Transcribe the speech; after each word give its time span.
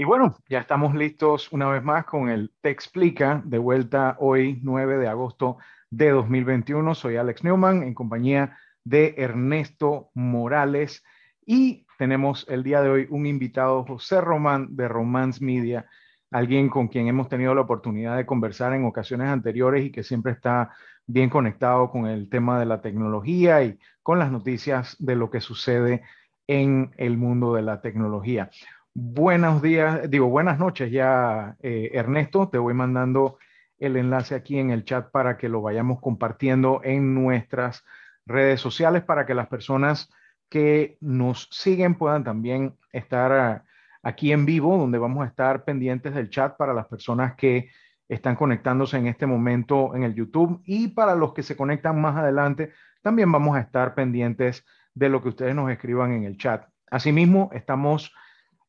Y 0.00 0.04
bueno, 0.04 0.34
ya 0.48 0.60
estamos 0.60 0.94
listos 0.94 1.52
una 1.52 1.68
vez 1.68 1.84
más 1.84 2.06
con 2.06 2.30
el 2.30 2.54
Te 2.62 2.70
Explica, 2.70 3.42
de 3.44 3.58
vuelta 3.58 4.16
hoy 4.18 4.58
9 4.62 4.96
de 4.96 5.06
agosto 5.06 5.58
de 5.90 6.08
2021. 6.08 6.94
Soy 6.94 7.16
Alex 7.16 7.44
Newman 7.44 7.82
en 7.82 7.92
compañía 7.92 8.56
de 8.82 9.14
Ernesto 9.18 10.08
Morales 10.14 11.04
y 11.44 11.86
tenemos 11.98 12.46
el 12.48 12.62
día 12.62 12.80
de 12.80 12.88
hoy 12.88 13.08
un 13.10 13.26
invitado, 13.26 13.84
José 13.84 14.22
Román 14.22 14.74
de 14.74 14.88
Romance 14.88 15.44
Media, 15.44 15.84
alguien 16.30 16.70
con 16.70 16.88
quien 16.88 17.06
hemos 17.06 17.28
tenido 17.28 17.54
la 17.54 17.60
oportunidad 17.60 18.16
de 18.16 18.24
conversar 18.24 18.72
en 18.72 18.86
ocasiones 18.86 19.28
anteriores 19.28 19.84
y 19.84 19.92
que 19.92 20.02
siempre 20.02 20.32
está 20.32 20.70
bien 21.06 21.28
conectado 21.28 21.90
con 21.90 22.06
el 22.06 22.30
tema 22.30 22.58
de 22.58 22.64
la 22.64 22.80
tecnología 22.80 23.62
y 23.64 23.78
con 24.02 24.18
las 24.18 24.32
noticias 24.32 24.96
de 24.98 25.14
lo 25.14 25.28
que 25.30 25.42
sucede 25.42 26.00
en 26.46 26.90
el 26.96 27.18
mundo 27.18 27.52
de 27.52 27.60
la 27.60 27.82
tecnología. 27.82 28.48
Buenos 28.92 29.62
días, 29.62 30.10
digo 30.10 30.26
buenas 30.26 30.58
noches 30.58 30.90
ya, 30.90 31.56
eh, 31.60 31.90
Ernesto. 31.94 32.48
Te 32.48 32.58
voy 32.58 32.74
mandando 32.74 33.38
el 33.78 33.96
enlace 33.96 34.34
aquí 34.34 34.58
en 34.58 34.70
el 34.70 34.84
chat 34.84 35.12
para 35.12 35.38
que 35.38 35.48
lo 35.48 35.62
vayamos 35.62 36.00
compartiendo 36.00 36.80
en 36.82 37.14
nuestras 37.14 37.84
redes 38.26 38.60
sociales 38.60 39.04
para 39.04 39.26
que 39.26 39.34
las 39.34 39.46
personas 39.46 40.10
que 40.48 40.98
nos 41.00 41.48
siguen 41.52 41.94
puedan 41.94 42.24
también 42.24 42.76
estar 42.90 43.32
ah, 43.32 43.64
aquí 44.02 44.32
en 44.32 44.44
vivo, 44.44 44.76
donde 44.76 44.98
vamos 44.98 45.24
a 45.24 45.28
estar 45.28 45.64
pendientes 45.64 46.12
del 46.12 46.28
chat 46.28 46.56
para 46.56 46.74
las 46.74 46.88
personas 46.88 47.36
que 47.36 47.70
están 48.08 48.34
conectándose 48.34 48.96
en 48.96 49.06
este 49.06 49.24
momento 49.24 49.94
en 49.94 50.02
el 50.02 50.16
YouTube 50.16 50.62
y 50.64 50.88
para 50.88 51.14
los 51.14 51.32
que 51.32 51.44
se 51.44 51.56
conectan 51.56 52.00
más 52.00 52.16
adelante, 52.16 52.72
también 53.02 53.30
vamos 53.30 53.56
a 53.56 53.60
estar 53.60 53.94
pendientes 53.94 54.64
de 54.94 55.08
lo 55.08 55.22
que 55.22 55.28
ustedes 55.28 55.54
nos 55.54 55.70
escriban 55.70 56.10
en 56.12 56.24
el 56.24 56.36
chat. 56.36 56.66
Asimismo, 56.90 57.50
estamos 57.52 58.12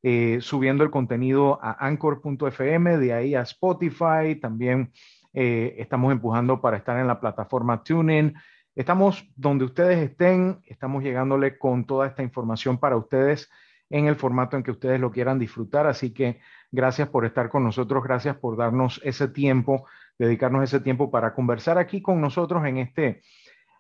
eh, 0.04 0.40
subiendo 0.42 0.84
el 0.84 0.92
contenido 0.92 1.60
a 1.62 1.86
anchor.fm, 1.86 2.98
de 2.98 3.14
ahí 3.14 3.36
a 3.36 3.42
Spotify, 3.42 4.36
también 4.42 4.92
eh, 5.34 5.76
estamos 5.78 6.12
empujando 6.12 6.60
para 6.60 6.78
estar 6.78 6.98
en 6.98 7.08
la 7.08 7.20
plataforma 7.20 7.84
TuneIn. 7.84 8.34
Estamos 8.76 9.30
donde 9.36 9.66
ustedes 9.66 10.00
estén, 10.00 10.62
estamos 10.66 11.04
llegándole 11.04 11.58
con 11.58 11.86
toda 11.86 12.08
esta 12.08 12.24
información 12.24 12.78
para 12.78 12.98
ustedes 12.98 13.50
en 13.90 14.08
el 14.08 14.16
formato 14.16 14.56
en 14.56 14.64
que 14.64 14.72
ustedes 14.72 15.00
lo 15.00 15.12
quieran 15.12 15.38
disfrutar. 15.38 15.86
Así 15.86 16.14
que 16.14 16.40
gracias 16.72 17.10
por 17.10 17.26
estar 17.26 17.50
con 17.50 17.64
nosotros, 17.64 18.04
gracias 18.04 18.38
por 18.38 18.58
darnos 18.58 19.02
ese 19.04 19.28
tiempo, 19.28 19.86
dedicarnos 20.18 20.64
ese 20.64 20.80
tiempo 20.80 21.12
para 21.12 21.34
conversar 21.34 21.78
aquí 21.78 22.02
con 22.02 22.22
nosotros 22.22 22.66
en 22.66 22.78
este, 22.78 23.22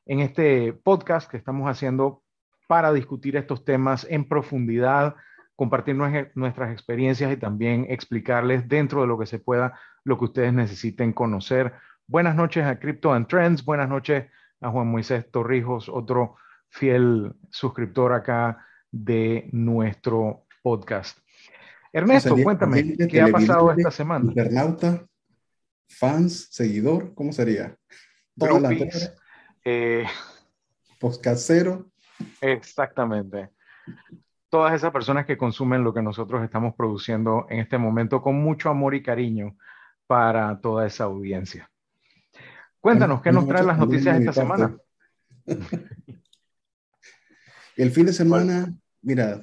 en 0.06 0.20
este 0.20 0.74
podcast 0.74 1.30
que 1.32 1.38
estamos 1.38 1.70
haciendo 1.70 2.22
para 2.68 2.94
discutir 2.94 3.36
estos 3.36 3.66
temas 3.66 4.06
en 4.10 4.28
profundidad, 4.28 5.16
compartir 5.56 5.96
nuestras 5.96 6.72
experiencias 6.72 7.32
y 7.32 7.38
también 7.38 7.86
explicarles 7.90 8.68
dentro 8.68 9.02
de 9.02 9.08
lo 9.08 9.20
que 9.20 9.26
se 9.26 9.40
pueda 9.40 9.80
lo 10.04 10.18
que 10.18 10.26
ustedes 10.26 10.54
necesiten 10.54 11.14
conocer. 11.14 11.74
Buenas 12.08 12.36
noches 12.36 12.66
a 12.66 12.80
Crypto 12.80 13.14
and 13.14 13.28
Trends, 13.28 13.64
buenas 13.64 13.88
noches 13.88 14.26
a 14.60 14.70
Juan 14.70 14.88
Moisés 14.88 15.30
Torrijos, 15.30 15.90
otro 15.90 16.36
fiel 16.70 17.34
suscriptor 17.50 18.14
acá 18.14 18.66
de 18.92 19.50
nuestro 19.52 20.46
podcast. 20.64 21.20
Ernesto, 21.94 22.36
cuéntame, 22.42 22.96
¿qué 23.08 23.22
ha 23.22 23.28
pasado 23.28 23.72
esta 23.72 23.92
semana? 23.92 24.26
Internauta, 24.26 25.06
fans, 25.88 26.48
seguidor, 26.52 27.14
¿cómo 27.14 27.34
sería? 27.34 27.76
Groupies, 28.36 29.14
eh, 29.66 30.06
Podcastero. 31.00 31.92
Exactamente 32.40 33.50
todas 34.52 34.74
esas 34.74 34.92
personas 34.92 35.26
que 35.26 35.38
consumen 35.38 35.84
lo 35.84 35.94
que 35.94 36.02
nosotros 36.02 36.44
estamos 36.44 36.76
produciendo 36.76 37.48
en 37.50 37.60
este 37.60 37.78
momento 37.78 38.22
con 38.22 38.36
mucho 38.36 38.70
amor 38.70 38.94
y 38.94 39.02
cariño 39.02 39.56
para 40.06 40.60
toda 40.60 40.86
esa 40.86 41.06
audiencia. 41.06 41.72
Cuéntanos, 42.82 43.22
¿qué 43.22 43.32
nos 43.32 43.48
traen 43.48 43.68
las 43.68 43.78
noticias 43.78 44.20
esta 44.20 44.34
semana? 44.34 44.78
El 47.78 47.92
fin 47.92 48.06
de 48.06 48.14
semana, 48.14 48.76
mira, 49.02 49.40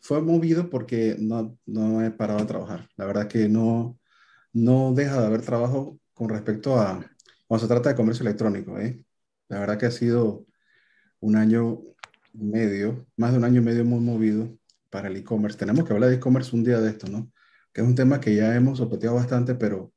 fue 0.00 0.22
movido 0.22 0.70
porque 0.70 1.16
no, 1.18 1.58
no 1.66 2.04
he 2.04 2.12
parado 2.12 2.38
de 2.38 2.46
trabajar. 2.46 2.88
La 2.96 3.06
verdad 3.06 3.26
que 3.26 3.48
no, 3.48 3.98
no 4.52 4.94
deja 4.94 5.20
de 5.20 5.26
haber 5.26 5.42
trabajo 5.42 5.98
con 6.14 6.28
respecto 6.28 6.80
a 6.80 7.04
cuando 7.48 7.66
se 7.66 7.68
trata 7.68 7.88
de 7.88 7.96
comercio 7.96 8.22
electrónico. 8.22 8.78
¿eh? 8.78 9.02
La 9.48 9.58
verdad 9.58 9.78
que 9.78 9.86
ha 9.86 9.90
sido 9.90 10.46
un 11.18 11.34
año 11.34 11.80
medio, 12.32 13.06
más 13.16 13.32
de 13.32 13.38
un 13.38 13.44
año 13.44 13.60
y 13.60 13.64
medio 13.64 13.84
muy 13.84 14.00
movido 14.00 14.56
para 14.90 15.08
el 15.08 15.16
e-commerce. 15.16 15.58
Tenemos 15.58 15.84
que 15.86 15.92
hablar 15.92 16.10
de 16.10 16.16
e-commerce 16.16 16.54
un 16.54 16.64
día 16.64 16.80
de 16.80 16.90
esto, 16.90 17.08
¿no? 17.08 17.32
Que 17.72 17.80
es 17.82 17.86
un 17.86 17.94
tema 17.94 18.20
que 18.20 18.34
ya 18.34 18.54
hemos 18.54 18.78
sopeteado 18.78 19.16
bastante, 19.16 19.54
pero, 19.54 19.92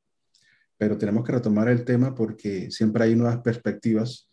pero 0.78 0.98
tenemos 0.98 1.24
que 1.24 1.32
retomar 1.32 1.68
el 1.68 1.84
tema 1.84 2.14
porque 2.14 2.70
siempre 2.70 3.04
hay 3.04 3.16
nuevas 3.16 3.38
perspectivas, 3.38 4.30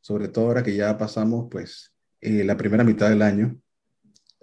sobre 0.00 0.28
todo 0.28 0.46
ahora 0.46 0.62
que 0.62 0.74
ya 0.74 0.96
pasamos, 0.98 1.48
pues, 1.50 1.94
eh, 2.20 2.44
la 2.44 2.56
primera 2.56 2.84
mitad 2.84 3.08
del 3.08 3.22
año 3.22 3.60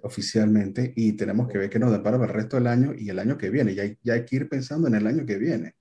oficialmente 0.01 0.93
y 0.95 1.13
tenemos 1.13 1.47
que 1.47 1.57
ver 1.57 1.69
qué 1.69 1.79
nos 1.79 1.91
depara 1.91 2.17
para 2.17 2.31
el 2.31 2.37
resto 2.39 2.57
del 2.57 2.67
año 2.67 2.93
y 2.97 3.09
el 3.09 3.19
año 3.19 3.37
que 3.37 3.49
viene. 3.49 3.75
Ya 3.75 3.83
ya 4.03 4.13
hay 4.13 4.25
que 4.25 4.35
ir 4.37 4.49
pensando 4.49 4.87
en 4.87 4.95
el 4.95 5.07
año 5.07 5.25
que 5.25 5.37
viene. 5.37 5.75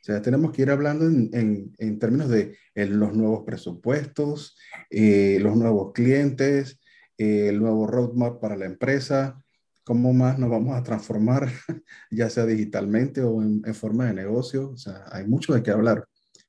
O 0.00 0.02
sea, 0.02 0.22
tenemos 0.22 0.52
que 0.52 0.62
ir 0.62 0.70
hablando 0.70 1.04
en, 1.04 1.74
en, 1.76 1.98
términos 1.98 2.30
de 2.30 2.56
los 2.74 3.12
nuevos 3.12 3.44
presupuestos, 3.44 4.56
eh, 4.88 5.38
los 5.42 5.56
nuevos 5.56 5.92
clientes, 5.92 6.80
eh, 7.18 7.48
el 7.48 7.60
nuevo 7.60 7.86
roadmap 7.86 8.40
para 8.40 8.56
la 8.56 8.64
empresa, 8.64 9.44
cómo 9.84 10.14
más 10.14 10.38
nos 10.38 10.48
vamos 10.48 10.74
a 10.74 10.82
transformar, 10.82 11.48
ya 12.10 12.30
sea 12.30 12.46
digitalmente 12.46 13.22
o 13.22 13.42
en, 13.42 13.62
forma 13.74 14.06
de 14.06 14.14
negocio. 14.14 14.70
O 14.70 14.76
sea, 14.78 15.04
hay 15.12 15.26
mucho 15.26 15.52
de 15.52 15.62
qué 15.62 15.70
hablar. 15.70 16.06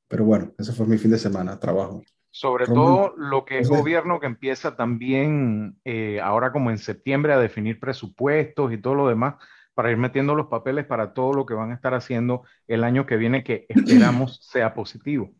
Pero 0.07 0.23
bueno, 0.23 0.53
ese 0.57 0.71
fue 0.71 0.85
mi 0.87 0.97
fin 0.97 1.11
de 1.11 1.17
semana, 1.17 1.59
trabajo. 1.59 2.03
Sobre 2.33 2.65
todo 2.65 3.13
lo 3.17 3.43
que 3.43 3.59
es 3.59 3.67
gobierno 3.67 4.21
que 4.21 4.27
empieza 4.27 4.77
también 4.77 5.77
eh, 5.83 6.21
ahora 6.21 6.53
como 6.53 6.71
en 6.71 6.77
septiembre 6.77 7.33
a 7.33 7.39
definir 7.39 7.81
presupuestos 7.81 8.71
y 8.71 8.77
todo 8.77 8.95
lo 8.95 9.09
demás 9.09 9.35
para 9.73 9.91
ir 9.91 9.97
metiendo 9.97 10.35
los 10.35 10.47
papeles 10.47 10.85
para 10.85 11.13
todo 11.13 11.33
lo 11.33 11.45
que 11.45 11.53
van 11.53 11.71
a 11.71 11.75
estar 11.75 11.93
haciendo 11.93 12.43
el 12.67 12.83
año 12.83 13.05
que 13.05 13.17
viene, 13.17 13.43
que 13.43 13.65
esperamos 13.69 14.39
sea 14.51 14.73
positivo. 14.73 15.33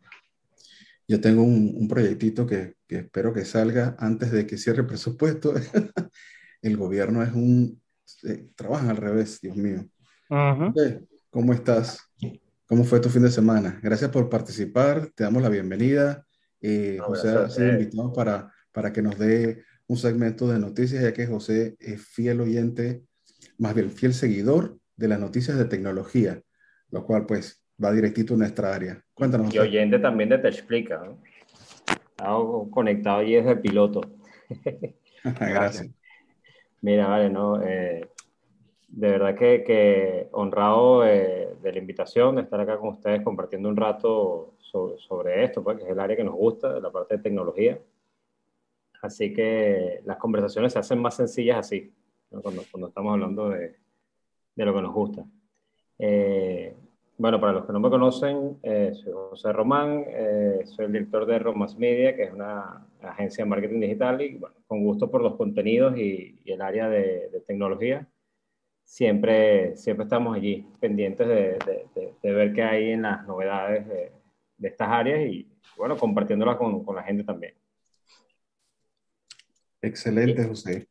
Yo 1.06 1.20
tengo 1.20 1.42
un, 1.42 1.74
un 1.76 1.88
proyectito 1.88 2.46
que, 2.46 2.76
que, 2.86 2.98
espero 2.98 3.32
que 3.32 3.44
salga 3.44 3.96
antes 3.98 4.30
de 4.30 4.46
que 4.46 4.56
cierre 4.56 4.80
el 4.80 4.86
presupuesto. 4.86 5.52
el 6.62 6.76
gobierno 6.76 7.22
es 7.22 7.32
un... 7.32 7.80
Eh, 8.24 8.48
trabajan 8.54 8.90
al 8.90 8.96
revés, 8.96 9.40
Dios 9.40 9.56
mío. 9.56 9.84
¿Cómo 11.30 11.52
estás? 11.52 12.00
¿Cómo 12.66 12.84
fue 12.84 13.00
tu 13.00 13.10
fin 13.10 13.22
de 13.22 13.30
semana? 13.30 13.78
Gracias 13.82 14.10
por 14.10 14.30
participar, 14.30 15.10
te 15.14 15.24
damos 15.24 15.42
la 15.42 15.48
bienvenida. 15.48 16.24
Eh, 16.60 16.98
José 17.02 17.28
ha 17.30 17.48
sido 17.50 17.72
invitado 17.72 18.12
para, 18.12 18.52
para 18.70 18.92
que 18.92 19.02
nos 19.02 19.18
dé 19.18 19.64
un 19.86 19.96
segmento 19.96 20.48
de 20.48 20.58
noticias, 20.58 21.02
ya 21.02 21.12
que 21.12 21.26
José 21.26 21.76
es 21.78 22.00
fiel 22.00 22.40
oyente 22.40 23.02
más 23.62 23.74
bien 23.76 23.92
fiel 23.92 24.12
seguidor 24.12 24.76
de 24.96 25.06
las 25.06 25.20
noticias 25.20 25.56
de 25.56 25.66
tecnología, 25.66 26.42
lo 26.90 27.04
cual 27.06 27.26
pues 27.26 27.64
va 27.82 27.92
directito 27.92 28.34
a 28.34 28.38
nuestra 28.38 28.74
área. 28.74 29.00
Cuéntanos. 29.14 29.54
Y 29.54 29.58
oyente 29.60 30.00
también 30.00 30.30
de 30.30 30.38
Te 30.38 30.48
Explica, 30.48 30.98
¿no? 30.98 31.22
Estaba 31.86 32.40
conectado 32.70 33.20
allí 33.20 33.36
desde 33.36 33.54
piloto. 33.56 34.00
Gracias. 35.24 35.88
Mira, 36.80 37.06
vale, 37.06 37.30
¿no? 37.30 37.62
Eh, 37.62 38.08
de 38.88 39.08
verdad 39.08 39.36
que, 39.36 39.62
que 39.62 40.28
honrado 40.32 41.06
eh, 41.06 41.54
de 41.62 41.72
la 41.72 41.78
invitación, 41.78 42.34
de 42.34 42.42
estar 42.42 42.60
acá 42.60 42.78
con 42.78 42.88
ustedes 42.88 43.22
compartiendo 43.22 43.68
un 43.68 43.76
rato 43.76 44.56
sobre, 44.58 44.98
sobre 44.98 45.44
esto, 45.44 45.62
pues, 45.62 45.78
que 45.78 45.84
es 45.84 45.90
el 45.90 46.00
área 46.00 46.16
que 46.16 46.24
nos 46.24 46.34
gusta, 46.34 46.80
la 46.80 46.90
parte 46.90 47.16
de 47.16 47.22
tecnología. 47.22 47.78
Así 49.00 49.32
que 49.32 50.00
las 50.04 50.16
conversaciones 50.16 50.72
se 50.72 50.80
hacen 50.80 50.98
más 50.98 51.14
sencillas 51.14 51.58
así, 51.58 51.92
cuando, 52.40 52.62
cuando, 52.70 52.88
estamos 52.88 53.12
hablando 53.12 53.50
de, 53.50 53.76
de, 54.54 54.64
lo 54.64 54.74
que 54.74 54.82
nos 54.82 54.94
gusta. 54.94 55.24
Eh, 55.98 56.74
bueno, 57.18 57.40
para 57.40 57.52
los 57.52 57.66
que 57.66 57.72
no 57.72 57.80
me 57.80 57.90
conocen, 57.90 58.58
eh, 58.62 58.92
soy 58.94 59.12
José 59.12 59.52
Román, 59.52 60.04
eh, 60.08 60.62
soy 60.64 60.86
el 60.86 60.92
director 60.92 61.26
de 61.26 61.38
Romance 61.38 61.78
Media, 61.78 62.16
que 62.16 62.24
es 62.24 62.32
una 62.32 62.86
agencia 63.00 63.44
de 63.44 63.50
marketing 63.50 63.80
digital 63.80 64.20
y 64.22 64.38
bueno, 64.38 64.56
con 64.66 64.82
gusto 64.82 65.10
por 65.10 65.22
los 65.22 65.36
contenidos 65.36 65.96
y, 65.96 66.40
y 66.44 66.52
el 66.52 66.60
área 66.62 66.88
de, 66.88 67.28
de, 67.30 67.40
tecnología. 67.46 68.08
Siempre, 68.82 69.76
siempre 69.76 70.04
estamos 70.04 70.36
allí 70.36 70.66
pendientes 70.80 71.28
de, 71.28 71.58
de, 71.94 72.14
de, 72.22 72.32
ver 72.32 72.52
qué 72.52 72.62
hay 72.62 72.90
en 72.90 73.02
las 73.02 73.26
novedades 73.26 73.86
de, 73.86 74.12
estas 74.60 74.88
áreas 74.88 75.20
y 75.20 75.48
bueno, 75.76 75.96
compartiéndolas 75.96 76.56
con, 76.56 76.84
con 76.84 76.96
la 76.96 77.02
gente 77.02 77.24
también. 77.24 77.54
Excelente, 79.80 80.44
José. 80.44 80.88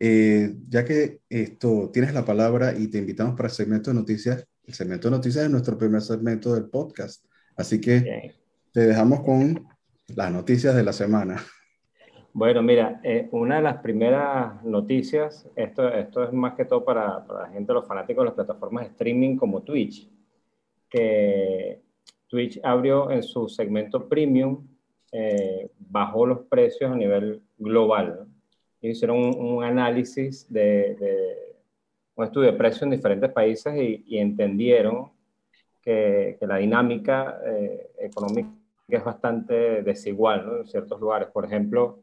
Eh, 0.00 0.54
ya 0.68 0.84
que 0.84 1.20
esto 1.28 1.90
tienes 1.92 2.14
la 2.14 2.24
palabra 2.24 2.72
y 2.76 2.88
te 2.88 2.98
invitamos 2.98 3.34
para 3.34 3.48
el 3.48 3.54
segmento 3.54 3.90
de 3.90 3.96
noticias, 3.96 4.46
el 4.64 4.74
segmento 4.74 5.08
de 5.08 5.16
noticias 5.16 5.44
es 5.44 5.50
nuestro 5.50 5.76
primer 5.76 6.02
segmento 6.02 6.54
del 6.54 6.68
podcast. 6.68 7.24
Así 7.56 7.80
que 7.80 8.34
te 8.72 8.80
dejamos 8.80 9.20
con 9.20 9.66
las 10.14 10.32
noticias 10.32 10.74
de 10.76 10.84
la 10.84 10.92
semana. 10.92 11.42
Bueno, 12.32 12.62
mira, 12.62 13.00
eh, 13.02 13.28
una 13.32 13.56
de 13.56 13.62
las 13.62 13.78
primeras 13.78 14.62
noticias, 14.62 15.48
esto, 15.56 15.88
esto 15.88 16.22
es 16.22 16.32
más 16.32 16.54
que 16.54 16.66
todo 16.66 16.84
para, 16.84 17.26
para 17.26 17.42
la 17.42 17.48
gente, 17.48 17.72
los 17.72 17.86
fanáticos 17.86 18.22
de 18.22 18.26
las 18.26 18.34
plataformas 18.34 18.84
de 18.84 18.90
streaming 18.90 19.36
como 19.36 19.62
Twitch, 19.62 20.08
que 20.88 21.82
Twitch 22.28 22.60
abrió 22.62 23.10
en 23.10 23.22
su 23.22 23.48
segmento 23.48 24.08
premium, 24.08 24.68
eh, 25.10 25.70
bajó 25.78 26.26
los 26.26 26.40
precios 26.40 26.92
a 26.92 26.94
nivel 26.94 27.42
global. 27.56 28.28
Hicieron 28.80 29.18
un, 29.18 29.64
análisis 29.64 30.50
de, 30.52 31.56
un 32.14 32.24
estudio 32.24 32.52
de 32.52 32.58
precios 32.58 32.82
en 32.82 32.90
diferentes 32.90 33.30
países 33.32 33.74
y, 33.76 34.18
entendieron 34.18 35.10
que, 35.82 36.36
que, 36.38 36.46
la 36.46 36.56
dinámica 36.56 37.40
eh, 37.44 37.90
económica 37.98 38.48
es 38.88 39.04
bastante 39.04 39.82
desigual 39.82 40.58
en 40.60 40.66
ciertos 40.66 41.00
lugares. 41.00 41.28
Por 41.28 41.44
ejemplo, 41.44 41.98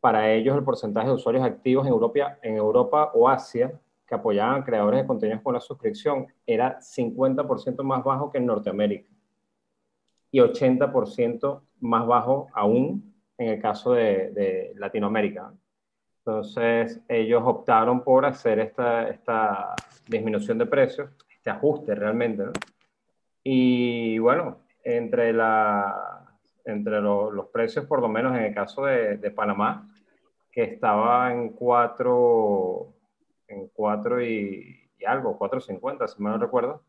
para 0.00 0.32
ellos 0.32 0.56
el 0.56 0.64
porcentaje 0.64 1.08
de 1.08 1.14
usuarios 1.14 1.44
activos 1.44 1.86
en 1.86 1.92
Europa, 1.92 2.38
en 2.42 2.56
Europa 2.56 3.10
o 3.14 3.28
Asia 3.28 3.72
que 4.06 4.14
apoyaban 4.14 4.60
a 4.62 4.64
creadores 4.64 5.00
de 5.00 5.06
contenidos 5.06 5.42
con 5.42 5.54
la 5.54 5.60
suscripción 5.60 6.28
era 6.46 6.78
50% 6.78 7.82
más 7.82 8.04
bajo 8.04 8.30
que 8.30 8.38
en 8.38 8.46
Norteamérica 8.46 9.10
y 10.30 10.38
80% 10.38 11.60
más 11.80 12.06
bajo 12.06 12.48
aún 12.52 13.14
en 13.38 13.48
el 13.48 13.60
caso 13.60 13.92
de, 13.92 14.72
Latinoamérica. 14.76 15.52
Entonces, 16.26 17.00
ellos 17.06 17.40
optaron 17.44 18.02
por 18.02 18.26
hacer 18.26 18.58
esta, 18.58 19.08
esta 19.08 19.76
disminución 20.08 20.58
de 20.58 20.66
precios, 20.66 21.08
este 21.30 21.50
ajuste 21.50 21.94
realmente. 21.94 22.46
Y 23.44 24.18
bueno, 24.18 24.58
entre, 24.82 25.32
la, 25.32 26.26
entre 26.64 27.00
los 27.00 27.46
precios, 27.50 27.86
por 27.86 28.00
lo 28.00 28.08
menos 28.08 28.36
en 28.36 28.42
el 28.42 28.52
caso 28.54 28.86
de, 28.86 29.18
de 29.18 29.30
Panamá, 29.30 29.88
que 30.50 30.64
estaba 30.64 31.32
en 31.32 31.50
4 31.50 32.92
en 33.46 33.68
4 33.68 34.24
y, 34.24 34.90
y, 34.98 35.04
algo, 35.04 35.38
4.50, 35.38 36.08
si 36.08 36.20
mal 36.20 36.32
no 36.32 36.38
recuerdo, 36.38 36.82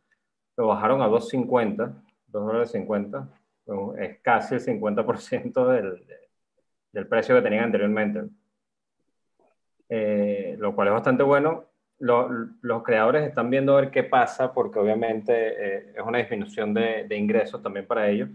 lo 0.55 0.65
bajaron 0.65 1.03
a 1.03 1.07
2.50, 1.07 1.93
2 2.25 2.45
dólares 2.47 2.71
50, 2.71 3.29
es 3.99 4.19
casi 4.21 4.55
el 4.55 4.61
50% 4.61 5.67
del, 5.67 6.07
del 6.91 7.07
precio 7.07 7.35
que 7.35 7.43
tenían 7.43 7.65
anteriormente. 7.65 8.23
Eh, 9.89 10.55
lo 10.59 10.75
cual 10.75 10.89
es 10.89 10.93
bastante 10.93 11.23
bueno. 11.23 11.65
los 11.99 12.83
creadores 12.83 13.27
están 13.27 13.49
viendo 13.49 13.75
a 13.77 13.81
ver 13.81 13.91
qué 13.91 14.03
pasa, 14.03 14.53
porque 14.53 14.79
obviamente 14.79 15.33
eh, 15.33 15.93
es 15.95 16.03
una 16.05 16.19
disminución 16.19 16.73
de, 16.73 17.07
ingresos 17.17 17.61
también 17.61 17.87
para 17.87 18.09
ellos 18.09 18.29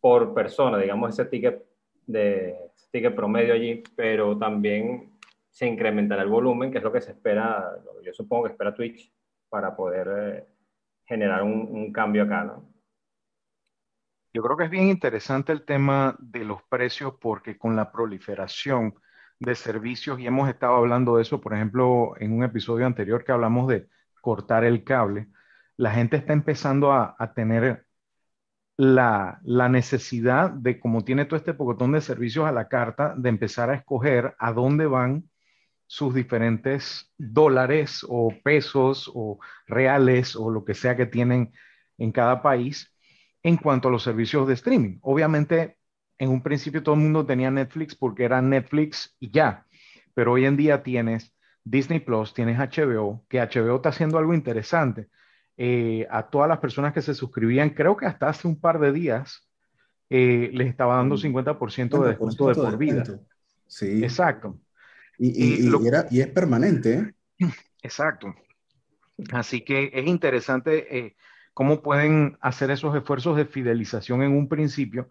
por 0.00 0.34
persona, 0.34 0.78
digamos 0.78 1.10
ese 1.10 1.24
ticket 1.24 1.64
de 2.06 2.54
ticket 2.90 3.14
promedio 3.14 3.54
allí, 3.54 3.82
pero 3.96 4.38
también 4.38 5.18
se 5.50 5.66
incrementará 5.66 6.22
el 6.22 6.28
volumen, 6.28 6.70
que 6.70 6.78
es 6.78 6.84
lo 6.84 6.92
que 6.92 7.00
se 7.00 7.12
espera, 7.12 7.72
yo 8.02 8.12
supongo 8.12 8.44
que 8.44 8.52
espera 8.52 8.74
Twitch 8.74 9.12
para 9.48 9.74
poder 9.74 10.08
eh, 10.08 10.46
generar 11.04 11.42
un, 11.42 11.68
un, 11.70 11.92
cambio 11.92 12.24
acá, 12.24 12.44
¿no? 12.44 12.68
Yo 14.32 14.42
creo 14.42 14.56
que 14.56 14.64
es 14.64 14.70
bien 14.70 14.88
interesante 14.88 15.50
el 15.50 15.64
tema 15.64 16.14
de 16.18 16.44
los 16.44 16.62
precios 16.64 17.14
porque 17.18 17.56
con 17.56 17.74
la 17.74 17.90
proliferación 17.90 18.94
de 19.40 19.54
servicios, 19.54 20.18
y 20.20 20.26
hemos 20.26 20.48
estado 20.48 20.76
hablando 20.76 21.16
de 21.16 21.22
eso, 21.22 21.40
por 21.40 21.54
ejemplo, 21.54 22.14
en 22.18 22.32
un 22.32 22.44
episodio 22.44 22.86
anterior 22.86 23.24
que 23.24 23.32
hablamos 23.32 23.68
de 23.68 23.88
cortar 24.20 24.64
el 24.64 24.84
cable, 24.84 25.28
la 25.76 25.92
gente 25.92 26.16
está 26.16 26.32
empezando 26.32 26.92
a, 26.92 27.16
tener 27.34 27.86
la, 28.76 29.40
la, 29.44 29.68
necesidad 29.68 30.50
de, 30.50 30.80
como 30.80 31.04
tiene 31.04 31.26
todo 31.26 31.36
este 31.36 31.54
pocotón 31.54 31.92
de 31.92 32.00
servicios 32.00 32.46
a 32.46 32.52
la 32.52 32.68
carta, 32.68 33.14
de 33.16 33.28
empezar 33.28 33.70
a 33.70 33.74
escoger 33.74 34.34
a 34.38 34.52
dónde 34.52 34.86
van 34.86 35.28
sus 35.86 36.14
diferentes 36.14 37.12
dólares 37.16 38.04
o 38.08 38.32
pesos 38.42 39.10
o 39.14 39.38
reales 39.66 40.36
o 40.36 40.50
lo 40.50 40.64
que 40.64 40.74
sea 40.74 40.96
que 40.96 41.06
tienen 41.06 41.52
en 41.98 42.12
cada 42.12 42.42
país 42.42 42.92
en 43.42 43.56
cuanto 43.56 43.88
a 43.88 43.90
los 43.90 44.02
servicios 44.02 44.48
de 44.48 44.54
streaming. 44.54 44.98
Obviamente, 45.02 45.78
en 46.18 46.30
un 46.30 46.42
principio 46.42 46.82
todo 46.82 46.94
el 46.94 47.00
mundo 47.00 47.26
tenía 47.26 47.50
Netflix 47.50 47.94
porque 47.94 48.24
era 48.24 48.40
Netflix 48.42 49.14
y 49.20 49.30
ya, 49.30 49.66
pero 50.14 50.32
hoy 50.32 50.44
en 50.44 50.56
día 50.56 50.82
tienes 50.82 51.34
Disney 51.64 52.00
Plus, 52.00 52.32
tienes 52.32 52.58
HBO, 52.58 53.24
que 53.28 53.40
HBO 53.40 53.76
está 53.76 53.90
haciendo 53.90 54.18
algo 54.18 54.34
interesante. 54.34 55.08
Eh, 55.58 56.06
a 56.10 56.28
todas 56.28 56.48
las 56.48 56.58
personas 56.58 56.92
que 56.92 57.02
se 57.02 57.14
suscribían, 57.14 57.70
creo 57.70 57.96
que 57.96 58.06
hasta 58.06 58.28
hace 58.28 58.46
un 58.46 58.60
par 58.60 58.78
de 58.78 58.92
días, 58.92 59.48
eh, 60.08 60.50
les 60.52 60.68
estaba 60.68 60.96
dando 60.96 61.16
50% 61.16 62.02
de 62.02 62.08
descuento 62.08 62.48
de 62.48 62.54
por 62.54 62.78
vida. 62.78 63.04
Sí. 63.66 64.04
Exacto. 64.04 64.60
Y, 65.18 65.66
y, 65.66 66.20
es 66.20 66.28
permanente. 66.28 67.14
¿eh? 67.38 67.50
Exacto. 67.82 68.34
Así 69.32 69.62
que 69.62 69.90
es 69.94 70.06
interesante 70.06 70.98
eh, 70.98 71.16
cómo 71.54 71.82
pueden 71.82 72.36
hacer 72.40 72.70
esos 72.70 72.94
esfuerzos 72.94 73.36
de 73.36 73.46
fidelización 73.46 74.22
en 74.22 74.32
un 74.32 74.48
principio, 74.48 75.08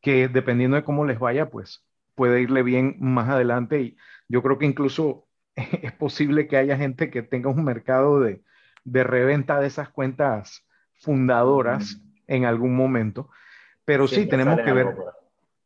que 0.00 0.28
dependiendo 0.28 0.76
de 0.76 0.84
cómo 0.84 1.04
les 1.04 1.18
vaya, 1.18 1.50
pues 1.50 1.84
puede 2.14 2.40
irle 2.40 2.62
bien 2.62 2.96
más 3.00 3.28
adelante. 3.28 3.80
Y 3.80 3.96
yo 4.28 4.42
creo 4.42 4.58
que 4.58 4.66
incluso 4.66 5.26
es 5.56 5.92
posible 5.92 6.48
que 6.48 6.56
haya 6.56 6.76
gente 6.76 7.10
que 7.10 7.22
tenga 7.22 7.50
un 7.50 7.64
mercado 7.64 8.20
de, 8.20 8.42
de 8.84 9.04
reventa 9.04 9.60
de 9.60 9.66
esas 9.66 9.88
cuentas 9.90 10.66
fundadoras 11.00 12.00
en 12.26 12.44
algún 12.44 12.74
momento. 12.76 13.30
Pero 13.84 14.06
sí, 14.06 14.26
tenemos 14.26 14.60
que 14.60 14.72
ver. 14.72 14.94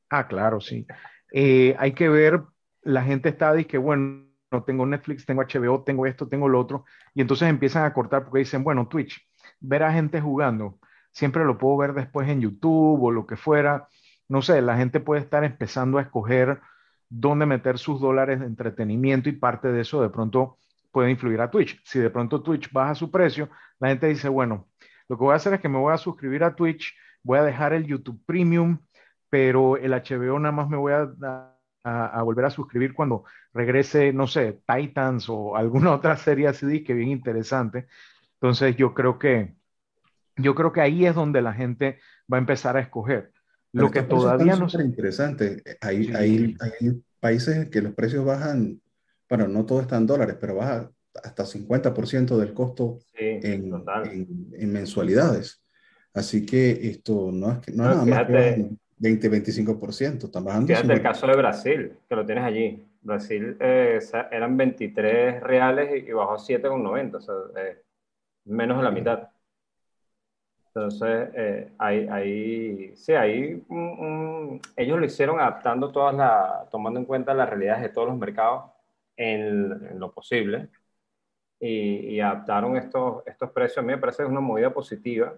Ah, 0.09 0.29
claro, 0.29 0.61
sí. 0.61 0.87
Eh, 1.33 1.75
hay 1.79 1.93
que 1.93 2.09
ver 2.09 2.43
la 2.83 3.03
gente 3.03 3.31
está 3.31 3.57
que 3.65 3.79
bueno, 3.79 4.27
no 4.51 4.63
tengo 4.65 4.87
Netflix, 4.87 5.25
tengo 5.25 5.43
HBO, 5.43 5.83
tengo 5.83 6.07
esto, 6.07 6.29
tengo 6.29 6.49
lo 6.49 6.61
otro, 6.61 6.85
y 7.15 7.23
entonces 7.23 7.49
empiezan 7.49 7.85
a 7.85 7.95
cortar 7.95 8.25
porque 8.25 8.41
dicen, 8.41 8.63
bueno, 8.63 8.87
Twitch, 8.87 9.27
ver 9.61 9.83
a 9.83 9.93
gente 9.93 10.21
jugando, 10.21 10.79
siempre 11.11 11.45
lo 11.45 11.57
puedo 11.57 11.79
ver 11.79 11.95
después 11.95 12.29
en 12.29 12.41
YouTube 12.41 13.03
o 13.03 13.11
lo 13.11 13.27
que 13.27 13.37
fuera, 13.37 13.89
no 14.29 14.43
sé, 14.43 14.63
la 14.63 14.77
gente 14.77 15.01
puede 15.01 15.21
estar 15.23 15.45
empezando 15.45 15.99
a 15.99 16.03
escoger 16.03 16.61
dónde 17.09 17.47
meter 17.47 17.79
sus 17.79 18.01
dólares 18.01 18.41
de 18.41 18.47
entretenimiento 18.47 19.29
y 19.29 19.33
parte 19.33 19.69
de 19.73 19.83
eso 19.83 20.03
de 20.03 20.11
pronto 20.11 20.59
puede 20.91 21.11
influir 21.11 21.41
a 21.41 21.51
Twitch. 21.51 21.81
Si 21.85 21.99
de 21.99 22.11
pronto 22.11 22.43
Twitch 22.43 22.73
baja 22.73 22.95
su 22.95 23.11
precio, 23.11 23.51
la 23.81 23.89
gente 23.89 24.07
dice, 24.09 24.29
bueno, 24.29 24.69
lo 25.09 25.17
que 25.19 25.25
voy 25.25 25.33
a 25.33 25.37
hacer 25.37 25.55
es 25.55 25.61
que 25.61 25.69
me 25.69 25.79
voy 25.79 25.93
a 25.93 25.99
suscribir 25.99 26.45
a 26.45 26.55
Twitch, 26.55 26.95
voy 27.23 27.39
a 27.39 27.43
dejar 27.45 27.73
el 27.73 27.87
YouTube 27.87 28.23
Premium, 28.27 28.79
pero 29.29 29.77
el 29.77 29.93
HBO 29.93 30.39
nada 30.39 30.53
más 30.53 30.69
me 30.69 30.77
voy 30.77 30.93
a 30.93 32.23
volver 32.23 32.45
a 32.45 32.51
suscribir 32.51 32.95
cuando 32.95 33.25
regrese, 33.53 34.13
no 34.13 34.27
sé, 34.27 34.63
Titans 34.67 35.29
o 35.29 35.57
alguna 35.57 35.93
otra 35.95 36.17
serie 36.17 36.49
así 36.49 36.85
que 36.85 36.95
bien 36.95 37.11
interesante. 37.11 37.87
Entonces 38.35 38.77
yo 38.77 38.95
creo 38.95 39.19
que 39.19 39.55
yo 40.37 40.55
creo 40.55 40.73
que 40.73 40.81
ahí 40.81 41.07
es 41.07 41.15
donde 41.15 41.43
la 41.43 41.53
gente 41.53 42.01
va 42.33 42.39
a 42.39 42.41
empezar 42.41 42.77
a 42.77 42.81
escoger. 42.81 43.33
Lo 43.73 43.91
que 43.91 44.03
todavía 44.03 44.57
no 44.57 44.67
es 44.67 44.75
interesante. 44.75 45.63
Hay, 45.81 46.13
hay, 46.15 46.57
hay, 46.61 47.03
países 47.21 47.69
que 47.69 47.81
los 47.81 47.95
precios 47.95 48.25
bajan, 48.25 48.81
bueno, 49.29 49.47
no 49.47 49.65
todo 49.65 49.81
está 49.81 49.97
en 49.97 50.07
dólares, 50.07 50.37
pero 50.41 50.57
baja 50.57 50.91
hasta 51.23 51.45
50% 51.45 52.37
del 52.37 52.53
costo 52.53 52.99
en, 53.15 53.73
en, 54.05 54.73
mensualidades. 54.73 55.63
Así 56.15 56.45
que 56.45 56.71
esto 56.89 57.31
no 57.33 57.53
es 57.53 57.59
que 57.61 57.73
no, 57.73 57.85
nada 57.85 58.05
más 58.05 58.29
20-25%, 59.03 60.25
están 60.25 60.45
bajando. 60.45 60.69
Fíjate 60.69 60.93
el 60.93 61.03
caso 61.03 61.27
de 61.27 61.37
Brasil, 61.37 61.93
que 62.09 62.17
lo 62.17 62.25
tienes 62.25 62.45
allí. 62.45 62.85
Brasil 63.01 63.57
eh, 63.59 63.99
eran 64.31 64.57
23 64.57 65.43
reales 65.43 66.05
y, 66.07 66.13
bajó 66.13 66.37
7,90, 66.37 67.15
o 67.15 67.21
sea, 67.21 67.35
eh, 67.57 67.83
menos 68.45 68.79
de 68.79 68.85
la 68.85 68.91
mitad. 68.91 69.29
Entonces, 70.75 71.29
eh, 71.35 71.73
ahí, 71.79 72.97
sí, 72.97 73.13
ahí 73.13 73.63
ellos 74.77 74.99
lo 74.99 75.05
hicieron 75.05 75.39
adaptando 75.39 75.93
todas 75.93 76.15
las, 76.15 76.71
tomando 76.71 76.99
en 76.99 77.05
cuenta 77.05 77.35
las 77.35 77.49
realidades 77.49 77.83
de 77.83 77.89
todos 77.91 78.09
los 78.09 78.17
mercados 78.17 78.71
en, 79.17 79.99
lo 79.99 80.13
posible 80.13 80.71
y, 81.61 82.15
y, 82.17 82.21
adaptaron 82.21 82.77
estos, 82.77 83.23
estos 83.27 83.51
precios. 83.51 83.79
A 83.79 83.83
mí 83.83 83.89
me 83.89 83.99
parece 83.99 84.19
que 84.19 84.23
es 84.25 84.31
una 84.31 84.41
movida 84.41 84.73
positiva. 84.73 85.35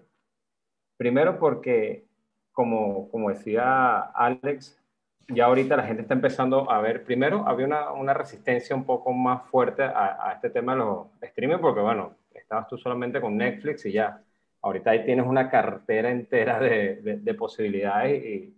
Primero 0.97 1.37
porque 1.39 2.05
como, 2.53 3.09
como 3.11 3.29
decía 3.29 3.99
Alex, 3.99 4.79
ya 5.27 5.45
ahorita 5.45 5.75
la 5.77 5.83
gente 5.83 6.03
está 6.03 6.13
empezando 6.13 6.71
a 6.71 6.79
ver, 6.81 7.03
primero 7.03 7.47
había 7.47 7.65
una, 7.65 7.91
una 7.91 8.13
resistencia 8.13 8.75
un 8.75 8.85
poco 8.85 9.11
más 9.13 9.43
fuerte 9.49 9.83
a, 9.83 10.29
a, 10.29 10.33
este 10.33 10.49
tema 10.49 10.73
de 10.73 10.79
los 10.79 11.07
streaming, 11.21 11.57
porque 11.59 11.81
bueno, 11.81 12.15
estabas 12.33 12.67
tú 12.67 12.77
solamente 12.77 13.19
con 13.21 13.37
Netflix 13.37 13.85
y 13.85 13.91
ya. 13.93 14.21
Ahorita 14.65 14.89
ahí 14.89 15.05
tienes 15.05 15.27
una 15.27 15.47
cartera 15.47 16.09
entera 16.09 16.59
de, 16.59 17.19
de, 17.21 17.33
posibilidades 17.35 18.51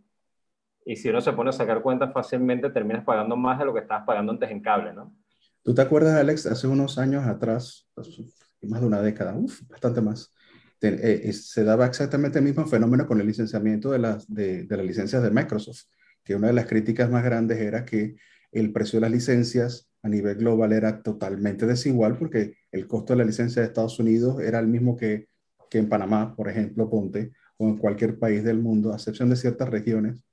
y, 0.86 0.96
si 0.96 1.10
uno 1.10 1.20
se 1.20 1.34
pone 1.34 1.50
a 1.50 1.54
sacar 1.54 1.82
cuentas 1.82 2.14
fácilmente 2.14 2.70
terminas 2.70 3.04
pagando 3.04 3.36
más 3.36 3.60
de 3.60 3.66
lo 3.66 3.74
que 3.74 3.82
estabas 3.82 4.06
pagando 4.06 4.32
antes 4.32 4.50
en 4.50 4.62
cable, 4.62 4.94
¿no? 4.94 5.14
¿Tú 5.64 5.74
te 5.74 5.82
acuerdas, 5.82 6.16
Alex, 6.16 6.46
hace 6.46 6.66
unos 6.66 6.98
años 6.98 7.26
atrás, 7.26 7.90
más 8.62 8.80
de 8.80 8.88
una 8.88 9.02
década, 9.02 9.36
uf, 9.36 9.68
bastante 9.68 10.00
más, 10.00 10.34
eh, 10.80 11.34
se 11.34 11.66
daba 11.66 11.86
exactamente 11.86 12.40
el 12.40 12.46
mismo 12.46 12.66
fenómeno 12.66 13.06
con 13.06 13.20
el 13.20 13.28
licenciamiento 13.28 13.92
de 13.92 14.00
las, 14.00 14.34
de 14.34 14.66
las 14.70 14.86
licencias 14.86 15.22
de 15.22 15.30
Microsoft. 15.30 15.88
que 16.24 16.36
una 16.36 16.48
de 16.48 16.54
las 16.54 16.68
críticas 16.68 17.10
más 17.10 17.26
grandes 17.26 17.60
era 17.60 17.84
que 17.84 18.16
el 18.54 18.72
precio 18.72 18.96
de 18.96 19.02
las 19.02 19.12
licencias 19.12 19.90
a 20.04 20.08
nivel 20.08 20.38
global 20.38 20.72
era 20.72 21.04
totalmente 21.04 21.66
desigual 21.66 22.18
porque 22.18 22.56
el 22.72 22.88
costo 22.88 23.12
de 23.12 23.18
la 23.18 23.26
licencia 23.26 23.62
de 23.62 23.68
Estados 23.68 24.00
Unidos 24.00 24.40
era 24.40 24.60
el 24.60 24.68
mismo 24.68 24.96
que, 24.96 25.28
que 25.70 25.78
en 25.78 25.90
Panamá, 25.90 26.36
por 26.36 26.50
ejemplo, 26.50 26.90
ponte, 26.90 27.32
o 27.58 27.68
en 27.68 27.78
cualquier 27.78 28.20
país 28.20 28.44
del 28.44 28.60
mundo, 28.60 28.92
a 28.92 28.96
excepción 28.96 29.30
de 29.30 29.36
ciertas 29.36 29.70
regiones. 29.70 30.24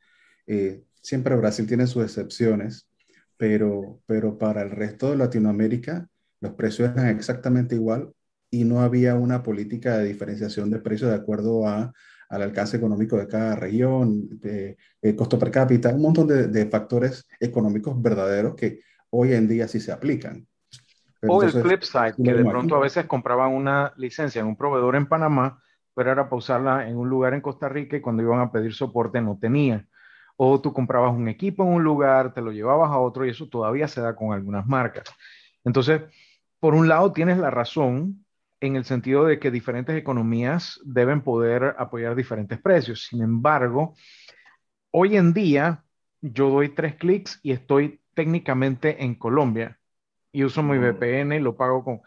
Eh, 0.46 0.82
siempre 1.00 1.36
Brasil 1.36 1.66
tiene 1.66 1.86
sus 1.86 2.04
excepciones, 2.04 2.88
pero, 3.36 4.00
pero 4.06 4.38
para 4.38 4.62
el 4.62 4.70
resto 4.70 5.10
de 5.10 5.16
Latinoamérica 5.16 6.08
los 6.40 6.52
precios 6.52 6.90
eran 6.92 7.08
exactamente 7.08 7.74
igual 7.74 8.12
y 8.50 8.64
no 8.64 8.82
había 8.82 9.14
una 9.14 9.42
política 9.42 9.98
de 9.98 10.04
diferenciación 10.04 10.70
de 10.70 10.78
precios 10.78 11.10
de 11.10 11.16
acuerdo 11.16 11.66
a, 11.66 11.92
al 12.28 12.42
alcance 12.42 12.76
económico 12.76 13.16
de 13.16 13.28
cada 13.28 13.56
región, 13.56 14.28
de, 14.40 14.76
costo 15.16 15.38
per 15.38 15.50
cápita, 15.50 15.94
un 15.94 16.02
montón 16.02 16.26
de, 16.26 16.66
factores 16.66 17.24
económicos 17.40 18.00
verdaderos 18.00 18.54
que 18.54 18.80
hoy 19.10 19.32
en 19.32 19.48
día 19.48 19.68
sí 19.68 19.80
se 19.80 19.92
aplican. 19.92 20.46
O 21.28 21.42
el 21.42 21.50
flip 21.50 21.82
side, 21.82 22.14
que 22.22 22.34
de 22.34 22.44
pronto 22.44 22.76
a 22.76 22.80
veces 22.80 23.06
compraban 23.06 23.52
una 23.52 23.92
licencia 23.96 24.40
en 24.40 24.46
un 24.46 24.56
proveedor 24.56 24.96
en 24.96 25.06
Panamá, 25.06 25.62
pero 25.94 26.10
era 26.10 26.24
para 26.24 26.36
usarla 26.36 26.88
en 26.88 26.96
un 26.96 27.08
lugar 27.08 27.34
en 27.34 27.40
Costa 27.40 27.68
Rica 27.68 27.96
y 27.96 28.00
cuando 28.00 28.22
iban 28.22 28.40
a 28.40 28.50
pedir 28.50 28.74
soporte 28.74 29.20
no 29.20 29.38
tenía. 29.40 29.86
O 30.36 30.60
tú 30.60 30.72
comprabas 30.72 31.14
un 31.14 31.28
equipo 31.28 31.62
en 31.62 31.70
un 31.70 31.84
lugar, 31.84 32.34
te 32.34 32.40
lo 32.40 32.50
llevabas 32.50 32.90
a 32.90 32.98
otro 32.98 33.24
y 33.24 33.30
eso 33.30 33.48
todavía 33.48 33.86
se 33.86 34.00
da 34.00 34.16
con 34.16 34.32
algunas 34.32 34.66
marcas. 34.66 35.04
Entonces, 35.64 36.02
por 36.58 36.74
un 36.74 36.88
lado 36.88 37.12
tienes 37.12 37.38
la 37.38 37.50
razón 37.50 38.24
en 38.60 38.76
el 38.76 38.84
sentido 38.84 39.24
de 39.24 39.38
que 39.38 39.50
diferentes 39.50 39.96
economías 39.96 40.80
deben 40.84 41.20
poder 41.20 41.76
apoyar 41.78 42.16
diferentes 42.16 42.58
precios. 42.60 43.06
Sin 43.06 43.22
embargo, 43.22 43.94
hoy 44.90 45.16
en 45.16 45.32
día 45.32 45.84
yo 46.20 46.48
doy 46.50 46.70
tres 46.70 46.96
clics 46.96 47.38
y 47.42 47.52
estoy 47.52 48.00
técnicamente 48.14 49.04
en 49.04 49.14
Colombia 49.14 49.78
y 50.34 50.44
uso 50.44 50.62
mi 50.62 50.76
VPN, 50.78 51.40
lo 51.40 51.56
pago 51.56 51.84
con 51.84 52.02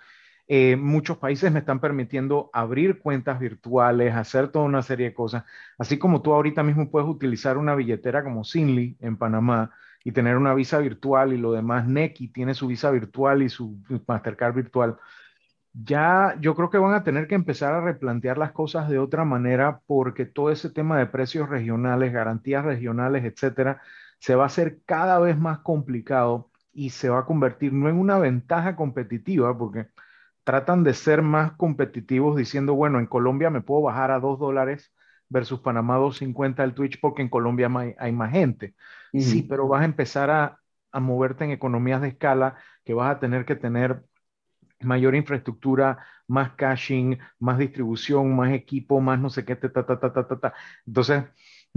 eh, 0.49 0.75
muchos 0.77 1.17
países 1.17 1.51
me 1.51 1.59
están 1.59 1.79
permitiendo 1.81 2.49
abrir 2.53 2.99
cuentas 2.99 3.39
virtuales, 3.39 4.15
hacer 4.15 4.49
toda 4.49 4.65
una 4.65 4.81
serie 4.81 5.07
de 5.07 5.13
cosas. 5.13 5.43
Así 5.77 5.97
como 5.97 6.21
tú 6.21 6.33
ahorita 6.33 6.63
mismo 6.63 6.89
puedes 6.89 7.09
utilizar 7.09 7.57
una 7.57 7.75
billetera 7.75 8.23
como 8.23 8.43
Sinly 8.43 8.97
en 9.01 9.17
Panamá 9.17 9.71
y 10.03 10.11
tener 10.13 10.37
una 10.37 10.53
visa 10.53 10.79
virtual 10.79 11.33
y 11.33 11.37
lo 11.37 11.51
demás, 11.51 11.87
Neki 11.87 12.29
tiene 12.29 12.53
su 12.53 12.67
visa 12.67 12.91
virtual 12.91 13.43
y 13.43 13.49
su 13.49 13.77
Mastercard 14.07 14.55
virtual. 14.55 14.97
Ya 15.73 16.35
yo 16.41 16.55
creo 16.55 16.69
que 16.69 16.77
van 16.77 16.93
a 16.95 17.03
tener 17.03 17.27
que 17.27 17.35
empezar 17.35 17.73
a 17.73 17.81
replantear 17.81 18.37
las 18.37 18.51
cosas 18.51 18.89
de 18.89 18.99
otra 18.99 19.25
manera 19.25 19.81
porque 19.85 20.25
todo 20.25 20.51
ese 20.51 20.69
tema 20.69 20.97
de 20.97 21.05
precios 21.07 21.49
regionales, 21.49 22.13
garantías 22.13 22.65
regionales, 22.65 23.25
etcétera, 23.25 23.81
se 24.19 24.35
va 24.35 24.43
a 24.43 24.47
hacer 24.47 24.79
cada 24.85 25.19
vez 25.19 25.37
más 25.37 25.59
complicado 25.59 26.49
y 26.77 26.91
se 26.91 27.09
va 27.09 27.21
a 27.21 27.25
convertir 27.25 27.73
no 27.73 27.89
en 27.89 27.97
una 27.97 28.19
ventaja 28.19 28.75
competitiva, 28.75 29.57
porque 29.57 29.87
tratan 30.43 30.83
de 30.83 30.93
ser 30.93 31.23
más 31.23 31.53
competitivos 31.53 32.37
diciendo, 32.37 32.75
bueno, 32.75 32.99
en 32.99 33.07
Colombia 33.07 33.49
me 33.49 33.61
puedo 33.61 33.81
bajar 33.81 34.11
a 34.11 34.19
2 34.19 34.37
dólares 34.37 34.93
versus 35.27 35.59
Panamá 35.61 35.97
2.50 35.97 36.63
el 36.63 36.75
Twitch 36.75 36.99
porque 37.01 37.23
en 37.23 37.29
Colombia 37.29 37.67
hay, 37.97 38.11
más 38.11 38.31
gente. 38.31 38.75
Sí, 39.11 39.41
pero 39.41 39.67
vas 39.67 39.81
a 39.81 39.85
empezar 39.85 40.29
a, 40.29 40.59
a, 40.91 40.99
moverte 40.99 41.45
en 41.45 41.51
economías 41.51 41.99
de 41.99 42.09
escala 42.09 42.57
que 42.85 42.93
vas 42.93 43.09
a 43.09 43.19
tener 43.19 43.43
que 43.45 43.55
tener 43.55 44.03
mayor 44.79 45.15
infraestructura, 45.15 45.97
más 46.27 46.51
caching, 46.51 47.17
más 47.39 47.57
distribución, 47.57 48.35
más 48.35 48.51
equipo, 48.51 49.01
más 49.01 49.19
no 49.19 49.31
sé 49.31 49.45
qué, 49.45 49.55
ta, 49.55 49.71
ta, 49.71 49.83
ta, 49.83 49.99
ta, 49.99 50.27
ta, 50.27 50.39
ta. 50.39 50.53
Entonces, 50.85 51.23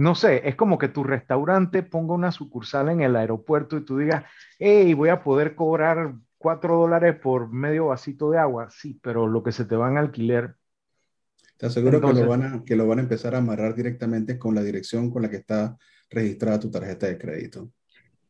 no 0.01 0.15
sé, 0.15 0.41
es 0.49 0.55
como 0.55 0.79
que 0.79 0.87
tu 0.87 1.03
restaurante 1.03 1.83
ponga 1.83 2.15
una 2.15 2.31
sucursal 2.31 2.89
en 2.89 3.01
el 3.01 3.15
aeropuerto 3.15 3.77
y 3.77 3.85
tú 3.85 3.99
digas, 3.99 4.25
hey, 4.57 4.95
voy 4.95 5.09
a 5.09 5.21
poder 5.21 5.53
cobrar 5.53 6.15
cuatro 6.39 6.75
dólares 6.75 7.19
por 7.21 7.51
medio 7.51 7.87
vasito 7.87 8.31
de 8.31 8.39
agua, 8.39 8.71
sí, 8.71 8.99
pero 9.03 9.27
lo 9.27 9.43
que 9.43 9.51
se 9.51 9.63
te 9.63 9.75
va 9.75 9.91
en 9.91 9.97
alquiler. 9.97 10.55
Te 11.55 11.67
aseguro 11.67 12.01
que, 12.01 12.13
lo 12.13 12.27
van 12.27 12.41
a, 12.41 12.63
que 12.63 12.75
lo 12.75 12.87
van 12.87 12.97
a 12.97 13.03
empezar 13.03 13.35
a 13.35 13.37
amarrar 13.37 13.75
directamente 13.75 14.39
con 14.39 14.55
la 14.55 14.63
dirección 14.63 15.11
con 15.11 15.21
la 15.21 15.29
que 15.29 15.37
está 15.37 15.77
registrada 16.09 16.59
tu 16.59 16.71
tarjeta 16.71 17.05
de 17.05 17.19
crédito. 17.19 17.69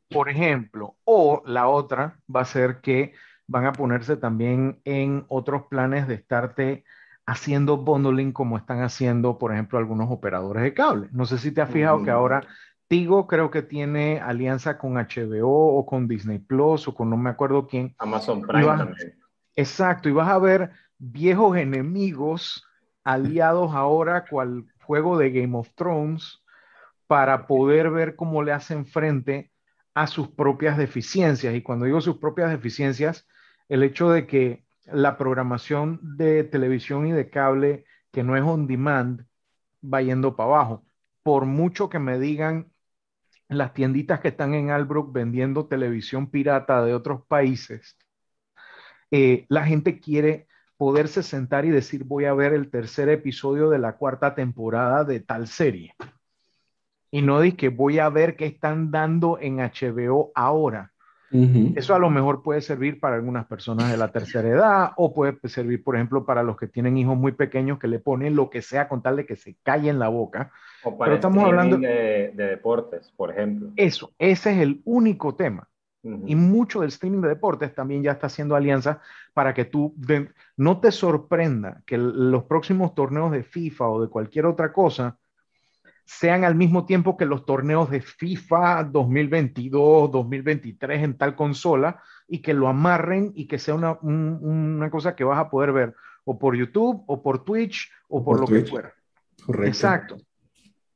Por 0.10 0.28
ejemplo, 0.28 0.98
o 1.06 1.42
la 1.46 1.70
otra 1.70 2.20
va 2.34 2.42
a 2.42 2.46
ser 2.46 2.82
que 2.82 3.14
van 3.48 3.66
a 3.66 3.72
ponerse 3.72 4.18
también 4.18 4.82
en 4.84 5.24
otros 5.30 5.68
planes 5.70 6.06
de 6.10 6.16
estarte 6.16 6.84
haciendo 7.32 7.78
bundling 7.78 8.34
como 8.34 8.58
están 8.58 8.82
haciendo, 8.82 9.38
por 9.38 9.54
ejemplo, 9.54 9.80
algunos 9.80 10.12
operadores 10.12 10.64
de 10.64 10.74
cable. 10.74 11.08
No 11.14 11.26
sé 11.26 11.38
si 11.38 11.52
te 11.52 11.62
has 11.62 11.70
fijado 11.70 12.04
que 12.04 12.12
ahora 12.12 12.46
Tigo 12.90 13.26
creo 13.26 13.50
que 13.50 13.62
tiene 13.62 14.20
alianza 14.20 14.78
con 14.78 14.96
HBO 14.96 15.78
o 15.78 15.86
con 15.86 16.10
Disney 16.10 16.40
Plus 16.40 16.90
o 16.90 16.94
con 16.94 17.10
no 17.10 17.16
me 17.16 17.30
acuerdo 17.30 17.68
quién. 17.68 17.96
Amazon 18.00 18.42
Prime 18.42 18.66
también. 18.66 19.18
Exacto, 19.56 20.10
y 20.10 20.12
vas 20.12 20.28
a 20.28 20.40
ver 20.40 20.72
viejos 20.98 21.56
enemigos 21.56 22.68
aliados 23.06 23.74
ahora 23.74 24.26
cual 24.26 24.66
juego 24.84 25.18
de 25.18 25.32
Game 25.32 25.58
of 25.58 25.70
Thrones 25.76 26.44
para 27.08 27.48
poder 27.48 27.92
ver 27.92 28.18
cómo 28.18 28.44
le 28.44 28.52
hacen 28.52 28.86
frente 28.86 29.52
a 29.94 30.06
sus 30.06 30.28
propias 30.28 30.78
deficiencias. 30.78 31.56
Y 31.56 31.62
cuando 31.62 31.86
digo 31.86 32.02
sus 32.02 32.18
propias 32.18 32.50
deficiencias, 32.50 33.26
el 33.70 33.84
hecho 33.84 34.10
de 34.10 34.28
que 34.28 34.66
la 34.86 35.18
programación 35.18 36.00
de 36.02 36.44
televisión 36.44 37.08
y 37.08 37.12
de 37.12 37.30
cable 37.30 37.86
que 38.12 38.24
no 38.24 38.36
es 38.36 38.44
on 38.44 38.68
demand 38.68 39.26
va 39.84 40.02
yendo 40.02 40.36
para 40.36 40.50
abajo. 40.50 40.86
Por 41.24 41.46
mucho 41.46 41.90
que 41.90 42.00
me 42.00 42.20
digan 42.20 42.72
las 43.48 43.74
tienditas 43.74 44.22
que 44.22 44.30
están 44.30 44.54
en 44.54 44.70
Albrook 44.72 45.12
vendiendo 45.14 45.68
televisión 45.68 46.30
pirata 46.30 46.84
de 46.84 46.94
otros 46.94 47.26
países, 47.26 47.98
eh, 49.12 49.46
la 49.50 49.66
gente 49.66 50.00
quiere 50.00 50.48
poderse 50.78 51.22
sentar 51.22 51.66
y 51.66 51.70
decir 51.70 52.06
voy 52.06 52.26
a 52.26 52.34
ver 52.34 52.54
el 52.54 52.72
tercer 52.72 53.10
episodio 53.10 53.70
de 53.70 53.78
la 53.78 53.98
cuarta 53.98 54.34
temporada 54.36 55.04
de 55.04 55.20
tal 55.20 55.48
serie. 55.48 55.94
Y 57.12 57.22
no 57.22 57.42
di 57.42 57.52
que 57.52 57.70
voy 57.70 58.00
a 58.00 58.10
ver 58.10 58.36
qué 58.38 58.46
están 58.46 58.90
dando 58.90 59.38
en 59.40 59.58
HBO 59.58 60.32
ahora. 60.34 60.91
Eso 61.32 61.96
a 61.96 62.00
lo 62.00 62.10
mejor 62.10 62.44
puede 62.44 62.62
servir 62.62 63.00
para 63.00 63.16
algunas 63.16 63.46
personas 63.46 63.90
de 63.90 63.98
la 63.98 64.12
tercera 64.12 64.50
edad 64.50 64.92
o 64.98 65.14
puede 65.14 65.38
servir, 65.46 65.84
por 65.84 65.96
ejemplo, 65.96 66.26
para 66.26 66.44
los 66.44 66.58
que 66.58 66.68
tienen 66.68 66.98
hijos 66.98 67.18
muy 67.18 67.32
pequeños 67.32 67.80
que 67.80 67.88
le 67.88 68.00
ponen 68.00 68.36
lo 68.36 68.50
que 68.50 68.62
sea 68.62 68.90
con 68.90 69.02
tal 69.02 69.16
de 69.16 69.26
que 69.26 69.36
se 69.36 69.56
en 69.66 70.00
la 70.00 70.10
boca. 70.10 70.52
O 70.84 70.98
para 70.98 71.10
Pero 71.10 71.16
estamos 71.16 71.44
hablando 71.46 71.78
de, 71.78 72.32
deportes, 72.36 73.14
por 73.16 73.32
ejemplo. 73.32 73.70
Eso, 73.78 74.14
ese 74.20 74.52
es 74.52 74.58
el 74.58 74.82
único 74.84 75.36
tema. 75.36 75.68
Y 76.04 76.36
mucho 76.36 76.82
del 76.82 76.90
streaming 76.90 77.22
de 77.22 77.30
deportes 77.30 77.76
también 77.76 78.02
ya 78.02 78.14
está 78.14 78.26
haciendo 78.26 78.56
alianzas 78.56 78.98
para 79.34 79.54
que 79.54 79.66
tú 79.66 79.96
no 80.58 80.80
te 80.80 80.92
sorprenda 80.92 81.84
que 81.86 81.98
los 81.98 82.46
próximos 82.46 82.96
torneos 82.96 83.32
de 83.32 83.44
FIFA 83.44 83.88
o 83.88 84.02
de 84.02 84.10
cualquier 84.10 84.48
otra 84.48 84.74
cosa 84.74 85.20
sean 86.06 86.44
al 86.44 86.56
mismo 86.56 86.86
tiempo 86.86 87.18
que 87.18 87.26
los 87.26 87.46
torneos 87.46 87.90
de 87.90 88.02
FIFA 88.02 88.86
2022, 88.86 90.12
2023 90.12 91.04
en 91.04 91.18
tal 91.18 91.36
consola 91.36 92.02
y 92.28 92.42
que 92.42 92.54
lo 92.54 92.68
amarren 92.68 93.32
y 93.36 93.48
que 93.48 93.60
sea 93.60 93.76
una, 93.76 93.94
una 94.02 94.90
cosa 94.90 95.16
que 95.16 95.24
vas 95.24 95.40
a 95.40 95.50
poder 95.50 95.72
ver 95.72 95.96
o 96.24 96.38
por 96.38 96.56
YouTube 96.56 97.04
o 97.08 97.22
por 97.22 97.44
Twitch 97.44 97.92
o 98.08 98.24
por, 98.24 98.40
lo 98.40 98.48
que 98.48 98.66
fuera. 98.66 98.94
Correcto. 99.46 99.68
Exacto. 99.68 100.18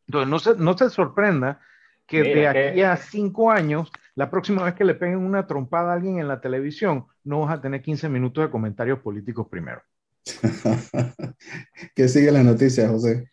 Entonces, 0.07 0.29
no 0.29 0.39
se, 0.39 0.55
no 0.55 0.77
se 0.77 0.89
sorprenda 0.89 1.59
que 2.05 2.21
de 2.21 2.47
aquí 2.47 2.81
a 2.83 2.95
cinco 2.97 3.51
años, 3.51 3.91
la 4.13 4.29
próxima 4.29 4.63
vez 4.63 4.75
que 4.75 4.85
le 4.85 4.93
peguen 4.93 5.17
una 5.17 5.47
trompada 5.47 5.91
a 5.91 5.95
alguien 5.95 6.19
en 6.19 6.27
la 6.27 6.39
televisión, 6.39 7.07
no 7.23 7.41
vas 7.41 7.57
a 7.57 7.61
tener 7.61 7.81
15 7.81 8.09
minutos 8.09 8.43
de 8.43 8.51
comentarios 8.51 8.99
políticos 8.99 9.47
primero. 9.49 9.81
¿Qué 11.95 12.07
sigue 12.07 12.31
la 12.31 12.43
noticia, 12.43 12.87
José? 12.87 13.27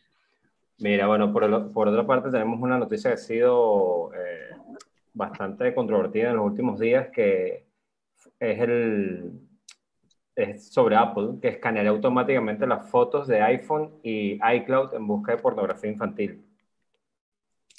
Mira, 0.82 1.06
bueno, 1.06 1.32
por, 1.32 1.72
por, 1.72 1.88
otra 1.88 2.04
parte 2.04 2.30
tenemos 2.30 2.60
una 2.60 2.76
noticia 2.76 3.10
que 3.10 3.14
ha 3.14 3.16
sido 3.16 4.12
eh, 4.14 4.50
bastante 5.14 5.72
controvertida 5.74 6.30
en 6.30 6.36
los 6.36 6.46
últimos 6.46 6.80
días, 6.80 7.08
que 7.12 7.66
es, 8.40 8.60
el, 8.60 9.32
es 10.34 10.72
sobre 10.72 10.96
Apple, 10.96 11.38
que 11.40 11.48
escaneará 11.48 11.90
automáticamente 11.90 12.66
las 12.66 12.90
fotos 12.90 13.28
de 13.28 13.40
iPhone 13.42 14.00
y 14.02 14.40
iCloud 14.56 14.94
en 14.94 15.06
busca 15.06 15.36
de 15.36 15.42
pornografía 15.42 15.90
infantil. 15.90 16.44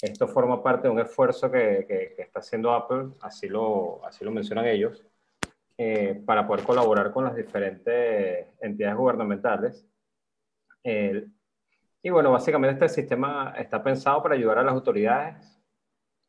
Esto 0.00 0.26
forma 0.26 0.62
parte 0.62 0.88
de 0.88 0.94
un 0.94 1.00
esfuerzo 1.00 1.50
que, 1.50 1.84
que, 1.86 2.22
está 2.22 2.40
haciendo 2.40 2.72
Apple, 2.72 3.10
así 3.20 3.48
lo, 3.48 4.02
así 4.06 4.24
lo 4.24 4.30
mencionan 4.30 4.66
ellos, 4.66 5.04
eh, 5.76 6.22
para 6.24 6.46
poder 6.46 6.64
colaborar 6.64 7.12
con 7.12 7.24
las 7.24 7.36
diferentes 7.36 8.46
entidades 8.62 8.96
gubernamentales. 8.96 9.86
Y 12.04 12.10
bueno, 12.10 12.30
básicamente 12.30 12.84
este 12.84 13.00
sistema 13.00 13.54
está 13.56 13.82
pensado 13.82 14.22
para 14.22 14.34
ayudar 14.34 14.58
a 14.58 14.62
las 14.62 14.74
autoridades 14.74 15.58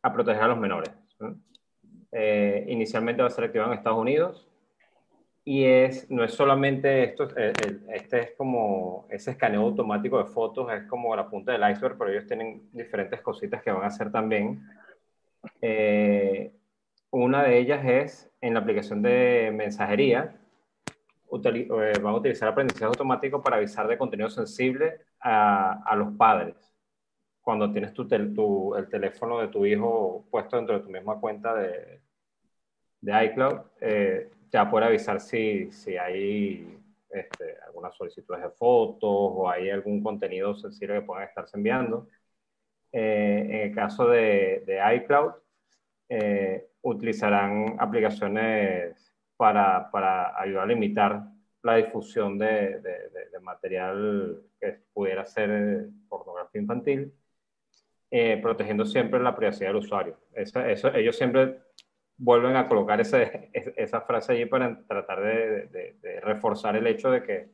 a 0.02 0.14
proteger 0.14 0.44
a 0.44 0.48
los 0.48 0.58
menores. 0.58 0.90
Eh, 2.14 2.66
inicialmente 2.70 3.22
va 3.22 3.28
a 3.28 3.32
ser 3.32 3.44
activado 3.44 3.74
en 3.74 3.78
Estados 3.78 4.00
Unidos 4.00 4.48
y 5.44 5.66
es, 5.66 6.10
no 6.10 6.24
es 6.24 6.34
solamente 6.34 7.04
esto, 7.04 7.28
este 7.36 8.20
es 8.22 8.32
como 8.38 9.06
ese 9.10 9.32
escaneo 9.32 9.64
automático 9.64 10.18
de 10.18 10.24
fotos, 10.32 10.72
es 10.72 10.88
como 10.88 11.14
la 11.14 11.30
punta 11.30 11.52
del 11.52 11.70
iceberg, 11.70 11.98
pero 11.98 12.10
ellos 12.10 12.26
tienen 12.26 12.70
diferentes 12.72 13.20
cositas 13.20 13.62
que 13.62 13.72
van 13.72 13.84
a 13.84 13.88
hacer 13.88 14.10
también 14.12 14.66
Eh, 15.62 16.52
una 17.12 17.44
de 17.44 17.60
ellas 17.60 17.86
es 17.86 18.32
en 18.42 18.54
la 18.54 18.62
aplicación 18.62 19.02
de 19.02 19.52
mensajería. 19.54 20.40
Eh, 21.44 22.00
van 22.02 22.14
a 22.14 22.18
utilizar 22.18 22.50
aprendizaje 22.50 22.86
automático 22.86 23.42
para 23.42 23.58
avisar 23.58 23.88
de 23.88 23.98
contenido 23.98 24.30
sensible 24.30 25.02
a, 25.20 25.84
a 25.84 25.96
los 25.96 26.14
padres. 26.16 26.56
Cuando 27.42 27.72
tienes 27.72 27.94
tu, 27.94 28.08
tu, 28.08 28.76
el 28.76 28.90
teléfono 28.90 29.40
de 29.40 29.50
tu 29.50 29.66
hijo 29.66 30.26
puesto 30.32 30.58
dentro 30.58 30.78
de 30.78 30.84
tu 30.84 30.90
misma 30.90 31.20
cuenta 31.20 31.54
de, 31.54 32.02
de 33.02 33.26
iCloud, 33.26 33.60
eh, 33.82 34.32
te 34.50 34.58
va 34.58 34.64
a 34.64 34.70
poder 34.70 34.88
avisar 34.88 35.20
si, 35.20 35.72
si 35.72 35.98
hay 35.98 36.80
este, 37.10 37.58
algunas 37.68 37.96
solicitudes 37.96 38.42
de 38.42 38.50
fotos 38.50 39.00
o 39.04 39.50
hay 39.50 39.70
algún 39.70 40.02
contenido 40.02 40.56
sensible 40.56 40.96
que 40.96 41.06
puedan 41.06 41.24
estarse 41.24 41.58
enviando. 41.58 42.08
Eh, 42.92 43.48
en 43.50 43.70
el 43.70 43.76
caso 43.76 44.08
de, 44.08 44.64
de 44.66 44.96
iCloud, 44.96 45.34
eh, 46.10 46.68
utilizarán 46.82 47.76
aplicaciones 47.80 49.15
para, 49.38 49.90
para, 49.92 50.40
ayudar 50.40 50.64
a 50.64 50.68
limitar 50.68 51.24
la 51.64 51.76
difusión 51.76 52.38
de, 52.38 52.80
de, 52.80 53.40
material 53.42 54.42
que 54.60 54.80
pudiera 54.94 55.24
ser 55.26 55.88
pornografía 56.10 56.62
infantil, 56.62 57.14
eh, 58.10 58.40
protegiendo 58.42 58.86
siempre 58.86 59.20
la 59.20 59.36
privacidad 59.36 59.70
del 59.70 59.78
usuario. 59.78 60.18
Eso, 60.34 60.62
eso, 60.62 60.94
ellos 60.94 61.16
siempre 61.16 61.60
vuelven 62.18 62.56
a 62.56 62.68
colocar 62.68 63.00
ese, 63.02 63.50
esa 63.54 64.02
frase 64.02 64.34
allí 64.34 64.46
para 64.46 64.84
tratar 64.88 65.22
de, 65.22 65.96
de, 66.02 66.20
reforzar 66.22 66.76
el 66.76 66.88
hecho 66.88 67.12
de 67.12 67.24
que 67.24 67.50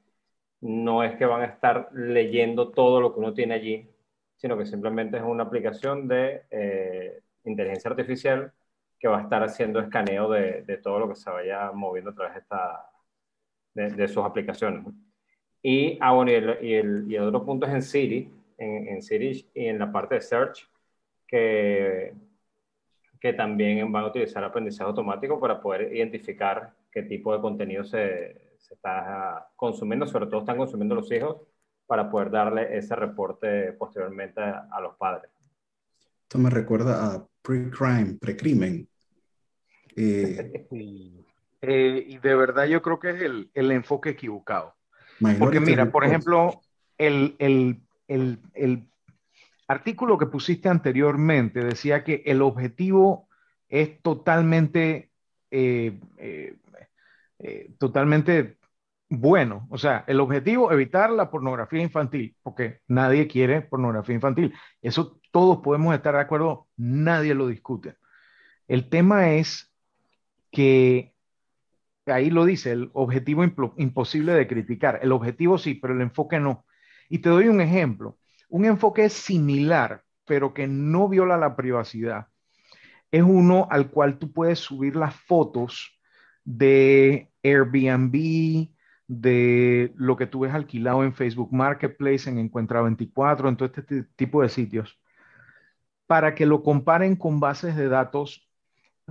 no 0.62 1.04
es 1.04 1.16
que 1.16 1.26
van 1.26 1.42
a 1.42 1.46
estar 1.46 1.90
leyendo 1.94 2.70
todo 2.72 3.02
lo 3.02 3.14
que 3.14 3.20
uno 3.20 3.34
tiene 3.34 3.56
allí, 3.56 3.90
sino 4.36 4.58
que 4.58 4.66
simplemente 4.66 5.18
es 5.18 5.24
una 5.24 5.44
aplicación 5.44 6.08
de 6.08 6.44
eh, 6.52 7.22
inteligencia 7.44 7.90
artificial 7.90 8.54
que 9.02 9.08
va 9.08 9.20
a 9.20 9.24
estar 9.24 9.44
haciendo 9.44 9.80
escaneo 9.80 10.30
de, 10.30 10.62
de, 10.62 10.78
todo 10.78 11.00
lo 11.00 11.10
que 11.10 11.16
se 11.16 11.30
vaya 11.30 11.72
moviendo 11.72 12.12
a 12.12 12.14
través 12.14 12.36
de, 12.36 12.40
esta, 12.40 12.92
de, 13.74 14.08
sus 14.08 14.24
aplicaciones. 14.24 14.86
Y, 15.64 15.98
ah, 16.00 16.14
bueno, 16.14 16.32
y 16.32 16.36
el, 16.36 16.58
y, 16.62 16.74
el, 16.76 17.06
y 17.10 17.16
el, 17.16 17.24
otro 17.24 17.44
punto 17.44 17.66
es 17.66 17.74
en 17.74 17.82
Siri, 17.82 18.32
en, 18.58 18.88
en 18.88 19.02
Siri 19.02 19.50
y 19.56 19.66
en 19.66 19.80
la 19.80 19.92
parte 19.92 20.16
de 20.16 20.22
Search, 20.22 20.70
que 21.28 22.14
que 23.22 23.34
también 23.34 23.92
van 23.92 24.04
a 24.04 24.08
utilizar 24.08 24.44
aprendizaje 24.44 24.90
automático 24.90 25.40
para 25.40 25.62
poder 25.62 25.94
identificar 25.96 26.74
qué 26.92 27.04
tipo 27.04 27.34
de 27.34 27.40
contenido 27.40 27.84
se, 27.84 28.58
se 28.58 28.74
está 28.74 29.48
consumiendo, 29.56 30.08
sobre 30.08 30.26
todo 30.26 30.40
están 30.40 30.58
consumiendo 30.58 30.96
los 30.96 31.10
hijos, 31.12 31.38
para 31.86 32.10
poder 32.10 32.32
darle 32.32 32.76
ese 32.76 32.96
reporte 32.96 33.74
posteriormente 33.74 34.42
a, 34.42 34.82
los 34.82 34.96
padres. 34.96 35.30
Esto 36.24 36.40
me 36.40 36.50
recuerda 36.50 37.14
a 37.14 37.28
pre-crime, 37.44 38.18
pre-crimen. 38.20 38.88
Eh, 39.96 40.68
eh, 41.62 42.06
y 42.08 42.18
de 42.18 42.36
verdad 42.36 42.66
yo 42.66 42.82
creo 42.82 43.00
que 43.00 43.12
es 43.12 43.22
el, 43.22 43.50
el 43.54 43.72
enfoque 43.72 44.12
equivocado. 44.12 44.76
Porque 45.38 45.60
mira, 45.60 45.92
por 45.92 46.04
ejemplo, 46.04 46.62
el, 46.98 47.36
el, 47.38 47.80
el, 48.08 48.88
artículo 49.68 50.18
que 50.18 50.26
pusiste 50.26 50.68
anteriormente 50.68 51.64
decía 51.64 52.04
que 52.04 52.24
el 52.26 52.42
objetivo 52.42 53.30
es 53.70 54.02
totalmente, 54.02 55.12
eh, 55.52 56.00
totalmente 57.78 58.58
bueno. 59.10 59.68
O 59.70 59.78
sea, 59.78 60.04
el 60.08 60.20
objetivo, 60.20 60.72
evitar 60.72 61.12
la 61.12 61.30
pornografía 61.30 61.82
infantil, 61.82 62.36
porque 62.42 62.80
nadie 62.88 63.28
quiere 63.28 63.62
pornografía 63.62 64.16
infantil. 64.16 64.54
Eso 64.82 65.20
todos 65.32 65.60
podemos 65.60 65.94
estar 65.94 66.16
de 66.16 66.22
acuerdo, 66.22 66.68
nadie 66.78 67.36
lo 67.36 67.48
discute. 67.48 67.96
El 68.68 68.90
tema 68.90 69.32
es 69.32 69.71
que, 70.52 71.14
ahí 72.06 72.30
lo 72.30 72.46
dice, 72.46 72.72
el 72.72 72.92
objetivo 72.94 73.44
imposible 73.44 74.34
de 74.34 74.48
criticar. 74.48 75.00
El 75.02 75.12
objetivo 75.12 75.58
sí, 75.58 75.76
pero 75.76 75.94
el 75.94 76.02
enfoque 76.02 76.40
no. 76.40 76.66
Y 77.10 77.20
te 77.20 77.30
doy 77.30 77.48
un 77.48 77.62
ejemplo. 77.62 78.18
Un 78.50 78.66
enfoque 78.66 79.10
similar, 79.10 80.04
pero 80.26 80.54
que 80.54 80.68
no 80.68 81.08
viola 81.08 81.38
la 81.38 81.56
privacidad, 81.56 82.28
es 83.12 83.24
uno 83.24 83.68
al 83.70 83.90
cual 83.92 84.20
tú 84.20 84.32
puedes 84.32 84.60
subir 84.60 84.96
las 84.96 85.16
fotos 85.16 86.00
de 86.44 87.30
Airbnb, 87.44 88.70
de 89.08 89.92
lo 89.96 90.16
que 90.16 90.26
tú 90.26 90.42
ves 90.42 90.54
alquilado 90.54 91.04
en 91.04 91.14
Facebook 91.14 91.52
Marketplace, 91.52 92.30
en 92.30 92.38
Encuentra 92.38 92.82
24, 92.82 93.50
en 93.50 93.58
todo 93.58 93.70
este 93.76 94.04
tipo 94.16 94.42
de 94.42 94.48
sitios, 94.48 94.98
para 96.08 96.34
que 96.34 96.46
lo 96.46 96.64
comparen 96.64 97.18
con 97.18 97.42
bases 97.42 97.76
de 97.76 97.90
datos 97.90 98.50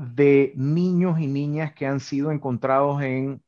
de 0.01 0.53
niños 0.57 1.21
y 1.21 1.27
niñas 1.27 1.75
que 1.75 1.87
han 1.87 2.01
sido 2.01 2.33
encontrados 2.33 3.03
en 3.03 3.43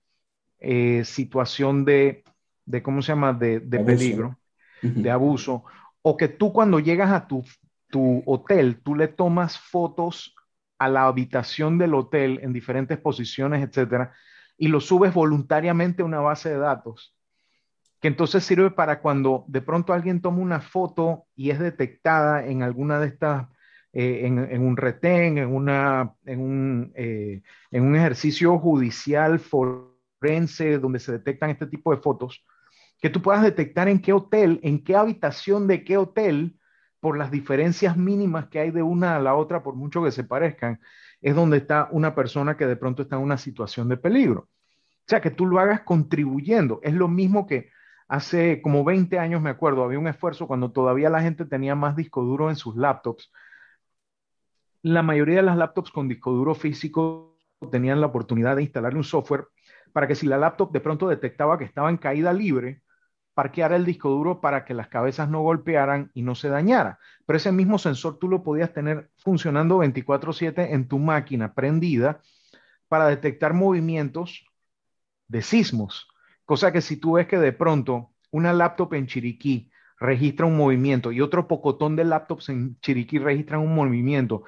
eh, 0.58 1.02
situación 1.04 1.84
de, 1.84 2.24
de, 2.66 2.82
¿cómo 2.82 3.00
se 3.00 3.12
llama?, 3.12 3.32
de, 3.32 3.60
peligro, 3.60 4.38
de 4.82 5.10
abuso, 5.10 5.64
o 6.02 6.16
que 6.16 6.28
tú 6.28 6.52
cuando 6.52 6.78
llegas 6.78 7.10
a 7.10 7.26
tu, 7.26 7.42
tu 7.88 8.22
hotel, 8.26 8.80
tú 8.82 8.94
le 8.94 9.08
tomas 9.08 9.58
fotos 9.58 10.34
a 10.78 10.88
la 10.88 11.06
habitación 11.06 11.78
del 11.78 11.94
hotel 11.94 12.40
en 12.42 12.52
diferentes 12.52 12.98
posiciones, 12.98 13.66
etcétera, 13.66 14.12
y 14.58 14.68
lo 14.68 14.80
subes 14.80 15.14
voluntariamente 15.14 16.02
a 16.02 16.04
una 16.04 16.20
base 16.20 16.50
de 16.50 16.58
datos, 16.58 17.16
que 18.00 18.08
entonces 18.08 18.44
sirve 18.44 18.70
para 18.70 19.00
cuando 19.00 19.44
de 19.48 19.62
pronto 19.62 19.92
alguien 19.92 20.20
toma 20.20 20.38
una 20.38 20.60
foto 20.60 21.24
y 21.34 21.50
es 21.50 21.58
detectada 21.58 22.44
en 22.44 22.62
alguna 22.62 23.00
de 23.00 23.06
estas, 23.06 23.46
eh, 23.92 24.22
en, 24.24 24.62
un 24.62 24.76
retén, 24.76 25.38
en, 25.38 25.54
una, 25.54 26.14
en, 26.24 26.40
un, 26.40 26.92
eh, 26.94 27.42
en 27.70 27.82
un 27.84 27.96
ejercicio 27.96 28.58
judicial 28.58 29.38
forense 29.38 30.78
donde 30.78 30.98
se 30.98 31.12
detectan 31.12 31.50
este 31.50 31.66
tipo 31.66 31.94
de 31.94 32.00
fotos, 32.00 32.44
que 33.00 33.10
tú 33.10 33.20
puedas 33.20 33.42
detectar 33.42 33.88
en 33.88 34.00
qué 34.00 34.12
hotel, 34.12 34.60
en 34.62 34.82
qué 34.82 34.96
habitación 34.96 35.66
de 35.66 35.84
qué 35.84 35.96
hotel, 35.98 36.56
por 37.02 37.18
las 37.18 37.32
diferencias 37.32 37.96
mínimas 37.96 38.46
que 38.46 38.60
hay 38.60 38.70
de 38.70 38.84
una 38.84 39.16
a 39.16 39.20
la 39.20 39.34
otra, 39.34 39.64
por 39.64 39.74
mucho 39.74 40.04
que 40.04 40.12
se 40.12 40.22
parezcan, 40.22 40.80
es 41.20 41.34
donde 41.34 41.56
está 41.56 41.88
una 41.90 42.14
persona 42.14 42.56
que 42.56 42.64
de 42.64 42.76
pronto 42.76 43.02
está 43.02 43.16
en 43.16 43.22
una 43.22 43.38
situación 43.38 43.88
de 43.88 43.96
peligro. 43.96 44.42
O 44.42 45.08
sea, 45.08 45.20
que 45.20 45.32
tú 45.32 45.46
lo 45.46 45.58
hagas 45.58 45.80
contribuyendo. 45.80 46.78
Es 46.84 46.94
lo 46.94 47.08
mismo 47.08 47.48
que 47.48 47.70
hace 48.06 48.62
como 48.62 48.84
20 48.84 49.18
años, 49.18 49.42
me 49.42 49.50
acuerdo, 49.50 49.82
había 49.82 49.98
un 49.98 50.06
esfuerzo 50.06 50.46
cuando 50.46 50.70
todavía 50.70 51.10
la 51.10 51.20
gente 51.20 51.44
tenía 51.44 51.74
más 51.74 51.96
disco 51.96 52.22
duro 52.22 52.50
en 52.50 52.56
sus 52.56 52.76
laptops. 52.76 53.32
La 54.82 55.02
mayoría 55.02 55.36
de 55.36 55.42
las 55.42 55.56
laptops 55.56 55.92
con 55.92 56.08
disco 56.08 56.32
duro 56.32 56.56
físico 56.56 57.38
tenían 57.70 58.00
la 58.00 58.08
oportunidad 58.08 58.56
de 58.56 58.62
instalarle 58.62 58.98
un 58.98 59.04
software 59.04 59.46
para 59.92 60.08
que 60.08 60.16
si 60.16 60.26
la 60.26 60.38
laptop 60.38 60.72
de 60.72 60.80
pronto 60.80 61.08
detectaba 61.08 61.56
que 61.56 61.64
estaba 61.64 61.88
en 61.88 61.98
caída 61.98 62.32
libre, 62.32 62.82
parquear 63.32 63.72
el 63.72 63.84
disco 63.84 64.10
duro 64.10 64.40
para 64.40 64.64
que 64.64 64.74
las 64.74 64.88
cabezas 64.88 65.28
no 65.28 65.40
golpearan 65.40 66.10
y 66.14 66.22
no 66.22 66.34
se 66.34 66.48
dañara. 66.48 66.98
Pero 67.26 67.36
ese 67.36 67.52
mismo 67.52 67.78
sensor 67.78 68.18
tú 68.18 68.28
lo 68.28 68.42
podías 68.42 68.72
tener 68.72 69.08
funcionando 69.18 69.78
24/7 69.78 70.74
en 70.74 70.88
tu 70.88 70.98
máquina 70.98 71.54
prendida 71.54 72.20
para 72.88 73.06
detectar 73.06 73.54
movimientos 73.54 74.44
de 75.28 75.42
sismos. 75.42 76.08
Cosa 76.44 76.72
que 76.72 76.80
si 76.80 76.96
tú 76.96 77.12
ves 77.12 77.28
que 77.28 77.38
de 77.38 77.52
pronto 77.52 78.10
una 78.32 78.52
laptop 78.52 78.94
en 78.94 79.06
Chiriquí 79.06 79.70
registra 80.00 80.46
un 80.46 80.56
movimiento 80.56 81.12
y 81.12 81.20
otro 81.20 81.46
pocotón 81.46 81.94
de 81.94 82.04
laptops 82.04 82.48
en 82.48 82.80
Chiriquí 82.80 83.18
registran 83.18 83.60
un 83.60 83.74
movimiento 83.74 84.42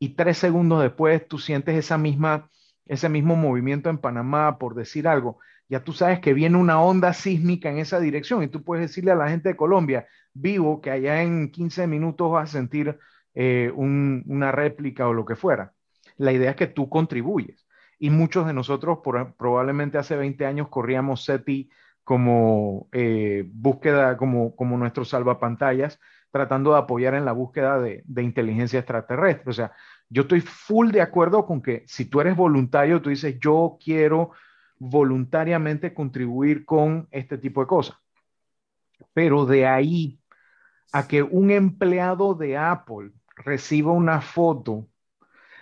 y 0.00 0.14
tres 0.16 0.38
segundos 0.38 0.82
después 0.82 1.28
tú 1.28 1.38
sientes 1.38 1.76
esa 1.76 1.98
misma, 1.98 2.50
ese 2.86 3.08
mismo 3.08 3.36
movimiento 3.36 3.90
en 3.90 3.98
Panamá, 3.98 4.58
por 4.58 4.74
decir 4.74 5.06
algo, 5.06 5.38
ya 5.68 5.84
tú 5.84 5.92
sabes 5.92 6.18
que 6.20 6.34
viene 6.34 6.56
una 6.56 6.82
onda 6.82 7.12
sísmica 7.12 7.70
en 7.70 7.78
esa 7.78 8.00
dirección 8.00 8.42
y 8.42 8.48
tú 8.48 8.64
puedes 8.64 8.88
decirle 8.88 9.12
a 9.12 9.14
la 9.14 9.28
gente 9.28 9.50
de 9.50 9.56
Colombia, 9.56 10.08
vivo, 10.32 10.80
que 10.80 10.90
allá 10.90 11.22
en 11.22 11.52
15 11.52 11.86
minutos 11.86 12.32
vas 12.32 12.50
a 12.50 12.52
sentir 12.58 12.98
eh, 13.34 13.70
una 13.74 14.50
réplica 14.50 15.06
o 15.06 15.12
lo 15.12 15.24
que 15.24 15.36
fuera. 15.36 15.74
La 16.16 16.32
idea 16.32 16.50
es 16.50 16.56
que 16.56 16.66
tú 16.66 16.88
contribuyes. 16.88 17.66
Y 17.98 18.10
muchos 18.10 18.46
de 18.46 18.54
nosotros 18.54 18.98
probablemente 19.38 19.98
hace 19.98 20.16
20 20.16 20.46
años 20.46 20.68
corríamos 20.68 21.24
SETI 21.24 21.70
como 22.02 22.88
eh, 22.92 23.44
búsqueda, 23.52 24.16
como, 24.16 24.56
como 24.56 24.78
nuestro 24.78 25.04
salvapantallas, 25.04 26.00
tratando 26.30 26.72
de 26.72 26.78
apoyar 26.78 27.14
en 27.14 27.24
la 27.24 27.32
búsqueda 27.32 27.80
de, 27.80 28.02
de 28.06 28.22
inteligencia 28.22 28.78
extraterrestre. 28.80 29.50
O 29.50 29.52
sea, 29.52 29.72
yo 30.08 30.22
estoy 30.22 30.40
full 30.40 30.90
de 30.90 31.02
acuerdo 31.02 31.46
con 31.46 31.62
que 31.62 31.84
si 31.86 32.04
tú 32.04 32.20
eres 32.20 32.36
voluntario, 32.36 33.00
tú 33.00 33.10
dices, 33.10 33.38
yo 33.40 33.78
quiero 33.82 34.30
voluntariamente 34.78 35.94
contribuir 35.94 36.64
con 36.64 37.06
este 37.10 37.38
tipo 37.38 37.60
de 37.60 37.66
cosas. 37.66 37.96
Pero 39.12 39.46
de 39.46 39.66
ahí 39.66 40.20
a 40.92 41.06
que 41.06 41.22
un 41.22 41.50
empleado 41.50 42.34
de 42.34 42.56
Apple 42.56 43.12
reciba 43.36 43.92
una 43.92 44.20
foto, 44.20 44.88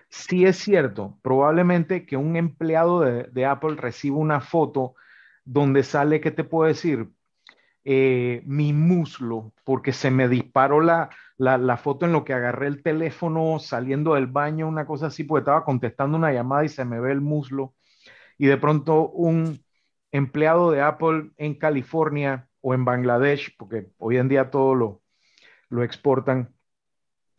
sí 0.09 0.47
es 0.47 0.57
cierto, 0.57 1.19
probablemente 1.23 2.07
que 2.07 2.17
un 2.17 2.37
empleado 2.37 3.01
de, 3.01 3.47
Apple 3.47 3.77
reciba 3.77 4.17
una 4.17 4.41
foto 4.41 4.95
donde 5.45 5.83
sale, 5.83 6.21
¿qué 6.21 6.31
te 6.31 6.45
puedo 6.45 6.69
decir? 6.69 7.09
Eh, 7.91 8.43
mi 8.45 8.75
muslo 8.75 9.55
porque 9.65 9.95
se 9.95 10.11
me 10.11 10.29
disparó 10.29 10.83
la, 10.83 11.09
la, 11.39 11.77
foto 11.79 12.05
en 12.05 12.13
lo 12.13 12.23
que 12.23 12.35
agarré 12.35 12.67
el 12.67 12.83
teléfono 12.83 13.59
saliendo 13.59 14.13
del 14.13 14.27
baño, 14.27 14.69
una 14.69 14.85
cosa 14.85 15.07
así, 15.07 15.25
porque 15.25 15.41
estaba 15.41 15.65
contestando 15.65 16.19
una 16.19 16.31
llamada 16.31 16.67
y 16.67 16.69
se 16.69 16.85
me 16.85 17.01
ve 17.01 17.13
el 17.13 17.23
muslo. 17.23 17.75
Y 18.37 18.45
de 18.45 18.59
pronto 18.59 19.09
un 19.09 19.65
empleado 20.13 20.71
de 20.71 20.83
Apple 20.83 21.31
en 21.39 21.55
California 21.55 22.47
o 22.61 22.75
en 22.75 22.85
Bangladesh, 22.85 23.57
porque 23.57 23.89
hoy 23.97 24.19
en 24.19 24.29
día 24.29 24.51
todo 24.51 24.75
lo, 24.75 25.01
lo 25.71 25.83
exportan, 25.83 26.51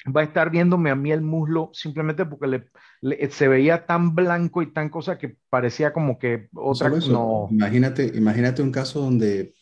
va 0.07 0.21
a 0.21 0.23
estar 0.23 0.49
viéndome 0.49 0.89
a 0.89 0.95
mí 0.95 1.11
el 1.11 1.21
muslo 1.21 1.69
simplemente 1.73 2.25
porque 2.25 2.63
le, 3.01 3.29
se 3.29 3.47
veía 3.47 3.85
tan 3.85 4.15
blanco 4.15 4.63
y 4.63 4.73
tan 4.73 4.89
cosa 4.89 5.19
que 5.19 5.37
parecía 5.51 5.93
como 5.93 6.17
que 6.17 6.49
otra 6.55 6.89
cosa. 6.89 7.11
No. 7.11 7.47
Imagínate, 7.51 8.11
imagínate 8.15 8.63
un 8.63 8.71
caso 8.71 8.99
donde 8.99 9.53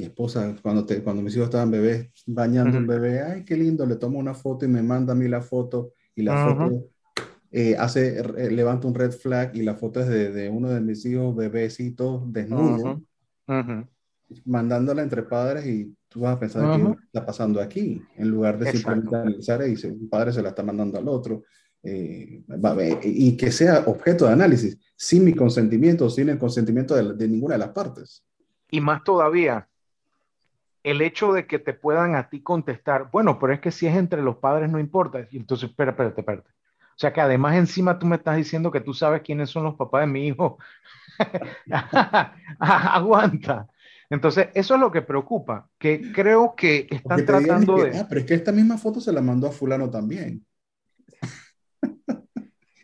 mi 0.00 0.06
esposa, 0.06 0.56
cuando, 0.62 0.84
te, 0.84 1.02
cuando 1.02 1.22
mis 1.22 1.34
hijos 1.34 1.46
estaban 1.46 1.70
bebés, 1.70 2.10
bañando 2.26 2.78
un 2.78 2.86
bebé, 2.86 3.20
ay, 3.20 3.44
qué 3.44 3.56
lindo, 3.56 3.84
le 3.86 3.96
tomo 3.96 4.18
una 4.18 4.34
foto 4.34 4.64
y 4.64 4.68
me 4.68 4.82
manda 4.82 5.12
a 5.12 5.16
mí 5.16 5.28
la 5.28 5.42
foto 5.42 5.92
y 6.14 6.22
la 6.22 6.46
foto 6.46 6.86
eh, 7.50 7.76
hace, 7.78 8.18
eh, 8.18 8.50
levanta 8.50 8.88
un 8.88 8.94
red 8.94 9.12
flag 9.12 9.54
y 9.54 9.62
la 9.62 9.74
foto 9.74 10.00
es 10.00 10.08
de, 10.08 10.30
de 10.30 10.48
uno 10.48 10.70
de 10.70 10.80
mis 10.80 11.04
hijos 11.04 11.36
bebecitos 11.36 12.22
desnudo, 12.32 13.02
mandándola 14.44 15.02
entre 15.02 15.22
padres 15.24 15.66
y 15.66 15.94
tú 16.08 16.20
vas 16.20 16.36
a 16.36 16.40
pensar 16.40 16.76
que 16.76 16.96
está 17.04 17.26
pasando 17.26 17.60
aquí, 17.60 18.02
en 18.16 18.28
lugar 18.28 18.58
de 18.58 18.72
simplemente 18.72 19.16
analizar 19.16 19.60
y 19.66 19.86
un 19.86 20.08
padre 20.08 20.32
se 20.32 20.42
la 20.42 20.50
está 20.50 20.62
mandando 20.62 20.98
al 20.98 21.08
otro. 21.08 21.42
Eh, 21.82 22.42
y 23.02 23.38
que 23.38 23.50
sea 23.50 23.84
objeto 23.86 24.26
de 24.26 24.32
análisis, 24.32 24.78
sin 24.96 25.24
mi 25.24 25.32
consentimiento, 25.32 26.10
sin 26.10 26.28
el 26.28 26.38
consentimiento 26.38 26.94
de, 26.94 27.14
de 27.14 27.28
ninguna 27.28 27.54
de 27.54 27.60
las 27.60 27.70
partes. 27.70 28.22
Y 28.70 28.80
más 28.80 29.02
todavía, 29.02 29.69
el 30.82 31.02
hecho 31.02 31.32
de 31.32 31.46
que 31.46 31.58
te 31.58 31.74
puedan 31.74 32.14
a 32.14 32.28
ti 32.28 32.42
contestar, 32.42 33.10
bueno, 33.12 33.38
pero 33.38 33.52
es 33.52 33.60
que 33.60 33.70
si 33.70 33.86
es 33.86 33.96
entre 33.96 34.22
los 34.22 34.36
padres 34.36 34.70
no 34.70 34.78
importa. 34.78 35.26
Y 35.30 35.36
entonces, 35.36 35.70
espera, 35.70 35.90
espérate, 35.92 36.20
espérate. 36.20 36.50
O 36.50 37.00
sea 37.00 37.12
que 37.12 37.20
además 37.20 37.56
encima 37.56 37.98
tú 37.98 38.06
me 38.06 38.16
estás 38.16 38.36
diciendo 38.36 38.70
que 38.70 38.80
tú 38.80 38.92
sabes 38.92 39.22
quiénes 39.22 39.50
son 39.50 39.64
los 39.64 39.74
papás 39.74 40.02
de 40.02 40.06
mi 40.06 40.26
hijo. 40.26 40.58
Aguanta. 42.58 43.68
Entonces, 44.10 44.48
eso 44.54 44.74
es 44.74 44.80
lo 44.80 44.90
que 44.90 45.02
preocupa, 45.02 45.68
que 45.78 46.12
creo 46.12 46.54
que 46.56 46.88
están 46.90 47.24
tratando 47.24 47.76
de... 47.76 47.96
Ah, 47.96 48.06
pero 48.08 48.20
es 48.20 48.26
que 48.26 48.34
esta 48.34 48.50
misma 48.50 48.76
foto 48.76 49.00
se 49.00 49.12
la 49.12 49.20
mandó 49.20 49.46
a 49.46 49.52
fulano 49.52 49.88
también. 49.88 50.44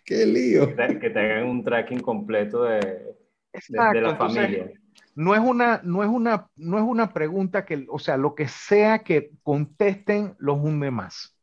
¡Qué 0.05 0.25
lío! 0.25 0.69
Que 0.77 1.11
te, 1.11 1.19
hagan 1.19 1.49
un 1.49 1.65
tracking 1.65 2.01
completo 2.01 2.63
de, 2.63 2.79
de, 2.81 4.01
la 4.01 4.15
familia 4.15 4.71
no 5.17 5.35
es 5.35 5.41
una, 5.41 5.81
no 5.83 6.05
es 6.05 6.11
una, 6.11 6.49
no 6.57 6.77
es 6.77 6.85
una 6.85 7.13
pregunta 7.15 7.65
que, 7.65 7.87
o 7.89 7.99
sea, 7.99 8.19
lo 8.19 8.35
que 8.35 8.49
sea 8.49 9.01
que 9.01 9.31
contesten 9.43 10.37
los 10.39 10.59
hunde 10.59 10.91
más. 10.91 11.35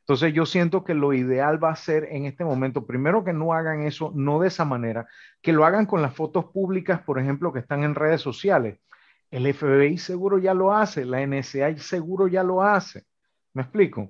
Entonces 0.00 0.32
yo 0.32 0.46
siento 0.46 0.82
que 0.82 0.94
lo 0.94 1.12
ideal 1.12 1.62
va 1.62 1.70
a 1.70 1.76
ser 1.76 2.08
en 2.10 2.24
este 2.24 2.42
momento, 2.42 2.86
primero 2.86 3.22
que 3.22 3.34
no 3.34 3.52
hagan 3.52 3.82
eso, 3.82 4.12
no 4.14 4.40
de 4.40 4.48
esa 4.48 4.64
manera, 4.64 5.06
que 5.42 5.52
lo 5.52 5.66
hagan 5.66 5.84
con 5.86 6.00
las 6.00 6.14
fotos 6.14 6.46
públicas, 6.46 7.02
por 7.02 7.20
ejemplo, 7.20 7.52
que 7.52 7.60
están 7.60 7.84
en 7.84 7.94
redes 7.94 8.22
sociales. 8.22 8.80
El 9.30 9.46
FBI 9.52 9.98
seguro 9.98 10.38
ya 10.38 10.54
lo 10.54 10.72
hace, 10.72 11.04
la 11.04 11.24
NSA 11.24 11.76
seguro 11.76 12.28
ya 12.28 12.42
lo 12.42 12.62
hace. 12.62 13.04
¿Me 13.52 13.62
explico? 13.62 14.08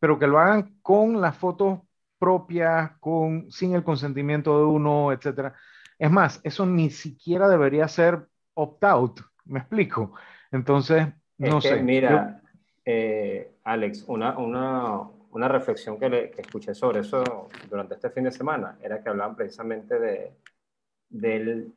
Pero 0.00 0.18
que 0.18 0.26
lo 0.26 0.38
hagan 0.38 0.78
con 0.80 1.20
las 1.20 1.36
fotos 1.36 1.80
propias, 2.18 2.92
con, 2.98 3.50
sin 3.52 3.74
el 3.74 3.84
consentimiento 3.84 4.58
de 4.58 4.64
uno, 4.64 5.12
etcétera 5.12 5.54
es 5.98 6.10
más, 6.10 6.40
eso 6.44 6.66
ni 6.66 6.90
siquiera 6.90 7.48
debería 7.48 7.88
ser 7.88 8.26
opt-out, 8.54 9.20
me 9.44 9.60
explico. 9.60 10.12
Entonces, 10.50 11.06
no 11.38 11.60
sé. 11.60 11.82
Mira, 11.82 12.40
eh, 12.84 13.56
Alex, 13.64 14.04
una, 14.06 14.38
una, 14.38 15.00
una 15.30 15.48
reflexión 15.48 15.98
que, 15.98 16.08
le, 16.08 16.30
que, 16.30 16.42
escuché 16.42 16.74
sobre 16.74 17.00
eso 17.00 17.48
durante 17.68 17.94
este 17.94 18.10
fin 18.10 18.24
de 18.24 18.32
semana 18.32 18.78
era 18.82 19.02
que 19.02 19.08
hablaban 19.08 19.36
precisamente 19.36 19.98
de 19.98 20.32
del, 21.08 21.72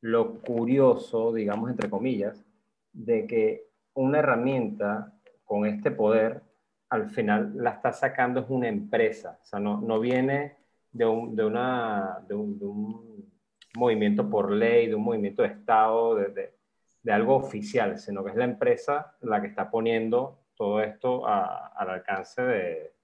lo 0.00 0.40
curioso, 0.40 1.32
digamos, 1.32 1.70
entre 1.70 1.90
comillas, 1.90 2.44
de 2.92 3.26
que 3.26 3.68
una 3.94 4.18
herramienta 4.18 5.12
con 5.44 5.66
este 5.66 5.90
poder 5.90 6.42
al 6.88 7.10
final 7.10 7.52
la 7.56 7.70
está 7.70 7.92
sacando 7.92 8.40
es 8.40 8.46
una 8.48 8.68
empresa, 8.68 9.38
o 9.42 9.46
sea, 9.46 9.58
no, 9.58 9.80
no 9.80 10.00
viene 10.00 10.56
de 10.96 11.04
un, 11.04 11.36
de 11.36 11.44
una, 11.44 12.24
de 12.26 12.34
un, 12.34 13.26
movimiento 13.74 14.28
por 14.30 14.50
ley, 14.50 14.86
de 14.86 14.94
un 14.94 15.02
movimiento 15.02 15.42
de 15.42 15.48
Estado, 15.48 16.14
de, 16.14 16.54
de, 17.02 17.12
algo 17.12 17.36
oficial, 17.36 17.98
sino 17.98 18.24
que 18.24 18.30
es 18.30 18.36
la 18.36 18.44
empresa 18.44 19.14
la 19.20 19.42
que 19.42 19.48
está 19.48 19.70
poniendo 19.70 20.46
todo 20.54 20.80
esto 20.80 21.26
al 21.26 21.90
alcance 21.90 22.40
de, 22.40 22.94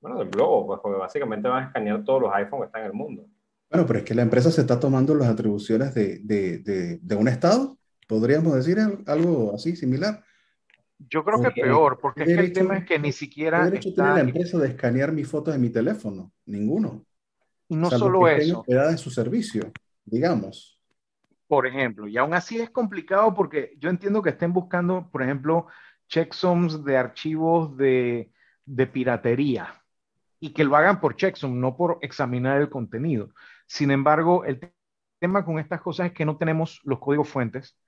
bueno, 0.00 0.18
del 0.18 0.28
globo, 0.28 0.66
pues, 0.66 0.80
porque 0.82 0.98
básicamente 0.98 1.48
van 1.48 1.62
a 1.62 1.66
escanear 1.68 2.02
todos 2.02 2.22
los 2.22 2.34
iPhones 2.34 2.62
que 2.62 2.66
están 2.66 2.80
en 2.82 2.86
el 2.88 2.92
mundo. 2.92 3.24
Bueno, 3.70 3.86
pero 3.86 4.00
es 4.00 4.04
que 4.04 4.14
la 4.14 4.22
empresa 4.22 4.50
se 4.50 4.62
está 4.62 4.80
tomando 4.80 5.14
las 5.14 5.28
atribuciones 5.28 5.94
de, 5.94 6.18
de, 6.24 6.98
de 7.00 7.14
un 7.14 7.28
Estado, 7.28 7.78
podríamos 8.08 8.54
decir 8.54 8.78
algo 9.06 9.54
así 9.54 9.76
similar. 9.76 10.24
Yo 10.98 11.24
creo 11.24 11.40
que 11.40 11.62
peor, 11.62 11.98
porque 12.00 12.22
es 12.22 12.28
que 12.28 12.34
el 12.34 12.52
tema 12.52 12.78
es 12.78 12.84
que 12.84 12.98
ni 12.98 13.12
siquiera. 13.12 13.58
¿Qué 13.58 13.64
derecho 13.66 13.94
tiene 13.94 14.14
la 14.14 14.20
empresa 14.20 14.58
de 14.58 14.68
escanear 14.68 15.12
mis 15.12 15.28
fotos 15.28 15.54
de 15.54 15.60
mi 15.60 15.70
teléfono? 15.70 16.32
Ninguno. 16.46 17.04
Y 17.68 17.76
no 17.76 17.90
solo 17.90 18.28
eso. 18.28 18.64
en 18.66 18.98
su 18.98 19.10
servicio, 19.10 19.72
digamos. 20.04 20.80
Por 21.48 21.66
ejemplo, 21.66 22.08
y 22.08 22.16
aún 22.16 22.34
así 22.34 22.58
es 22.58 22.70
complicado 22.70 23.34
porque 23.34 23.74
yo 23.78 23.88
entiendo 23.88 24.22
que 24.22 24.30
estén 24.30 24.52
buscando, 24.52 25.08
por 25.10 25.22
ejemplo, 25.22 25.66
checksums 26.08 26.84
de 26.84 26.96
archivos 26.96 27.76
de, 27.76 28.32
de 28.64 28.86
piratería 28.86 29.82
y 30.40 30.52
que 30.52 30.64
lo 30.64 30.76
hagan 30.76 31.00
por 31.00 31.16
checksum, 31.16 31.60
no 31.60 31.76
por 31.76 31.98
examinar 32.02 32.60
el 32.60 32.68
contenido. 32.68 33.30
Sin 33.66 33.90
embargo, 33.90 34.44
el 34.44 34.72
tema 35.18 35.44
con 35.44 35.58
estas 35.58 35.80
cosas 35.80 36.08
es 36.08 36.12
que 36.12 36.24
no 36.24 36.36
tenemos 36.36 36.80
los 36.84 36.98
códigos 36.98 37.28
fuentes, 37.28 37.78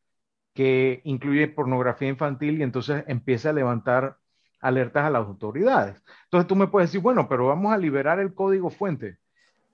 que 0.54 1.02
incluye 1.04 1.48
pornografía 1.48 2.08
infantil 2.08 2.58
y 2.58 2.62
entonces 2.62 3.04
empiece 3.08 3.50
a 3.50 3.52
levantar 3.52 4.16
alertas 4.58 5.04
a 5.04 5.10
las 5.10 5.26
autoridades. 5.26 6.02
Entonces 6.24 6.48
tú 6.48 6.56
me 6.56 6.66
puedes 6.66 6.88
decir, 6.88 7.02
bueno, 7.02 7.28
pero 7.28 7.48
vamos 7.48 7.74
a 7.74 7.76
liberar 7.76 8.18
el 8.18 8.32
código 8.32 8.70
fuente. 8.70 9.18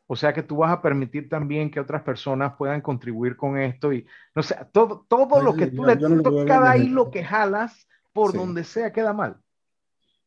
O 0.08 0.16
sea 0.16 0.32
que 0.32 0.42
tú 0.42 0.56
vas 0.56 0.72
a 0.72 0.82
permitir 0.82 1.28
también 1.28 1.70
que 1.70 1.78
otras 1.78 2.02
personas 2.02 2.54
puedan 2.58 2.80
contribuir 2.80 3.36
con 3.36 3.56
esto 3.56 3.92
y 3.92 4.04
no 4.34 4.42
sé, 4.42 4.56
todo, 4.72 5.06
todo 5.08 5.40
lo 5.40 5.54
que 5.54 5.68
tú 5.68 5.84
le, 5.84 6.00
cada 6.48 6.76
hilo 6.76 7.12
que 7.12 7.22
jalas 7.22 7.86
por 8.12 8.32
donde 8.32 8.64
sea 8.64 8.92
queda 8.92 9.12
mal. 9.12 9.36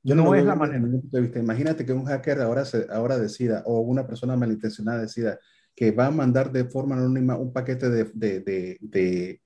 Yo 0.05 0.13
no, 0.13 0.35
es 0.35 0.45
la 0.45 0.53
manera. 0.53 0.87
Imagínate 1.35 1.83
que 1.83 1.91
un 1.91 2.05
hacker 2.05 2.39
ahora, 2.39 2.63
ahora 2.91 3.17
decida, 3.17 3.63
o 3.65 3.79
una 3.79 4.05
persona 4.05 4.37
malintencionada 4.37 5.01
decida, 5.01 5.39
que 5.75 5.89
va 5.89 6.05
a 6.05 6.11
mandar 6.11 6.51
de 6.51 6.65
forma 6.65 6.95
anónima 6.95 7.35
un 7.35 7.51
paquete 7.51 7.89
de, 7.89 8.03
de, 8.13 8.77
de, 8.81 9.41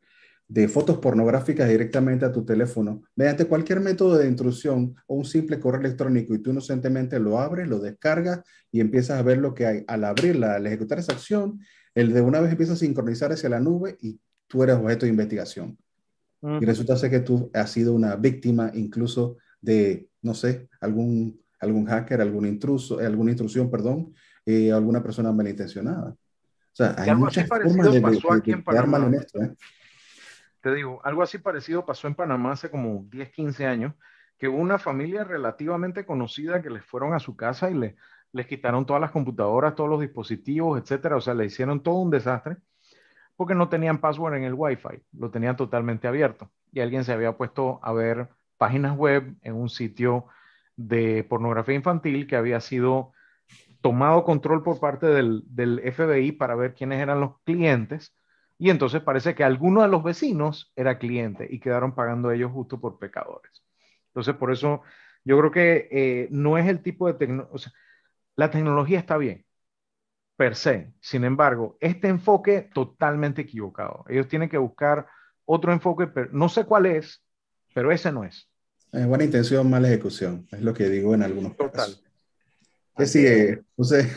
de, 0.50 0.67
fotos 0.67 0.98
pornográficas 0.98 1.69
directamente 1.69 2.26
a 2.26 2.34
tu 2.34 2.43
teléfono, 2.43 3.04
mediante 3.15 3.45
cualquier 3.45 3.80
método 3.80 4.17
de 4.17 4.28
intrusión 4.28 4.95
o 5.08 5.15
un 5.15 5.24
simple 5.24 5.62
correo 5.62 5.80
electrónico, 5.80 6.36
y 6.36 6.39
tú 6.39 6.52
inocentemente 6.52 7.22
lo 7.22 7.39
abres, 7.39 7.65
lo 7.69 7.80
descargas 7.80 8.41
y 8.69 8.82
empiezas 8.82 9.17
a 9.17 9.24
ver 9.24 9.38
lo 9.38 9.54
que 9.54 9.65
hay. 9.65 9.86
Al 9.88 10.04
abrirla, 10.04 10.56
al 10.56 10.67
ejecutar 10.67 11.00
esa 11.00 11.13
acción, 11.13 11.62
el 11.95 12.12
de 12.12 12.19
una 12.19 12.41
vez 12.41 12.52
empieza 12.52 12.74
a 12.74 12.76
sincronizar 12.76 13.32
hacia 13.32 13.48
la 13.48 13.62
nube 13.62 13.95
y 14.02 14.19
tú 14.48 14.62
eres 14.62 14.76
objeto 14.76 15.06
de 15.06 15.12
investigación. 15.12 15.78
Y 16.41 16.65
resulta 16.65 16.98
ser 16.98 17.12
que 17.12 17.19
tú 17.19 17.50
has 17.54 17.72
sido 17.72 17.93
una 17.93 18.17
víctima 18.17 18.72
incluso 18.74 19.38
de 19.62 20.10
no 20.22 20.34
sé, 20.34 20.69
algún, 20.82 21.39
algún 21.60 21.86
hacker, 21.86 22.22
algún 22.22 22.45
intruso, 22.45 23.00
alguna 23.00 23.32
intrusión, 23.32 23.69
perdón, 23.69 24.13
eh, 24.45 24.72
alguna 24.72 25.02
persona 25.02 25.32
malintencionada. 25.32 26.10
O 26.10 26.76
sea, 26.76 26.95
hay 26.98 27.15
muchas 27.15 27.48
formas 27.48 27.76
de, 27.76 28.00
de, 28.00 28.00
de, 28.00 29.17
esto, 29.17 29.41
¿eh? 29.41 29.56
te 30.62 30.74
digo, 30.74 31.02
algo 31.04 31.24
así 31.24 31.38
parecido 31.38 31.86
pasó 31.86 32.08
en 32.08 32.15
Panamá 32.15 32.54
hace 32.54 32.69
como 32.69 33.06
10, 33.10 33.32
15 33.32 33.65
años, 33.65 33.93
que 34.38 34.48
hubo 34.48 34.58
una 34.58 34.78
familia 34.78 35.24
relativamente 35.24 36.06
conocida 36.06 36.62
que 36.62 36.69
les 36.69 36.86
fueron 36.86 37.13
a 37.13 37.19
su 37.19 37.36
casa 37.36 37.69
y 37.69 37.74
le, 37.74 37.95
les 38.32 38.48
quitaron 38.48 38.86
todas 38.86 39.02
las 39.02 39.12
computadoras, 39.12 39.76
todos 39.76 39.89
los 39.89 40.00
dispositivos, 40.00 40.82
etcétera. 40.82 41.17
O 41.17 41.22
sea, 41.22 41.34
le 41.34 41.45
hicieron 41.45 41.82
todo 41.82 41.95
un 41.95 42.10
desastre 42.10 42.58
porque 43.36 43.56
no 43.56 43.69
tenían 43.69 44.00
password 44.00 44.36
en 44.36 44.43
el 44.43 44.54
Wi-Fi, 44.54 45.02
lo 45.13 45.32
tenían 45.32 45.56
totalmente 45.56 46.08
abierto. 46.08 46.52
Y 46.72 46.82
alguien 46.82 47.04
se 47.04 47.13
había 47.13 47.36
puesto 47.36 47.80
a 47.82 47.91
ver 47.93 48.30
páginas 48.60 48.98
web 48.98 49.36
en 49.43 49.56
un 49.56 49.69
sitio 49.69 50.28
de 50.78 51.26
pornografía 51.26 51.76
infantil 51.76 52.28
que 52.28 52.38
había 52.38 52.62
sido 52.62 53.13
tomado 53.82 54.24
control 54.24 54.63
por 54.63 54.80
parte 54.80 55.08
del, 55.08 55.43
del 55.48 55.80
FBI 55.80 56.34
para 56.34 56.56
ver 56.56 56.74
quiénes 56.76 57.02
eran 57.02 57.22
los 57.22 57.39
clientes. 57.43 58.15
Y 58.58 58.69
entonces 58.69 59.02
parece 59.02 59.36
que 59.36 59.43
alguno 59.43 59.82
de 59.82 59.88
los 59.88 60.04
vecinos 60.04 60.72
era 60.76 61.00
cliente 61.00 61.48
y 61.50 61.60
quedaron 61.60 61.95
pagando 61.95 62.32
ellos 62.32 62.52
justo 62.52 62.80
por 62.82 63.00
pecadores. 63.00 63.63
Entonces, 64.10 64.36
por 64.36 64.52
eso 64.52 64.84
yo 65.24 65.38
creo 65.39 65.52
que 65.52 65.88
eh, 65.91 66.28
no 66.32 66.58
es 66.58 66.67
el 66.67 66.82
tipo 66.82 67.08
de 67.08 67.13
tecnología, 67.13 67.72
la 68.36 68.52
tecnología 68.52 69.00
está 69.00 69.17
bien, 69.17 69.45
per 70.38 70.56
se. 70.56 70.93
Sin 71.02 71.24
embargo, 71.24 71.78
este 71.82 72.08
enfoque 72.08 72.69
totalmente 72.74 73.41
equivocado. 73.43 74.06
Ellos 74.10 74.28
tienen 74.28 74.50
que 74.50 74.58
buscar 74.58 75.08
otro 75.45 75.74
enfoque, 75.74 76.08
pero 76.08 76.30
no 76.34 76.50
sé 76.50 76.65
cuál 76.65 76.86
es, 76.88 77.24
pero 77.74 77.91
ese 77.91 78.12
no 78.12 78.24
es. 78.24 78.48
Eh, 78.91 79.06
buena 79.06 79.23
intención, 79.23 79.69
mala 79.69 79.88
ejecución, 79.88 80.47
es 80.52 80.62
lo 80.62 80.73
que 80.73 80.89
digo 80.89 81.13
en 81.13 81.23
algunos 81.23 81.56
Total. 81.56 81.71
casos. 81.71 82.04
¿Qué 82.97 83.06
sigue, 83.06 83.62
José? 83.78 84.10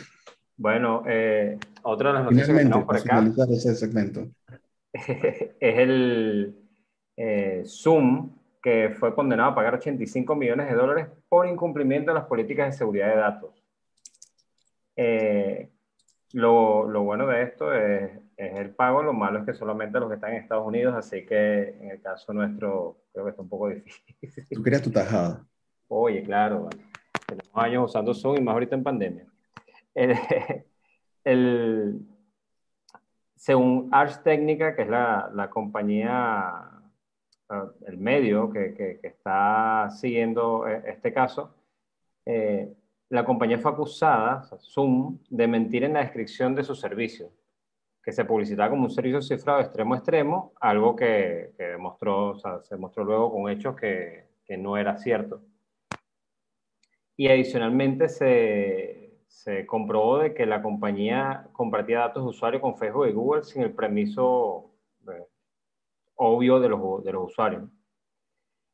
Bueno, 0.57 1.03
eh, 1.07 1.57
otra 1.83 2.09
de 2.09 2.13
las 2.15 2.23
noticias 2.23 2.47
que 2.47 2.55
tenemos 2.55 2.85
por 2.85 2.97
acá 2.97 3.23
ese 3.51 3.75
segmento. 3.75 4.27
es 4.93 5.55
el 5.59 6.55
eh, 7.17 7.63
Zoom, 7.65 8.31
que 8.61 8.95
fue 8.97 9.13
condenado 9.13 9.51
a 9.51 9.55
pagar 9.55 9.75
85 9.75 10.35
millones 10.35 10.69
de 10.69 10.75
dólares 10.75 11.07
por 11.29 11.47
incumplimiento 11.47 12.11
de 12.11 12.15
las 12.15 12.27
políticas 12.27 12.71
de 12.71 12.77
seguridad 12.77 13.09
de 13.09 13.15
datos. 13.15 13.63
Eh, 14.95 15.69
lo, 16.33 16.87
lo, 16.87 17.03
bueno 17.03 17.27
de 17.27 17.43
esto 17.43 17.73
es, 17.73 18.11
es, 18.37 18.55
el 18.55 18.71
pago, 18.71 19.03
lo 19.03 19.13
malo 19.13 19.39
es 19.39 19.45
que 19.45 19.53
solamente 19.53 19.99
los 19.99 20.09
que 20.09 20.15
están 20.15 20.31
en 20.31 20.41
Estados 20.41 20.65
Unidos, 20.65 20.95
así 20.95 21.25
que 21.25 21.77
en 21.79 21.91
el 21.91 22.01
caso 22.01 22.33
nuestro 22.33 22.97
creo 23.11 23.25
que 23.25 23.31
está 23.31 23.41
un 23.41 23.49
poco 23.49 23.69
difícil. 23.69 24.47
Tú 24.51 24.63
querías 24.63 24.81
tu 24.81 24.91
tajada. 24.91 25.45
Oye, 25.87 26.23
claro, 26.23 26.69
tenemos 27.27 27.51
años 27.53 27.89
usando 27.89 28.13
Zoom 28.13 28.37
y 28.37 28.41
más 28.41 28.53
ahorita 28.53 28.75
en 28.75 28.83
pandemia. 28.83 29.25
El, 29.93 30.15
el, 31.23 31.99
según 33.35 33.89
Ars 33.91 34.23
Technica, 34.23 34.75
que 34.75 34.83
es 34.83 34.89
la, 34.89 35.29
la 35.33 35.49
compañía, 35.49 36.69
el 37.85 37.97
medio 37.97 38.49
que, 38.49 38.73
que, 38.73 38.99
que, 38.99 39.07
está 39.07 39.89
siguiendo 39.91 40.67
eh, 40.67 40.81
este 40.87 41.13
caso, 41.13 41.53
eh, 42.25 42.73
la 43.09 43.25
compañía 43.25 43.59
fue 43.59 43.71
acusada, 43.71 44.43
Zoom, 44.59 45.19
de 45.29 45.47
mentir 45.47 45.83
en 45.83 45.93
la 45.93 45.99
descripción 45.99 46.55
de 46.55 46.63
su 46.63 46.73
servicio, 46.73 47.29
que 48.03 48.11
se 48.11 48.25
publicitaba 48.25 48.69
como 48.69 48.83
un 48.83 48.91
servicio 48.91 49.21
cifrado 49.21 49.61
extremo 49.61 49.93
a 49.93 49.97
extremo, 49.97 50.53
algo 50.59 50.95
que, 50.95 51.53
que 51.57 51.63
demostró, 51.63 52.31
o 52.31 52.35
sea, 52.37 52.61
se 52.61 52.75
mostró 52.75 53.05
luego 53.05 53.31
con 53.31 53.49
hechos 53.49 53.75
que, 53.77 54.25
que 54.45 54.57
no 54.57 54.77
era 54.77 54.97
cierto. 54.97 55.41
Y 57.15 57.29
adicionalmente 57.29 58.09
se, 58.09 59.19
se, 59.27 59.65
comprobó 59.65 60.17
de 60.17 60.33
que 60.33 60.45
la 60.45 60.61
compañía 60.61 61.47
compartía 61.53 61.99
datos 61.99 62.23
de 62.23 62.29
usuario 62.29 62.59
con 62.59 62.75
Facebook 62.75 63.07
y 63.07 63.13
Google 63.13 63.43
sin 63.43 63.61
el 63.61 63.71
permiso 63.71 64.71
eh, 65.07 65.25
obvio 66.15 66.59
de 66.59 66.69
los, 66.69 67.03
de 67.03 67.13
los 67.13 67.31
usuarios. 67.31 67.63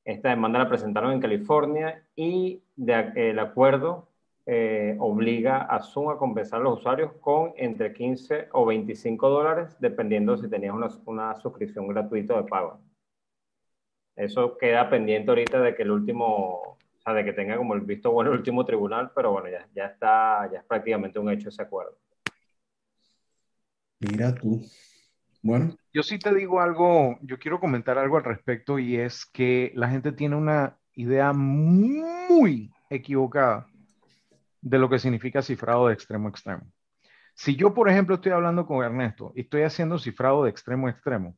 Esta 0.06 0.30
demanda 0.30 0.58
la 0.58 0.70
presentaron 0.70 1.12
en 1.12 1.22
California 1.22 2.04
y 2.16 2.64
de, 2.76 3.12
el 3.16 3.38
acuerdo 3.38 4.09
eh, 4.52 4.96
obliga 4.98 5.62
a 5.62 5.80
Zoom 5.80 6.10
a 6.10 6.18
compensar 6.18 6.60
a 6.60 6.64
los 6.64 6.80
usuarios 6.80 7.12
con 7.22 7.54
entre 7.56 7.94
15 7.94 8.50
o 8.54 8.66
25 8.66 9.30
dólares, 9.30 9.78
dependiendo 9.80 10.36
si 10.38 10.50
tenías 10.50 10.74
una, 10.74 10.88
una 11.06 11.36
suscripción 11.36 11.88
gratuita 11.88 12.36
de 12.36 12.48
pago. 12.50 12.80
Eso 14.16 14.58
queda 14.58 14.90
pendiente 14.90 15.30
ahorita 15.30 15.62
de 15.62 15.76
que 15.76 15.84
el 15.84 15.92
último, 15.92 16.26
o 16.64 16.78
sea, 17.04 17.14
de 17.14 17.26
que 17.26 17.34
tenga 17.34 17.58
como 17.58 17.76
el 17.76 17.82
visto 17.82 18.12
bueno 18.12 18.32
el 18.32 18.38
último 18.38 18.66
tribunal, 18.66 19.12
pero 19.14 19.34
bueno, 19.34 19.50
ya, 19.50 19.68
ya 19.76 19.86
está, 19.86 20.50
ya 20.52 20.58
es 20.58 20.66
prácticamente 20.66 21.20
un 21.20 21.30
hecho 21.30 21.50
ese 21.50 21.62
acuerdo. 21.62 21.96
Mira 24.00 24.34
tú. 24.34 24.64
Bueno. 25.44 25.76
Yo 25.94 26.02
sí 26.02 26.18
te 26.18 26.34
digo 26.34 26.60
algo, 26.60 27.20
yo 27.22 27.38
quiero 27.38 27.60
comentar 27.60 28.00
algo 28.00 28.18
al 28.18 28.24
respecto 28.24 28.80
y 28.80 28.96
es 28.96 29.28
que 29.28 29.72
la 29.76 29.90
gente 29.90 30.12
tiene 30.12 30.36
una 30.36 30.80
idea 30.96 31.34
muy 31.34 32.72
equivocada 32.90 33.68
de 34.62 34.78
lo 34.78 34.90
que 34.90 35.00
significa 35.00 35.42
cifrado 35.42 35.88
de 35.88 35.94
extremo 35.94 36.28
a 36.28 36.32
extremo. 36.32 36.68
Si 37.36 37.56
yo, 37.56 37.74
por 37.74 37.90
ejemplo, 37.90 38.16
estoy 38.16 38.34
hablando 38.34 38.66
con 38.66 38.84
Ernesto 38.84 39.32
y 39.36 39.42
estoy 39.42 39.62
haciendo 39.62 39.98
cifrado 39.98 40.44
de 40.44 40.50
extremo 40.50 40.88
a 40.88 40.92
extremo, 40.92 41.38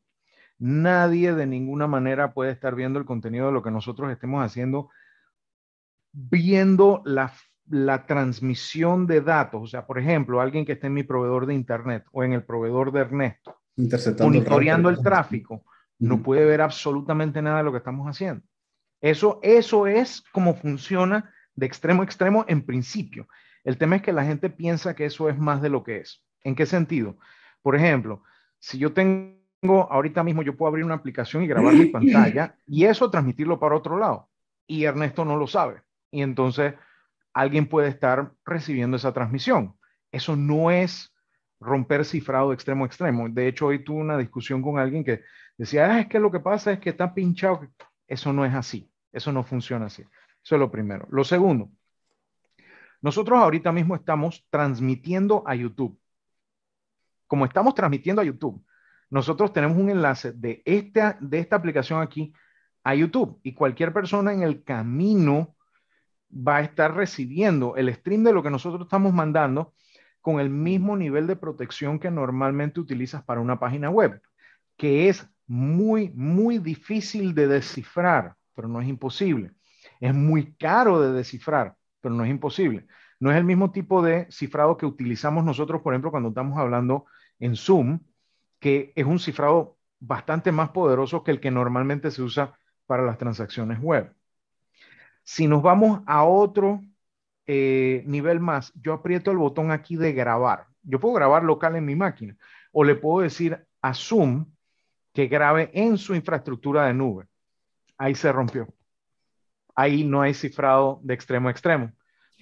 nadie 0.57 1.33
de 1.33 1.45
ninguna 1.45 1.87
manera 1.87 2.33
puede 2.33 2.51
estar 2.51 2.75
viendo 2.75 2.99
el 2.99 3.05
contenido 3.05 3.47
de 3.47 3.53
lo 3.53 3.61
que 3.61 3.71
nosotros 3.71 4.11
estemos 4.11 4.43
haciendo, 4.43 4.89
viendo 6.11 7.01
la, 7.05 7.33
la 7.69 8.05
transmisión 8.05 9.05
de 9.05 9.21
datos. 9.21 9.61
O 9.63 9.67
sea, 9.67 9.85
por 9.85 9.99
ejemplo, 9.99 10.41
alguien 10.41 10.65
que 10.65 10.73
esté 10.73 10.87
en 10.87 10.93
mi 10.93 11.03
proveedor 11.03 11.45
de 11.45 11.53
Internet 11.53 12.05
o 12.11 12.23
en 12.23 12.33
el 12.33 12.43
proveedor 12.43 12.91
de 12.91 13.01
Ernesto, 13.01 13.59
monitoreando 14.19 14.89
el 14.89 15.01
tráfico, 15.01 15.63
no 15.99 16.23
puede 16.23 16.45
ver 16.45 16.61
absolutamente 16.61 17.41
nada 17.43 17.57
de 17.59 17.63
lo 17.63 17.71
que 17.71 17.77
estamos 17.77 18.07
haciendo. 18.07 18.43
Eso, 19.01 19.39
eso 19.43 19.87
es 19.87 20.23
como 20.31 20.55
funciona 20.55 21.31
de 21.55 21.65
extremo 21.65 22.01
a 22.01 22.05
extremo 22.05 22.45
en 22.47 22.65
principio. 22.65 23.27
El 23.63 23.77
tema 23.77 23.97
es 23.97 24.01
que 24.01 24.13
la 24.13 24.25
gente 24.25 24.49
piensa 24.49 24.95
que 24.95 25.05
eso 25.05 25.29
es 25.29 25.37
más 25.37 25.61
de 25.61 25.69
lo 25.69 25.83
que 25.83 25.97
es. 25.97 26.23
¿En 26.43 26.55
qué 26.55 26.65
sentido? 26.65 27.17
Por 27.61 27.75
ejemplo, 27.75 28.23
si 28.59 28.77
yo 28.77 28.93
tengo, 28.93 29.37
ahorita 29.91 30.23
mismo 30.23 30.41
yo 30.41 30.57
puedo 30.57 30.69
abrir 30.69 30.85
una 30.85 30.95
aplicación 30.95 31.43
y 31.43 31.47
grabar 31.47 31.73
mi 31.73 31.85
pantalla 31.87 32.55
y 32.65 32.85
eso 32.85 33.11
transmitirlo 33.11 33.59
para 33.59 33.75
otro 33.75 33.97
lado. 33.97 34.29
Y 34.67 34.85
Ernesto 34.85 35.25
no 35.25 35.37
lo 35.37 35.47
sabe. 35.47 35.81
Y 36.09 36.21
entonces 36.21 36.73
alguien 37.33 37.67
puede 37.67 37.89
estar 37.89 38.33
recibiendo 38.45 38.97
esa 38.97 39.13
transmisión. 39.13 39.75
Eso 40.11 40.35
no 40.35 40.71
es 40.71 41.13
romper 41.59 42.03
cifrado 42.05 42.49
de 42.49 42.55
extremo 42.55 42.83
a 42.83 42.87
extremo. 42.87 43.29
De 43.29 43.47
hecho, 43.47 43.67
hoy 43.67 43.83
tuve 43.83 44.01
una 44.01 44.17
discusión 44.17 44.61
con 44.61 44.79
alguien 44.79 45.03
que 45.03 45.21
decía, 45.57 45.85
ah, 45.91 45.99
es 45.99 46.07
que 46.07 46.19
lo 46.19 46.31
que 46.31 46.39
pasa 46.39 46.71
es 46.71 46.79
que 46.79 46.89
está 46.89 47.13
pinchado. 47.13 47.61
Eso 48.07 48.33
no 48.33 48.43
es 48.45 48.53
así. 48.53 48.91
Eso 49.11 49.31
no 49.31 49.43
funciona 49.43 49.85
así. 49.85 50.03
Eso 50.43 50.55
es 50.55 50.59
lo 50.59 50.71
primero. 50.71 51.07
Lo 51.11 51.23
segundo, 51.23 51.69
nosotros 53.01 53.39
ahorita 53.39 53.71
mismo 53.71 53.95
estamos 53.95 54.45
transmitiendo 54.49 55.43
a 55.47 55.55
YouTube. 55.55 55.99
Como 57.27 57.45
estamos 57.45 57.73
transmitiendo 57.73 58.21
a 58.21 58.25
YouTube, 58.25 58.63
nosotros 59.09 59.53
tenemos 59.53 59.77
un 59.77 59.89
enlace 59.89 60.31
de 60.33 60.61
esta, 60.65 61.17
de 61.19 61.39
esta 61.39 61.55
aplicación 61.55 62.01
aquí 62.01 62.33
a 62.83 62.95
YouTube 62.95 63.39
y 63.43 63.53
cualquier 63.53 63.93
persona 63.93 64.33
en 64.33 64.43
el 64.43 64.63
camino 64.63 65.55
va 66.31 66.57
a 66.57 66.61
estar 66.61 66.95
recibiendo 66.95 67.75
el 67.75 67.93
stream 67.93 68.23
de 68.23 68.33
lo 68.33 68.41
que 68.41 68.49
nosotros 68.49 68.83
estamos 68.83 69.13
mandando 69.13 69.73
con 70.21 70.39
el 70.39 70.49
mismo 70.49 70.95
nivel 70.95 71.27
de 71.27 71.35
protección 71.35 71.99
que 71.99 72.11
normalmente 72.11 72.79
utilizas 72.79 73.23
para 73.23 73.41
una 73.41 73.59
página 73.59 73.89
web, 73.89 74.21
que 74.77 75.09
es 75.09 75.27
muy, 75.47 76.09
muy 76.15 76.59
difícil 76.59 77.33
de 77.33 77.47
descifrar, 77.47 78.35
pero 78.55 78.67
no 78.67 78.79
es 78.79 78.87
imposible. 78.87 79.51
Es 80.01 80.13
muy 80.13 80.55
caro 80.55 80.99
de 80.99 81.13
descifrar, 81.13 81.77
pero 82.01 82.13
no 82.13 82.25
es 82.25 82.31
imposible. 82.31 82.87
No 83.19 83.31
es 83.31 83.37
el 83.37 83.43
mismo 83.43 83.71
tipo 83.71 84.01
de 84.01 84.27
cifrado 84.31 84.75
que 84.75 84.87
utilizamos 84.87 85.45
nosotros, 85.45 85.81
por 85.83 85.93
ejemplo, 85.93 86.09
cuando 86.09 86.29
estamos 86.29 86.57
hablando 86.57 87.05
en 87.39 87.55
Zoom, 87.55 87.99
que 88.59 88.91
es 88.95 89.05
un 89.05 89.19
cifrado 89.19 89.77
bastante 89.99 90.51
más 90.51 90.71
poderoso 90.71 91.23
que 91.23 91.29
el 91.29 91.39
que 91.39 91.51
normalmente 91.51 92.09
se 92.09 92.23
usa 92.23 92.57
para 92.87 93.03
las 93.03 93.19
transacciones 93.19 93.79
web. 93.79 94.11
Si 95.23 95.47
nos 95.47 95.61
vamos 95.61 96.01
a 96.07 96.23
otro 96.23 96.81
eh, 97.45 98.03
nivel 98.07 98.39
más, 98.39 98.73
yo 98.73 98.93
aprieto 98.93 99.29
el 99.29 99.37
botón 99.37 99.69
aquí 99.69 99.97
de 99.97 100.13
grabar. 100.13 100.65
Yo 100.81 100.99
puedo 100.99 101.13
grabar 101.13 101.43
local 101.43 101.75
en 101.75 101.85
mi 101.85 101.95
máquina 101.95 102.35
o 102.71 102.83
le 102.83 102.95
puedo 102.95 103.21
decir 103.21 103.67
a 103.83 103.93
Zoom 103.93 104.47
que 105.13 105.27
grabe 105.27 105.69
en 105.75 105.99
su 105.99 106.15
infraestructura 106.15 106.87
de 106.87 106.95
nube. 106.95 107.27
Ahí 107.99 108.15
se 108.15 108.31
rompió 108.31 108.67
ahí 109.81 110.03
no 110.03 110.21
hay 110.21 110.33
cifrado 110.33 110.99
de 111.03 111.13
extremo 111.13 111.47
a 111.47 111.51
extremo, 111.51 111.91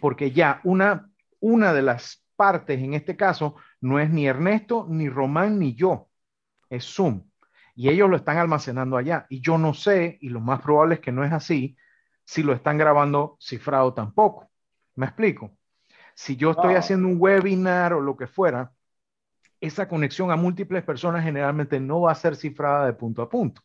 porque 0.01 0.31
ya 0.31 0.61
una, 0.63 1.09
una 1.39 1.73
de 1.73 1.81
las 1.81 2.23
partes 2.35 2.79
en 2.79 2.93
este 2.93 3.15
caso 3.15 3.55
no 3.81 3.99
es 3.99 4.09
ni 4.09 4.27
Ernesto, 4.27 4.85
ni 4.89 5.09
Román, 5.09 5.59
ni 5.59 5.75
yo, 5.75 6.09
es 6.69 6.85
Zoom. 6.85 7.23
Y 7.75 7.89
ellos 7.89 8.09
lo 8.09 8.17
están 8.17 8.37
almacenando 8.37 8.97
allá. 8.97 9.25
Y 9.29 9.39
yo 9.39 9.57
no 9.57 9.73
sé, 9.73 10.17
y 10.21 10.29
lo 10.29 10.41
más 10.41 10.61
probable 10.61 10.95
es 10.95 11.01
que 11.01 11.13
no 11.13 11.23
es 11.23 11.31
así, 11.31 11.77
si 12.25 12.43
lo 12.43 12.53
están 12.53 12.77
grabando 12.77 13.37
cifrado 13.39 13.93
tampoco. 13.93 14.49
¿Me 14.95 15.05
explico? 15.05 15.51
Si 16.13 16.35
yo 16.35 16.51
estoy 16.51 16.75
haciendo 16.75 17.07
un 17.07 17.15
webinar 17.17 17.93
o 17.93 18.01
lo 18.01 18.17
que 18.17 18.27
fuera, 18.27 18.73
esa 19.61 19.87
conexión 19.87 20.29
a 20.31 20.35
múltiples 20.35 20.83
personas 20.83 21.23
generalmente 21.23 21.79
no 21.79 22.01
va 22.01 22.11
a 22.11 22.15
ser 22.15 22.35
cifrada 22.35 22.85
de 22.85 22.93
punto 22.93 23.21
a 23.21 23.29
punto. 23.29 23.61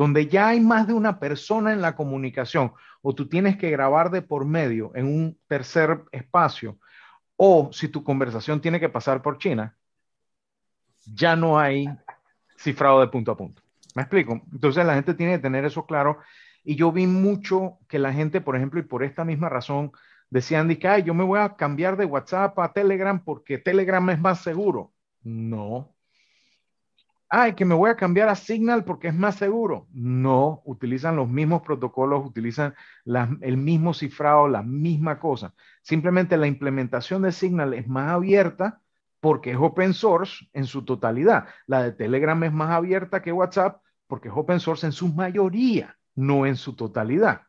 Donde 0.00 0.28
ya 0.28 0.48
hay 0.48 0.60
más 0.60 0.86
de 0.86 0.94
una 0.94 1.18
persona 1.18 1.74
en 1.74 1.82
la 1.82 1.94
comunicación, 1.94 2.72
o 3.02 3.14
tú 3.14 3.28
tienes 3.28 3.58
que 3.58 3.68
grabar 3.68 4.10
de 4.10 4.22
por 4.22 4.46
medio 4.46 4.92
en 4.94 5.04
un 5.04 5.38
tercer 5.46 6.04
espacio, 6.10 6.78
o 7.36 7.68
si 7.70 7.86
tu 7.88 8.02
conversación 8.02 8.62
tiene 8.62 8.80
que 8.80 8.88
pasar 8.88 9.20
por 9.20 9.36
China, 9.36 9.76
ya 11.04 11.36
no 11.36 11.58
hay 11.58 11.86
cifrado 12.56 12.98
de 13.02 13.08
punto 13.08 13.30
a 13.30 13.36
punto. 13.36 13.60
¿Me 13.94 14.00
explico? 14.00 14.40
Entonces 14.50 14.86
la 14.86 14.94
gente 14.94 15.12
tiene 15.12 15.32
que 15.32 15.42
tener 15.42 15.66
eso 15.66 15.84
claro. 15.84 16.20
Y 16.64 16.76
yo 16.76 16.92
vi 16.92 17.06
mucho 17.06 17.76
que 17.86 17.98
la 17.98 18.14
gente, 18.14 18.40
por 18.40 18.56
ejemplo, 18.56 18.80
y 18.80 18.84
por 18.84 19.04
esta 19.04 19.26
misma 19.26 19.50
razón, 19.50 19.92
decían 20.30 20.74
que 20.76 20.88
Ay, 20.88 21.02
yo 21.02 21.12
me 21.12 21.24
voy 21.24 21.40
a 21.40 21.56
cambiar 21.56 21.98
de 21.98 22.06
WhatsApp 22.06 22.58
a 22.58 22.72
Telegram 22.72 23.22
porque 23.22 23.58
Telegram 23.58 24.08
es 24.08 24.18
más 24.18 24.40
seguro. 24.40 24.94
No. 25.22 25.89
Ay, 27.32 27.54
que 27.54 27.64
me 27.64 27.76
voy 27.76 27.90
a 27.90 27.94
cambiar 27.96 28.28
a 28.28 28.34
Signal 28.34 28.84
porque 28.84 29.08
es 29.08 29.14
más 29.14 29.36
seguro. 29.36 29.86
No, 29.92 30.62
utilizan 30.64 31.14
los 31.14 31.28
mismos 31.28 31.62
protocolos, 31.62 32.26
utilizan 32.26 32.74
el 33.40 33.56
mismo 33.56 33.94
cifrado, 33.94 34.48
la 34.48 34.62
misma 34.64 35.20
cosa. 35.20 35.54
Simplemente 35.80 36.36
la 36.36 36.48
implementación 36.48 37.22
de 37.22 37.30
Signal 37.30 37.74
es 37.74 37.86
más 37.86 38.10
abierta 38.10 38.80
porque 39.20 39.52
es 39.52 39.56
open 39.58 39.94
source 39.94 40.48
en 40.52 40.64
su 40.64 40.84
totalidad. 40.84 41.46
La 41.66 41.84
de 41.84 41.92
Telegram 41.92 42.42
es 42.42 42.52
más 42.52 42.70
abierta 42.72 43.22
que 43.22 43.32
WhatsApp 43.32 43.80
porque 44.08 44.26
es 44.28 44.34
open 44.36 44.58
source 44.58 44.86
en 44.86 44.92
su 44.92 45.06
mayoría, 45.08 45.96
no 46.16 46.46
en 46.46 46.56
su 46.56 46.74
totalidad. 46.74 47.42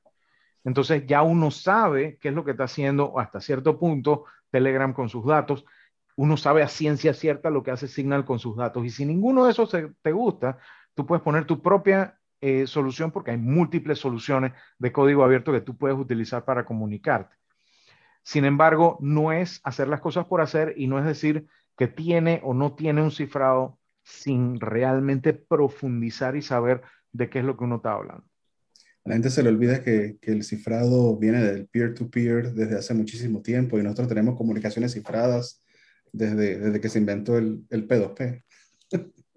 Entonces 0.64 1.08
ya 1.08 1.24
uno 1.24 1.50
sabe 1.50 2.20
qué 2.22 2.30
es 2.30 2.36
lo 2.36 2.46
que 2.46 2.52
está 2.52 2.66
haciendo 2.66 3.18
hasta 3.20 3.42
cierto 3.42 3.80
punto 3.80 4.26
Telegram 4.52 4.94
con 4.94 5.10
sus 5.10 5.26
datos. 5.26 5.66
Uno 6.16 6.38
sabe 6.38 6.64
a 6.64 6.68
ciencia 6.68 7.14
cierta 7.14 7.50
lo 7.50 7.64
que 7.64 7.72
hace 7.72 7.88
Signal 7.88 8.26
con 8.26 8.40
sus 8.40 8.58
datos. 8.58 8.86
Y 8.86 8.90
si 8.90 9.06
ninguno 9.06 9.46
de 9.46 9.52
esos 9.52 9.70
te 9.70 10.12
gusta, 10.12 10.58
tú 10.94 11.06
puedes 11.06 11.24
poner 11.24 11.46
tu 11.46 11.62
propia 11.62 12.20
eh, 12.44 12.66
solución 12.66 13.12
porque 13.12 13.32
hay 13.32 13.38
múltiples 13.38 14.00
soluciones 14.00 14.54
de 14.80 14.92
código 14.92 15.24
abierto 15.24 15.52
que 15.52 15.62
tú 15.62 15.78
puedes 15.78 15.98
utilizar 15.98 16.44
para 16.44 16.66
comunicarte. 16.66 17.36
Sin 18.24 18.46
embargo, 18.46 18.98
no 19.00 19.32
es 19.32 19.62
hacer 19.64 19.88
las 19.88 20.02
cosas 20.02 20.26
por 20.26 20.42
hacer 20.42 20.74
y 20.76 20.88
no 20.88 20.98
es 20.98 21.06
decir 21.06 21.46
que 21.78 21.88
tiene 21.88 22.42
o 22.44 22.54
no 22.54 22.74
tiene 22.74 23.04
un 23.04 23.12
cifrado 23.12 23.78
sin 24.04 24.60
realmente 24.60 25.34
profundizar 25.34 26.36
y 26.36 26.42
saber 26.42 26.82
de 27.12 27.30
qué 27.30 27.40
es 27.40 27.46
lo 27.46 27.58
que 27.58 27.64
uno 27.64 27.76
está 27.76 27.94
hablando. 27.94 28.24
A 29.04 29.10
la 29.10 29.16
gente 29.16 29.30
se 29.30 29.44
le 29.44 29.50
olvida 29.50 29.84
que, 29.84 30.18
que 30.20 30.32
el 30.32 30.44
cifrado 30.44 31.18
viene 31.18 31.44
del 31.44 31.68
peer-to-peer 31.68 32.54
desde 32.54 32.78
hace 32.78 32.94
muchísimo 32.94 33.42
tiempo 33.42 33.80
y 33.80 33.84
nosotros 33.84 34.08
tenemos 34.08 34.36
comunicaciones 34.36 34.94
cifradas 34.94 35.61
desde, 36.12 36.60
desde 36.60 36.82
que 36.82 36.90
se 36.90 37.00
inventó 37.00 37.38
el, 37.38 37.66
el 37.70 37.88
P2P. 37.88 38.44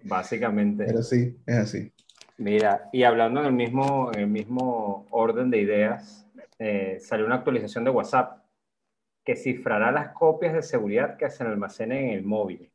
Básicamente. 0.04 0.84
Pero 0.84 1.02
sí, 1.02 1.36
es 1.46 1.56
así. 1.56 1.92
Mira, 2.36 2.88
y 2.92 3.04
hablando 3.04 3.40
en 3.40 3.46
el 3.46 3.52
mismo, 3.52 4.10
en 4.12 4.20
el 4.20 4.26
mismo 4.26 5.06
orden 5.10 5.50
de 5.50 5.60
ideas, 5.60 6.26
eh, 6.58 6.98
salió 7.00 7.26
una 7.26 7.36
actualización 7.36 7.84
de 7.84 7.90
WhatsApp 7.90 8.42
que 9.24 9.36
cifrará 9.36 9.90
las 9.90 10.08
copias 10.08 10.52
de 10.52 10.62
seguridad 10.62 11.16
que 11.16 11.30
se 11.30 11.44
almacenen 11.44 12.08
en 12.08 12.10
el 12.10 12.24
móvil. 12.24 12.70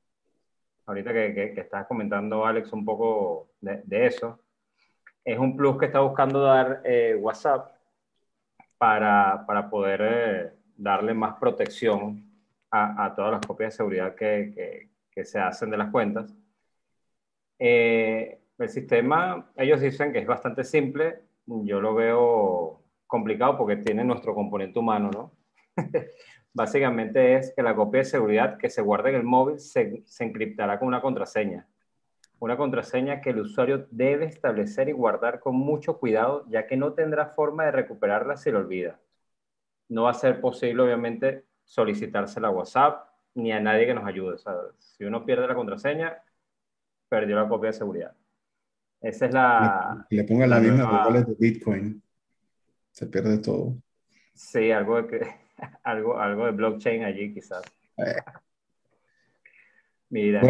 Ahorita 0.85 1.13
que, 1.13 1.33
que, 1.33 1.61
estás 1.61 1.85
comentando, 1.85 2.45
Alex, 2.45 2.73
un 2.73 2.83
poco 2.83 3.49
de, 3.61 3.83
eso, 4.07 4.39
es 5.23 5.37
un 5.37 5.55
plus 5.55 5.77
que 5.77 5.85
está 5.85 5.99
buscando 5.99 6.41
dar 6.41 6.81
eh, 6.83 7.15
WhatsApp 7.19 7.75
para, 8.77 9.43
para 9.45 9.69
poder 9.69 10.01
eh, 10.01 10.51
darle 10.75 11.13
más 11.13 11.35
protección 11.37 12.28
a, 12.71 13.13
todas 13.15 13.31
las 13.31 13.45
copias 13.45 13.73
de 13.73 13.77
seguridad 13.77 14.15
que, 14.15 14.89
que 15.11 15.25
se 15.25 15.39
hacen 15.39 15.69
de 15.69 15.77
las 15.77 15.91
cuentas. 15.91 16.33
Eh, 17.57 18.39
el 18.57 18.69
sistema, 18.69 19.51
ellos 19.55 19.81
dicen 19.81 20.13
que 20.13 20.19
es 20.19 20.27
bastante 20.27 20.63
simple, 20.63 21.21
yo 21.45 21.81
lo 21.81 21.93
veo 21.95 22.83
complicado 23.07 23.57
porque 23.57 23.77
tiene 23.77 24.03
nuestro 24.03 24.33
componente 24.33 24.79
humano, 24.79 25.09
¿no? 25.11 25.31
básicamente 26.53 27.35
es 27.35 27.53
que 27.55 27.63
la 27.63 27.75
copia 27.75 27.99
de 27.99 28.05
seguridad 28.05 28.57
que 28.57 28.69
se 28.69 28.81
guarda 28.81 29.09
en 29.09 29.15
el 29.15 29.23
móvil 29.23 29.59
se, 29.59 30.03
encriptará 30.19 30.79
con 30.79 30.87
una 30.87 31.01
contraseña. 31.01 31.67
Una 32.39 32.57
contraseña 32.57 33.21
que 33.21 33.31
el 33.31 33.39
usuario 33.39 33.87
debe 33.91 34.25
establecer 34.25 34.87
y 34.89 34.93
guardar 34.93 35.39
con 35.39 35.55
mucho 35.55 35.99
cuidado, 35.99 36.45
ya 36.49 36.67
que 36.67 36.77
no 36.77 36.93
tendrá 36.93 37.27
forma 37.27 37.65
de 37.65 37.71
recuperarla 37.71 38.37
si 38.37 38.51
lo 38.51 38.59
olvida. 38.59 38.99
No 39.89 40.03
va 40.03 40.11
a 40.11 40.13
ser 40.13 40.39
posible, 40.39 40.83
obviamente, 40.83 41.45
solicitársela 41.69 42.47
a 42.47 42.51
WhatsApp 42.51 43.07
ni 43.35 43.51
a 43.51 43.59
nadie 43.59 43.85
que 43.85 43.93
nos 43.93 44.05
ayude. 44.05 44.37
si 44.79 45.03
uno 45.05 45.23
pierde 45.23 45.47
la 45.47 45.53
contraseña, 45.55 46.17
perdió 47.07 47.35
la 47.35 47.47
copia 47.47 47.67
de 47.67 47.73
seguridad. 47.73 48.13
Esa 48.99 49.27
es 49.27 49.33
la... 49.33 50.05
Le, 50.09 50.23
ponga 50.23 50.47
la, 50.47 50.59
misma 50.59 51.07
de 51.11 51.35
Bitcoin. 51.39 52.01
Se 52.91 53.05
pierde 53.05 53.37
todo. 53.37 53.75
Sí, 54.33 54.71
algo 54.71 55.01
de 55.01 55.07
que 55.07 55.27
algo, 55.83 56.19
algo 56.19 56.45
de 56.47 56.51
blockchain 56.51 57.03
allí 57.03 57.33
quizás. 57.33 57.61
Eh. 57.97 58.15
Mira, 60.09 60.41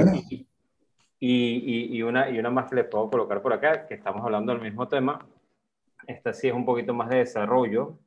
y, 1.20 1.98
y, 1.98 2.02
una, 2.02 2.30
y 2.30 2.40
una 2.40 2.50
más 2.50 2.70
que 2.70 2.78
le 2.78 2.86
puedo 2.86 3.10
colocar 3.10 3.42
por 3.42 3.52
acá, 3.52 3.86
que 3.86 3.96
estamos 3.96 4.24
hablando 4.24 4.54
del 4.54 4.62
mismo 4.62 4.88
tema. 4.88 5.28
Esta 6.08 6.32
sí 6.34 6.48
es 6.48 6.54
un 6.54 6.64
poquito 6.64 6.94
más 6.94 7.10
de 7.10 7.18
desarrollo, 7.18 8.00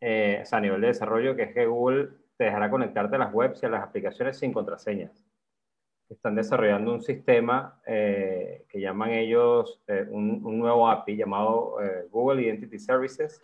eh, 0.00 0.40
o 0.42 0.46
sea, 0.46 0.58
a 0.58 0.60
nivel 0.62 0.80
de 0.80 0.86
desarrollo, 0.86 1.36
que 1.36 1.42
es 1.42 1.54
que 1.54 1.66
Google 1.66 2.21
te 2.42 2.46
dejará 2.46 2.68
conectarte 2.68 3.14
a 3.14 3.20
las 3.20 3.32
webs 3.32 3.62
y 3.62 3.66
a 3.66 3.68
las 3.68 3.84
aplicaciones 3.84 4.36
sin 4.36 4.52
contraseñas. 4.52 5.24
Están 6.08 6.34
desarrollando 6.34 6.92
un 6.92 7.00
sistema 7.00 7.80
eh, 7.86 8.64
que 8.68 8.80
llaman 8.80 9.10
ellos 9.10 9.80
un, 10.10 10.44
un, 10.44 10.58
nuevo 10.58 10.90
API 10.90 11.16
llamado 11.16 11.76
Google 12.10 12.42
Identity 12.42 12.80
Services, 12.80 13.40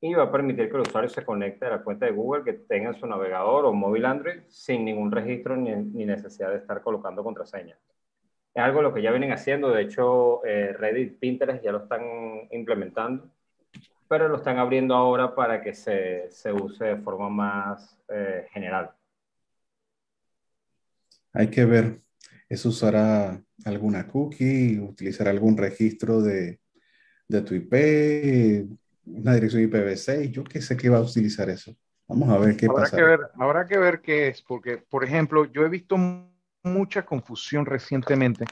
y 0.00 0.14
va 0.14 0.24
a 0.24 0.32
permitir 0.32 0.70
que 0.70 0.76
el 0.76 0.82
usuario 0.82 1.10
se 1.10 1.24
conecte 1.24 1.66
a 1.66 1.70
la 1.70 1.82
cuenta 1.82 2.06
de 2.06 2.12
Google 2.12 2.44
que 2.44 2.52
tenga 2.52 2.90
en 2.90 2.94
su 2.94 3.06
navegador 3.06 3.64
o 3.64 3.72
móvil 3.72 4.04
Android 4.04 4.42
sin 4.48 4.84
ningún 4.84 5.10
registro 5.10 5.56
ni, 5.56 5.72
necesidad 6.04 6.50
de 6.50 6.58
estar 6.58 6.82
colocando 6.82 7.24
contraseñas. 7.24 7.78
Es 8.54 8.62
algo 8.62 8.80
lo 8.82 8.94
que 8.94 9.02
ya 9.02 9.10
vienen 9.10 9.32
haciendo, 9.32 9.70
de 9.70 9.82
hecho 9.82 10.44
eh, 10.44 10.72
Reddit, 10.72 11.18
Pinterest 11.18 11.64
ya 11.64 11.72
lo 11.72 11.78
están 11.78 12.02
implementando, 12.50 13.28
pero 14.08 14.28
lo 14.28 14.36
están 14.36 14.58
abriendo 14.58 14.94
ahora 14.94 15.34
para 15.34 15.62
que 15.62 15.74
se, 15.74 16.30
se 16.30 16.52
use 16.52 16.84
de 16.84 16.96
forma 16.96 17.28
más 17.28 17.98
eh, 18.08 18.46
general. 18.50 18.90
Hay 21.32 21.48
que 21.48 21.64
ver, 21.64 22.00
¿eso 22.48 22.70
usará 22.70 23.40
alguna 23.64 24.06
cookie? 24.06 24.78
¿Utilizará 24.80 25.30
algún 25.30 25.56
registro 25.56 26.22
de, 26.22 26.60
de 27.28 27.42
tu 27.42 27.54
IP? 27.54 28.78
una 29.08 29.34
dirección 29.34 29.62
IPv6, 29.62 30.30
yo 30.30 30.44
qué 30.44 30.60
sé 30.60 30.76
que 30.76 30.88
va 30.88 30.98
a 30.98 31.02
utilizar 31.02 31.48
eso. 31.48 31.74
Vamos 32.06 32.28
a 32.30 32.38
ver 32.38 32.56
qué 32.56 32.66
habrá 32.66 32.84
pasa. 32.84 32.96
Que 32.96 33.02
ver, 33.02 33.20
habrá 33.38 33.66
que 33.66 33.78
ver 33.78 34.00
qué 34.00 34.28
es, 34.28 34.42
porque, 34.42 34.78
por 34.78 35.04
ejemplo, 35.04 35.44
yo 35.46 35.64
he 35.64 35.68
visto 35.68 35.96
mucha 36.62 37.04
confusión 37.04 37.66
recientemente 37.66 38.44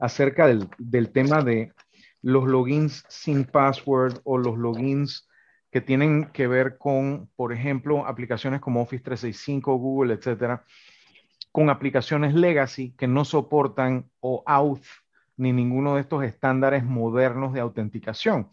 acerca 0.00 0.46
del, 0.46 0.68
del 0.78 1.10
tema 1.10 1.42
de 1.42 1.72
los 2.24 2.44
logins 2.46 3.04
sin 3.08 3.44
password 3.44 4.20
o 4.24 4.38
los 4.38 4.56
logins 4.56 5.28
que 5.70 5.82
tienen 5.82 6.30
que 6.32 6.46
ver 6.46 6.78
con, 6.78 7.28
por 7.36 7.52
ejemplo, 7.52 8.06
aplicaciones 8.06 8.62
como 8.62 8.80
Office 8.80 9.04
365, 9.04 9.76
Google, 9.76 10.14
etcétera, 10.14 10.64
con 11.52 11.68
aplicaciones 11.68 12.32
legacy 12.32 12.94
que 12.96 13.06
no 13.06 13.26
soportan 13.26 14.10
o 14.20 14.42
auth 14.46 14.86
ni 15.36 15.52
ninguno 15.52 15.96
de 15.96 16.00
estos 16.00 16.24
estándares 16.24 16.82
modernos 16.82 17.52
de 17.52 17.60
autenticación. 17.60 18.48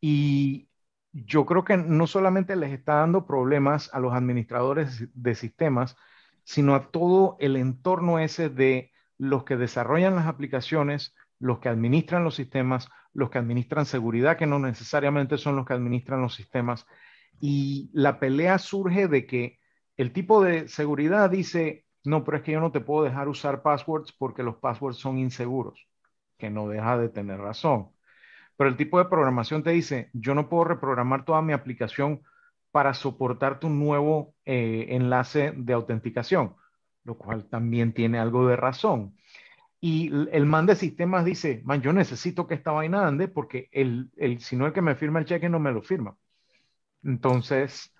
Y 0.00 0.68
yo 1.12 1.46
creo 1.46 1.64
que 1.64 1.76
no 1.76 2.06
solamente 2.06 2.54
les 2.54 2.72
está 2.72 2.94
dando 2.94 3.26
problemas 3.26 3.92
a 3.92 3.98
los 3.98 4.12
administradores 4.12 5.08
de 5.14 5.34
sistemas, 5.34 5.96
sino 6.44 6.76
a 6.76 6.92
todo 6.92 7.36
el 7.40 7.56
entorno 7.56 8.20
ese 8.20 8.50
de 8.50 8.92
los 9.18 9.42
que 9.42 9.56
desarrollan 9.56 10.14
las 10.14 10.26
aplicaciones, 10.26 11.12
los 11.40 11.58
que 11.58 11.68
administran 11.68 12.22
los 12.22 12.36
sistemas, 12.36 12.88
los 13.12 13.30
que 13.30 13.38
administran 13.38 13.86
seguridad, 13.86 14.36
que 14.36 14.46
no 14.46 14.58
necesariamente 14.58 15.38
son 15.38 15.56
los 15.56 15.66
que 15.66 15.74
administran 15.74 16.22
los 16.22 16.34
sistemas. 16.34 16.86
Y 17.40 17.90
la 17.92 18.18
pelea 18.20 18.58
surge 18.58 19.08
de 19.08 19.26
que 19.26 19.58
el 19.96 20.12
tipo 20.12 20.42
de 20.42 20.68
seguridad 20.68 21.30
dice, 21.30 21.86
no, 22.04 22.24
pero 22.24 22.38
es 22.38 22.42
que 22.42 22.52
yo 22.52 22.60
no 22.60 22.72
te 22.72 22.80
puedo 22.80 23.04
dejar 23.04 23.28
usar 23.28 23.62
passwords 23.62 24.12
porque 24.12 24.42
los 24.42 24.56
passwords 24.56 24.98
son 24.98 25.18
inseguros, 25.18 25.88
que 26.38 26.50
no 26.50 26.68
deja 26.68 26.98
de 26.98 27.08
tener 27.08 27.38
razón 27.38 27.90
pero 28.60 28.68
el 28.68 28.76
tipo 28.76 28.98
de 28.98 29.06
programación 29.06 29.62
te 29.62 29.70
dice, 29.70 30.10
yo 30.12 30.34
no 30.34 30.50
puedo 30.50 30.64
reprogramar 30.64 31.24
toda 31.24 31.40
mi 31.40 31.54
aplicación 31.54 32.20
para 32.70 32.92
soportar 32.92 33.58
tu 33.58 33.70
nuevo 33.70 34.34
eh, 34.44 34.88
enlace 34.90 35.54
de 35.56 35.72
autenticación, 35.72 36.56
lo 37.04 37.16
cual 37.16 37.48
también 37.48 37.94
tiene 37.94 38.18
algo 38.18 38.46
de 38.46 38.56
razón. 38.56 39.16
Y 39.80 40.10
el 40.32 40.46
man 40.46 40.66
de 40.66 40.76
sistemas 40.76 41.24
dice, 41.24 41.62
man, 41.64 41.80
yo 41.82 41.92
necesito 41.92 42.46
que 42.46 42.54
esta 42.54 42.72
vaina 42.72 43.06
ande 43.06 43.28
porque 43.28 43.68
el, 43.72 44.10
el, 44.16 44.40
si 44.40 44.56
no 44.56 44.66
el 44.66 44.72
que 44.74 44.82
me 44.82 44.94
firma 44.94 45.20
el 45.20 45.24
cheque 45.24 45.48
no 45.48 45.58
me 45.58 45.72
lo 45.72 45.82
firma. 45.82 46.16
Entonces, 47.02 47.94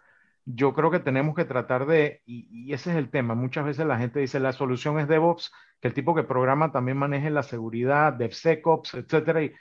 yo 0.45 0.75
creo 0.75 0.91
que 0.91 1.01
tenemos 1.01 1.35
que 1.35 1.45
tratar 1.45 1.87
de, 1.87 2.23
y, 2.27 2.73
ese 2.73 2.91
es 2.91 2.97
el 2.97 3.11
tema, 3.11 3.35
muchas 3.35 3.65
veces 3.65 3.87
la 3.87 3.99
gente 3.99 4.21
dice, 4.21 4.41
la 4.41 4.53
solución 4.53 4.99
es 5.01 5.09
DevOps, 5.09 5.53
que 5.81 5.89
el 5.89 5.95
tipo 5.95 6.15
que 6.15 6.25
programa 6.25 6.73
también 6.73 6.99
maneje 6.99 7.31
la 7.31 7.43
seguridad, 7.43 8.13
DevSecOps, 8.15 8.95
etcétera, 8.95 9.43
y 9.45 9.53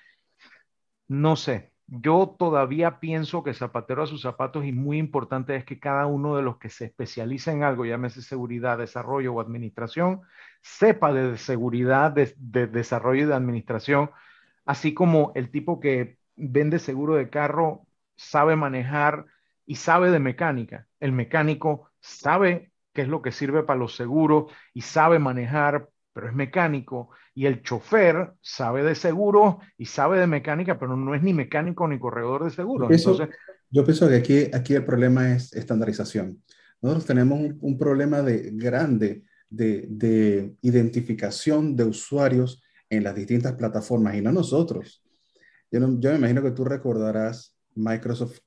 No 1.07 1.36
sé, 1.36 1.74
yo 1.88 2.36
todavía 2.38 2.99
pienso 2.99 3.43
que 3.43 3.53
zapatero 3.53 4.03
a 4.03 4.07
sus 4.07 4.22
zapatos 4.22 4.65
y 4.65 4.72
muy 4.72 4.97
importante 4.97 5.55
es 5.55 5.65
que 5.65 5.80
cada 5.80 6.05
uno 6.05 6.36
de 6.36 6.43
los 6.43 6.57
que 6.57 6.70
se 6.70 6.86
especializa 6.86 7.51
en 7.51 7.63
algo, 7.63 7.86
llámese 7.86 8.22
seguridad, 8.22 8.78
desarrollo 8.78 9.34
o 9.34 9.41
administración, 9.41 10.22
sepa 10.62 11.14
de 11.14 11.38
seguridad, 11.38 12.12
de, 12.12 12.68
desarrollo 12.68 13.24
y 13.24 13.28
de 13.28 13.34
administración, 13.34 14.12
así 14.66 14.93
como 14.93 15.32
el 15.36 15.51
tipo 15.51 15.80
que 15.80 16.18
vende 16.36 16.80
seguro 16.80 17.16
de 17.16 17.30
carro 17.30 17.86
sabe 18.16 18.55
manejar 18.55 19.26
y 19.66 19.76
sabe 19.76 20.12
de 20.12 20.20
mecánica. 20.20 20.88
El 20.99 21.12
mecánico 21.12 21.89
sabe 21.99 22.72
qué 22.93 23.03
es 23.03 23.07
lo 23.07 23.22
que 23.22 23.32
sirve 23.32 23.64
para 23.64 23.80
los 23.80 23.95
seguros 23.95 24.51
y 24.74 24.82
sabe 24.82 25.20
manejar 25.20 25.89
pero 26.20 26.28
es 26.28 26.36
mecánico, 26.36 27.12
y 27.34 27.45
el 27.45 27.62
chofer 27.62 28.34
sabe 28.41 28.84
de 28.84 28.95
seguro 28.95 29.60
y 29.78 29.86
sabe 29.86 30.20
de 30.20 30.28
mecánica, 30.28 30.78
pero 30.78 30.97
no 30.97 31.16
es 31.16 31.24
ni 31.24 31.34
mecánico 31.34 31.88
ni 31.88 31.97
corredor 31.97 32.43
de 32.43 32.49
seguro. 32.49 32.89
Yo 33.72 33.86
pienso, 33.86 34.10
que 34.10 34.16
aquí, 34.16 34.51
aquí 34.53 34.74
el 34.74 34.84
problema 34.84 35.34
es 35.34 35.53
estandarización. 35.53 36.43
Nosotros 36.82 37.05
tenemos 37.05 37.39
un, 37.62 37.78
problema 37.78 38.22
de, 38.22 38.49
grande 38.53 39.24
de, 39.50 39.88
de, 39.89 40.56
identificación 40.62 41.76
de 41.76 41.86
usuarios 41.86 42.62
en 42.89 43.04
las 43.04 43.16
distintas 43.16 43.54
plataformas 43.54 44.16
y 44.16 44.22
no 44.22 44.32
nosotros. 44.32 45.04
Yo, 45.72 45.80
yo 46.00 46.12
me 46.12 46.18
imagino 46.18 46.41
que 46.41 46.52
tú 46.52 46.66
recordarás 46.66 47.56
Microsoft 47.76 48.39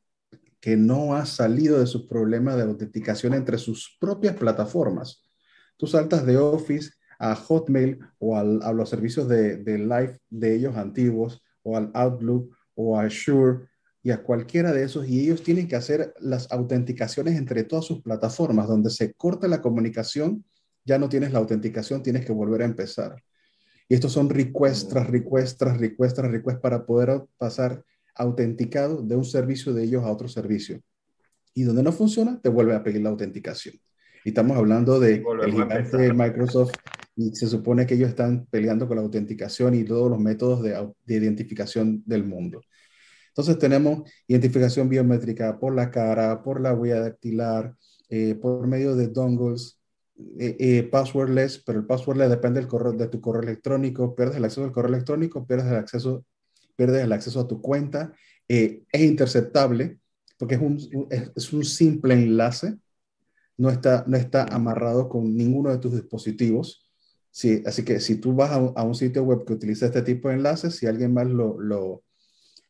que 0.61 0.77
no 0.77 1.15
ha 1.15 1.27
salido 1.27 1.81
de 1.81 1.87
sus 1.87 2.07
problemas 2.07 2.57
de 2.57 2.63
autenticación 2.63 3.35
entre 3.35 3.59
sus 3.59 3.97
propias 4.01 4.37
plataformas. 4.37 5.29
Tú 5.77 5.89
saltas 5.89 6.25
de 6.25 6.37
Office 6.37 6.93
a 7.19 7.35
Hotmail 7.35 7.99
o 8.19 8.37
a 8.37 8.73
los 8.73 8.89
servicios 8.89 9.29
de, 9.29 9.57
de 9.57 9.79
Live 9.79 10.19
de 10.31 10.55
ellos 10.55 10.77
antiguos 10.77 11.43
o 11.63 11.77
al 11.77 11.91
Outlook 11.95 12.57
o 12.75 12.99
a 12.99 13.05
Azure 13.05 13.67
y 14.03 14.11
a 14.11 14.23
cualquiera 14.23 14.73
de 14.73 14.85
esos 14.85 15.09
y 15.09 15.21
ellos 15.21 15.43
tienen 15.43 15.69
que 15.69 15.77
hacer 15.77 16.15
las 16.21 16.51
autenticaciones 16.51 17.37
entre 17.37 17.65
todas 17.65 17.85
sus 17.85 18.03
plataformas 18.03 18.69
donde 18.69 18.91
se 18.91 19.15
corta 19.15 19.49
la 19.49 19.63
comunicación, 19.63 20.45
ya 20.85 20.99
no 20.99 21.09
tienes 21.09 21.33
la 21.33 21.39
autenticación, 21.39 22.03
tienes 22.03 22.25
que 22.25 22.33
volver 22.33 22.63
a 22.63 22.67
empezar. 22.67 23.23
Y 23.89 23.95
estos 23.95 24.13
son 24.13 24.31
requests 24.31 24.89
tras 24.89 25.09
requests 25.09 25.59
tras 25.59 25.79
requests 25.79 26.15
tras 26.15 26.31
requests 26.31 26.61
para 26.61 26.87
poder 26.87 27.23
pasar 27.37 27.85
autenticado 28.15 29.03
de 29.03 29.17
un 29.17 29.25
servicio 29.25 29.73
de 29.73 29.85
ellos 29.85 30.05
a 30.05 30.11
otro 30.11 30.29
servicio. 30.29 30.81
Y 31.55 31.65
donde 31.65 31.83
no 31.83 31.93
funciona, 31.93 32.41
te 32.41 32.49
vuelve 32.49 32.75
a 32.75 32.83
pedir 32.83 33.03
la 33.03 33.11
autenticación. 33.11 33.75
Y 34.25 34.31
estamos 34.31 34.57
hablando 34.57 35.01
de 35.01 35.23
el 35.43 35.53
gigante 35.53 35.97
de 35.97 36.13
Microsoft 36.13 36.73
y 37.17 37.35
se 37.35 37.47
supone 37.47 37.87
que 37.87 37.95
ellos 37.95 38.11
están 38.11 38.47
peleando 38.47 38.87
con 38.87 38.97
la 38.97 39.03
autenticación 39.03 39.75
y 39.75 39.85
todos 39.85 40.11
los 40.11 40.19
métodos 40.19 40.63
de, 40.63 40.75
identificación 41.07 42.03
del 42.07 42.25
mundo. 42.25 42.63
Entonces 43.29 43.59
tenemos 43.59 44.11
identificación 44.27 44.89
biométrica 44.89 45.59
por 45.59 45.75
la 45.75 45.91
cara, 45.91 46.43
por 46.43 46.61
la 46.61 46.75
huella 46.75 47.01
dactilar, 47.01 47.75
eh, 48.09 48.35
por 48.35 48.67
medio 48.67 48.95
de 48.95 49.09
dongles, 49.09 49.82
eh, 50.39 50.57
eh, 50.59 50.83
passwordless, 50.85 51.63
pero 51.65 51.79
el 51.79 51.87
passwordless 51.87 52.31
depende 52.31 52.61
del 52.61 52.69
correo, 52.69 52.93
de 52.93 53.09
tu 53.09 53.21
correo 53.21 53.43
electrónico, 53.43 54.15
pierdes 54.15 54.37
el 54.37 54.45
acceso 54.45 54.65
al 54.65 54.73
correo 54.73 54.95
electrónico, 54.95 55.47
pierdes 55.47 55.67
el 55.67 55.77
acceso, 55.77 56.25
pierdes 56.77 57.03
el 57.03 57.13
acceso 57.13 57.41
a 57.41 57.49
tu 57.49 57.61
cuenta, 57.61 58.13
es 58.49 58.83
interceptable 58.93 59.99
porque 60.39 60.57
es 60.57 60.61
un, 60.61 61.09
es 61.37 61.53
un 61.53 61.65
simple 61.65 62.15
enlace, 62.15 62.77
no 63.57 63.71
está, 63.71 64.05
no 64.09 64.17
está 64.17 64.45
amarrado 64.45 65.09
con 65.09 65.37
ninguno 65.37 65.71
de 65.71 65.79
tus 65.79 65.93
dispositivos. 65.93 66.91
Sí, 67.31 67.63
así 67.65 67.85
que 67.85 68.01
si 68.01 68.17
tú 68.17 68.35
vas 68.35 68.51
a 68.51 68.83
un, 68.83 68.95
sitio 68.95 69.23
web 69.23 69.45
que 69.47 69.53
utiliza 69.53 69.87
este 69.87 70.03
tipo 70.03 70.29
de 70.29 70.35
enlaces, 70.35 70.77
si 70.77 70.87
alguien 70.87 71.15
más 71.15 71.27
lo, 71.29 71.59
lo, 71.61 72.03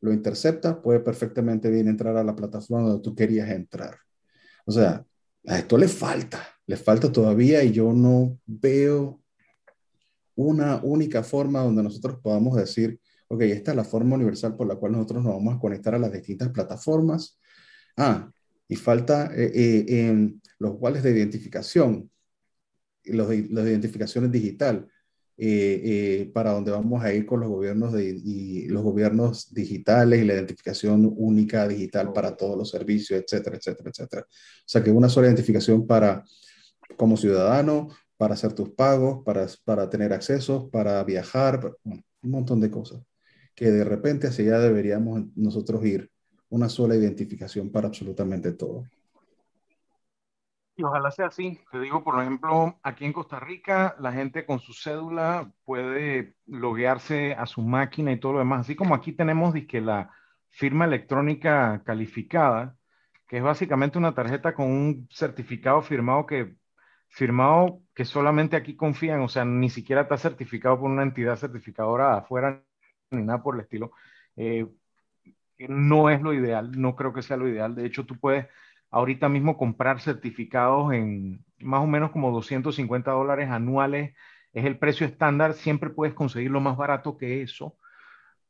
lo, 0.00 0.12
intercepta, 0.12 0.82
puede 0.82 1.00
perfectamente 1.00 1.70
bien 1.70 1.88
entrar 1.88 2.16
a 2.16 2.22
la 2.22 2.36
plataforma 2.36 2.88
donde 2.88 3.03
tú 3.03 3.14
querías 3.14 3.48
entrar. 3.48 3.96
O 4.66 4.72
sea, 4.72 5.05
a 5.46 5.59
esto 5.59 5.78
le 5.78 5.88
falta, 5.88 6.46
le 6.67 6.77
falta 6.77 7.11
todavía 7.11 7.63
y 7.65 7.73
yo 7.73 7.93
no 7.93 8.39
veo 8.47 9.21
una 10.35 10.77
única 10.83 11.23
forma 11.23 11.61
donde 11.61 11.83
nosotros 11.83 12.19
podamos 12.23 12.57
decir, 12.57 12.99
ok, 13.29 13.43
esta 13.43 13.73
es 13.73 13.77
la 13.77 13.85
forma 13.85 14.17
universal 14.17 14.57
por 14.57 14.67
la 14.67 14.77
cual 14.77 14.93
nosotros 14.93 15.25
nos 15.25 15.35
vamos 15.35 15.57
a 15.57 15.59
conectar 15.59 15.95
a 15.95 15.99
las 15.99 16.13
distintas 16.13 16.49
plataformas. 16.51 17.39
Ah, 17.97 18.31
y 18.69 18.77
falta 18.77 19.31
eh, 19.35 19.53
eh, 19.55 20.09
en 20.09 20.41
los 20.59 20.77
cuales 20.79 21.03
de 21.03 21.11
identificación 21.11 22.11
los, 23.05 23.29
las 23.29 23.67
identificaciones 23.67 24.31
digital, 24.31 24.89
eh, 25.37 25.81
eh, 25.85 26.31
para 26.33 26.53
donde 26.53 26.71
vamos 26.71 27.03
a 27.03 27.13
ir 27.13 27.27
con 27.27 27.41
los 27.41 27.49
gobiernos, 27.49 27.93
de, 27.93 28.21
y 28.25 28.69
los 28.69 28.83
gobiernos 28.83 29.53
digitales 29.53 30.23
y 30.23 30.25
la 30.25 30.35
identificación 30.35 31.13
única 31.17 31.67
digital 31.67 32.13
para 32.13 32.37
todos 32.37 32.57
los 32.57 32.71
servicios, 32.71 33.21
etcétera, 33.21 33.57
etcétera, 33.57 33.91
etcétera. 33.91 34.23
O 34.23 34.65
sea, 34.67 34.83
que 34.83 34.91
una 34.91 35.09
sola 35.09 35.29
identificación 35.29 35.87
para, 35.87 36.25
como 36.97 37.16
ciudadano, 37.16 37.88
para 38.16 38.34
hacer 38.34 38.53
tus 38.53 38.70
pagos, 38.70 39.24
para, 39.24 39.47
para 39.64 39.90
tener 39.90 40.12
accesos, 40.12 40.70
para 40.70 41.03
viajar, 41.03 41.74
un 41.84 42.05
montón 42.22 42.61
de 42.61 42.70
cosas. 42.70 43.03
Que 43.55 43.70
de 43.70 43.84
repente 43.84 44.28
hacia 44.28 44.45
allá 44.45 44.59
deberíamos 44.61 45.24
nosotros 45.34 45.84
ir, 45.84 46.09
una 46.49 46.68
sola 46.68 46.95
identificación 46.95 47.70
para 47.72 47.88
absolutamente 47.88 48.53
todo. 48.53 48.84
Y 50.76 50.84
ojalá 50.84 51.11
sea 51.11 51.26
así. 51.26 51.61
Te 51.70 51.80
digo, 51.80 52.03
por 52.03 52.20
ejemplo, 52.20 52.78
aquí 52.82 53.05
en 53.05 53.12
Costa 53.12 53.40
Rica, 53.40 53.97
la 53.99 54.12
gente 54.12 54.47
con 54.47 54.61
su 54.61 54.72
cédula 54.72 55.53
puede 55.64 56.36
loguearse 56.47 57.34
a 57.34 57.47
su 57.47 57.61
máquina 57.61 58.12
y 58.12 58.20
todo 58.20 58.34
lo 58.34 58.38
demás. 58.38 58.61
Así 58.61 58.76
como 58.76 58.95
aquí 58.95 59.12
tenemos 59.12 59.55
que 59.68 59.80
la 59.80 60.11
firma 60.49 60.84
electrónica 60.84 61.82
calificada, 61.84 62.76
que 63.26 63.38
es 63.38 63.43
básicamente 63.43 63.99
una 63.99 64.14
tarjeta 64.14 64.55
con 64.55 64.66
un 64.70 65.09
certificado 65.11 65.82
firmado 65.82 66.24
que, 66.24 66.55
firmado 67.13 67.83
que 67.95 68.05
solamente 68.05 68.57
aquí 68.57 68.75
confían, 68.77 69.21
o 69.21 69.29
sea, 69.29 69.45
ni 69.45 69.71
siquiera 69.71 70.03
está 70.03 70.17
certificado 70.17 70.81
por 70.81 70.91
una 70.91 71.03
entidad 71.03 71.37
certificadora 71.37 72.17
afuera 72.17 72.65
ni 73.11 73.23
nada 73.23 73.43
por 73.43 73.55
el 73.55 73.63
estilo. 73.63 73.93
Eh, 74.37 74.67
no 75.69 76.11
es 76.11 76.23
lo 76.23 76.33
ideal, 76.35 76.73
no 76.73 76.97
creo 76.97 77.13
que 77.13 77.23
sea 77.23 77.37
lo 77.37 77.49
ideal. 77.49 77.75
De 77.75 77.87
hecho, 77.87 78.05
tú 78.07 78.19
puedes 78.19 78.47
ahorita 78.91 79.29
mismo 79.29 79.57
comprar 79.57 80.01
certificados 80.01 80.93
en 80.93 81.45
más 81.61 81.83
o 81.83 81.87
menos 81.87 82.11
como 82.11 82.31
250 82.33 83.11
dólares 83.13 83.51
anuales 83.51 84.15
es 84.53 84.65
el 84.65 84.79
precio 84.79 85.07
estándar, 85.07 85.55
siempre 85.55 85.91
puedes 85.91 86.15
conseguirlo 86.15 86.61
más 86.61 86.77
barato 86.77 87.17
que 87.17 87.43
eso, 87.43 87.77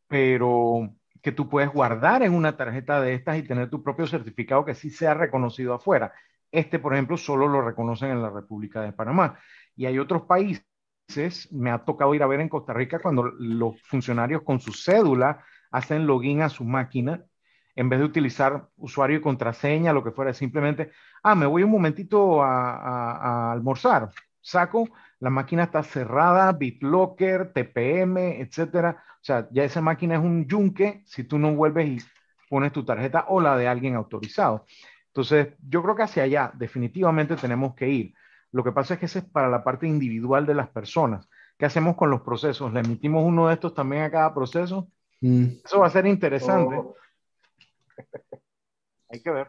pero 0.08 0.94
que 1.22 1.32
tú 1.32 1.48
puedes 1.48 1.70
guardar 1.70 2.22
en 2.22 2.34
una 2.34 2.56
tarjeta 2.56 3.00
de 3.00 3.14
estas 3.14 3.38
y 3.38 3.44
tener 3.44 3.70
tu 3.70 3.82
propio 3.82 4.06
certificado 4.06 4.64
que 4.64 4.74
sí 4.74 4.90
sea 4.90 5.14
reconocido 5.14 5.74
afuera. 5.74 6.12
Este, 6.52 6.78
por 6.78 6.92
ejemplo, 6.92 7.16
solo 7.16 7.48
lo 7.48 7.62
reconocen 7.62 8.10
en 8.10 8.22
la 8.22 8.30
República 8.30 8.80
de 8.82 8.92
Panamá. 8.92 9.38
Y 9.74 9.86
hay 9.86 9.98
otros 9.98 10.22
países, 10.22 10.62
me 11.50 11.70
ha 11.70 11.84
tocado 11.84 12.14
ir 12.14 12.22
a 12.22 12.26
ver 12.28 12.40
en 12.40 12.48
Costa 12.48 12.72
Rica 12.72 13.00
cuando 13.00 13.24
los 13.24 13.80
funcionarios 13.82 14.42
con 14.42 14.60
su 14.60 14.72
cédula 14.72 15.44
hacen 15.70 16.06
login 16.06 16.42
a 16.42 16.48
su 16.48 16.64
máquina 16.64 17.24
en 17.74 17.88
vez 17.88 17.98
de 18.00 18.04
utilizar 18.04 18.68
usuario 18.76 19.18
y 19.18 19.20
contraseña, 19.20 19.92
lo 19.92 20.04
que 20.04 20.10
fuera, 20.10 20.34
simplemente, 20.34 20.92
ah, 21.22 21.34
me 21.34 21.46
voy 21.46 21.62
un 21.62 21.70
momentito 21.70 22.42
a, 22.42 23.52
almorzar, 23.52 24.10
saco, 24.40 24.88
la 25.20 25.30
máquina 25.30 25.64
está 25.64 25.82
cerrada, 25.82 26.52
BitLocker, 26.52 27.52
TPM, 27.52 28.40
etcétera. 28.40 29.02
O 29.14 29.24
sea, 29.24 29.48
ya 29.52 29.64
esa 29.64 29.80
máquina 29.80 30.16
es 30.16 30.20
un 30.20 30.46
yunque 30.46 31.02
si 31.06 31.24
tú 31.24 31.38
no 31.38 31.54
vuelves 31.54 31.88
y 31.88 31.98
pones 32.50 32.72
tu 32.72 32.84
tarjeta 32.84 33.26
o 33.28 33.40
la 33.40 33.56
de 33.56 33.68
alguien 33.68 33.94
autorizado. 33.94 34.66
Entonces, 35.12 35.48
yo 35.68 35.82
creo 35.82 35.94
que 35.94 36.04
hacia 36.04 36.22
allá 36.22 36.50
definitivamente 36.54 37.36
tenemos 37.36 37.74
que 37.74 37.88
ir. 37.88 38.14
Lo 38.50 38.64
que 38.64 38.72
pasa 38.72 38.94
es 38.94 39.00
que 39.00 39.06
ese 39.06 39.18
es 39.18 39.24
para 39.26 39.50
la 39.50 39.62
parte 39.62 39.86
individual 39.86 40.46
de 40.46 40.54
las 40.54 40.70
personas. 40.70 41.28
¿Qué 41.58 41.66
hacemos 41.66 41.96
con 41.96 42.10
los 42.10 42.22
procesos? 42.22 42.72
¿Le 42.72 42.80
emitimos 42.80 43.22
uno 43.22 43.48
de 43.48 43.54
estos 43.54 43.74
también 43.74 44.04
a 44.04 44.10
cada 44.10 44.34
proceso? 44.34 44.90
Mm. 45.20 45.44
Eso 45.64 45.80
va 45.80 45.86
a 45.86 45.90
ser 45.90 46.06
interesante. 46.06 46.76
Oh. 46.76 46.96
Hay 49.10 49.20
que 49.20 49.30
ver. 49.30 49.48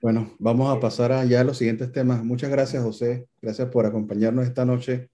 Bueno, 0.00 0.30
vamos 0.38 0.74
a 0.74 0.80
pasar 0.80 1.12
a 1.12 1.24
ya 1.26 1.42
a 1.42 1.44
los 1.44 1.58
siguientes 1.58 1.92
temas. 1.92 2.24
Muchas 2.24 2.50
gracias, 2.50 2.82
José. 2.82 3.28
Gracias 3.42 3.68
por 3.68 3.84
acompañarnos 3.84 4.46
esta 4.46 4.64
noche 4.64 5.10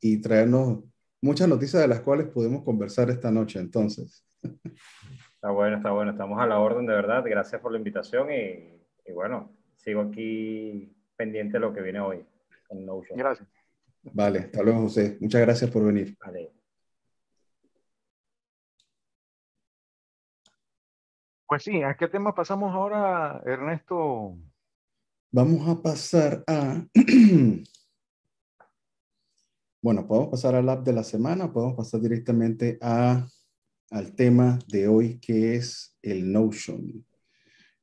y 0.00 0.20
traernos 0.20 0.84
muchas 1.22 1.48
noticias 1.48 1.80
de 1.80 1.88
las 1.88 2.00
cuales 2.00 2.26
pudimos 2.26 2.62
conversar 2.62 3.08
esta 3.08 3.30
noche. 3.30 3.58
Entonces. 3.58 4.22
Está 4.42 5.50
bueno, 5.50 5.78
está 5.78 5.92
bueno. 5.92 6.10
Estamos 6.10 6.40
a 6.42 6.46
la 6.46 6.58
orden, 6.58 6.84
de 6.84 6.92
verdad. 6.92 7.24
Gracias 7.24 7.60
por 7.60 7.72
la 7.72 7.78
invitación 7.78 8.30
y, 8.30 8.73
y 9.06 9.12
bueno, 9.12 9.52
sigo 9.76 10.02
aquí 10.02 10.94
pendiente 11.16 11.54
de 11.54 11.60
lo 11.60 11.72
que 11.72 11.82
viene 11.82 12.00
hoy. 12.00 12.24
Gracias. 13.14 13.48
Vale, 14.02 14.40
hasta 14.40 14.62
luego, 14.62 14.82
José. 14.82 15.16
Muchas 15.20 15.40
gracias 15.40 15.70
por 15.70 15.84
venir. 15.84 16.16
Vale. 16.24 16.52
Pues 21.46 21.62
sí, 21.62 21.82
¿a 21.82 21.94
qué 21.96 22.08
tema 22.08 22.34
pasamos 22.34 22.74
ahora, 22.74 23.40
Ernesto? 23.46 24.36
Vamos 25.30 25.68
a 25.68 25.80
pasar 25.80 26.42
a... 26.46 26.84
bueno, 29.82 30.06
podemos 30.06 30.30
pasar 30.30 30.54
al 30.54 30.68
app 30.68 30.84
de 30.84 30.92
la 30.92 31.04
semana, 31.04 31.52
podemos 31.52 31.76
pasar 31.76 32.00
directamente 32.00 32.78
a, 32.80 33.26
al 33.90 34.14
tema 34.14 34.58
de 34.68 34.88
hoy 34.88 35.20
que 35.20 35.56
es 35.56 35.96
el 36.02 36.32
Notion. 36.32 37.04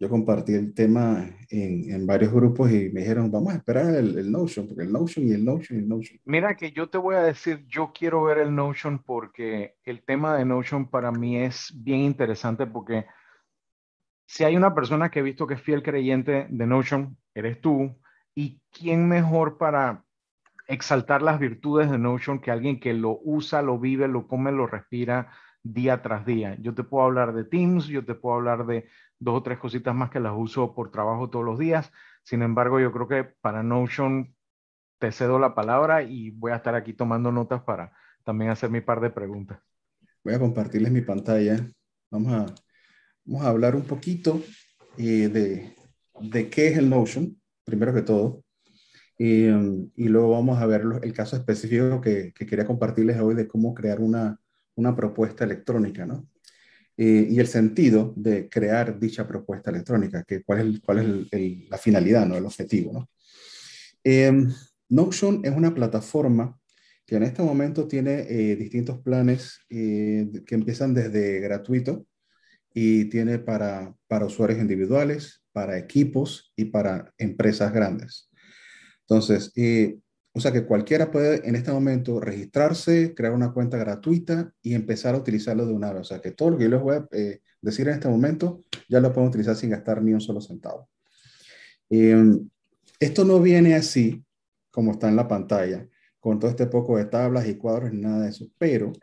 Yo 0.02 0.10
compartí 0.10 0.56
el 0.56 0.74
tema 0.74 1.30
en, 1.52 1.93
en 1.93 2.08
varios 2.08 2.34
grupos 2.34 2.72
y 2.72 2.89
me 2.89 3.02
dijeron, 3.02 3.30
vamos 3.30 3.54
a 3.54 3.58
esperar 3.58 3.93
el, 3.93 4.18
el, 4.18 4.32
Notion, 4.32 4.68
porque 4.68 4.82
el 4.82 4.91
Notion 4.91 5.28
y 5.28 5.34
el 5.34 5.45
Notion 5.45 5.78
y 5.78 5.84
el 5.84 5.88
Notion. 5.88 6.20
Mira 6.26 6.58
que 6.58 6.72
yo 6.72 6.89
te 6.89 6.97
voy 6.97 7.14
a 7.14 7.22
decir, 7.22 7.68
yo 7.68 7.91
quiero 7.93 8.24
ver 8.24 8.39
el 8.39 8.56
Notion 8.56 8.97
porque 9.04 9.76
el 9.84 10.04
tema 10.04 10.36
de 10.36 10.43
Notion 10.43 10.89
para 10.89 11.12
mí 11.12 11.38
es 11.38 11.72
bien 11.76 11.99
interesante 11.99 12.66
porque 12.66 13.06
si 14.26 14.43
hay 14.43 14.58
una 14.58 14.74
persona 14.74 15.12
que 15.12 15.20
he 15.20 15.22
visto 15.22 15.45
que 15.45 15.54
es 15.54 15.62
fiel 15.62 15.84
creyente 15.84 16.47
de 16.49 16.66
Notion, 16.66 17.16
eres 17.36 17.62
tú. 17.62 17.95
¿Y 18.34 18.60
quién 18.72 19.08
mejor 19.08 19.60
para 19.60 20.04
exaltar 20.68 21.22
las 21.22 21.39
virtudes 21.39 21.91
de 21.91 21.99
Notion 21.99 22.39
que 22.39 22.49
alguien 22.49 22.80
que 22.80 22.95
lo 22.95 23.20
usa, 23.24 23.62
lo 23.62 23.78
vive, 23.78 24.08
lo 24.08 24.28
come, 24.28 24.52
lo 24.52 24.66
respira 24.66 25.32
día 25.64 26.01
tras 26.01 26.26
día? 26.26 26.57
Yo 26.62 26.74
te 26.74 26.84
puedo 26.84 27.05
hablar 27.05 27.34
de 27.34 27.43
Teams, 27.43 27.88
yo 27.88 28.05
te 28.05 28.16
puedo 28.16 28.36
hablar 28.36 28.66
de 28.66 28.88
dos 29.20 29.39
o 29.39 29.43
tres 29.43 29.59
cositas 29.59 29.95
más 29.95 30.09
que 30.09 30.20
las 30.20 30.34
uso 30.36 30.74
por 30.74 30.91
trabajo 30.91 31.30
todos 31.30 31.45
los 31.45 31.59
días. 31.59 31.91
Sin 32.24 32.41
embargo, 32.41 32.80
yo 32.80 32.91
creo 32.91 33.07
que 33.07 33.24
para 33.24 33.64
Notion 33.64 34.36
te 34.99 35.12
cedo 35.12 35.39
la 35.39 35.55
palabra 35.55 36.03
y 36.03 36.32
voy 36.32 36.51
a 36.51 36.57
estar 36.57 36.76
aquí 36.76 36.93
tomando 36.93 37.32
notas 37.32 37.62
para 37.64 37.91
también 38.24 38.51
hacer 38.51 38.70
mi 38.70 38.82
par 38.82 39.01
de 39.01 39.09
preguntas. 39.09 39.59
Voy 40.24 40.34
a 40.34 40.39
compartirles 40.39 40.91
mi 40.91 41.01
pantalla. 41.01 41.59
Vamos 42.12 42.34
a, 42.34 42.55
vamos 43.26 43.45
a 43.45 43.49
hablar 43.49 43.76
un 43.76 43.84
poquito 43.84 44.41
eh, 44.97 45.28
de, 45.28 45.76
de, 46.20 46.49
qué 46.49 46.68
es 46.68 46.78
el 46.78 46.89
Notion, 46.89 47.39
primero 47.64 47.93
que 47.93 48.03
todo. 48.03 48.43
Um, 49.18 49.91
y 49.95 50.07
luego 50.07 50.32
vamos 50.32 50.59
a 50.59 50.66
ver 50.66 50.84
el 51.03 51.14
caso 51.14 51.36
específico 51.36 52.01
que, 52.01 52.34
que, 52.34 52.45
quería 52.45 52.66
compartirles 52.66 53.20
hoy 53.20 53.36
de 53.36 53.47
cómo 53.47 53.74
crear 53.76 53.99
una, 53.99 54.39
una 54.82 54.95
propuesta 54.95 55.43
electrónica, 55.43 56.05
¿no? 56.05 56.27
eh, 56.97 57.27
y 57.29 57.39
el 57.39 57.47
sentido 57.47 58.13
de 58.15 58.49
crear 58.49 58.99
dicha 58.99 59.27
propuesta 59.27 59.71
electrónica, 59.71 60.23
que 60.23 60.43
cuál 60.43 60.59
es, 60.59 60.79
cuál 60.82 60.99
es 60.99 61.05
el, 61.05 61.27
el, 61.32 61.67
la 61.69 61.77
finalidad, 61.77 62.25
¿no? 62.25 62.36
el 62.36 62.45
objetivo. 62.45 62.91
¿no? 62.93 63.09
Eh, 64.03 64.47
Notion 64.89 65.41
es 65.43 65.55
una 65.55 65.73
plataforma 65.73 66.59
que 67.05 67.15
en 67.15 67.23
este 67.23 67.41
momento 67.41 67.88
tiene 67.88 68.25
eh, 68.29 68.55
distintos 68.55 68.99
planes 68.99 69.59
eh, 69.69 70.29
que 70.45 70.55
empiezan 70.55 70.93
desde 70.93 71.39
gratuito 71.39 72.05
y 72.73 73.05
tiene 73.05 73.39
para, 73.39 73.93
para 74.07 74.25
usuarios 74.25 74.59
individuales, 74.59 75.41
para 75.51 75.77
equipos 75.77 76.53
y 76.55 76.65
para 76.65 77.13
empresas 77.17 77.73
grandes. 77.73 78.29
Entonces, 79.01 79.51
eh, 79.55 79.97
o 80.34 80.39
sea 80.39 80.51
que 80.53 80.65
cualquiera 80.65 81.11
puede 81.11 81.47
en 81.47 81.55
este 81.55 81.71
momento 81.71 82.19
registrarse, 82.19 83.13
crear 83.13 83.34
una 83.34 83.51
cuenta 83.51 83.77
gratuita 83.77 84.53
y 84.61 84.73
empezar 84.73 85.13
a 85.13 85.17
utilizarlo 85.17 85.65
de 85.65 85.73
una 85.73 85.91
vez. 85.91 86.01
O 86.01 86.05
sea 86.05 86.21
que 86.21 86.32
todo 86.32 86.51
lo 86.51 86.57
que 86.57 86.63
yo 86.65 86.69
les 86.69 86.82
voy 86.82 86.95
a 86.95 87.07
eh, 87.11 87.41
decir 87.61 87.88
en 87.88 87.95
este 87.95 88.07
momento 88.07 88.61
ya 88.88 89.01
lo 89.01 89.11
pueden 89.11 89.29
utilizar 89.29 89.55
sin 89.55 89.71
gastar 89.71 90.01
ni 90.01 90.13
un 90.13 90.21
solo 90.21 90.39
centavo. 90.39 90.89
Eh, 91.89 92.15
esto 92.99 93.25
no 93.25 93.41
viene 93.41 93.75
así 93.75 94.23
como 94.71 94.91
está 94.91 95.09
en 95.09 95.17
la 95.17 95.27
pantalla, 95.27 95.86
con 96.19 96.39
todo 96.39 96.49
este 96.49 96.67
poco 96.67 96.97
de 96.97 97.05
tablas 97.05 97.47
y 97.47 97.55
cuadros 97.55 97.91
ni 97.91 97.99
nada 97.99 98.23
de 98.23 98.29
eso, 98.29 98.47
pero 98.57 98.93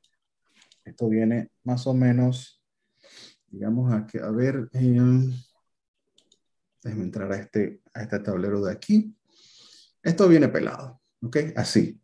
esto 0.83 1.09
viene 1.11 1.51
más 1.65 1.87
o 1.87 1.93
menos, 1.93 2.63
digamos, 3.49 3.93
a, 3.93 4.07
a 4.25 4.31
ver, 4.31 4.71
eh, 4.73 4.99
déjenme 6.83 7.05
entrar 7.05 7.31
a 7.31 7.37
este, 7.37 7.83
a 7.93 8.03
este 8.03 8.19
tablero 8.21 8.65
de 8.65 8.73
aquí. 8.73 9.15
Esto 10.03 10.27
viene 10.27 10.49
pelado. 10.49 10.98
¿Ok? 11.23 11.37
Así. 11.57 12.01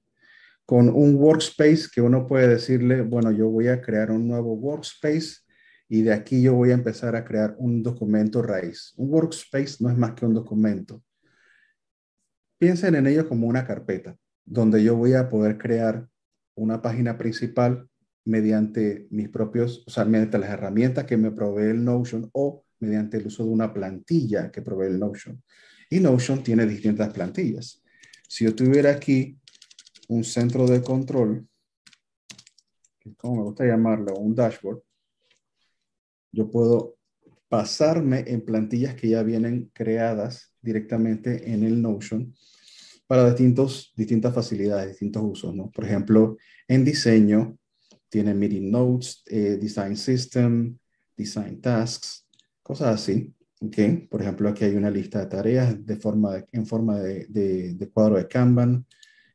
Con 0.66 0.88
un 0.88 1.16
workspace 1.16 1.88
que 1.92 2.00
uno 2.00 2.26
puede 2.26 2.48
decirle, 2.48 3.02
bueno, 3.02 3.30
yo 3.30 3.48
voy 3.50 3.68
a 3.68 3.82
crear 3.82 4.10
un 4.10 4.26
nuevo 4.26 4.54
workspace 4.54 5.44
y 5.88 6.02
de 6.02 6.12
aquí 6.12 6.42
yo 6.42 6.54
voy 6.54 6.70
a 6.70 6.74
empezar 6.74 7.14
a 7.16 7.24
crear 7.24 7.54
un 7.58 7.82
documento 7.82 8.42
raíz. 8.42 8.94
Un 8.96 9.12
workspace 9.12 9.76
no 9.80 9.90
es 9.90 9.96
más 9.96 10.14
que 10.14 10.24
un 10.24 10.34
documento. 10.34 11.02
Piensen 12.58 12.94
en 12.94 13.06
ello 13.06 13.28
como 13.28 13.46
una 13.46 13.66
carpeta, 13.66 14.16
donde 14.44 14.82
yo 14.82 14.96
voy 14.96 15.12
a 15.12 15.28
poder 15.28 15.58
crear 15.58 16.08
una 16.54 16.80
página 16.80 17.18
principal 17.18 17.88
mediante 18.24 19.06
mis 19.10 19.28
propios, 19.28 19.84
o 19.86 19.90
sea, 19.90 20.04
mediante 20.06 20.38
las 20.38 20.50
herramientas 20.50 21.04
que 21.04 21.18
me 21.18 21.30
provee 21.30 21.70
el 21.70 21.84
Notion 21.84 22.30
o 22.32 22.64
mediante 22.80 23.18
el 23.18 23.26
uso 23.26 23.44
de 23.44 23.50
una 23.50 23.72
plantilla 23.72 24.50
que 24.50 24.62
provee 24.62 24.86
el 24.86 24.98
Notion. 24.98 25.42
Y 25.90 26.00
Notion 26.00 26.42
tiene 26.42 26.64
distintas 26.66 27.12
plantillas. 27.12 27.84
Si 28.35 28.43
yo 28.43 28.53
tuviera 28.53 28.91
aquí 28.91 29.39
un 30.09 30.24
centro 30.24 30.66
de 30.66 30.82
control, 30.82 31.49
como 33.16 33.37
me 33.37 33.43
gusta 33.45 33.64
llamarlo, 33.64 34.16
un 34.16 34.35
dashboard, 34.35 34.82
yo 36.32 36.51
puedo 36.51 36.97
pasarme 37.49 38.24
en 38.26 38.45
plantillas 38.45 38.97
que 38.97 39.11
ya 39.11 39.22
vienen 39.22 39.70
creadas 39.72 40.53
directamente 40.61 41.53
en 41.53 41.62
el 41.62 41.80
Notion 41.80 42.35
para 43.07 43.28
distintos, 43.28 43.93
distintas 43.95 44.35
facilidades, 44.35 44.89
distintos 44.89 45.22
usos, 45.24 45.55
¿no? 45.55 45.70
Por 45.70 45.85
ejemplo, 45.85 46.37
en 46.66 46.85
diseño, 46.85 47.57
tiene 48.09 48.35
Meeting 48.35 48.68
Notes, 48.68 49.22
eh, 49.26 49.59
Design 49.61 49.97
System, 49.97 50.76
Design 51.16 51.61
Tasks, 51.61 52.26
cosas 52.64 52.97
así. 52.97 53.32
Por 54.10 54.22
ejemplo, 54.22 54.48
aquí 54.48 54.64
hay 54.64 54.76
una 54.76 54.90
lista 54.90 55.20
de 55.20 55.26
tareas 55.26 55.76
en 55.86 56.66
forma 56.66 56.98
de, 56.98 57.90
cuadro 57.92 58.16
de 58.16 58.28
Kanban. 58.28 58.86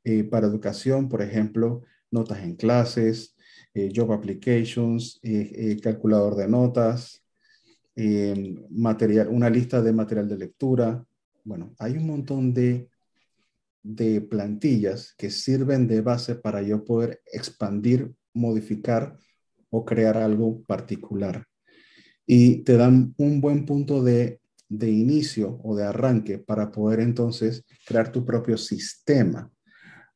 Eh, 0.04 0.24
para 0.24 0.48
educación, 0.48 1.10
por 1.10 1.22
ejemplo, 1.22 1.84
notas 2.10 2.40
en 2.40 2.56
clases, 2.56 3.36
eh, 3.74 3.92
job 3.94 4.14
applications, 4.14 5.20
eh, 5.22 5.78
calculador 5.82 6.36
de 6.36 6.48
notas, 6.48 7.24
eh, 7.96 8.56
material, 8.70 9.28
una 9.28 9.50
lista 9.50 9.82
de 9.82 9.92
material 9.92 10.28
de 10.30 10.38
lectura. 10.38 11.06
Bueno, 11.44 11.76
hay 11.80 11.98
un 11.98 12.08
montón 12.08 12.54
de, 12.54 12.90
de 13.84 14.22
plantillas 14.22 15.14
que 15.18 15.30
sirven 15.30 15.88
de 15.88 16.02
base 16.02 16.36
para 16.36 16.62
yo 16.62 16.86
poder 16.86 17.22
expandir, 17.26 18.14
modificar 18.34 19.18
o 19.70 19.84
crear 19.84 20.18
algo 20.18 20.64
particular 20.64 21.49
y 22.32 22.58
te 22.58 22.78
dan 22.78 23.16
un 23.18 23.42
buen 23.42 23.66
punto 23.66 24.04
de, 24.04 24.40
de, 24.68 24.92
inicio 24.92 25.60
o 25.64 25.76
de 25.76 25.84
arranque 25.84 26.38
para 26.38 26.72
poder 26.72 27.00
entonces 27.00 27.66
crear 27.88 28.12
tu 28.12 28.24
propio 28.24 28.56
sistema. 28.56 29.52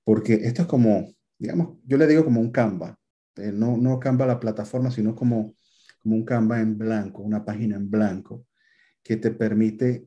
Porque 0.03 0.36
esto 0.36 0.61
es 0.61 0.68
como, 0.68 1.11
digamos, 1.39 1.80
yo 1.84 1.97
le 1.97 2.05
digo 2.05 2.24
como 2.24 2.39
un 2.39 2.51
Canva, 2.51 2.99
eh, 3.38 3.51
no, 3.51 3.78
no 3.78 3.99
Canva 3.99 4.28
la 4.28 4.39
plataforma, 4.39 4.91
sino 4.91 5.16
como, 5.16 5.55
como 6.03 6.16
un 6.16 6.24
Canva 6.24 6.59
en 6.61 6.78
blanco, 6.78 7.24
una 7.24 7.43
página 7.43 7.78
en 7.78 7.89
blanco, 7.89 8.45
que 9.01 9.18
te 9.18 9.32
permite 9.32 10.05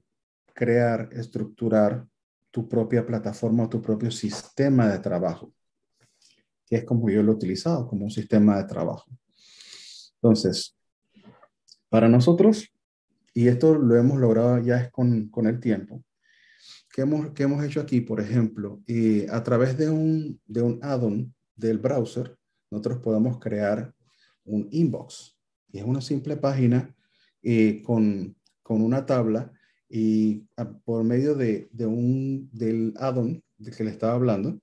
crear, 0.55 1.09
estructurar 1.11 2.07
tu 2.53 2.69
propia 2.69 3.05
plataforma 3.05 3.65
o 3.65 3.69
tu 3.69 3.83
propio 3.83 4.13
sistema 4.13 4.87
de 4.89 5.01
trabajo, 5.01 5.53
que 6.67 6.77
es 6.77 6.85
como 6.85 7.11
yo 7.11 7.21
lo 7.25 7.33
he 7.33 7.35
utilizado, 7.35 7.89
como 7.89 8.05
un 8.05 8.13
sistema 8.13 8.59
de 8.59 8.69
trabajo. 8.69 9.11
Entonces, 10.23 10.76
para 11.97 12.11
nosotros, 12.11 12.75
y 13.33 13.49
esto 13.49 13.75
lo 13.75 13.97
hemos 13.97 14.21
logrado 14.21 14.59
ya 14.59 14.83
es 14.83 14.91
con, 14.91 15.31
con 15.31 15.47
el 15.47 15.61
tiempo, 15.61 16.05
¿qué 16.93 17.01
hemos, 17.01 17.31
qué 17.31 17.45
hemos 17.45 17.65
hecho 17.65 17.81
aquí? 17.81 18.03
Por 18.03 18.21
ejemplo, 18.21 18.83
eh, 18.87 19.27
a 19.31 19.43
través 19.43 19.79
de 19.79 19.89
un, 19.89 20.39
de 20.45 20.61
un 20.61 20.79
add-on 20.83 21.35
del 21.55 21.79
browser, 21.79 22.37
nosotros 22.71 22.99
podemos 22.99 23.39
crear 23.39 23.95
un 24.45 24.69
inbox. 24.73 25.39
Y 25.73 25.79
es 25.79 25.85
una 25.87 26.03
simple 26.03 26.37
página 26.37 26.95
eh, 27.43 27.83
con, 27.83 28.37
con, 28.63 28.83
una 28.83 29.07
tabla 29.07 29.51
y 29.89 30.45
por 30.85 31.03
medio 31.03 31.35
de, 31.35 31.71
de 31.73 31.87
un, 31.87 32.51
del 32.53 32.93
add-on 32.99 33.43
del 33.57 33.75
que 33.75 33.85
le 33.85 33.91
estaba 33.91 34.13
hablando, 34.13 34.61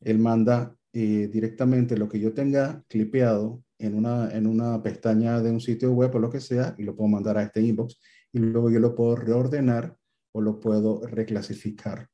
él 0.00 0.18
manda 0.18 0.76
eh, 0.92 1.30
directamente 1.32 1.96
lo 1.96 2.06
que 2.06 2.20
yo 2.20 2.34
tenga 2.34 2.84
clipeado 2.86 3.64
en 3.78 3.94
una, 3.94 4.30
en 4.32 4.46
una 4.46 4.82
pestaña 4.82 5.40
de 5.40 5.50
un 5.50 5.60
sitio 5.60 5.92
web 5.92 6.14
o 6.14 6.18
lo 6.18 6.30
que 6.30 6.40
sea 6.40 6.74
y 6.78 6.84
lo 6.84 6.96
puedo 6.96 7.08
mandar 7.08 7.38
a 7.38 7.42
este 7.42 7.60
inbox 7.60 7.98
y 8.32 8.38
luego 8.38 8.70
yo 8.70 8.80
lo 8.80 8.94
puedo 8.94 9.16
reordenar 9.16 9.96
o 10.32 10.40
lo 10.40 10.60
puedo 10.60 11.00
reclasificar. 11.06 12.08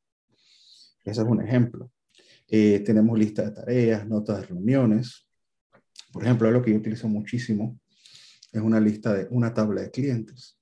Ese 1.05 1.21
es 1.23 1.27
un 1.27 1.43
ejemplo. 1.43 1.91
Eh, 2.49 2.81
tenemos 2.81 3.19
lista 3.19 3.43
de 3.43 3.51
tareas, 3.51 4.07
notas 4.07 4.41
de 4.41 4.47
reuniones. 4.47 5.27
Por 6.13 6.25
ejemplo, 6.25 6.51
lo 6.51 6.63
que 6.63 6.71
yo 6.71 6.77
utilizo 6.77 7.09
muchísimo 7.09 7.81
es 8.53 8.61
una 8.61 8.79
lista 8.79 9.15
de 9.15 9.27
una 9.31 9.55
tabla 9.55 9.83
de 9.83 9.91
clientes. 9.91 10.59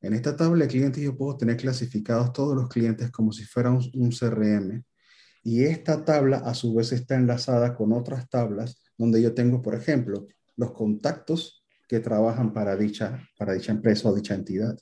En 0.00 0.14
esta 0.14 0.36
tabla 0.36 0.64
de 0.64 0.70
clientes 0.70 1.02
yo 1.02 1.16
puedo 1.16 1.36
tener 1.36 1.56
clasificados 1.56 2.32
todos 2.32 2.56
los 2.56 2.68
clientes 2.68 3.10
como 3.10 3.32
si 3.32 3.44
fuera 3.44 3.70
un, 3.70 3.88
un 3.94 4.10
CRM. 4.10 4.82
Y 5.42 5.64
esta 5.64 6.04
tabla 6.04 6.38
a 6.38 6.54
su 6.54 6.74
vez 6.74 6.92
está 6.92 7.14
enlazada 7.14 7.74
con 7.76 7.92
otras 7.92 8.28
tablas 8.28 8.82
donde 8.98 9.22
yo 9.22 9.34
tengo, 9.34 9.62
por 9.62 9.74
ejemplo, 9.74 10.26
los 10.56 10.72
contactos 10.72 11.64
que 11.88 12.00
trabajan 12.00 12.52
para 12.52 12.76
dicha, 12.76 13.28
para 13.38 13.54
dicha 13.54 13.72
empresa 13.72 14.08
o 14.08 14.14
dicha 14.14 14.34
entidad. 14.34 14.76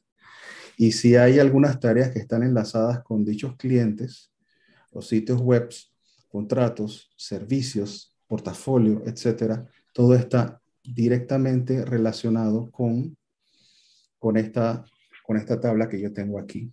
Y 0.77 0.93
si 0.93 1.17
hay 1.17 1.39
algunas 1.39 1.79
tareas 1.79 2.11
que 2.11 2.19
están 2.19 2.43
enlazadas 2.43 3.03
con 3.03 3.25
dichos 3.25 3.57
clientes, 3.57 4.33
los 4.93 5.07
sitios 5.09 5.41
web, 5.41 5.69
contratos, 6.29 7.11
servicios, 7.17 8.17
portafolio, 8.27 9.03
etcétera, 9.07 9.69
todo 9.93 10.15
está 10.15 10.61
directamente 10.83 11.85
relacionado 11.85 12.71
con, 12.71 13.17
con, 14.19 14.37
esta, 14.37 14.85
con 15.25 15.37
esta 15.37 15.61
tabla 15.61 15.89
que 15.89 16.01
yo 16.01 16.13
tengo 16.13 16.39
aquí. 16.39 16.73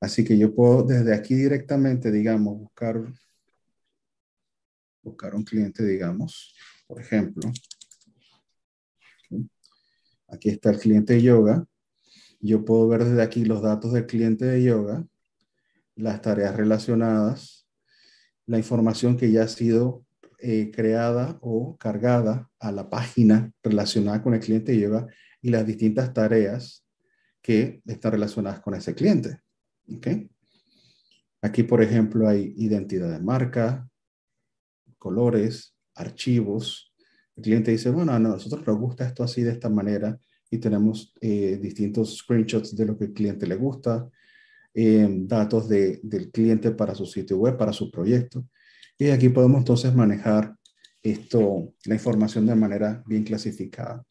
Así 0.00 0.24
que 0.24 0.36
yo 0.36 0.54
puedo 0.54 0.82
desde 0.82 1.14
aquí 1.14 1.34
directamente, 1.34 2.12
digamos, 2.12 2.58
buscar, 2.58 3.02
buscar 5.02 5.34
un 5.34 5.42
cliente, 5.42 5.84
digamos, 5.84 6.54
por 6.86 7.00
ejemplo. 7.00 7.50
Aquí 10.28 10.48
está 10.48 10.70
el 10.70 10.78
cliente 10.78 11.14
de 11.14 11.22
yoga. 11.22 11.66
Yo 12.40 12.64
puedo 12.64 12.88
ver 12.88 13.04
desde 13.04 13.22
aquí 13.22 13.44
los 13.44 13.62
datos 13.62 13.92
del 13.92 14.06
cliente 14.06 14.44
de 14.44 14.62
yoga, 14.62 15.06
las 15.94 16.20
tareas 16.22 16.56
relacionadas, 16.56 17.66
la 18.46 18.58
información 18.58 19.16
que 19.16 19.30
ya 19.30 19.44
ha 19.44 19.48
sido 19.48 20.04
eh, 20.38 20.70
creada 20.70 21.38
o 21.40 21.76
cargada 21.76 22.50
a 22.58 22.70
la 22.70 22.90
página 22.90 23.52
relacionada 23.62 24.22
con 24.22 24.34
el 24.34 24.40
cliente 24.40 24.72
de 24.72 24.80
yoga 24.80 25.06
y 25.40 25.50
las 25.50 25.66
distintas 25.66 26.12
tareas 26.12 26.84
que 27.40 27.80
están 27.86 28.12
relacionadas 28.12 28.60
con 28.60 28.74
ese 28.74 28.94
cliente. 28.94 29.40
¿Okay? 29.96 30.30
Aquí, 31.40 31.62
por 31.62 31.82
ejemplo, 31.82 32.28
hay 32.28 32.52
identidad 32.56 33.10
de 33.10 33.20
marca, 33.20 33.88
colores, 34.98 35.76
archivos. 35.94 36.92
El 37.36 37.42
cliente 37.42 37.70
dice, 37.70 37.90
bueno, 37.90 38.12
a 38.12 38.18
nosotros 38.18 38.66
nos 38.66 38.78
gusta 38.78 39.06
esto 39.06 39.22
así 39.22 39.42
de 39.42 39.52
esta 39.52 39.68
manera 39.68 40.18
y 40.50 40.58
tenemos 40.58 41.12
eh, 41.20 41.58
distintos 41.60 42.16
screenshots 42.18 42.74
de 42.74 42.86
lo 42.86 42.96
que 42.96 43.04
el 43.04 43.12
cliente 43.12 43.46
le 43.46 43.56
gusta, 43.56 44.08
eh, 44.72 45.06
datos 45.10 45.68
de, 45.68 46.00
del 46.02 46.30
cliente 46.30 46.70
para 46.70 46.94
su 46.94 47.04
sitio 47.04 47.38
web, 47.38 47.56
para 47.56 47.72
su 47.72 47.90
proyecto. 47.90 48.46
Y 48.98 49.10
aquí 49.10 49.28
podemos 49.28 49.58
entonces 49.58 49.94
manejar 49.94 50.56
esto, 51.02 51.74
la 51.84 51.94
información 51.94 52.46
de 52.46 52.54
manera 52.54 53.02
bien 53.06 53.24
clasificada. 53.24 54.04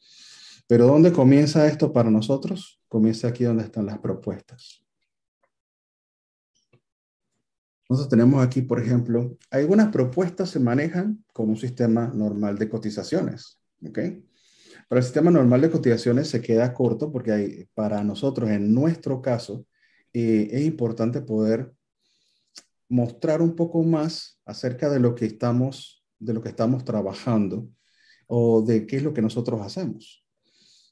Pero 0.67 0.87
¿dónde 0.87 1.11
comienza 1.11 1.67
esto 1.67 1.91
para 1.91 2.09
nosotros? 2.09 2.79
Comienza 2.87 3.27
aquí 3.27 3.43
donde 3.43 3.63
están 3.63 3.85
las 3.85 3.99
propuestas. 3.99 4.84
Nosotros 7.89 8.09
tenemos 8.09 8.43
aquí, 8.43 8.61
por 8.61 8.79
ejemplo, 8.79 9.37
algunas 9.51 9.89
propuestas 9.89 10.49
se 10.49 10.59
manejan 10.59 11.23
con 11.31 11.49
un 11.49 11.57
sistema 11.57 12.11
normal 12.13 12.57
de 12.57 12.69
cotizaciones. 12.69 13.59
¿ok? 13.87 13.99
Pero 14.87 14.99
el 14.99 15.03
sistema 15.03 15.31
normal 15.31 15.61
de 15.61 15.71
cotizaciones 15.71 16.29
se 16.29 16.41
queda 16.41 16.73
corto 16.73 17.11
porque 17.11 17.31
hay, 17.31 17.65
para 17.73 18.03
nosotros, 18.03 18.49
en 18.49 18.73
nuestro 18.73 19.21
caso, 19.21 19.65
eh, 20.13 20.49
es 20.51 20.65
importante 20.65 21.21
poder 21.21 21.73
mostrar 22.87 23.41
un 23.41 23.55
poco 23.55 23.83
más 23.83 24.39
acerca 24.45 24.89
de 24.89 24.99
lo 24.99 25.15
que 25.15 25.25
estamos, 25.25 26.03
de 26.19 26.33
lo 26.33 26.41
que 26.41 26.49
estamos 26.49 26.85
trabajando 26.85 27.67
o 28.27 28.61
de 28.61 28.85
qué 28.85 28.97
es 28.97 29.03
lo 29.03 29.13
que 29.13 29.21
nosotros 29.21 29.61
hacemos. 29.61 30.25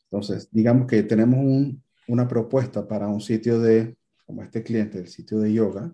Entonces, 0.05 0.49
digamos 0.51 0.87
que 0.87 1.03
tenemos 1.03 1.73
una 2.07 2.27
propuesta 2.27 2.87
para 2.87 3.07
un 3.07 3.21
sitio 3.21 3.59
de, 3.59 3.95
como 4.25 4.43
este 4.43 4.63
cliente, 4.63 4.99
el 4.99 5.07
sitio 5.07 5.39
de 5.39 5.53
yoga, 5.53 5.93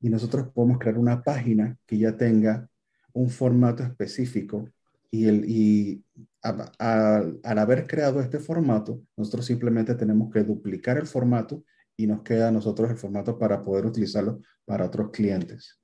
y 0.00 0.08
nosotros 0.08 0.48
podemos 0.54 0.78
crear 0.78 0.98
una 0.98 1.22
página 1.22 1.76
que 1.86 1.98
ya 1.98 2.16
tenga 2.16 2.68
un 3.12 3.30
formato 3.30 3.82
específico 3.82 4.68
y, 5.10 5.26
el, 5.26 5.44
y 5.46 6.04
al 6.42 7.58
haber 7.58 7.86
creado 7.86 8.20
este 8.20 8.38
formato, 8.38 9.02
nosotros 9.16 9.46
simplemente 9.46 9.94
tenemos 9.94 10.32
que 10.32 10.44
duplicar 10.44 10.98
el 10.98 11.06
formato 11.06 11.64
y 11.96 12.06
nos 12.06 12.22
queda 12.22 12.48
a 12.48 12.52
nosotros 12.52 12.90
el 12.90 12.96
formato 12.96 13.38
para 13.38 13.62
poder 13.62 13.86
utilizarlo 13.86 14.40
para 14.64 14.86
otros 14.86 15.10
clientes. 15.10 15.80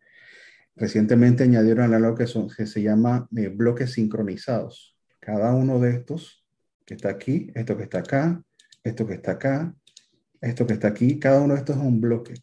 Recientemente 0.77 1.45
añadieron 1.45 1.95
algo 1.95 2.15
que, 2.15 2.27
son, 2.27 2.49
que 2.49 2.67
se 2.67 2.83
llama 2.83 3.29
eh, 3.37 3.49
bloques 3.49 3.93
sincronizados. 3.93 4.97
Cada 5.21 5.55
uno 5.55 5.81
de 5.81 5.91
estos 5.91 6.45
que 6.85 6.95
está 6.95 7.09
aquí, 7.09 7.51
esto 7.55 7.77
que 7.77 7.85
está 7.85 8.01
acá, 8.01 8.43
esto 8.83 9.07
que 9.07 9.15
está 9.15 9.33
acá, 9.33 9.75
esto 10.41 10.67
que 10.67 10.75
está 10.75 10.89
aquí, 10.89 11.19
cada 11.19 11.41
uno 11.41 11.55
de 11.55 11.61
estos 11.61 11.77
es 11.77 11.83
un 11.83 12.01
bloque 12.01 12.35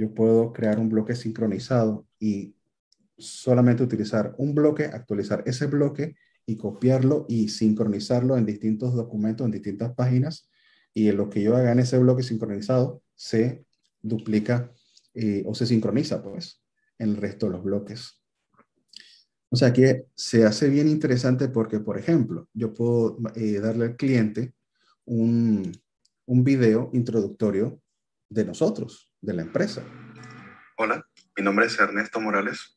yo 0.00 0.14
puedo 0.14 0.50
crear 0.54 0.78
un 0.78 0.88
bloque 0.88 1.14
sincronizado 1.14 2.06
y 2.18 2.56
solamente 3.18 3.82
utilizar 3.82 4.34
un 4.38 4.54
bloque, 4.54 4.86
actualizar 4.86 5.42
ese 5.44 5.66
bloque 5.66 6.16
y 6.46 6.56
copiarlo 6.56 7.26
y 7.28 7.48
sincronizarlo 7.50 8.38
en 8.38 8.46
distintos 8.46 8.94
documentos, 8.94 9.44
en 9.44 9.50
distintas 9.50 9.92
páginas. 9.94 10.48
Y 10.94 11.12
lo 11.12 11.28
que 11.28 11.42
yo 11.42 11.54
haga 11.54 11.72
en 11.72 11.80
ese 11.80 11.98
bloque 11.98 12.22
sincronizado 12.22 13.02
se 13.14 13.66
duplica 14.00 14.72
eh, 15.12 15.42
o 15.46 15.54
se 15.54 15.66
sincroniza, 15.66 16.22
pues, 16.22 16.62
en 16.98 17.10
el 17.10 17.16
resto 17.18 17.46
de 17.46 17.52
los 17.52 17.62
bloques. 17.62 18.22
O 19.50 19.56
sea 19.56 19.70
que 19.70 20.06
se 20.14 20.46
hace 20.46 20.70
bien 20.70 20.88
interesante 20.88 21.50
porque, 21.50 21.78
por 21.78 21.98
ejemplo, 21.98 22.48
yo 22.54 22.72
puedo 22.72 23.18
eh, 23.34 23.60
darle 23.60 23.84
al 23.84 23.96
cliente 23.96 24.54
un, 25.04 25.70
un 26.24 26.42
video 26.42 26.88
introductorio 26.94 27.82
de 28.30 28.46
nosotros, 28.46 29.09
de 29.20 29.34
la 29.34 29.42
empresa. 29.42 29.82
Hola, 30.76 31.06
mi 31.36 31.44
nombre 31.44 31.66
es 31.66 31.78
Ernesto 31.78 32.20
Morales, 32.20 32.76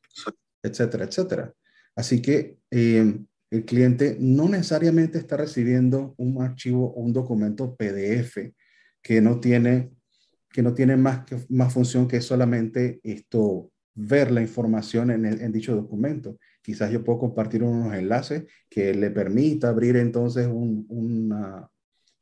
etcétera, 0.62 1.06
etcétera. 1.06 1.54
Así 1.96 2.22
que 2.22 2.58
em, 2.72 3.26
el 3.50 3.66
cliente 3.66 4.18
no 4.20 4.50
necesariamente 4.50 5.18
está 5.18 5.38
recibiendo 5.38 6.16
un 6.18 6.42
archivo 6.42 6.94
o 6.94 7.02
un 7.02 7.14
documento 7.14 7.76
PDF 7.76 8.52
que 9.02 9.22
no 9.22 9.40
tiene, 9.40 9.92
que 10.52 10.64
no 10.64 10.74
tiene 10.74 10.98
más, 10.98 11.26
que, 11.26 11.38
más 11.50 11.74
función 11.74 12.08
que 12.08 12.22
solamente 12.22 13.00
esto, 13.04 13.72
ver 13.96 14.32
la 14.32 14.42
información 14.42 15.12
en, 15.12 15.26
en 15.26 15.52
dicho 15.52 15.76
documento. 15.76 16.38
Quizás 16.62 16.92
yo 16.92 17.04
puedo 17.04 17.20
compartir 17.20 17.62
unos 17.64 17.94
enlaces 17.94 18.46
que 18.70 18.94
le 18.94 19.12
permita 19.12 19.70
abrir 19.70 19.98
entonces 19.98 20.48
un, 20.48 20.86
una, 20.90 21.70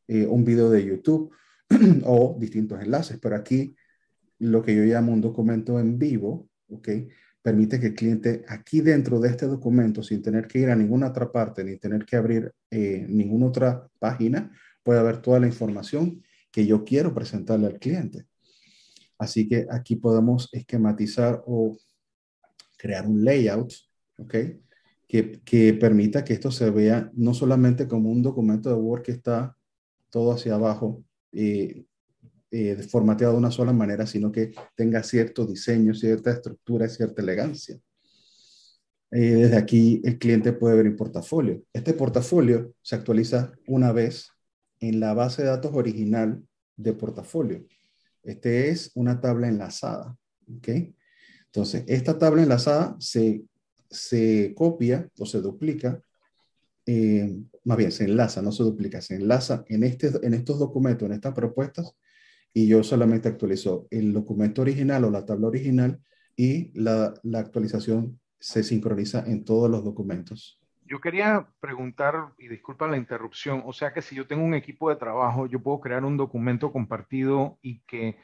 eh, 0.07 0.26
un 0.26 0.43
video 0.43 0.69
de 0.69 0.86
YouTube 0.86 1.32
o 2.03 2.36
distintos 2.39 2.82
enlaces, 2.82 3.19
pero 3.22 3.36
aquí 3.36 3.76
lo 4.41 4.63
que 4.63 4.75
yo 4.75 4.83
llamo 4.83 5.13
un 5.13 5.21
documento 5.21 5.79
en 5.79 5.99
vivo, 5.99 6.49
¿ok? 6.69 6.89
Permite 7.43 7.79
que 7.79 7.87
el 7.87 7.95
cliente 7.95 8.43
aquí 8.47 8.81
dentro 8.81 9.19
de 9.19 9.29
este 9.29 9.45
documento, 9.45 10.01
sin 10.01 10.21
tener 10.21 10.47
que 10.47 10.59
ir 10.59 10.69
a 10.69 10.75
ninguna 10.75 11.09
otra 11.09 11.31
parte, 11.31 11.63
ni 11.63 11.77
tener 11.77 12.05
que 12.05 12.15
abrir 12.15 12.51
eh, 12.71 13.05
ninguna 13.07 13.47
otra 13.47 13.87
página, 13.99 14.51
pueda 14.83 15.03
ver 15.03 15.21
toda 15.21 15.39
la 15.39 15.45
información 15.45 16.23
que 16.51 16.65
yo 16.65 16.83
quiero 16.83 17.13
presentarle 17.13 17.67
al 17.67 17.77
cliente. 17.77 18.25
Así 19.19 19.47
que 19.47 19.67
aquí 19.69 19.95
podemos 19.95 20.49
esquematizar 20.51 21.43
o 21.45 21.77
crear 22.77 23.07
un 23.07 23.23
layout, 23.23 23.71
¿ok? 24.17 24.35
Que, 25.07 25.39
que, 25.45 25.73
permita 25.73 26.23
que 26.23 26.33
esto 26.33 26.49
se 26.49 26.71
vea 26.71 27.11
no 27.13 27.35
solamente 27.35 27.87
como 27.87 28.09
un 28.09 28.23
documento 28.23 28.69
de 28.69 28.75
Word 28.75 29.03
que 29.03 29.11
está 29.11 29.55
todo 30.09 30.31
hacia 30.31 30.55
abajo, 30.55 31.03
eh, 31.31 31.85
eh, 32.51 32.75
formateado 32.89 33.33
de 33.33 33.39
una 33.39 33.51
sola 33.51 33.71
manera, 33.71 34.05
sino 34.05 34.31
que 34.31 34.51
tenga 34.75 35.01
cierto 35.03 35.45
diseño, 35.45 35.93
cierta 35.93 36.31
estructura, 36.31 36.89
cierta 36.89 37.21
elegancia. 37.21 37.79
Eh, 39.11 39.35
desde 39.35 39.57
aquí 39.57 40.01
el 40.03 40.17
cliente 40.17 40.53
puede 40.53 40.75
ver 40.75 40.85
el 40.85 40.95
portafolio. 40.95 41.63
Este 41.73 41.93
portafolio 41.93 42.73
se 42.81 42.95
actualiza 42.95 43.53
una 43.67 43.91
vez 43.91 44.29
en 44.79 44.99
la 44.99 45.13
base 45.13 45.43
de 45.43 45.49
datos 45.49 45.73
original 45.73 46.43
de 46.75 46.93
portafolio. 46.93 47.65
Este 48.23 48.69
es 48.69 48.91
una 48.95 49.19
tabla 49.19 49.47
enlazada. 49.47 50.17
¿okay? 50.57 50.95
Entonces, 51.45 51.83
esta 51.87 52.17
tabla 52.17 52.43
enlazada 52.43 52.95
se, 52.99 53.43
se 53.89 54.53
copia 54.55 55.09
o 55.17 55.25
se 55.25 55.41
duplica, 55.41 56.01
eh, 56.85 57.37
más 57.63 57.77
bien 57.77 57.91
se 57.91 58.05
enlaza, 58.05 58.41
no 58.41 58.51
se 58.51 58.63
duplica, 58.63 59.01
se 59.01 59.15
enlaza 59.15 59.63
en, 59.67 59.83
este, 59.83 60.11
en 60.23 60.33
estos 60.33 60.59
documentos, 60.59 61.05
en 61.05 61.13
estas 61.13 61.33
propuestas, 61.33 61.93
y 62.53 62.67
yo 62.67 62.83
solamente 62.83 63.29
actualizo 63.29 63.87
el 63.89 64.13
documento 64.13 64.61
original 64.61 65.05
o 65.05 65.11
la 65.11 65.25
tabla 65.25 65.47
original 65.47 65.99
y 66.35 66.71
la, 66.79 67.13
la 67.23 67.39
actualización 67.39 68.19
se 68.39 68.63
sincroniza 68.63 69.23
en 69.27 69.45
todos 69.45 69.69
los 69.69 69.83
documentos. 69.83 70.59
Yo 70.85 70.99
quería 70.99 71.47
preguntar, 71.61 72.33
y 72.37 72.49
disculpa 72.49 72.87
la 72.87 72.97
interrupción, 72.97 73.63
o 73.65 73.71
sea 73.71 73.93
que 73.93 74.01
si 74.01 74.15
yo 74.15 74.27
tengo 74.27 74.43
un 74.43 74.55
equipo 74.55 74.89
de 74.89 74.97
trabajo, 74.97 75.47
yo 75.47 75.61
puedo 75.61 75.79
crear 75.79 76.03
un 76.03 76.17
documento 76.17 76.71
compartido 76.73 77.59
y 77.61 77.79
que 77.81 78.17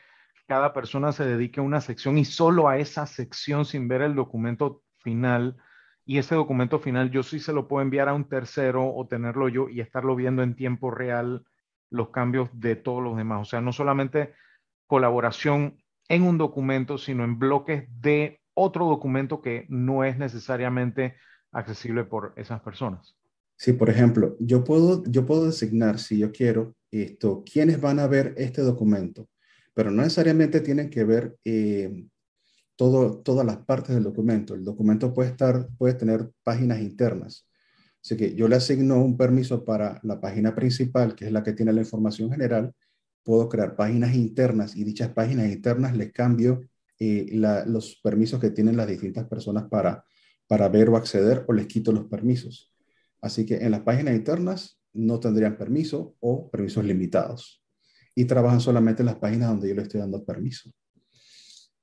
cada 0.47 0.73
persona 0.73 1.11
se 1.11 1.25
dedique 1.25 1.59
a 1.59 1.63
una 1.63 1.81
sección 1.81 2.17
y 2.17 2.25
solo 2.25 2.67
a 2.67 2.77
esa 2.77 3.05
sección 3.05 3.65
sin 3.65 3.87
ver 3.87 4.01
el 4.01 4.15
documento 4.15 4.83
final. 4.97 5.57
Y 6.05 6.17
ese 6.17 6.35
documento 6.35 6.79
final 6.79 7.11
yo 7.11 7.23
sí 7.23 7.39
se 7.39 7.53
lo 7.53 7.67
puedo 7.67 7.83
enviar 7.83 8.09
a 8.09 8.13
un 8.13 8.27
tercero 8.27 8.93
o 8.93 9.07
tenerlo 9.07 9.49
yo 9.49 9.69
y 9.69 9.81
estarlo 9.81 10.15
viendo 10.15 10.43
en 10.43 10.55
tiempo 10.55 10.89
real 10.89 11.45
los 11.89 12.09
cambios 12.09 12.49
de 12.53 12.75
todos 12.75 13.03
los 13.03 13.17
demás. 13.17 13.41
O 13.41 13.45
sea, 13.45 13.61
no 13.61 13.71
solamente 13.71 14.33
colaboración 14.87 15.77
en 16.09 16.23
un 16.23 16.37
documento, 16.37 16.97
sino 16.97 17.23
en 17.23 17.39
bloques 17.39 17.87
de 18.01 18.41
otro 18.53 18.85
documento 18.85 19.41
que 19.41 19.65
no 19.69 20.03
es 20.03 20.17
necesariamente 20.17 21.15
accesible 21.51 22.03
por 22.03 22.33
esas 22.37 22.61
personas. 22.61 23.15
Sí, 23.55 23.73
por 23.73 23.89
ejemplo, 23.89 24.35
yo 24.39 24.63
puedo, 24.63 25.03
yo 25.05 25.25
puedo 25.25 25.45
designar, 25.45 25.99
si 25.99 26.19
yo 26.19 26.31
quiero, 26.31 26.75
esto, 26.91 27.43
quiénes 27.51 27.81
van 27.81 27.99
a 27.99 28.07
ver 28.07 28.33
este 28.37 28.61
documento, 28.61 29.27
pero 29.73 29.91
no 29.91 30.03
necesariamente 30.03 30.61
tienen 30.61 30.89
que 30.89 31.03
ver 31.03 31.35
eh, 31.43 32.05
todo, 32.75 33.19
todas 33.19 33.45
las 33.45 33.57
partes 33.57 33.95
del 33.95 34.03
documento. 34.03 34.53
El 34.53 34.63
documento 34.63 35.13
puede, 35.13 35.31
estar, 35.31 35.67
puede 35.77 35.95
tener 35.95 36.29
páginas 36.43 36.79
internas. 36.79 37.46
Así 38.07 38.15
que 38.15 38.35
yo 38.35 38.47
le 38.47 38.55
asigno 38.55 39.03
un 39.03 39.17
permiso 39.17 39.65
para 39.65 39.99
la 40.01 40.21
página 40.21 40.55
principal, 40.55 41.13
que 41.13 41.25
es 41.25 41.31
la 41.33 41.43
que 41.43 41.51
tiene 41.51 41.73
la 41.73 41.81
información 41.81 42.31
general. 42.31 42.73
Puedo 43.21 43.49
crear 43.49 43.75
páginas 43.75 44.15
internas 44.15 44.77
y 44.77 44.85
dichas 44.85 45.09
páginas 45.09 45.51
internas 45.51 45.93
les 45.97 46.13
cambio 46.13 46.61
eh, 46.99 47.29
los 47.33 47.99
permisos 48.01 48.39
que 48.39 48.51
tienen 48.51 48.77
las 48.77 48.87
distintas 48.87 49.27
personas 49.27 49.65
para, 49.69 50.05
para 50.47 50.69
ver 50.69 50.87
o 50.87 50.95
acceder 50.95 51.43
o 51.49 51.51
les 51.51 51.67
quito 51.67 51.91
los 51.91 52.05
permisos. 52.05 52.73
Así 53.19 53.45
que 53.45 53.57
en 53.57 53.71
las 53.71 53.81
páginas 53.81 54.15
internas 54.15 54.79
no 54.93 55.19
tendrían 55.19 55.57
permiso 55.57 56.15
o 56.21 56.49
permisos 56.49 56.85
limitados. 56.85 57.61
Y 58.15 58.23
trabajan 58.23 58.61
solamente 58.61 59.01
en 59.01 59.07
las 59.07 59.17
páginas 59.17 59.49
donde 59.49 59.67
yo 59.67 59.75
le 59.75 59.81
estoy 59.81 59.99
dando 59.99 60.23
permiso. 60.23 60.71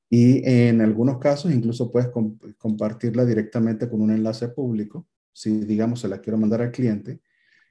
Y 0.08 0.40
en 0.48 0.80
algunos 0.80 1.18
casos 1.18 1.52
incluso 1.52 1.92
puedes 1.92 2.08
compartirla 2.56 3.26
directamente 3.26 3.90
con 3.90 4.00
un 4.00 4.10
enlace 4.10 4.48
público. 4.48 5.06
Si, 5.34 5.50
digamos, 5.66 6.00
se 6.00 6.08
la 6.08 6.20
quiero 6.20 6.38
mandar 6.38 6.62
al 6.62 6.70
cliente, 6.70 7.20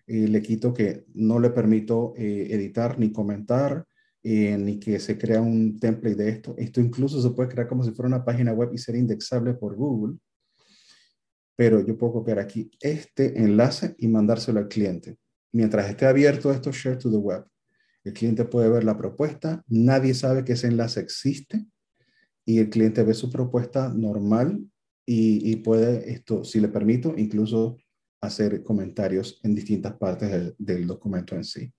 eh, 0.05 0.27
le 0.27 0.41
quito 0.41 0.73
que 0.73 1.05
no 1.15 1.39
le 1.39 1.49
permito 1.49 2.13
eh, 2.17 2.47
editar 2.51 2.99
ni 2.99 3.11
comentar, 3.11 3.85
eh, 4.21 4.57
ni 4.57 4.79
que 4.79 4.99
se 4.99 5.17
crea 5.17 5.41
un 5.41 5.79
template 5.79 6.15
de 6.15 6.29
esto. 6.29 6.55
Esto 6.57 6.81
incluso 6.81 7.21
se 7.21 7.29
puede 7.31 7.49
crear 7.49 7.67
como 7.67 7.83
si 7.83 7.91
fuera 7.91 8.07
una 8.07 8.25
página 8.25 8.53
web 8.53 8.69
y 8.73 8.77
ser 8.77 8.95
indexable 8.95 9.53
por 9.53 9.75
Google. 9.75 10.17
Pero 11.55 11.85
yo 11.85 11.97
puedo 11.97 12.13
copiar 12.13 12.39
aquí 12.39 12.69
este 12.81 13.41
enlace 13.41 13.95
y 13.97 14.07
mandárselo 14.07 14.59
al 14.59 14.67
cliente. 14.67 15.17
Mientras 15.53 15.89
esté 15.89 16.05
abierto 16.05 16.51
esto, 16.51 16.71
share 16.71 16.97
to 16.97 17.09
the 17.09 17.17
web. 17.17 17.45
El 18.03 18.13
cliente 18.13 18.43
puede 18.43 18.69
ver 18.69 18.83
la 18.83 18.97
propuesta, 18.97 19.63
nadie 19.67 20.13
sabe 20.13 20.43
que 20.43 20.53
ese 20.53 20.67
enlace 20.67 20.99
existe 20.99 21.65
y 22.45 22.59
el 22.59 22.69
cliente 22.69 23.03
ve 23.03 23.13
su 23.13 23.31
propuesta 23.31 23.87
normal 23.89 24.59
y, 25.05 25.55
puede, 25.57 26.11
esto, 26.11 26.43
si 26.43 26.59
le 26.59 26.69
permito, 26.69 27.13
incluso 27.17 27.77
hacer 28.21 28.63
comentarios 28.63 29.39
en 29.43 29.53
distintas 29.53 29.93
partes 29.93 30.53
del, 30.57 30.87
documento 30.87 31.35
en 31.35 31.43
sí. 31.43 31.73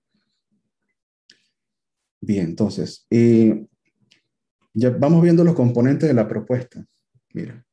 Bien, 2.21 2.47
entonces, 2.47 3.07
eh, 3.11 3.67
ya 4.75 4.91
vamos 4.91 5.23
viendo 5.23 5.45
los 5.45 5.55
componentes 5.55 6.09
de 6.09 6.15
la 6.15 6.29
propuesta. 6.29 6.85
Mira, 7.33 7.65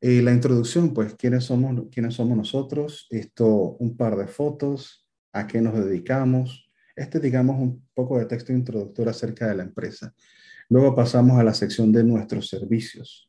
eh, 0.00 0.22
la 0.22 0.32
introducción, 0.32 0.92
pues, 0.94 1.14
¿quiénes 1.14 1.44
somos, 1.44 1.88
¿quiénes 1.90 2.14
somos 2.14 2.36
nosotros? 2.36 3.06
Esto, 3.10 3.76
un 3.78 3.96
par 3.96 4.16
de 4.16 4.26
fotos, 4.26 5.08
a 5.32 5.46
qué 5.46 5.60
nos 5.60 5.74
dedicamos. 5.74 6.70
Este, 6.96 7.20
digamos, 7.20 7.60
un 7.60 7.86
poco 7.94 8.18
de 8.18 8.26
texto 8.26 8.52
introductorio 8.52 9.10
acerca 9.10 9.48
de 9.48 9.56
la 9.56 9.62
empresa. 9.62 10.12
Luego 10.68 10.94
pasamos 10.94 11.38
a 11.38 11.44
la 11.44 11.54
sección 11.54 11.92
de 11.92 12.04
nuestros 12.04 12.48
servicios. 12.48 13.27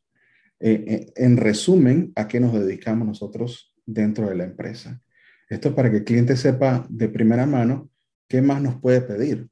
Eh, 0.60 0.84
eh, 0.86 1.12
en 1.16 1.38
resumen, 1.38 2.12
¿a 2.14 2.28
qué 2.28 2.38
nos 2.38 2.52
dedicamos 2.52 3.08
nosotros 3.08 3.74
dentro 3.86 4.28
de 4.28 4.36
la 4.36 4.44
empresa? 4.44 5.00
Esto 5.48 5.74
para 5.74 5.90
que 5.90 5.98
el 5.98 6.04
cliente 6.04 6.36
sepa 6.36 6.86
de 6.88 7.08
primera 7.08 7.46
mano 7.46 7.90
qué 8.28 8.42
más 8.42 8.62
nos 8.62 8.78
puede 8.80 9.00
pedir. 9.00 9.48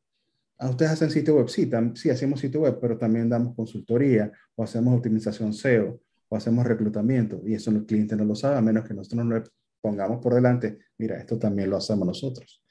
¿A 0.58 0.66
ah, 0.66 0.70
ustedes 0.70 0.92
hacen 0.92 1.10
sitio 1.10 1.36
web? 1.36 1.48
Sí, 1.48 1.70
sí, 1.94 2.10
hacemos 2.10 2.40
sitio 2.40 2.60
web, 2.60 2.78
pero 2.80 2.98
también 2.98 3.28
damos 3.28 3.54
consultoría 3.54 4.30
o 4.54 4.62
hacemos 4.62 4.94
optimización 4.94 5.52
SEO 5.54 6.00
o 6.28 6.36
hacemos 6.36 6.66
reclutamiento 6.66 7.40
y 7.44 7.54
eso 7.54 7.70
el 7.70 7.86
cliente 7.86 8.14
no 8.14 8.24
lo 8.24 8.34
sabe 8.34 8.56
a 8.56 8.60
menos 8.60 8.86
que 8.86 8.92
nosotros 8.92 9.24
no 9.24 9.34
le 9.36 9.44
pongamos 9.80 10.18
por 10.20 10.34
delante, 10.34 10.78
mira, 10.98 11.16
esto 11.16 11.38
también 11.38 11.70
lo 11.70 11.76
hacemos 11.76 12.06
nosotros. 12.06 12.62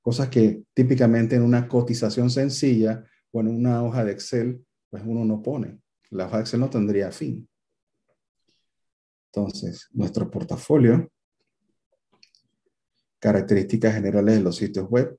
Cosas 0.00 0.28
que 0.28 0.64
típicamente 0.74 1.36
en 1.36 1.42
una 1.42 1.68
cotización 1.68 2.30
sencilla 2.30 3.04
o 3.30 3.40
en 3.40 3.48
una 3.48 3.82
hoja 3.82 4.04
de 4.04 4.12
Excel, 4.12 4.64
pues 4.90 5.02
uno 5.06 5.24
no 5.24 5.42
pone. 5.42 5.78
La 6.10 6.26
hoja 6.26 6.38
de 6.38 6.42
Excel 6.42 6.60
no 6.60 6.70
tendría 6.70 7.10
fin. 7.10 7.48
Entonces, 9.34 9.88
nuestro 9.92 10.30
portafolio, 10.30 11.10
características 13.18 13.94
generales 13.94 14.36
de 14.36 14.42
los 14.42 14.56
sitios 14.56 14.88
web, 14.88 15.18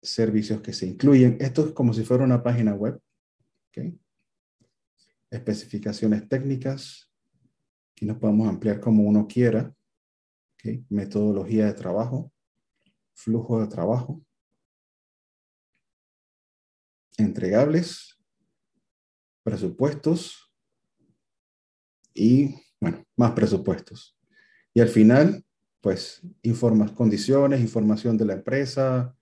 servicios 0.00 0.60
que 0.60 0.72
se 0.72 0.86
incluyen. 0.86 1.36
Esto 1.40 1.66
es 1.66 1.72
como 1.72 1.92
si 1.92 2.04
fuera 2.04 2.24
una 2.24 2.42
página 2.42 2.74
web. 2.74 3.00
Especificaciones 5.30 6.28
técnicas. 6.28 7.10
Aquí 7.92 8.06
nos 8.06 8.18
podemos 8.18 8.48
ampliar 8.48 8.80
como 8.80 9.02
uno 9.02 9.26
quiera. 9.26 9.74
Metodología 10.88 11.66
de 11.66 11.74
trabajo. 11.74 12.32
Flujo 13.14 13.60
de 13.60 13.68
trabajo 13.68 14.26
entregables, 17.16 18.18
presupuestos 19.42 20.52
y, 22.14 22.54
bueno, 22.80 23.04
más 23.16 23.32
presupuestos. 23.32 24.16
Y 24.74 24.80
al 24.80 24.88
final, 24.88 25.44
pues, 25.80 26.20
informas 26.42 26.92
condiciones, 26.92 27.60
información 27.60 28.16
de 28.16 28.24
la 28.24 28.34
empresa, 28.34 29.16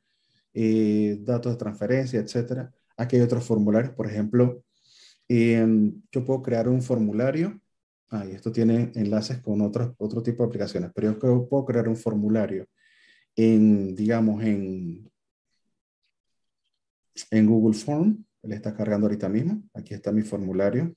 eh, 0.53 1.19
datos 1.21 1.53
de 1.53 1.59
transferencia, 1.59 2.21
etcétera. 2.21 2.73
Aquí 2.97 3.17
hay 3.17 3.23
otros 3.23 3.45
formularios, 3.45 3.93
por 3.95 4.07
ejemplo, 4.07 4.63
yo 5.29 6.25
puedo 6.25 6.43
crear 6.43 6.69
un 6.69 6.83
formulario. 6.83 7.61
Ah, 8.11 8.27
y 8.27 8.33
esto 8.33 8.53
tiene 8.53 8.93
enlaces 8.95 9.39
con 9.39 9.61
otros, 9.63 9.95
otro 9.99 10.23
tipo 10.23 10.43
de 10.43 10.49
aplicaciones, 10.49 10.91
pero 10.95 11.19
yo 11.19 11.49
puedo 11.49 11.65
crear 11.65 11.89
un 11.89 11.97
formulario 11.97 12.67
en, 13.35 13.97
digamos, 13.97 14.45
en 14.45 15.11
en 17.31 17.47
Google 17.47 17.75
Form. 17.75 18.25
Él 18.43 18.53
está 18.53 18.75
cargando 18.75 19.07
ahorita 19.07 19.29
mismo. 19.29 19.63
Aquí 19.73 19.95
está 19.95 20.13
mi 20.13 20.23
formulario. 20.23 20.95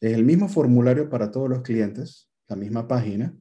Es 0.00 0.14
el 0.14 0.24
mismo 0.24 0.48
formulario 0.48 1.08
para 1.08 1.30
todos 1.30 1.48
los 1.48 1.62
clientes, 1.62 2.30
la 2.48 2.56
misma 2.56 2.88
página. 2.88 3.34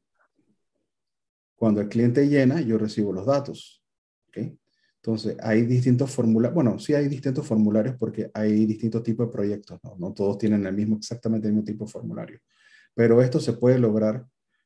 Cuando 1.55 1.82
el 1.82 1.89
cliente 1.89 2.28
llena, 2.28 2.62
yo 2.62 2.78
recibo 2.78 3.14
los 3.14 3.26
datos. 3.26 3.84
Entonces, 4.34 5.38
hay 5.41 5.62
distintos 5.62 6.12
formularios. 6.12 6.55
Bueno, 6.55 6.78
sí 6.78 6.93
hay 6.93 7.07
distintos 7.07 7.47
formularios 7.47 7.95
porque 7.97 8.30
hay 8.34 8.66
distintos 8.66 9.01
tipos 9.03 9.28
de 9.28 9.32
proyectos. 9.32 9.80
¿no? 9.84 9.95
no 9.97 10.14
todos 10.14 10.38
tienen 10.38 10.66
el 10.66 10.74
mismo, 10.74 10.97
exactamente 10.97 11.47
el 11.47 11.53
mismo 11.53 11.66
tipo 11.66 11.86
de 11.86 11.91
formulario. 11.91 12.39
Pero 12.93 13.22
esto 13.22 13.39
se 13.39 13.53
puede 13.53 13.80
lograr 13.80 14.26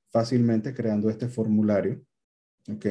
fácilmente 0.09 0.73
creando 0.73 1.09
este 1.09 1.27
formulario. 1.27 2.01
¿ok? 2.69 2.85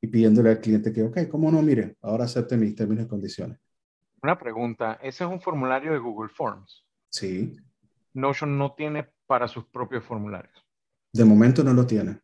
y 0.00 0.08
pidiéndole 0.08 0.50
al 0.50 0.60
cliente 0.60 0.92
que, 0.92 1.02
ok, 1.02 1.28
¿cómo 1.30 1.50
no? 1.50 1.62
Mire, 1.62 1.96
ahora 2.02 2.24
acepte 2.24 2.56
mis 2.56 2.74
términos 2.74 3.06
y 3.06 3.08
condiciones. 3.08 3.58
Una 4.22 4.38
pregunta, 4.38 4.98
¿ese 5.02 5.24
es 5.24 5.30
un 5.30 5.40
formulario 5.40 5.92
de 5.92 5.98
Google 5.98 6.28
Forms? 6.28 6.84
Sí. 7.08 7.56
Notion 8.16 8.56
no 8.56 8.74
tiene 8.74 9.08
para 9.26 9.46
sus 9.46 9.66
propios 9.66 10.04
formularios. 10.04 10.66
De 11.12 11.24
momento 11.24 11.62
no 11.62 11.72
lo 11.72 11.86
tiene. 11.86 12.18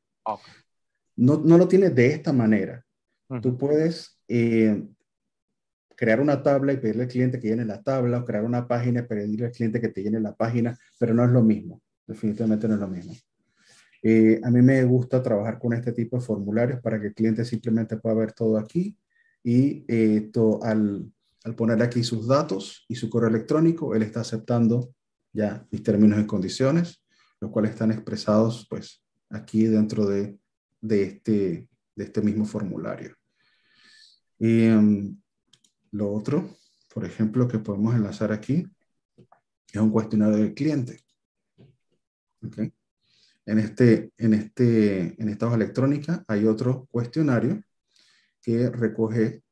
No, 1.17 1.39
no 1.45 1.59
lo 1.59 1.69
tiene 1.69 1.91
de 1.91 2.07
esta 2.07 2.33
manera. 2.33 2.85
Tú 3.41 3.57
puedes 3.57 4.19
eh, 4.29 4.87
crear 5.97 6.21
una 6.21 6.43
tabla 6.43 6.73
y 6.73 6.79
pedirle 6.79 7.05
al 7.05 7.09
cliente 7.09 7.39
que 7.39 7.49
llene 7.49 7.65
la 7.65 7.83
tabla 7.83 8.19
o 8.19 8.25
crear 8.25 8.45
una 8.45 8.67
página 8.67 9.01
y 9.01 9.03
pedirle 9.05 9.47
al 9.47 9.53
cliente 9.53 9.81
que 9.81 9.89
te 9.89 10.03
llene 10.03 10.21
la 10.21 10.35
página, 10.35 10.77
pero 10.99 11.15
no 11.15 11.25
es 11.25 11.31
lo 11.31 11.43
mismo. 11.43 11.81
Definitivamente 12.07 12.69
no 12.69 12.75
es 12.75 12.81
lo 12.81 12.89
mismo. 12.89 13.15
Eh, 14.03 14.41
a 14.43 14.51
mí 14.51 14.63
me 14.63 14.83
gusta 14.85 15.23
trabajar 15.23 15.59
con 15.59 15.73
este 15.75 15.93
tipo 15.93 16.17
de 16.17 16.25
formularios 16.25 16.81
para 16.81 17.01
que 17.01 17.09
el 17.09 17.15
cliente 17.15 17.45
simplemente 17.45 17.99
pueda 17.99 18.17
ver 18.17 18.33
todo 18.33 18.59
aquí 18.59 18.99
y 19.45 19.85
eh, 19.89 20.31
al, 20.63 21.13
al 21.45 21.55
poner 21.55 21.83
aquí 21.83 22.03
sus 22.03 22.27
datos 22.27 22.85
y 22.89 22.95
su 22.95 23.09
correo 23.09 23.29
electrónico, 23.29 23.95
él 23.95 24.03
está 24.03 24.21
aceptando 24.21 24.95
ya 25.33 25.67
mis 25.71 25.83
términos 25.83 26.21
y 26.21 26.27
condiciones, 26.27 27.03
los 27.41 27.51
cuales 27.51 27.73
están 27.73 27.91
expresados 27.91 28.67
pues 28.69 29.03
aquí 29.31 29.65
dentro 29.65 30.07
de, 30.07 30.39
de, 30.81 31.03
este, 31.03 31.69
de 31.95 32.05
este 32.05 32.21
mismo 32.21 32.45
formulario. 32.45 33.17
Y, 34.39 34.65
em, 34.65 35.17
lo 35.93 36.13
otro, 36.13 36.51
por 36.93 37.05
ejemplo, 37.05 37.47
que 37.49 37.59
podemos 37.59 37.95
enlazar 37.95 38.33
aquí, 38.33 38.67
es 39.73 39.81
un 39.81 39.91
cuestionario 39.91 40.37
del 40.37 40.55
cliente. 40.55 41.01
Okay. 42.45 42.73
En, 43.47 43.59
este, 43.59 44.13
en, 44.19 44.35
este, 44.35 45.21
en 45.21 45.29
esta 45.29 45.47
hoja 45.47 45.57
electrónica 45.57 46.25
hay 46.27 46.45
otro 46.47 46.87
cuestionario 46.91 47.63
que 48.41 48.69
recoge 48.71 49.43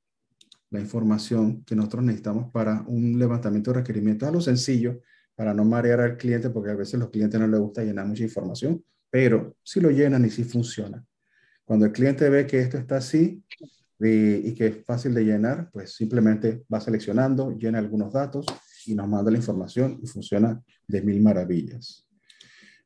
la 0.70 0.81
información 0.81 1.64
que 1.64 1.74
nosotros 1.74 2.05
necesitamos 2.05 2.51
para 2.53 2.83
un 2.87 3.18
levantamiento 3.18 3.72
de 3.72 3.78
requerimientos 3.78 4.28
a 4.28 4.33
lo 4.33 4.41
sencillo, 4.41 5.01
para 5.41 5.55
no 5.55 5.64
marear 5.64 6.03
al 6.03 6.18
cliente, 6.18 6.51
porque 6.51 6.70
a 6.70 6.74
veces 6.74 7.01
los 7.01 7.09
clientes 7.09 7.41
no 7.41 7.49
les 7.49 7.59
gusta 7.59 7.82
llenar 7.82 8.05
mucha 8.05 8.22
información, 8.22 8.84
pero 9.09 9.57
si 9.62 9.80
lo 9.80 9.91
llenan 9.91 10.22
y 10.26 10.28
si 10.28 10.45
funciona. 10.45 11.03
Cuando 11.64 11.86
el 11.86 11.93
cliente 11.93 12.28
ve 12.28 12.47
que 12.47 12.61
esto 12.61 12.76
está 12.76 12.99
así 12.99 13.43
y, 13.99 14.49
y 14.49 14.55
que 14.55 14.66
es 14.66 14.84
fácil 14.84 15.14
de 15.14 15.24
llenar, 15.24 15.70
pues 15.72 15.95
simplemente 15.95 16.62
va 16.70 16.78
seleccionando, 16.78 17.57
llena 17.57 17.78
algunos 17.78 18.12
datos 18.12 18.45
y 18.84 18.95
nos 18.95 19.09
manda 19.09 19.30
la 19.30 19.38
información 19.38 19.99
y 20.03 20.07
funciona 20.07 20.62
de 20.86 21.01
mil 21.01 21.22
maravillas. 21.22 22.07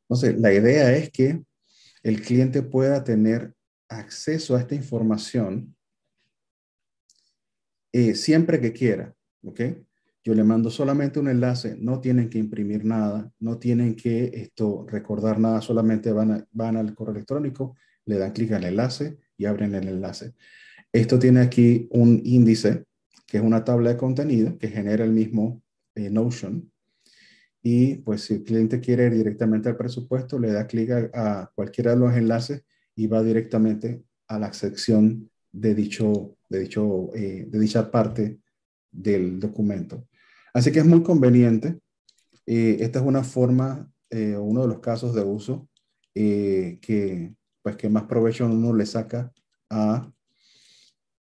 Entonces, 0.02 0.38
la 0.38 0.52
idea 0.52 0.96
es 0.96 1.10
que 1.10 1.42
el 2.04 2.22
cliente 2.22 2.62
pueda 2.62 3.02
tener 3.02 3.52
acceso 3.88 4.54
a 4.54 4.60
esta 4.60 4.76
información 4.76 5.74
eh, 7.90 8.14
siempre 8.14 8.60
que 8.60 8.72
quiera, 8.72 9.12
¿ok? 9.42 9.60
Yo 10.24 10.34
le 10.34 10.42
mando 10.42 10.70
solamente 10.70 11.20
un 11.20 11.28
enlace, 11.28 11.76
no 11.78 12.00
tienen 12.00 12.30
que 12.30 12.38
imprimir 12.38 12.86
nada, 12.86 13.30
no 13.40 13.58
tienen 13.58 13.94
que 13.94 14.30
esto, 14.32 14.86
recordar 14.88 15.38
nada, 15.38 15.60
solamente 15.60 16.12
van, 16.12 16.48
van 16.50 16.78
al 16.78 16.94
correo 16.94 17.14
electrónico, 17.14 17.76
le 18.06 18.16
dan 18.16 18.32
clic 18.32 18.52
al 18.52 18.64
enlace 18.64 19.18
y 19.36 19.44
abren 19.44 19.74
el 19.74 19.86
enlace. 19.86 20.32
Esto 20.90 21.18
tiene 21.18 21.40
aquí 21.40 21.88
un 21.90 22.22
índice, 22.24 22.84
que 23.26 23.36
es 23.36 23.42
una 23.42 23.64
tabla 23.64 23.90
de 23.90 23.96
contenido 23.98 24.56
que 24.56 24.68
genera 24.68 25.04
el 25.04 25.10
mismo 25.10 25.62
eh, 25.94 26.08
Notion. 26.08 26.72
Y 27.62 27.96
pues 27.96 28.22
si 28.22 28.34
el 28.34 28.44
cliente 28.44 28.80
quiere 28.80 29.06
ir 29.06 29.12
directamente 29.12 29.68
al 29.68 29.76
presupuesto, 29.76 30.38
le 30.38 30.52
da 30.52 30.66
clic 30.66 30.90
a, 31.12 31.50
cualquiera 31.54 31.90
de 31.90 31.98
los 31.98 32.14
enlaces 32.14 32.62
y 32.96 33.08
va 33.08 33.22
directamente 33.22 34.02
a 34.28 34.38
la 34.38 34.52
sección 34.54 35.30
de, 35.52 35.74
dicho, 35.74 36.38
de, 36.48 36.60
dicho, 36.60 37.10
eh, 37.14 37.44
de 37.46 37.58
dicha 37.58 37.90
parte 37.90 38.38
del 38.90 39.38
documento. 39.38 40.06
Así 40.54 40.72
que 40.72 40.78
es 40.78 40.86
muy 40.86 41.02
conveniente. 41.02 41.78
Eh, 42.46 42.78
esta 42.80 43.00
es 43.00 43.04
una 43.04 43.24
forma, 43.24 43.90
uno 44.10 44.62
de 44.62 44.68
los 44.68 44.78
casos 44.78 45.12
de 45.12 45.22
uso 45.22 45.68
que, 46.14 47.34
pues, 47.62 47.76
que 47.76 47.88
más 47.88 48.04
provecho 48.04 48.46
uno 48.46 48.72
le 48.72 48.86
saca 48.86 49.32
a 49.68 50.08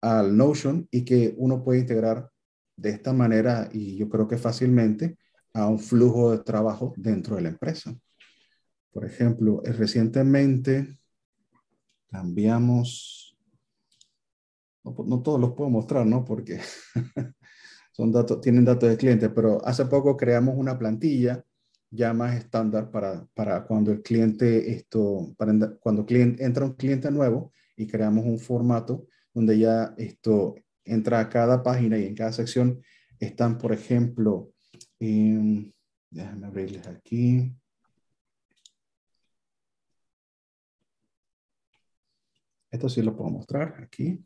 al 0.00 0.36
Notion 0.36 0.86
y 0.90 1.04
que 1.04 1.34
uno 1.36 1.62
puede 1.62 1.80
integrar 1.80 2.30
de 2.76 2.90
esta 2.90 3.12
manera 3.12 3.68
y 3.72 3.96
yo 3.96 4.08
creo 4.08 4.28
que 4.28 4.38
fácilmente 4.38 5.18
a 5.52 5.66
un 5.66 5.78
flujo 5.78 6.30
de 6.30 6.38
trabajo 6.38 6.94
dentro 6.96 7.36
de 7.36 7.42
la 7.42 7.48
empresa. 7.48 7.94
Por 8.92 9.04
ejemplo, 9.04 9.62
eh, 9.64 9.72
recientemente 9.72 10.98
cambiamos, 12.10 13.36
no, 14.84 15.22
todos 15.22 15.40
los 15.40 15.52
puedo 15.54 15.70
mostrar, 15.70 16.06
¿no? 16.06 16.24
Porque 16.24 16.60
son 17.98 18.12
datos, 18.12 18.40
tienen 18.40 18.64
datos 18.64 18.88
de 18.88 18.96
cliente, 18.96 19.28
pero 19.28 19.60
hace 19.66 19.84
poco 19.86 20.16
creamos 20.16 20.54
una 20.56 20.78
plantilla 20.78 21.44
ya 21.90 22.12
más 22.14 22.36
estándar 22.36 22.92
para, 22.92 23.26
para 23.34 23.64
cuando 23.64 23.90
el 23.90 24.02
cliente, 24.02 24.70
esto, 24.70 25.34
para, 25.36 25.52
cuando 25.80 26.06
cliente, 26.06 26.44
entra 26.44 26.64
un 26.64 26.74
cliente 26.74 27.10
nuevo 27.10 27.52
y 27.76 27.88
creamos 27.88 28.24
un 28.24 28.38
formato 28.38 29.08
donde 29.34 29.58
ya 29.58 29.94
esto 29.98 30.54
entra 30.84 31.18
a 31.18 31.28
cada 31.28 31.60
página 31.64 31.98
y 31.98 32.06
en 32.06 32.14
cada 32.14 32.30
sección 32.32 32.80
están, 33.18 33.58
por 33.58 33.72
ejemplo, 33.72 34.52
déjame 35.00 36.46
abrirles 36.46 36.86
aquí. 36.86 37.52
Esto 42.70 42.88
sí 42.88 43.02
lo 43.02 43.16
puedo 43.16 43.30
mostrar 43.30 43.74
aquí. 43.82 44.24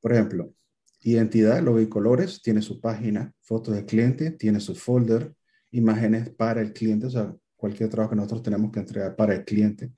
Por 0.00 0.12
ejemplo, 0.12 0.52
identidad, 1.00 1.62
logo 1.62 1.80
y 1.80 1.88
colores, 1.88 2.42
tiene 2.42 2.62
su 2.62 2.80
página, 2.80 3.32
fotos 3.40 3.74
del 3.74 3.86
cliente, 3.86 4.32
tiene 4.32 4.60
su 4.60 4.74
folder, 4.74 5.34
imágenes 5.70 6.30
para 6.30 6.60
el 6.60 6.72
cliente, 6.72 7.06
o 7.06 7.10
sea, 7.10 7.34
cualquier 7.56 7.88
trabajo 7.88 8.10
que 8.10 8.16
nosotros 8.16 8.42
tenemos 8.42 8.70
que 8.72 8.80
entregar 8.80 9.16
para 9.16 9.34
el 9.34 9.44
cliente. 9.44 9.92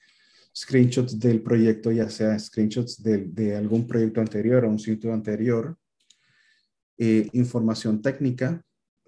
Screenshots 0.57 1.19
del 1.19 1.43
proyecto, 1.43 1.93
ya 1.93 2.09
sea 2.11 2.39
screenshots 2.39 3.03
de, 3.03 3.57
algún 3.57 3.87
proyecto 3.87 4.21
anterior 4.21 4.65
o 4.65 4.69
un 4.69 4.79
sitio 4.79 5.13
anterior, 5.13 5.79
eh, 6.99 7.29
información 7.33 8.03
técnica, 8.03 8.63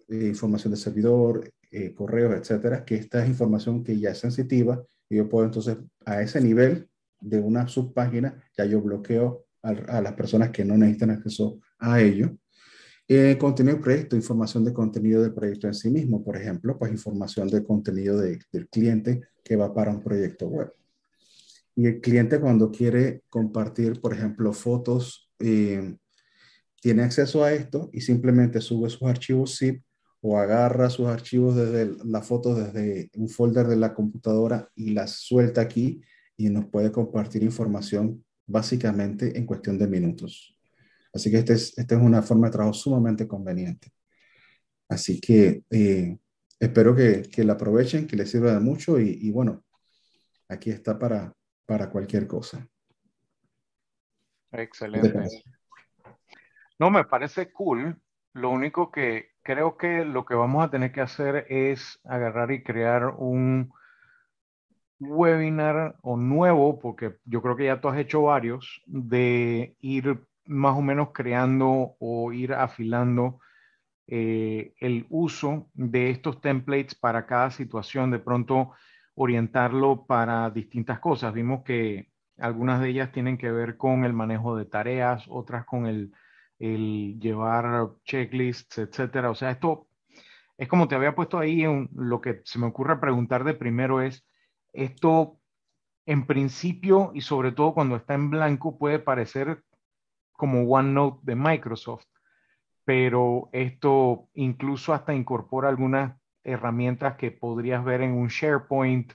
eh, 0.09 0.29
información 0.29 0.73
de 0.73 0.77
servidor, 0.77 1.53
eh, 1.71 1.95
correos, 1.95 2.35
etcétera, 2.37 2.85
que 2.85 2.95
esta 2.95 3.23
es 3.23 3.29
información 3.29 3.83
que 3.83 3.99
ya 3.99 4.11
es 4.11 4.19
sensitiva 4.19 4.85
y 5.09 5.17
yo 5.17 5.29
puedo 5.29 5.47
entonces 5.47 5.79
a 6.05 6.23
ese 6.23 6.41
nivel 6.41 6.89
de 7.21 7.39
una 7.39 7.67
subpágina, 7.67 8.43
ya 8.57 8.65
yo 8.65 8.81
bloqueo 8.81 9.47
a, 9.63 10.01
las 10.01 10.13
personas 10.15 10.51
que 10.51 10.65
no 10.65 10.77
necesitan 10.77 11.11
acceso 11.11 11.61
a 11.83 12.01
ello. 12.01 12.37
contenido 13.39 13.75
del 13.75 13.83
proyecto, 13.83 14.17
información 14.17 14.65
de 14.65 14.73
contenido 14.73 15.23
del 15.23 15.35
proyecto 15.35 15.67
en 15.67 15.75
sí 15.75 15.91
mismo, 15.91 16.25
por 16.25 16.37
ejemplo, 16.37 16.79
pues 16.79 16.91
información 16.93 17.49
de 17.49 17.63
contenido 17.63 18.19
del 18.19 18.69
cliente 18.71 19.21
que 19.45 19.57
va 19.57 19.75
para 19.75 19.91
un 19.91 20.03
proyecto 20.03 20.47
web. 20.49 20.73
Y 21.75 21.87
el 21.87 22.01
cliente 22.01 22.41
cuando 22.41 22.71
quiere 22.71 23.23
compartir, 23.29 24.01
por 24.01 24.15
ejemplo, 24.15 24.53
fotos, 24.53 25.31
eh, 25.39 25.97
tiene 26.81 27.03
acceso 27.03 27.45
a 27.45 27.53
esto 27.53 27.91
y 27.93 28.01
simplemente 28.01 28.61
sube 28.61 28.91
sus 28.91 29.03
archivos 29.03 29.59
zip 29.59 29.83
o 30.21 30.39
agarra 30.39 30.91
sus 30.91 31.07
archivos 31.07 31.57
desde 31.57 31.97
la 32.05 32.23
foto 32.23 32.55
desde 32.55 33.11
un 33.15 33.29
folder 33.29 33.67
de 33.67 33.77
la 33.77 33.95
computadora 33.95 34.69
y 34.75 34.91
las 34.91 35.13
suelta 35.13 35.61
aquí 35.61 36.01
y 36.37 36.49
nos 36.49 36.67
puede 36.67 36.93
compartir 36.93 37.43
información 37.43 38.25
básicamente 38.47 39.39
en 39.39 39.47
cuestión 39.47 39.79
de 39.79 39.87
minutos. 39.87 40.57
Así 41.13 41.31
que 41.31 41.39
esta 41.39 41.53
es, 41.53 41.77
esta 41.79 41.95
es 41.95 42.01
una 42.01 42.23
forma 42.23 42.47
de 42.47 42.53
trabajo 42.53 42.75
sumamente 42.75 43.29
conveniente. 43.29 43.93
Así 44.89 45.21
que 45.21 45.63
eh, 45.71 46.19
espero 46.59 46.95
que, 46.95 47.23
que, 47.23 47.45
la 47.45 47.55
aprovechen, 47.55 48.07
que 48.07 48.17
les 48.17 48.31
sirva 48.31 48.53
de 48.53 48.61
mucho 48.61 48.99
y, 48.99 49.19
y 49.21 49.31
bueno, 49.31 49.65
aquí 50.49 50.71
está 50.71 50.99
para, 50.99 51.35
para 51.67 51.91
cualquier 51.91 52.27
cosa. 52.27 52.67
Excelente. 54.53 55.43
No, 56.79 56.91
me 56.91 57.05
parece 57.05 57.53
cool. 57.53 58.01
Lo 58.35 58.51
único 58.51 58.91
que 58.91 59.31
creo 59.43 59.77
que 59.77 60.05
lo 60.05 60.25
que 60.25 60.35
vamos 60.35 60.65
a 60.65 60.71
tener 60.71 60.93
que 60.93 61.01
hacer 61.01 61.47
es 61.49 62.01
agarrar 62.05 62.51
y 62.53 62.63
crear 62.63 63.15
un 63.17 63.73
webinar 65.01 65.97
o 66.03 66.17
nuevo, 66.17 66.79
porque 66.79 67.17
yo 67.25 67.43
creo 67.43 67.57
que 67.57 67.65
ya 67.67 67.81
tú 67.81 67.89
has 67.89 67.99
hecho 67.99 68.23
varios, 68.23 68.83
de 68.87 69.75
ir 69.81 70.23
más 70.45 70.77
o 70.77 70.83
menos 70.83 71.11
creando 71.13 71.97
o 71.99 72.33
ir 72.33 72.55
afilando 72.55 73.41
eh, 74.07 74.75
el 74.81 75.07
uso 75.11 75.71
de 75.75 76.11
estos 76.11 76.41
templates 76.41 76.95
para 76.95 77.27
cada 77.27 77.51
situación. 77.51 78.11
De 78.11 78.19
pronto, 78.19 78.73
orientarlo 79.15 80.07
para 80.07 80.51
distintas 80.51 81.01
cosas. 81.01 81.33
Vimos 81.33 81.63
que 81.65 82.11
algunas 82.39 82.81
de 82.81 82.91
ellas 82.91 83.13
tienen 83.13 83.39
que 83.39 83.51
ver 83.51 83.77
con 83.77 84.05
el 84.05 84.13
manejo 84.13 84.57
de 84.57 84.65
tareas, 84.65 85.25
otras 85.29 85.65
con 85.65 85.87
el, 85.87 86.13
llevar 86.59 87.91
checklists, 88.05 88.79
etcétera. 88.79 89.31
O 89.31 89.35
sea, 89.35 89.51
esto 89.51 89.89
es 90.57 90.69
como 90.69 90.89
te 90.89 90.95
había 90.95 91.15
puesto 91.15 91.39
ahí, 91.39 91.65
lo 91.95 92.21
que 92.21 92.41
se 92.45 92.59
me 92.59 92.67
ocurre 92.67 93.01
preguntar 93.01 93.45
de 93.45 93.55
primero 93.55 94.01
es, 94.01 94.25
esto 94.73 95.39
en 96.07 96.27
principio 96.27 97.11
y 97.15 97.21
sobre 97.21 97.53
todo 97.53 97.75
cuando 97.75 97.97
está 97.97 98.15
en 98.15 98.31
blanco 98.31 98.79
puede 98.79 98.99
parecer 98.99 99.63
como 100.33 100.63
OneNote 100.65 101.21
de 101.23 101.37
Microsoft, 101.37 102.07
pero 102.85 103.49
esto 103.53 104.29
incluso 104.35 104.93
hasta 104.93 105.15
incorpora 105.15 105.69
algunas 105.69 106.17
herramientas 106.45 107.17
que 107.17 107.31
podrías 107.31 107.85
ver 107.85 108.03
en 108.03 108.13
un 108.13 108.29
SharePoint. 108.29 109.13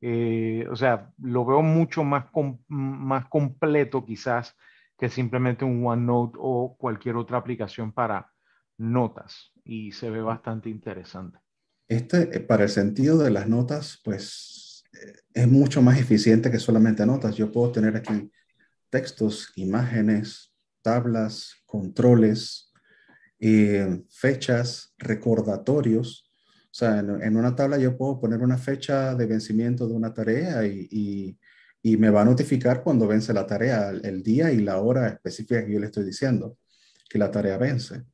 Eh, 0.00 0.66
o 0.70 0.76
sea, 0.76 1.12
lo 1.18 1.44
veo 1.44 1.62
mucho 1.62 2.04
más, 2.04 2.26
más 2.68 3.26
completo 3.28 4.04
quizás 4.04 4.56
que 4.98 5.08
simplemente 5.08 5.64
un 5.64 5.84
OneNote 5.86 6.38
o 6.40 6.76
cualquier 6.78 7.16
otra 7.16 7.38
aplicación 7.38 7.92
para 7.92 8.32
notas 8.78 9.52
y 9.64 9.92
se 9.92 10.10
ve 10.10 10.22
bastante 10.22 10.68
interesante. 10.68 11.38
Este, 11.88 12.36
eh, 12.36 12.40
para 12.40 12.64
el 12.64 12.68
sentido 12.68 13.18
de 13.18 13.30
las 13.30 13.48
notas, 13.48 14.00
pues 14.04 14.84
eh, 14.92 15.12
es 15.34 15.48
mucho 15.48 15.82
más 15.82 15.98
eficiente 15.98 16.50
que 16.50 16.58
solamente 16.58 17.04
notas. 17.04 17.36
Yo 17.36 17.52
puedo 17.52 17.72
tener 17.72 17.96
aquí 17.96 18.30
textos, 18.90 19.52
imágenes, 19.56 20.51
tablas, 20.82 21.62
controles, 21.66 22.72
fechas, 24.08 24.94
recordatorios 24.98 26.32
o 26.72 26.74
sea, 26.74 27.00
en, 27.00 27.36
una 27.36 27.54
tabla 27.54 27.76
yo 27.76 27.98
puedo 27.98 28.18
poner 28.18 28.40
una 28.40 28.56
fecha 28.56 29.14
de 29.14 29.26
vencimiento 29.26 29.86
de 29.86 29.92
una 29.92 30.14
tarea 30.14 30.66
y, 30.66 31.38
me 31.84 32.08
va 32.10 32.22
a 32.22 32.24
notificar 32.24 32.82
cuando 32.82 33.06
vence 33.06 33.34
la 33.34 33.46
tarea, 33.46 33.90
el 33.90 34.22
día 34.22 34.52
y 34.52 34.60
la 34.60 34.78
hora 34.80 35.08
específica 35.08 35.66
que 35.66 35.72
yo 35.72 35.80
le 35.80 35.86
estoy 35.86 36.04
diciendo 36.04 36.56
que 37.10 37.18
la 37.18 37.30
tarea 37.30 37.58
vence. 37.58 38.04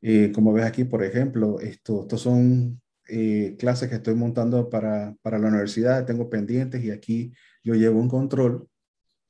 Y 0.00 0.30
como 0.32 0.52
ves 0.52 0.66
aquí, 0.66 0.84
por 0.84 1.02
ejemplo, 1.02 1.58
esto, 1.60 2.02
estos 2.02 2.20
son 2.20 2.80
eh, 3.08 3.56
clases 3.58 3.88
que 3.88 3.96
estoy 3.96 4.14
montando 4.14 4.70
para, 4.70 5.16
para 5.22 5.38
la 5.38 5.48
universidad, 5.48 6.04
tengo 6.06 6.30
pendientes 6.30 6.84
y 6.84 6.90
aquí 6.92 7.32
yo 7.64 7.74
llevo 7.74 8.00
un 8.00 8.08
control. 8.08 8.68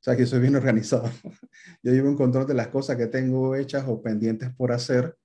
Sea, 0.07 0.17
que 0.17 0.25
soy 0.25 0.39
bien 0.39 0.55
organizado. 0.55 1.11
yo 1.83 1.91
llevo 1.91 2.09
un 2.09 2.17
control 2.17 2.47
de 2.47 2.55
las 2.55 2.69
cosas 2.69 2.97
que 2.97 3.09
tengo 3.09 3.57
hechas 3.57 3.87
o 3.89 4.01
pendientes 4.01 4.51
por 4.55 4.71
hacer 4.71 5.17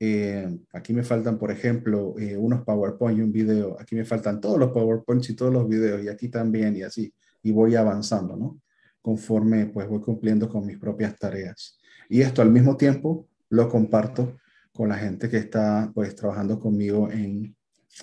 eh, 0.00 0.58
aquí 0.72 0.92
me 0.92 1.04
faltan, 1.04 1.38
por 1.38 1.52
ejemplo, 1.52 2.16
eh, 2.18 2.36
unos 2.36 2.62
PowerPoint 2.64 3.16
y 3.16 3.22
un 3.22 3.30
video. 3.30 3.76
Aquí 3.80 3.94
me 3.94 4.04
faltan 4.04 4.40
todos 4.40 4.58
los 4.58 4.72
PowerPoints 4.72 5.30
y 5.30 5.36
todos 5.36 5.52
los 5.52 5.68
videos 5.68 6.02
y 6.02 6.08
aquí 6.08 6.28
también 6.30 6.76
y 6.76 6.82
así. 6.82 7.14
Y 7.44 7.52
voy 7.52 7.76
avanzando, 7.76 8.36
¿no? 8.36 8.60
Conforme 9.00 9.66
pues 9.66 9.86
voy 9.86 10.00
cumpliendo 10.00 10.48
con 10.48 10.66
mis 10.66 10.78
propias 10.78 11.16
tareas. 11.16 11.78
Y 12.08 12.20
esto 12.22 12.42
al 12.42 12.50
mismo 12.50 12.76
tiempo 12.76 13.28
lo 13.50 13.68
comparto 13.68 14.36
con 14.72 14.88
la 14.88 14.96
gente 14.96 15.30
que 15.30 15.36
está 15.36 15.92
pues 15.94 16.16
trabajando 16.16 16.58
conmigo 16.58 17.08
en, 17.08 17.54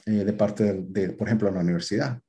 eh, 0.06 0.24
de 0.24 0.32
parte 0.32 0.86
de, 0.88 1.10
por 1.10 1.28
ejemplo, 1.28 1.52
la 1.52 1.60
universidad. 1.60 2.22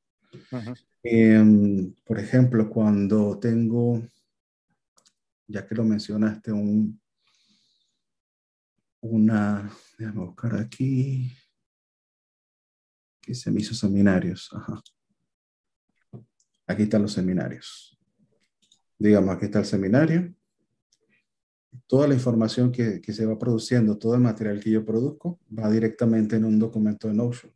Em, 1.05 1.92
por 2.05 2.20
ejemplo, 2.20 2.70
cuando 2.70 3.38
tengo, 3.38 4.00
ya 5.48 5.66
que 5.66 5.74
lo 5.74 5.82
mencionaste, 5.84 6.53
un, 6.53 7.00
una, 9.00 9.68
déjame 9.98 10.24
buscar 10.24 10.55
aquí, 10.57 11.32
que 13.20 13.34
se 13.34 13.50
me 13.50 13.61
hizo 13.61 13.74
seminarios. 13.74 14.48
Aquí 16.66 16.84
están 16.84 17.03
los 17.03 17.12
seminarios. 17.12 17.98
Digamos, 18.96 19.34
aquí 19.34 19.46
está 19.46 19.59
el 19.59 19.64
seminario. 19.64 20.32
Toda 21.88 22.07
la 22.07 22.14
información 22.14 22.70
que, 22.70 23.00
que 23.00 23.12
se 23.12 23.26
va 23.26 23.36
produciendo, 23.38 23.98
todo 23.98 24.14
el 24.14 24.20
material 24.20 24.61
que 24.61 24.70
yo 24.70 24.84
produzco, 24.84 25.40
va 25.59 25.68
directamente 25.68 26.36
en 26.36 26.44
un 26.44 26.61
documento 26.61 27.09
de 27.09 27.14
Notion 27.14 27.53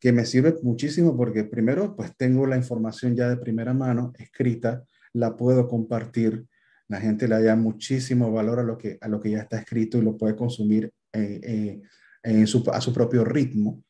que 0.00 0.12
me 0.12 0.26
sirve 0.26 0.54
muchísimo 0.62 1.16
porque 1.16 1.44
primero, 1.44 1.96
pues 1.96 2.16
tengo 2.16 2.46
la 2.46 2.56
información 2.56 3.16
ya 3.16 3.28
de 3.28 3.36
primera 3.36 3.72
mano 3.72 4.12
escrita, 4.18 4.84
la 5.12 5.36
puedo 5.36 5.68
compartir, 5.68 6.46
la 6.88 7.00
gente 7.00 7.28
le 7.28 7.42
da 7.42 7.56
muchísimo 7.56 8.30
valor 8.30 8.58
a 8.58 8.62
lo 8.62 8.76
que, 8.76 8.98
a 9.00 9.08
lo 9.08 9.20
que 9.20 9.30
ya 9.30 9.38
está 9.38 9.58
escrito 9.58 9.98
y 9.98 10.02
lo 10.02 10.16
puede 10.16 10.36
consumir 10.36 10.92
eh, 11.12 11.40
eh, 11.42 11.82
en 12.22 12.46
su, 12.46 12.64
a 12.72 12.80
su 12.80 12.92
propio 12.92 13.24
ritmo. 13.24 13.82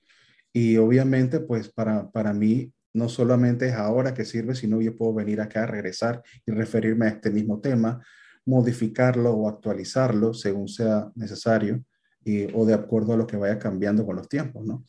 Y 0.52 0.76
obviamente, 0.76 1.40
pues 1.40 1.68
para, 1.68 2.10
para 2.10 2.32
mí, 2.32 2.72
no 2.92 3.08
solamente 3.08 3.68
es 3.68 3.74
ahora 3.74 4.14
que 4.14 4.24
sirve, 4.24 4.54
sino 4.54 4.80
yo 4.80 4.96
puedo 4.96 5.14
venir 5.14 5.40
acá, 5.40 5.66
regresar 5.66 6.22
y 6.46 6.52
referirme 6.52 7.06
a 7.06 7.10
este 7.10 7.30
mismo 7.30 7.60
tema, 7.60 8.04
modificarlo 8.46 9.32
o 9.32 9.48
actualizarlo 9.48 10.32
según 10.32 10.68
sea 10.68 11.10
necesario 11.16 11.84
y, 12.24 12.46
o 12.54 12.64
de 12.64 12.74
acuerdo 12.74 13.14
a 13.14 13.16
lo 13.16 13.26
que 13.26 13.36
vaya 13.36 13.58
cambiando 13.58 14.06
con 14.06 14.16
los 14.16 14.28
tiempos, 14.28 14.64
¿no? 14.64 14.84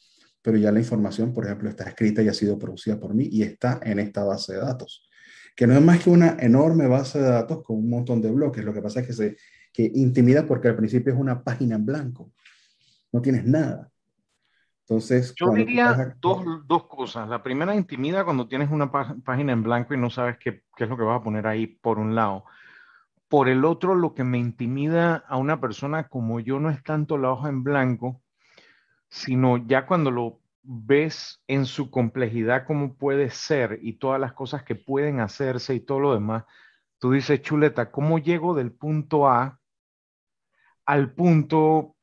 Pero 0.45 0.57
ya 0.57 0.71
la 0.71 0.77
información, 0.77 1.33
por 1.33 1.43
ejemplo, 1.45 1.67
está 1.67 1.85
escrita 1.85 2.21
y 2.21 2.27
ha 2.27 2.33
sido 2.33 2.59
producida 2.59 2.99
por 2.99 3.15
mí 3.15 3.27
y 3.31 3.41
está 3.41 3.79
en 3.81 3.97
esta 3.97 4.23
base 4.23 4.53
de 4.53 4.59
datos, 4.59 5.09
que 5.55 5.65
no 5.65 5.73
es 5.73 5.81
más 5.81 6.03
que 6.03 6.11
una 6.11 6.37
enorme 6.39 6.85
base 6.85 7.19
de 7.19 7.27
datos 7.27 7.63
con 7.63 7.77
un 7.77 7.89
montón 7.89 8.21
de 8.21 8.29
bloques. 8.29 8.63
Lo 8.63 8.71
que 8.71 8.83
pasa 8.83 8.99
es 8.99 9.07
que 9.07 9.13
se 9.13 9.37
que 9.73 9.91
intimida 9.95 10.45
porque 10.45 10.67
al 10.67 10.75
principio 10.75 11.11
es 11.11 11.19
una 11.19 11.43
página 11.43 11.75
en 11.75 11.85
blanco, 11.87 12.31
no 13.11 13.23
tienes 13.23 13.43
nada. 13.43 13.89
Entonces, 14.81 15.33
yo 15.35 15.49
diría 15.49 16.15
dos, 16.21 16.45
dos, 16.67 16.85
cosas. 16.85 17.27
La 17.27 17.41
primera 17.41 17.73
intimida 17.73 18.23
cuando 18.23 18.47
tienes 18.47 18.69
una 18.69 18.91
página 18.91 19.51
en 19.51 19.63
blanco 19.63 19.95
y 19.95 19.97
no 19.97 20.11
sabes 20.11 20.37
qué, 20.37 20.61
qué 20.77 20.83
es 20.83 20.89
lo 20.91 20.95
que 20.95 21.03
vas 21.03 21.21
a 21.21 21.23
poner 21.23 21.47
ahí, 21.47 21.65
por 21.65 21.97
un 21.97 22.13
lado. 22.13 22.45
Por 23.27 23.49
el 23.49 23.65
otro, 23.65 23.95
lo 23.95 24.13
que 24.13 24.23
me 24.23 24.37
intimida 24.37 25.23
a 25.27 25.37
una 25.37 25.59
persona 25.59 26.07
como 26.07 26.39
yo 26.39 26.59
no 26.59 26.69
es 26.69 26.83
tanto 26.83 27.17
la 27.17 27.31
hoja 27.31 27.49
en 27.49 27.63
blanco, 27.63 28.21
sino 29.10 29.58
ya 29.66 29.86
cuando 29.86 30.12
lo 30.12 30.39
ves 30.64 31.41
en 31.47 31.66
su 31.66 31.91
complejidad 31.91 32.66
como 32.66 32.95
puede 32.95 33.30
ser 33.30 33.80
y 33.82 33.93
todas 33.93 34.20
las 34.20 34.34
cosas 34.34 34.64
que 34.64 34.76
pueden 34.76 35.20
hacerse 35.20 35.76
y 35.76 35.80
todo 35.80 35.99
lo 35.99 36.14
demás, 36.14 36.45
tú 36.99 37.12
dices, 37.12 37.41
chuleta, 37.41 37.91
¿cómo 37.91 38.20
llego 38.20 38.56
del 38.56 38.72
punto 38.72 39.28
A 39.28 39.60
al 40.86 41.14
punto, 41.14 41.95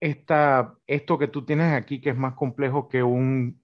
esta, 0.00 0.74
esto 0.86 1.18
que 1.18 1.28
tú 1.28 1.44
tienes 1.44 1.74
aquí, 1.74 2.00
que 2.00 2.10
es 2.10 2.16
más 2.16 2.34
complejo 2.34 2.88
que 2.88 3.02
un 3.02 3.60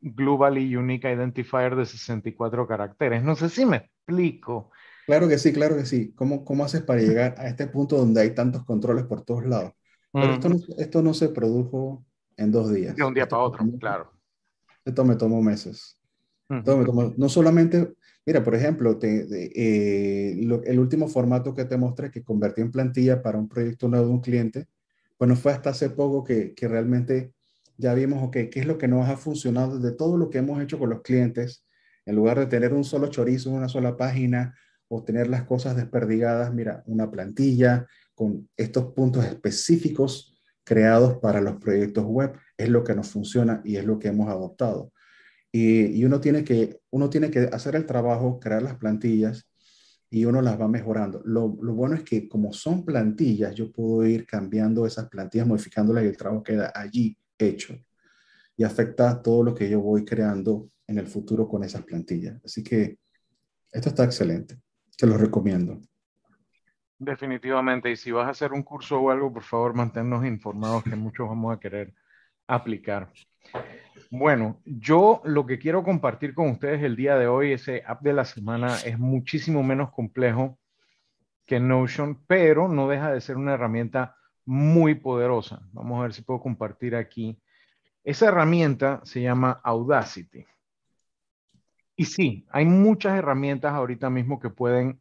Globally 0.00 0.76
Unique 0.76 1.10
Identifier 1.10 1.76
de 1.76 1.86
64 1.86 2.66
caracteres? 2.66 3.22
No 3.22 3.36
sé 3.36 3.48
si 3.48 3.64
me 3.64 3.76
explico. 3.76 4.70
Claro 5.06 5.28
que 5.28 5.38
sí, 5.38 5.52
claro 5.52 5.76
que 5.76 5.86
sí. 5.86 6.12
¿Cómo, 6.14 6.44
cómo 6.44 6.64
haces 6.64 6.82
para 6.82 7.00
llegar 7.00 7.34
a 7.38 7.48
este 7.48 7.66
punto 7.68 7.96
donde 7.96 8.20
hay 8.20 8.34
tantos 8.34 8.64
controles 8.64 9.04
por 9.04 9.24
todos 9.24 9.46
lados? 9.46 9.72
Pero 10.20 10.34
esto, 10.34 10.48
no, 10.48 10.56
esto 10.78 11.02
no 11.02 11.14
se 11.14 11.28
produjo 11.28 12.04
en 12.36 12.52
dos 12.52 12.72
días. 12.72 12.96
De 12.96 13.04
un 13.04 13.14
día 13.14 13.28
para 13.28 13.42
otro, 13.42 13.64
claro. 13.78 14.12
Esto 14.84 15.04
me 15.04 15.16
tomó 15.16 15.42
meses. 15.42 15.98
no 16.48 17.28
solamente, 17.28 17.94
mira, 18.24 18.42
por 18.42 18.54
ejemplo, 18.54 18.98
eh, 19.02 20.38
el 20.64 20.78
último 20.78 21.08
formato 21.08 21.54
que 21.54 21.64
te 21.64 21.76
mostré 21.76 22.10
que 22.10 22.22
convertí 22.22 22.62
en 22.62 22.70
plantilla 22.70 23.22
para 23.22 23.38
un 23.38 23.48
proyecto 23.48 23.88
nuevo 23.88 24.06
de 24.06 24.12
un 24.12 24.20
cliente, 24.20 24.66
bueno, 25.18 25.36
fue 25.36 25.52
hasta 25.52 25.70
hace 25.70 25.90
poco 25.90 26.24
que, 26.24 26.54
que 26.54 26.68
realmente 26.68 27.32
ya 27.76 27.94
vimos, 27.94 28.22
ok, 28.22 28.32
qué 28.50 28.60
es 28.60 28.66
lo 28.66 28.78
que 28.78 28.88
nos 28.88 29.08
ha 29.08 29.16
funcionado 29.16 29.78
de 29.78 29.92
todo 29.92 30.16
lo 30.16 30.30
que 30.30 30.38
hemos 30.38 30.60
hecho 30.62 30.78
con 30.78 30.90
los 30.90 31.02
clientes, 31.02 31.64
en 32.06 32.16
lugar 32.16 32.38
de 32.38 32.46
tener 32.46 32.72
un 32.72 32.84
solo 32.84 33.08
chorizo 33.08 33.50
en 33.50 33.56
una 33.56 33.68
sola 33.68 33.96
página 33.96 34.54
o 34.88 35.04
tener 35.04 35.28
las 35.28 35.44
cosas 35.44 35.76
desperdigadas, 35.76 36.52
mira, 36.52 36.82
una 36.86 37.10
plantilla, 37.10 37.86
con 38.18 38.48
estos 38.56 38.92
puntos 38.94 39.24
específicos 39.24 40.36
creados 40.64 41.18
para 41.18 41.40
los 41.40 41.54
proyectos 41.58 42.04
web 42.04 42.32
es 42.56 42.68
lo 42.68 42.82
que 42.82 42.96
nos 42.96 43.08
funciona 43.08 43.62
y 43.64 43.76
es 43.76 43.84
lo 43.84 44.00
que 44.00 44.08
hemos 44.08 44.28
adoptado. 44.28 44.92
Y, 45.52 46.04
uno, 46.04 46.20
tiene 46.20 46.42
que, 46.42 46.80
uno 46.90 47.08
tiene 47.08 47.30
que 47.30 47.48
hacer 47.52 47.76
el 47.76 47.86
trabajo, 47.86 48.40
crear 48.40 48.60
las 48.60 48.76
plantillas 48.76 49.48
y 50.10 50.24
uno 50.24 50.42
las 50.42 50.60
va 50.60 50.66
mejorando. 50.66 51.22
Lo, 51.24 51.56
lo, 51.62 51.74
bueno 51.74 51.94
es 51.94 52.02
que 52.02 52.28
como 52.28 52.52
son 52.52 52.84
plantillas, 52.84 53.54
yo 53.54 53.70
puedo 53.70 54.04
ir 54.04 54.26
cambiando 54.26 54.84
esas 54.84 55.08
plantillas, 55.08 55.46
modificándolas 55.46 56.02
y 56.02 56.08
el 56.08 56.16
trabajo 56.16 56.42
queda 56.42 56.72
allí 56.74 57.16
hecho. 57.38 57.76
Y 58.56 58.64
afecta 58.64 59.22
todo 59.22 59.44
lo 59.44 59.54
que 59.54 59.70
yo 59.70 59.80
voy 59.80 60.04
creando 60.04 60.70
en 60.88 60.98
el 60.98 61.06
futuro 61.06 61.46
con 61.46 61.62
esas 61.62 61.84
plantillas. 61.84 62.40
Así 62.44 62.64
que 62.64 62.98
esto 63.70 63.90
está 63.90 64.02
excelente. 64.02 64.58
Se 64.90 65.06
lo 65.06 65.16
recomiendo. 65.16 65.80
Definitivamente, 66.98 67.90
y 67.90 67.96
si 67.96 68.10
vas 68.10 68.26
a 68.26 68.30
hacer 68.30 68.52
un 68.52 68.64
curso 68.64 69.00
o 69.00 69.10
algo, 69.10 69.32
por 69.32 69.44
favor, 69.44 69.72
manténnos 69.72 70.24
informados 70.24 70.82
que 70.82 70.96
muchos 70.96 71.28
vamos 71.28 71.56
a 71.56 71.60
querer 71.60 71.94
aplicar. 72.48 73.08
Bueno, 74.10 74.60
yo 74.64 75.20
lo 75.24 75.46
que 75.46 75.58
quiero 75.58 75.84
compartir 75.84 76.34
con 76.34 76.48
ustedes 76.50 76.82
el 76.82 76.96
día 76.96 77.16
de 77.16 77.28
hoy, 77.28 77.52
ese 77.52 77.84
app 77.86 78.02
de 78.02 78.12
la 78.12 78.24
semana, 78.24 78.74
es 78.84 78.98
muchísimo 78.98 79.62
menos 79.62 79.92
complejo 79.92 80.58
que 81.46 81.60
Notion, 81.60 82.24
pero 82.26 82.68
no 82.68 82.88
deja 82.88 83.12
de 83.12 83.20
ser 83.20 83.36
una 83.36 83.54
herramienta 83.54 84.16
muy 84.44 84.94
poderosa. 84.94 85.60
Vamos 85.72 85.98
a 85.98 86.02
ver 86.02 86.14
si 86.14 86.22
puedo 86.22 86.40
compartir 86.40 86.96
aquí. 86.96 87.38
Esa 88.02 88.28
herramienta 88.28 89.02
se 89.04 89.22
llama 89.22 89.60
Audacity. 89.62 90.44
Y 91.94 92.04
sí, 92.06 92.46
hay 92.50 92.64
muchas 92.64 93.16
herramientas 93.16 93.72
ahorita 93.72 94.10
mismo 94.10 94.40
que 94.40 94.50
pueden 94.50 95.00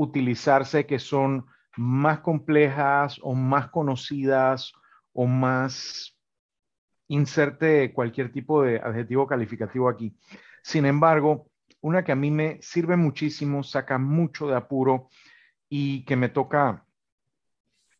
utilizarse 0.00 0.86
que 0.86 0.98
son 0.98 1.44
más 1.76 2.20
complejas 2.20 3.20
o 3.22 3.34
más 3.34 3.68
conocidas 3.68 4.72
o 5.12 5.26
más 5.26 6.16
inserte 7.08 7.92
cualquier 7.92 8.32
tipo 8.32 8.62
de 8.62 8.78
adjetivo 8.78 9.26
calificativo 9.26 9.90
aquí. 9.90 10.16
Sin 10.62 10.86
embargo, 10.86 11.50
una 11.82 12.02
que 12.02 12.12
a 12.12 12.16
mí 12.16 12.30
me 12.30 12.62
sirve 12.62 12.96
muchísimo, 12.96 13.62
saca 13.62 13.98
mucho 13.98 14.48
de 14.48 14.56
apuro 14.56 15.10
y 15.68 16.04
que 16.06 16.16
me 16.16 16.30
toca 16.30 16.86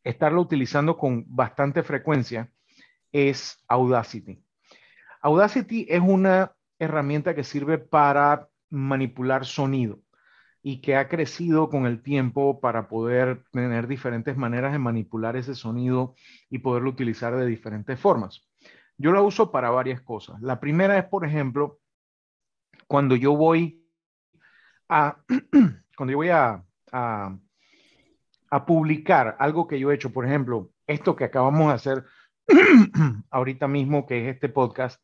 estarlo 0.03 0.40
utilizando 0.40 0.96
con 0.96 1.26
bastante 1.28 1.82
frecuencia 1.82 2.51
es 3.12 3.62
Audacity. 3.68 4.42
Audacity 5.20 5.86
es 5.86 6.01
una 6.01 6.57
herramienta 6.78 7.34
que 7.34 7.44
sirve 7.44 7.76
para 7.76 8.48
manipular 8.70 9.44
sonido 9.44 10.01
y 10.63 10.81
que 10.81 10.97
ha 10.97 11.09
crecido 11.09 11.71
con 11.71 11.87
el 11.87 12.03
tiempo 12.03 12.61
para 12.61 12.89
poder 12.89 13.45
tener 13.51 13.87
diferentes 13.87 14.37
maneras 14.37 14.73
de 14.73 14.79
manipular 14.79 15.37
ese 15.37 15.55
sonido 15.55 16.15
y 16.51 16.59
poderlo 16.59 16.91
utilizar 16.91 17.35
de 17.37 17.47
diferentes 17.47 17.99
formas. 17.99 18.47
Yo 18.99 19.13
lo 19.13 19.25
uso 19.25 19.51
para 19.51 19.71
varias 19.71 20.03
cosas. 20.03 20.41
La 20.43 20.61
primera 20.61 20.99
es, 20.99 21.05
por 21.05 21.25
ejemplo, 21.25 21.79
cuando 22.87 23.17
yo 23.17 23.35
voy 23.35 23.87
a, 24.89 25.23
cuando 25.97 26.11
yo 26.11 26.17
voy 26.17 26.29
a, 26.29 26.63
a 28.51 28.67
publicar 28.67 29.37
algo 29.39 29.67
que 29.67 29.79
yo 29.79 29.91
he 29.91 29.95
hecho, 29.95 30.13
por 30.13 30.27
ejemplo, 30.27 30.71
esto 30.87 31.17
que 31.17 31.25
acabamos 31.25 31.69
de 31.69 31.75
hacer 31.75 32.05
ahorita 33.31 33.69
mismo, 33.69 34.07
que 34.07 34.29
es 34.29 34.35
este 34.35 34.49
podcast, 34.49 35.01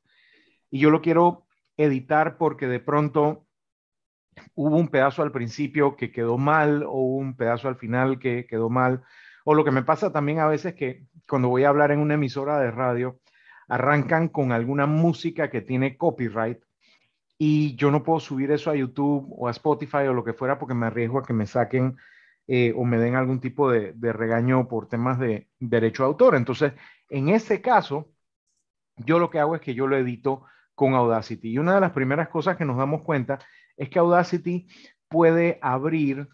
y 0.71 0.81
yo 0.81 0.91
lo 0.91 1.01
quiero 1.01 1.47
editar 1.77 2.39
porque 2.39 2.67
de 2.67 2.81
pronto 2.81 3.46
hubo 4.55 4.77
un 4.77 4.89
pedazo 4.89 5.23
al 5.23 5.33
principio 5.33 5.97
que 5.97 6.11
quedó 6.11 6.39
mal 6.39 6.85
o 6.85 7.01
un 7.01 7.37
pedazo 7.37 7.69
al 7.69 7.77
final 7.77 8.19
que 8.19 8.47
quedó 8.47 8.71
mal. 8.71 9.03
O 9.45 9.55
lo 9.55 9.65
que 9.65 9.71
me 9.71 9.83
pasa 9.83 10.13
también 10.13 10.41
a 10.41 10.47
veces 10.47 10.75
que 10.75 11.07
cuando 11.29 11.49
voy 11.49 11.65
a 11.65 11.69
hablar 11.69 11.91
en 11.93 12.01
una 12.01 12.15
emisora 12.15 12.59
de 12.59 12.71
radio, 12.71 13.21
arrancan 13.69 14.29
con 14.29 14.53
alguna 14.53 14.87
música 14.87 15.51
que 15.51 15.61
tiene 15.61 15.97
copyright 15.97 16.61
y 17.39 17.77
yo 17.77 17.91
no 17.91 18.03
puedo 18.03 18.21
subir 18.21 18.51
eso 18.51 18.71
a 18.71 18.77
YouTube 18.77 19.27
o 19.37 19.49
a 19.49 19.51
Spotify 19.51 20.07
o 20.09 20.15
lo 20.15 20.25
que 20.25 20.33
fuera 20.33 20.59
porque 20.59 20.75
me 20.75 20.87
arriesgo 20.87 21.19
a 21.19 21.25
que 21.25 21.33
me 21.33 21.47
saquen 21.47 21.97
eh, 22.47 22.73
o 22.77 22.85
me 22.85 22.99
den 22.99 23.17
algún 23.17 23.41
tipo 23.41 23.71
de, 23.71 23.93
de, 23.93 24.13
regaño 24.13 24.69
por 24.69 24.89
temas 24.89 25.19
de 25.19 25.49
derecho 25.59 26.05
de 26.05 26.09
autor. 26.09 26.37
Entonces, 26.37 26.73
en 27.11 27.29
ese 27.29 27.61
caso, 27.61 28.13
yo 28.97 29.19
lo 29.19 29.31
que 29.31 29.41
hago 29.41 29.57
es 29.57 29.61
que 29.61 29.75
yo 29.75 29.87
lo 29.87 29.97
edito 29.97 30.45
con 30.75 30.95
Audacity. 30.95 31.51
Y 31.51 31.59
una 31.59 31.75
de 31.75 31.81
las 31.81 31.93
primeras 31.93 32.29
cosas 32.29 32.57
que 32.57 32.65
nos 32.65 32.77
damos 32.77 33.03
cuenta 33.03 33.41
es 33.77 33.89
que 33.89 33.99
Audacity 33.99 34.67
puede 35.09 35.59
abrir 35.63 36.29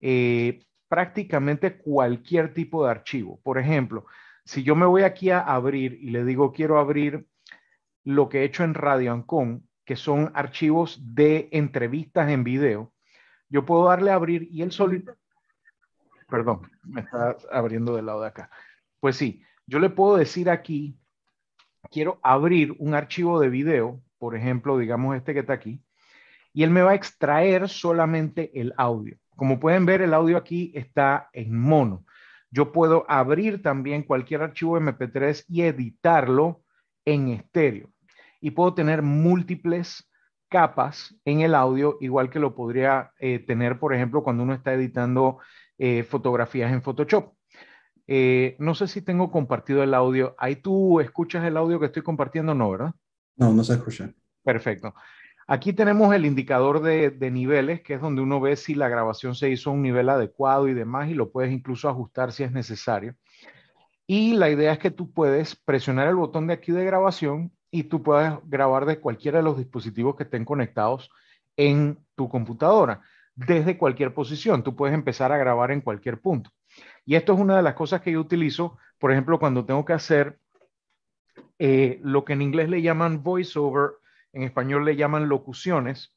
eh, 0.00 0.64
prácticamente 0.88 1.78
cualquier 1.78 2.52
tipo 2.52 2.84
de 2.84 2.90
archivo. 2.90 3.40
Por 3.42 3.58
ejemplo, 3.58 4.06
si 4.44 4.62
yo 4.62 4.74
me 4.76 4.86
voy 4.86 5.02
aquí 5.02 5.30
a 5.30 5.40
abrir 5.40 5.98
y 6.00 6.10
le 6.10 6.24
digo 6.24 6.52
quiero 6.52 6.78
abrir 6.78 7.26
lo 8.04 8.28
que 8.28 8.40
he 8.40 8.44
hecho 8.44 8.64
en 8.64 8.74
Radio 8.74 9.12
Ancon, 9.12 9.68
que 9.84 9.96
son 9.96 10.30
archivos 10.34 11.00
de 11.14 11.48
entrevistas 11.52 12.30
en 12.30 12.44
video, 12.44 12.92
yo 13.48 13.64
puedo 13.64 13.84
darle 13.84 14.10
a 14.10 14.14
abrir 14.14 14.48
y 14.50 14.62
él 14.62 14.72
solito, 14.72 15.14
perdón, 16.28 16.70
me 16.82 17.02
está 17.02 17.36
abriendo 17.50 17.94
del 17.96 18.06
lado 18.06 18.22
de 18.22 18.28
acá. 18.28 18.50
Pues 19.00 19.16
sí, 19.16 19.42
yo 19.66 19.78
le 19.78 19.90
puedo 19.90 20.16
decir 20.16 20.50
aquí, 20.50 20.98
quiero 21.90 22.18
abrir 22.22 22.74
un 22.78 22.94
archivo 22.94 23.40
de 23.40 23.48
video, 23.48 24.02
por 24.18 24.36
ejemplo, 24.36 24.78
digamos 24.78 25.16
este 25.16 25.34
que 25.34 25.40
está 25.40 25.52
aquí, 25.52 25.82
y 26.52 26.62
él 26.62 26.70
me 26.70 26.82
va 26.82 26.92
a 26.92 26.94
extraer 26.94 27.68
solamente 27.68 28.50
el 28.60 28.74
audio. 28.76 29.16
Como 29.36 29.58
pueden 29.58 29.86
ver, 29.86 30.02
el 30.02 30.14
audio 30.14 30.36
aquí 30.36 30.72
está 30.74 31.28
en 31.32 31.58
mono. 31.58 32.04
Yo 32.50 32.70
puedo 32.72 33.06
abrir 33.08 33.62
también 33.62 34.02
cualquier 34.02 34.42
archivo 34.42 34.78
MP3 34.78 35.44
y 35.48 35.62
editarlo 35.62 36.62
en 37.04 37.28
estéreo. 37.28 37.90
Y 38.40 38.50
puedo 38.50 38.74
tener 38.74 39.02
múltiples 39.02 40.08
capas 40.48 41.16
en 41.24 41.40
el 41.40 41.54
audio, 41.54 41.96
igual 42.00 42.28
que 42.28 42.38
lo 42.38 42.54
podría 42.54 43.12
eh, 43.18 43.38
tener, 43.38 43.78
por 43.78 43.94
ejemplo, 43.94 44.22
cuando 44.22 44.42
uno 44.42 44.52
está 44.52 44.74
editando 44.74 45.38
eh, 45.78 46.02
fotografías 46.02 46.70
en 46.70 46.82
Photoshop. 46.82 47.32
Eh, 48.06 48.56
no 48.58 48.74
sé 48.74 48.86
si 48.88 49.00
tengo 49.00 49.30
compartido 49.30 49.82
el 49.82 49.94
audio. 49.94 50.34
Ahí 50.38 50.56
tú 50.56 51.00
escuchas 51.00 51.44
el 51.46 51.56
audio 51.56 51.80
que 51.80 51.86
estoy 51.86 52.02
compartiendo, 52.02 52.54
¿no, 52.54 52.70
verdad? 52.70 52.92
No, 53.36 53.52
no 53.52 53.64
se 53.64 53.72
escucha. 53.72 54.12
Perfecto. 54.44 54.94
Aquí 55.52 55.74
tenemos 55.74 56.14
el 56.14 56.24
indicador 56.24 56.80
de, 56.80 57.30
niveles, 57.30 57.82
que 57.82 57.92
es 57.92 58.00
donde 58.00 58.22
uno 58.22 58.40
ve 58.40 58.56
si 58.56 58.74
la 58.74 58.88
grabación 58.88 59.34
se 59.34 59.50
hizo 59.50 59.68
a 59.68 59.74
un 59.74 59.82
nivel 59.82 60.08
adecuado 60.08 60.66
y 60.66 60.72
demás, 60.72 61.10
y 61.10 61.14
lo 61.14 61.30
puedes 61.30 61.52
incluso 61.52 61.90
ajustar 61.90 62.32
si 62.32 62.42
es 62.42 62.52
necesario. 62.52 63.16
Y 64.06 64.32
la 64.32 64.48
idea 64.48 64.72
es 64.72 64.78
que 64.78 64.90
tú 64.90 65.12
puedes 65.12 65.54
presionar 65.54 66.08
el 66.08 66.14
botón 66.14 66.46
de 66.46 66.54
aquí 66.54 66.72
de 66.72 66.86
grabación 66.86 67.52
y 67.70 67.82
tú 67.82 68.02
puedes 68.02 68.32
grabar 68.44 68.86
de 68.86 68.98
cualquiera 68.98 69.40
de 69.40 69.44
los 69.44 69.58
dispositivos 69.58 70.16
que 70.16 70.22
estén 70.22 70.46
conectados 70.46 71.10
en 71.58 71.98
tu 72.14 72.30
computadora, 72.30 73.02
desde 73.34 73.76
cualquier 73.76 74.14
posición. 74.14 74.62
Tú 74.62 74.74
puedes 74.74 74.94
empezar 74.94 75.32
a 75.32 75.36
grabar 75.36 75.70
en 75.70 75.82
cualquier 75.82 76.18
punto. 76.18 76.48
Y 77.04 77.14
esto 77.16 77.34
es 77.34 77.38
una 77.38 77.58
de 77.58 77.62
las 77.62 77.74
cosas 77.74 78.00
que 78.00 78.12
yo 78.12 78.20
utilizo, 78.22 78.78
por 78.98 79.12
ejemplo, 79.12 79.38
cuando 79.38 79.66
tengo 79.66 79.84
que 79.84 79.92
hacer 79.92 80.38
eh, 81.58 82.00
lo 82.02 82.24
que 82.24 82.32
en 82.32 82.40
inglés 82.40 82.70
le 82.70 82.80
llaman 82.80 83.22
voiceover, 83.22 83.96
en 84.32 84.42
español 84.42 84.84
le 84.84 84.96
llaman 84.96 85.28
locuciones, 85.28 86.14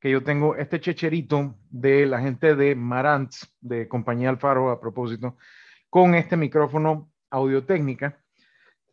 que 0.00 0.10
yo 0.10 0.22
tengo 0.22 0.54
este 0.56 0.80
checherito 0.80 1.56
de 1.70 2.06
la 2.06 2.20
gente 2.20 2.54
de 2.54 2.74
Marantz, 2.74 3.48
de 3.60 3.88
Compañía 3.88 4.28
Alfaro, 4.28 4.70
a 4.70 4.80
propósito, 4.80 5.38
con 5.88 6.14
este 6.14 6.36
micrófono 6.36 7.10
audio 7.30 7.64
técnica 7.64 8.20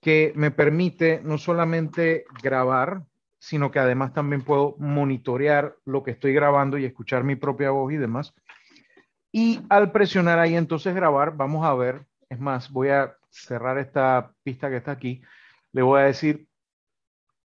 que 0.02 0.34
me 0.36 0.52
permite 0.52 1.22
no 1.24 1.38
solamente 1.38 2.26
grabar, 2.42 3.04
sino 3.40 3.72
que 3.72 3.80
además 3.80 4.14
también 4.14 4.42
puedo 4.42 4.76
monitorear 4.80 5.76
lo 5.86 6.04
que 6.04 6.12
estoy 6.12 6.34
grabando 6.34 6.78
y 6.78 6.86
escuchar 6.86 7.24
mi 7.24 7.36
propia 7.36 7.72
voz 7.72 7.94
y 7.94 7.98
demás. 7.98 8.34
Y 9.32 9.62
al 9.70 9.92
presionar 9.92 10.40
ahí 10.40 10.56
entonces 10.56 10.96
grabar, 10.96 11.36
vamos 11.36 11.66
a 11.66 11.74
ver, 11.74 12.06
es 12.30 12.40
más, 12.40 12.72
voy 12.72 12.90
a 12.90 13.16
cerrar 13.30 13.78
esta 13.78 14.34
pista 14.44 14.70
que 14.70 14.78
está 14.78 14.92
aquí, 14.92 15.22
le 15.72 15.82
voy 15.82 16.02
a 16.02 16.06
decir 16.06 16.48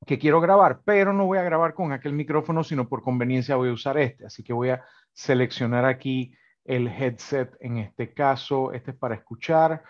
que 0.06 0.18
quiero 0.18 0.40
grabar, 0.40 0.82
pero 0.84 1.12
no 1.12 1.26
voy 1.26 1.38
a 1.38 1.42
grabar 1.42 1.74
con 1.74 1.92
aquel 1.92 2.12
micrófono, 2.12 2.64
sino 2.64 2.88
por 2.88 3.02
conveniencia 3.02 3.56
voy 3.56 3.70
a 3.70 3.72
usar 3.72 3.98
este. 3.98 4.26
Así 4.26 4.42
que 4.42 4.52
voy 4.52 4.70
a 4.70 4.84
seleccionar 5.12 5.84
aquí 5.84 6.34
el 6.64 6.88
headset 6.88 7.56
en 7.60 7.78
este 7.78 8.12
caso, 8.14 8.72
este 8.72 8.92
es 8.92 8.96
para 8.96 9.14
escuchar 9.14 9.82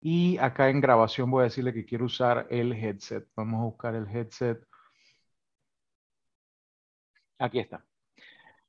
y 0.00 0.38
acá 0.38 0.70
en 0.70 0.80
grabación 0.80 1.30
voy 1.30 1.42
a 1.42 1.44
decirle 1.44 1.72
que 1.72 1.84
quiero 1.84 2.06
usar 2.06 2.46
el 2.50 2.72
headset. 2.72 3.26
Vamos 3.36 3.60
a 3.60 3.64
buscar 3.64 3.94
el 3.94 4.08
headset. 4.08 4.64
Aquí 7.38 7.58
está. 7.58 7.84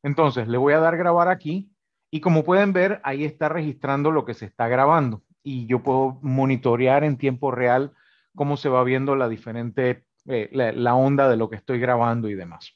Entonces, 0.04 0.48
le 0.48 0.58
voy 0.58 0.74
a 0.74 0.80
dar 0.80 0.98
grabar 0.98 1.28
aquí 1.28 1.72
y 2.10 2.22
como 2.22 2.44
pueden 2.44 2.74
ver, 2.74 3.00
ahí 3.04 3.24
está 3.24 3.50
registrando 3.50 4.12
lo 4.12 4.26
que 4.26 4.34
se 4.34 4.46
está 4.46 4.68
grabando 4.68 5.24
y 5.44 5.68
yo 5.68 5.82
puedo 5.84 6.20
monitorear 6.22 7.04
en 7.04 7.18
tiempo 7.18 7.52
real 7.52 7.94
cómo 8.36 8.58
se 8.58 8.70
va 8.70 8.84
viendo 8.84 9.16
la 9.16 9.30
diferente, 9.30 10.06
eh, 10.28 10.50
la 10.52 10.96
onda 10.96 11.30
de 11.30 11.38
lo 11.38 11.50
que 11.50 11.56
estoy 11.56 11.80
grabando 11.80 12.30
y 12.30 12.36
demás. 12.36 12.74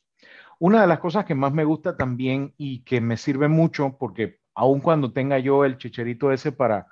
Una 0.59 0.81
de 0.81 0.87
las 0.87 0.99
cosas 0.99 1.25
que 1.25 1.35
más 1.35 1.53
me 1.53 1.65
gusta 1.65 1.97
también 1.97 2.53
y 2.57 2.83
que 2.83 3.01
me 3.01 3.17
sirve 3.17 3.47
mucho, 3.47 3.97
porque 3.99 4.39
aun 4.53 4.79
cuando 4.79 5.11
tenga 5.11 5.37
yo 5.39 5.65
el 5.65 5.77
checherito 5.77 6.31
ese 6.31 6.51
para 6.51 6.87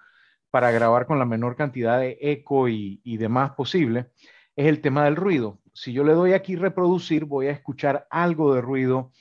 para 0.54 0.70
grabar 0.70 1.08
con 1.08 1.18
la 1.18 1.26
menor 1.26 1.56
cantidad 1.56 1.98
de 1.98 2.16
eco 2.22 2.70
y, 2.70 3.18
demás 3.18 3.54
posible, 3.54 4.12
es 4.56 4.68
el 4.68 4.82
tema 4.82 5.04
del 5.06 5.16
ruido. 5.16 5.58
Si 5.74 5.94
yo 5.94 6.04
le 6.04 6.14
doy 6.14 6.34
aquí 6.34 6.56
reproducir, 6.56 7.26
voy 7.26 7.48
a 7.48 7.52
escuchar 7.52 8.06
algo 8.12 8.54
de 8.54 8.62
ruido 8.62 9.12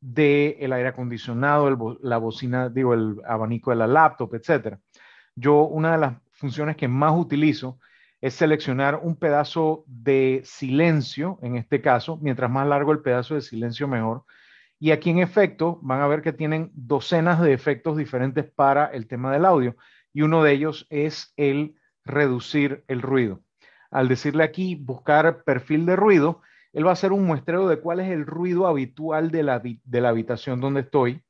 del 0.00 0.56
el 0.58 0.72
aire 0.72 0.88
acondicionado, 0.88 1.96
la 2.02 2.18
bocina, 2.18 2.70
digo, 2.70 2.92
el 2.92 3.20
abanico 3.24 3.70
de 3.70 3.76
la 3.76 3.86
laptop, 3.86 4.34
etc. 4.34 4.76
Yo, 5.36 5.62
una 5.62 5.92
de 5.92 5.98
las 5.98 6.14
funciones 6.32 6.76
que 6.76 6.88
más 6.88 7.12
utilizo 7.16 7.78
es 8.24 8.32
seleccionar 8.32 9.00
un 9.02 9.16
pedazo 9.16 9.84
de 9.86 10.40
silencio, 10.46 11.38
en 11.42 11.56
este 11.56 11.82
caso, 11.82 12.16
mientras 12.22 12.50
más 12.50 12.66
largo 12.66 12.90
el 12.90 13.02
pedazo 13.02 13.34
de 13.34 13.42
silencio, 13.42 13.86
mejor. 13.86 14.24
Y 14.78 14.92
aquí 14.92 15.10
en 15.10 15.18
efecto, 15.18 15.78
van 15.82 16.00
a 16.00 16.06
ver 16.06 16.22
que 16.22 16.32
tienen 16.32 16.70
docenas 16.72 17.42
de 17.42 17.52
efectos 17.52 17.98
diferentes 17.98 18.50
para 18.50 18.86
el 18.86 19.08
tema 19.08 19.30
del 19.30 19.44
audio 19.44 19.76
y 20.14 20.22
uno 20.22 20.42
de 20.42 20.52
ellos 20.52 20.86
es 20.88 21.34
el 21.36 21.74
reducir 22.02 22.82
el 22.88 23.02
ruido. 23.02 23.42
Al 23.90 24.08
decirle 24.08 24.42
aquí 24.42 24.74
buscar 24.74 25.44
perfil 25.44 25.84
de 25.84 25.94
ruido, 25.94 26.40
él 26.72 26.86
va 26.86 26.90
a 26.90 26.94
hacer 26.94 27.12
un 27.12 27.26
muestreo 27.26 27.68
de 27.68 27.80
cuál 27.80 28.00
es 28.00 28.10
el 28.10 28.24
ruido 28.24 28.66
habitual 28.66 29.30
de 29.30 29.42
la, 29.42 29.60
de 29.60 30.00
la 30.00 30.08
habitación 30.08 30.62
donde 30.62 30.80
estoy 30.80 31.22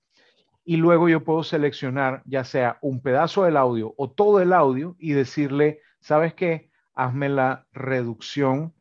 y 0.64 0.76
luego 0.76 1.09
yo 1.09 1.24
puedo 1.24 1.42
seleccionar 1.42 2.22
ya 2.24 2.45
sea 2.45 2.78
un 2.82 3.03
pedazo 3.03 3.42
del 3.42 3.57
audio 3.57 3.95
o 3.97 4.12
todo 4.12 4.40
el 4.40 4.53
audio 4.53 4.95
y 5.01 5.11
decirle, 5.11 5.80
¿sabes 5.99 6.34
qué? 6.34 6.72
Hazme 6.95 7.28
la 7.28 7.66
reducción. 7.72 8.72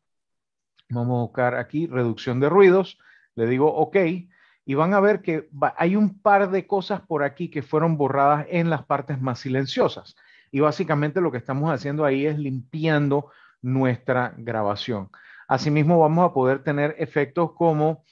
Vamos 0.89 1.17
a 1.17 1.21
buscar 1.23 1.55
aquí 1.55 1.87
reducción 1.87 2.39
de 2.39 2.49
ruidos. 2.49 2.99
Le 3.35 3.47
digo, 3.47 3.73
ok, 3.73 3.97
y 4.65 4.75
van 4.75 4.93
a 4.93 4.99
ver 4.99 5.21
que 5.21 5.49
hay 5.77 5.95
un 5.95 6.19
par 6.21 6.49
de 6.51 6.67
cosas 6.67 7.01
por 7.01 7.23
aquí 7.23 7.49
que 7.49 7.61
fueron 7.61 7.97
borradas 7.97 8.45
en 8.49 8.69
las 8.69 8.85
partes 8.85 9.21
más 9.21 9.39
silenciosas. 9.39 10.15
Y 10.51 10.59
básicamente 10.59 11.19
lo 11.19 11.31
que 11.31 11.37
estamos 11.37 11.71
haciendo 11.71 12.05
ahí 12.05 12.25
es 12.25 12.37
limpiando 12.37 13.31
nuestra 13.61 14.33
grabación. 14.37 15.09
Asimismo, 15.47 15.99
vamos 15.99 16.29
a 16.29 16.33
poder 16.33 16.63
tener 16.63 16.95
efectos 16.99 17.53
como 17.53 18.03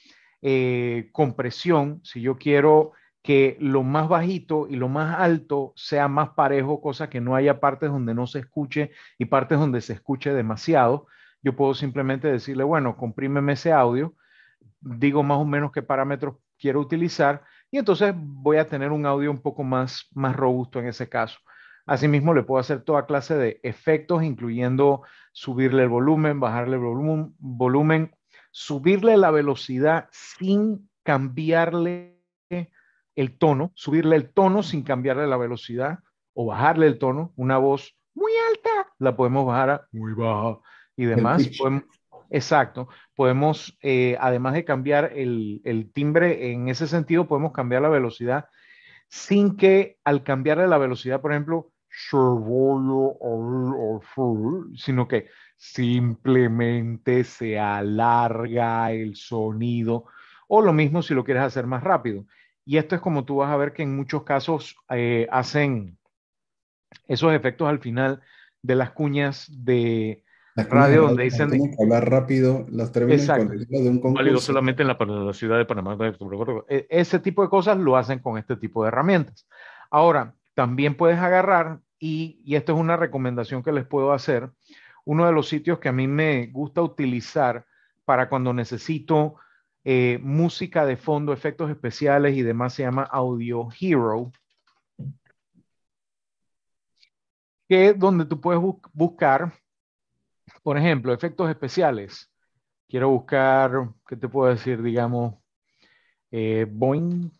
eh, 0.42 1.08
compresión. 1.12 2.00
Si 2.04 2.20
yo 2.20 2.36
quiero 2.36 2.92
que 3.22 3.56
lo 3.60 3.82
más 3.82 4.08
bajito 4.08 4.66
y 4.68 4.76
lo 4.76 4.88
más 4.88 5.18
alto 5.18 5.72
sea 5.76 6.08
más 6.08 6.30
parejo, 6.30 6.80
cosa 6.80 7.08
que 7.08 7.20
no 7.20 7.36
haya 7.36 7.60
partes 7.60 7.90
donde 7.90 8.14
no 8.14 8.26
se 8.26 8.40
escuche 8.40 8.90
y 9.18 9.26
partes 9.26 9.58
donde 9.58 9.80
se 9.80 9.92
escuche 9.92 10.32
demasiado, 10.32 11.06
yo 11.42 11.54
puedo 11.56 11.74
simplemente 11.74 12.28
decirle, 12.28 12.64
bueno, 12.64 12.96
comprímeme 12.96 13.52
ese 13.52 13.72
audio 13.72 14.14
digo 14.82 15.22
más 15.22 15.38
o 15.38 15.44
menos 15.44 15.72
qué 15.72 15.82
parámetros 15.82 16.36
quiero 16.58 16.80
utilizar 16.80 17.42
y 17.70 17.78
entonces 17.78 18.12
voy 18.16 18.58
a 18.58 18.68
tener 18.68 18.92
un 18.92 19.06
audio 19.06 19.30
un 19.30 19.40
poco 19.40 19.62
más, 19.62 20.08
más 20.12 20.36
robusto 20.36 20.80
en 20.80 20.88
ese 20.88 21.08
caso. 21.08 21.38
Asimismo, 21.86 22.34
le 22.34 22.42
puedo 22.42 22.60
hacer 22.60 22.82
toda 22.82 23.06
clase 23.06 23.34
de 23.34 23.58
efectos, 23.62 24.22
incluyendo 24.22 25.02
subirle 25.32 25.82
el 25.82 25.88
volumen, 25.88 26.38
bajarle 26.38 26.76
el 26.76 26.82
volumen, 26.82 27.34
volumen 27.38 28.14
subirle 28.52 29.16
la 29.16 29.30
velocidad 29.30 30.08
sin 30.12 30.88
cambiarle 31.02 32.20
el 33.14 33.36
tono, 33.36 33.72
subirle 33.74 34.16
el 34.16 34.32
tono 34.32 34.62
sin 34.62 34.82
cambiarle 34.82 35.26
la 35.26 35.36
velocidad 35.36 35.98
o 36.34 36.46
bajarle 36.46 36.86
el 36.86 36.98
tono. 36.98 37.32
Una 37.36 37.58
voz 37.58 37.96
muy 38.14 38.32
alta 38.50 38.92
la 38.98 39.16
podemos 39.16 39.46
bajar 39.46 39.70
a 39.70 39.86
muy 39.92 40.14
baja 40.14 40.58
y 40.96 41.04
demás. 41.04 41.50
Podemos, 41.58 41.84
Exacto. 42.32 42.88
Podemos, 43.14 43.78
eh, 43.82 44.16
además 44.18 44.54
de 44.54 44.64
cambiar 44.64 45.12
el, 45.14 45.90
timbre, 45.92 46.50
en 46.50 46.68
ese 46.68 46.86
sentido, 46.86 47.28
podemos 47.28 47.52
cambiar 47.52 47.82
la 47.82 47.90
velocidad 47.90 48.46
sin 49.08 49.56
que 49.58 49.98
al 50.04 50.22
cambiarle 50.22 50.66
la 50.66 50.78
velocidad, 50.78 51.20
por 51.20 51.32
ejemplo, 51.32 51.70
sino 54.74 55.06
que 55.06 55.28
simplemente 55.56 57.22
se 57.24 57.58
alarga 57.58 58.90
el 58.92 59.14
sonido 59.14 60.06
o 60.48 60.62
lo 60.62 60.72
mismo 60.72 61.02
si 61.02 61.12
lo 61.12 61.24
quieres 61.24 61.42
hacer 61.42 61.66
más 61.66 61.84
rápido. 61.84 62.24
Y 62.64 62.76
esto 62.76 62.94
es 62.94 63.00
como 63.00 63.24
tú 63.24 63.36
vas 63.36 63.50
a 63.50 63.56
ver 63.56 63.72
que 63.72 63.82
en 63.82 63.96
muchos 63.96 64.22
casos 64.22 64.76
eh, 64.90 65.26
hacen 65.30 65.98
esos 67.08 67.32
efectos 67.32 67.68
al 67.68 67.80
final 67.80 68.22
de 68.62 68.76
las 68.76 68.90
cuñas 68.92 69.48
de, 69.50 70.22
radio 70.54 71.02
donde 71.02 71.24
dicen... 71.24 71.50
hablar 71.80 72.08
rápido 72.08 72.66
los 72.70 72.92
términos 72.92 73.26
de 73.26 73.88
un 73.88 73.98
concurso. 73.98 74.14
Válido 74.14 74.38
solamente 74.38 74.82
en 74.82 74.88
la, 74.88 75.32
ciudad 75.32 75.58
de 75.58 75.64
Panamá. 75.64 75.96
E, 76.68 76.86
ese 76.90 77.18
tipo 77.18 77.42
de 77.42 77.48
cosas 77.48 77.78
lo 77.78 77.96
hacen 77.96 78.20
con 78.20 78.38
este 78.38 78.56
tipo 78.56 78.82
de 78.82 78.88
herramientas. 78.88 79.48
Ahora, 79.90 80.34
también 80.54 80.96
puedes 80.96 81.18
agarrar, 81.18 81.80
y, 81.98 82.40
y 82.44 82.56
esto 82.56 82.74
es 82.74 82.78
una 82.78 82.96
recomendación 82.96 83.62
que 83.62 83.72
les 83.72 83.86
puedo 83.86 84.12
hacer, 84.12 84.50
uno 85.04 85.26
de 85.26 85.32
los 85.32 85.48
sitios 85.48 85.78
que 85.78 85.88
a 85.88 85.92
mí 85.92 86.06
me 86.06 86.46
gusta 86.46 86.82
utilizar 86.82 87.66
para 88.04 88.28
cuando 88.28 88.52
necesito 88.52 89.36
eh, 89.84 90.18
música 90.22 90.86
de 90.86 90.96
fondo, 90.96 91.32
efectos 91.32 91.70
especiales 91.70 92.36
y 92.36 92.42
demás, 92.42 92.74
se 92.74 92.82
llama 92.82 93.02
Audio 93.04 93.68
Hero. 93.80 94.32
Que 97.68 97.88
es 97.88 97.98
donde 97.98 98.26
tú 98.26 98.40
puedes 98.40 98.60
buscar 98.92 99.52
por 100.62 100.78
ejemplo, 100.78 101.12
efectos 101.12 101.50
especiales. 101.50 102.30
Quiero 102.88 103.10
buscar, 103.10 103.90
¿qué 104.06 104.16
te 104.16 104.28
puedo 104.28 104.50
decir? 104.52 104.82
Digamos, 104.82 105.36
eh, 106.30 106.66
Boeing, 106.70 107.30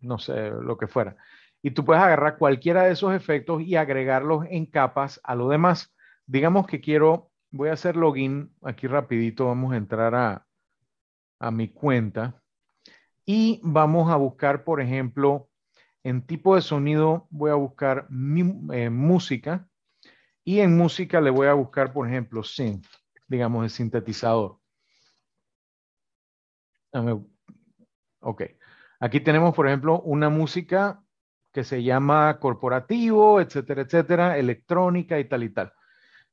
no 0.00 0.18
sé, 0.18 0.50
lo 0.50 0.76
que 0.76 0.86
fuera. 0.86 1.16
Y 1.62 1.70
tú 1.72 1.84
puedes 1.84 2.02
agarrar 2.02 2.38
cualquiera 2.38 2.84
de 2.84 2.92
esos 2.92 3.14
efectos 3.14 3.62
y 3.62 3.76
agregarlos 3.76 4.46
en 4.48 4.66
capas 4.66 5.20
a 5.24 5.34
lo 5.34 5.48
demás. 5.48 5.94
Digamos 6.26 6.66
que 6.66 6.80
quiero, 6.80 7.30
voy 7.50 7.68
a 7.68 7.74
hacer 7.74 7.96
login 7.96 8.52
aquí 8.62 8.86
rapidito, 8.86 9.46
vamos 9.46 9.72
a 9.72 9.76
entrar 9.76 10.14
a, 10.14 10.45
a 11.38 11.50
mi 11.50 11.68
cuenta 11.68 12.42
y 13.24 13.60
vamos 13.62 14.10
a 14.10 14.16
buscar, 14.16 14.64
por 14.64 14.80
ejemplo, 14.80 15.48
en 16.04 16.24
tipo 16.24 16.54
de 16.54 16.62
sonido 16.62 17.26
voy 17.30 17.50
a 17.50 17.54
buscar 17.54 18.06
eh, 18.08 18.90
música 18.90 19.68
y 20.44 20.60
en 20.60 20.76
música 20.76 21.20
le 21.20 21.30
voy 21.30 21.48
a 21.48 21.54
buscar, 21.54 21.92
por 21.92 22.06
ejemplo, 22.06 22.44
synth, 22.44 22.86
digamos, 23.26 23.64
el 23.64 23.70
sintetizador. 23.70 24.60
Ok. 28.20 28.42
Aquí 29.00 29.20
tenemos, 29.20 29.54
por 29.54 29.66
ejemplo, 29.66 30.00
una 30.02 30.28
música 30.28 31.02
que 31.52 31.64
se 31.64 31.82
llama 31.82 32.38
corporativo, 32.38 33.40
etcétera, 33.40 33.82
etcétera, 33.82 34.38
electrónica 34.38 35.18
y 35.18 35.28
tal 35.28 35.42
y 35.42 35.50
tal. 35.50 35.72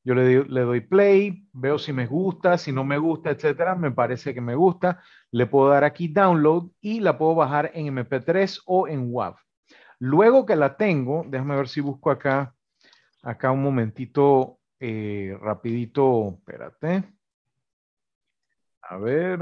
Yo 0.04 0.14
le, 0.14 0.44
le, 0.44 0.60
doy 0.60 0.80
play, 0.82 1.48
veo 1.54 1.78
si 1.78 1.90
me 1.94 2.06
gusta, 2.06 2.58
si 2.58 2.72
no 2.72 2.84
me 2.84 2.98
gusta, 2.98 3.30
etcétera. 3.30 3.74
Me 3.74 3.90
parece 3.90 4.34
que 4.34 4.40
me 4.42 4.54
gusta. 4.54 5.02
Le 5.30 5.46
puedo 5.46 5.70
dar 5.70 5.84
aquí 5.84 6.08
download 6.08 6.70
y 6.82 7.00
la 7.00 7.16
puedo 7.16 7.34
bajar 7.34 7.70
en 7.74 7.86
MP3 7.86 8.62
o 8.66 8.86
en 8.86 9.08
WAV. 9.10 9.36
Luego 10.00 10.44
que 10.44 10.56
la 10.56 10.76
tengo, 10.76 11.24
déjame 11.26 11.56
ver 11.56 11.68
si 11.68 11.80
busco 11.80 12.10
acá, 12.10 12.54
acá 13.22 13.50
un 13.50 13.62
momentito, 13.62 14.58
eh, 14.78 15.36
rapidito, 15.40 16.34
espérate. 16.38 17.04
A 18.82 18.96
ver. 18.98 19.40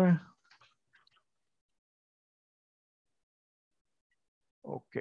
Ok. 4.63 4.97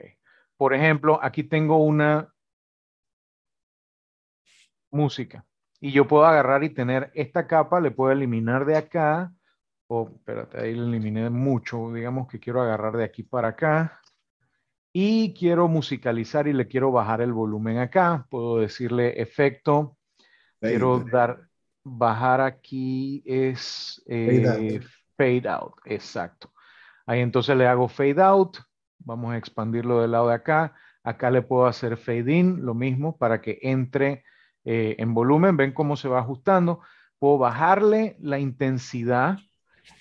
Por 0.58 0.74
ejemplo, 0.74 1.20
aquí 1.22 1.44
tengo 1.44 1.78
una 1.78 2.34
música 4.92 5.46
y 5.82 5.92
yo 5.92 6.08
puedo 6.08 6.26
agarrar 6.26 6.64
y 6.64 6.70
tener 6.70 7.12
esta 7.16 7.48
capa, 7.48 7.82
le 7.82 7.90
puedo 7.90 8.12
eliminar 8.12 8.66
de 8.66 8.78
acá, 8.78 9.34
o 9.88 10.10
espérate, 10.16 10.62
ahí 10.62 10.76
le 10.76 10.84
eliminé 10.84 11.30
mucho, 11.32 11.92
digamos 11.92 12.28
que 12.28 12.40
quiero 12.40 12.62
agarrar 12.62 12.96
de 12.96 13.04
aquí 13.04 13.24
para 13.24 13.50
acá 13.50 14.00
y 14.94 15.34
quiero 15.34 15.68
musicalizar 15.68 16.48
y 16.48 16.54
le 16.54 16.68
quiero 16.68 16.92
bajar 16.92 17.22
el 17.22 17.34
volumen 17.34 17.80
acá, 17.80 18.28
puedo 18.30 18.60
decirle 18.60 19.20
efecto, 19.20 19.98
quiero 20.60 21.00
dar, 21.00 21.48
bajar 21.84 22.42
aquí 22.42 23.24
es 23.26 24.04
fade, 24.06 24.48
out. 24.48 24.62
Eh, 24.62 24.82
fade 25.18 25.50
out, 25.50 25.74
exacto. 25.86 26.54
Ahí 27.08 27.22
entonces 27.22 27.58
le 27.58 27.66
hago 27.66 27.88
fade 27.88 28.22
out, 28.22 28.58
vamos 29.00 29.34
a 29.34 29.38
expandirlo 29.38 30.02
del 30.02 30.12
lado 30.12 30.28
de 30.28 30.36
acá, 30.36 30.76
acá 31.04 31.32
le 31.32 31.42
puedo 31.42 31.66
hacer 31.66 31.98
fade 31.98 32.32
in, 32.32 32.64
lo 32.64 32.76
mismo 32.76 33.18
para 33.18 33.42
que 33.42 33.58
entre 33.64 34.24
eh, 34.64 34.96
en 35.00 35.14
volumen, 35.14 35.58
ven 35.58 35.74
cómo 35.74 35.96
se 35.96 36.08
va 36.08 36.20
ajustando. 36.20 36.82
Puedo 37.20 37.38
bajarle 37.38 38.18
la 38.20 38.40
intensidad 38.40 39.40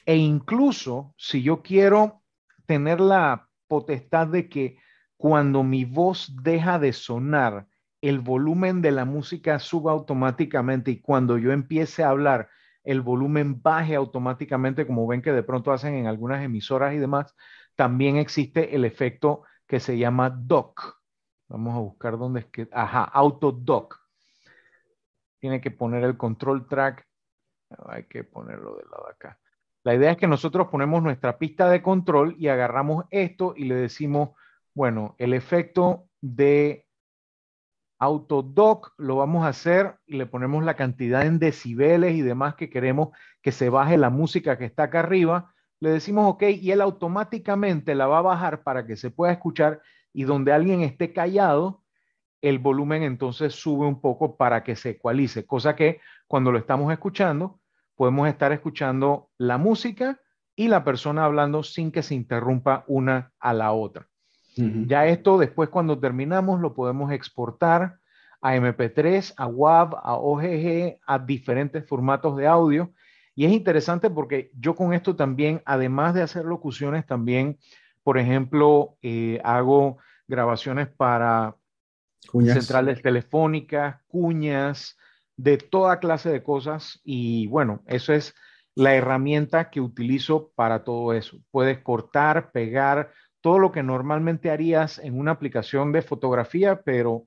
e 0.07 0.16
incluso 0.16 1.15
si 1.16 1.43
yo 1.43 1.62
quiero 1.62 2.23
tener 2.66 3.01
la 3.01 3.49
potestad 3.69 4.27
de 4.27 4.49
que 4.49 4.78
cuando 5.16 5.62
mi 5.62 5.85
voz 5.85 6.35
deja 6.43 6.78
de 6.78 6.93
sonar, 6.93 7.66
el 8.01 8.20
volumen 8.20 8.81
de 8.81 8.93
la 8.93 9.05
música 9.05 9.59
suba 9.59 9.93
automáticamente 9.93 10.91
y 10.91 11.01
cuando 11.01 11.37
yo 11.37 11.53
empiece 11.53 12.03
a 12.03 12.09
hablar, 12.09 12.49
el 12.82 13.03
volumen 13.03 13.61
baje 13.61 13.95
automáticamente, 13.95 14.87
como 14.87 15.07
ven 15.07 15.20
que 15.20 15.32
de 15.32 15.43
pronto 15.43 15.73
hacen 15.73 15.95
en 15.95 16.07
algunas 16.07 16.43
emisoras 16.43 16.95
y 16.95 16.99
demás, 16.99 17.35
también 17.77 18.16
existe 18.16 18.74
el 18.74 18.87
efecto 18.87 19.43
que 19.66 19.81
se 19.81 19.99
llama 19.99 20.31
dock. 20.31 20.99
Vamos 21.49 21.74
a 21.77 21.81
buscar 21.81 22.16
dónde 22.16 22.41
es 22.41 22.47
que, 22.47 22.69
ajá, 22.73 23.05
auto 23.05 23.53
dock 23.53 24.00
tiene 25.41 25.61
que 25.61 25.71
poner 25.71 26.05
el 26.05 26.17
control 26.17 26.69
track. 26.69 27.07
Hay 27.89 28.05
que 28.05 28.25
ponerlo 28.25 28.77
del 28.77 28.89
lado 28.91 29.07
de 29.07 29.12
acá. 29.12 29.41
La 29.83 29.95
idea 29.95 30.12
es 30.12 30.19
que 30.19 30.27
nosotros 30.27 30.69
ponemos 30.69 31.03
nuestra 31.03 31.39
pista 31.39 31.69
de 31.71 31.83
control 31.83 32.37
y 32.39 32.49
agarramos 32.49 33.07
esto 33.11 33.55
y 33.57 33.65
le 33.65 33.75
decimos, 33.75 34.31
bueno, 34.75 35.15
el 35.19 35.33
efecto 35.33 36.07
de 36.21 36.87
autodoc 37.99 38.93
lo 38.99 39.17
vamos 39.17 39.45
a 39.45 39.49
hacer 39.49 39.97
y 40.07 40.17
le 40.17 40.27
ponemos 40.27 40.65
la 40.65 40.75
cantidad 40.75 41.25
en 41.25 41.39
decibeles 41.39 42.15
y 42.15 42.23
demás 42.23 42.55
que 42.55 42.71
queremos 42.71 43.11
que 43.43 43.53
se 43.53 43.69
baje 43.71 43.99
la 43.99 44.11
música 44.11 44.59
que 44.59 44.65
está 44.65 44.85
acá 44.85 45.01
arriba. 45.01 45.55
Le 45.81 45.91
decimos 45.91 46.27
OK 46.29 46.43
y 46.43 46.73
él 46.73 46.81
automáticamente 46.83 47.95
la 47.95 48.07
va 48.07 48.19
a 48.19 48.23
bajar 48.23 48.62
para 48.62 48.87
que 48.87 48.97
se 48.97 49.11
pueda 49.11 49.33
escuchar 49.33 49.81
y 50.12 50.25
donde 50.25 50.53
alguien 50.53 50.83
esté 50.83 51.12
callado, 51.12 51.83
el 52.43 52.59
volumen 52.59 53.03
entonces 53.03 53.55
sube 53.55 53.87
un 53.87 54.01
poco 54.01 54.37
para 54.37 54.62
que 54.65 54.77
se 54.77 54.91
ecualice, 54.91 55.47
cosa 55.47 55.77
que 55.77 56.01
cuando 56.27 56.53
lo 56.53 56.59
estamos 56.59 56.93
escuchando, 56.93 57.61
podemos 57.97 58.29
estar 58.29 58.53
escuchando 58.53 59.29
la 59.37 59.59
música 59.59 60.21
y 60.57 60.69
la 60.69 60.85
persona 60.85 61.25
hablando 61.25 61.62
sin 61.62 61.91
que 61.91 62.03
se 62.03 62.15
interrumpa 62.15 62.85
una 62.87 63.33
a 63.39 63.53
la 63.53 63.73
otra. 63.73 64.07
Ya 64.57 65.07
esto 65.07 65.39
después 65.39 65.71
cuando 65.71 65.99
terminamos 65.99 66.61
lo 66.61 66.75
podemos 66.75 67.12
exportar 67.12 67.97
a 68.43 68.57
MP3, 68.57 69.35
a 69.37 69.47
WAV, 69.47 69.95
a 70.03 70.15
OGG, 70.15 70.99
a 71.07 71.19
diferentes 71.19 71.87
formatos 71.87 72.37
de 72.37 72.47
audio. 72.47 72.93
Y 73.35 73.45
es 73.45 73.53
interesante 73.53 74.11
porque 74.11 74.51
yo 74.55 74.75
con 74.75 74.93
esto 74.93 75.17
también, 75.17 75.62
además 75.65 76.15
de 76.15 76.23
hacer 76.23 76.45
locuciones, 76.45 77.07
también, 77.07 77.59
por 78.03 78.19
ejemplo, 78.19 78.97
eh, 79.03 79.41
hago 79.45 79.99
grabaciones 80.27 80.89
para 80.89 81.57
centrales 82.21 83.03
telefónicas, 83.03 84.01
cuñas, 84.07 84.97
de 85.37 85.59
toda 85.59 86.01
clase 86.01 86.31
de 86.31 86.43
cosas. 86.43 87.01
Y 87.05 87.47
bueno, 87.47 87.83
eso 87.87 88.13
es 88.13 88.35
la 88.75 88.95
herramienta 88.95 89.71
que 89.71 89.81
utilizo 89.81 90.53
para 90.55 90.85
todo 90.85 91.13
eso. 91.13 91.39
Puedes 91.51 91.79
cortar, 91.79 92.53
pegar, 92.53 93.13
todo 93.41 93.59
lo 93.59 93.73
que 93.73 93.83
normalmente 93.83 94.51
harías 94.51 94.99
en 94.99 95.19
una 95.19 95.33
aplicación 95.33 95.93
de 95.93 96.03
fotografía, 96.03 96.83
pero 96.83 97.27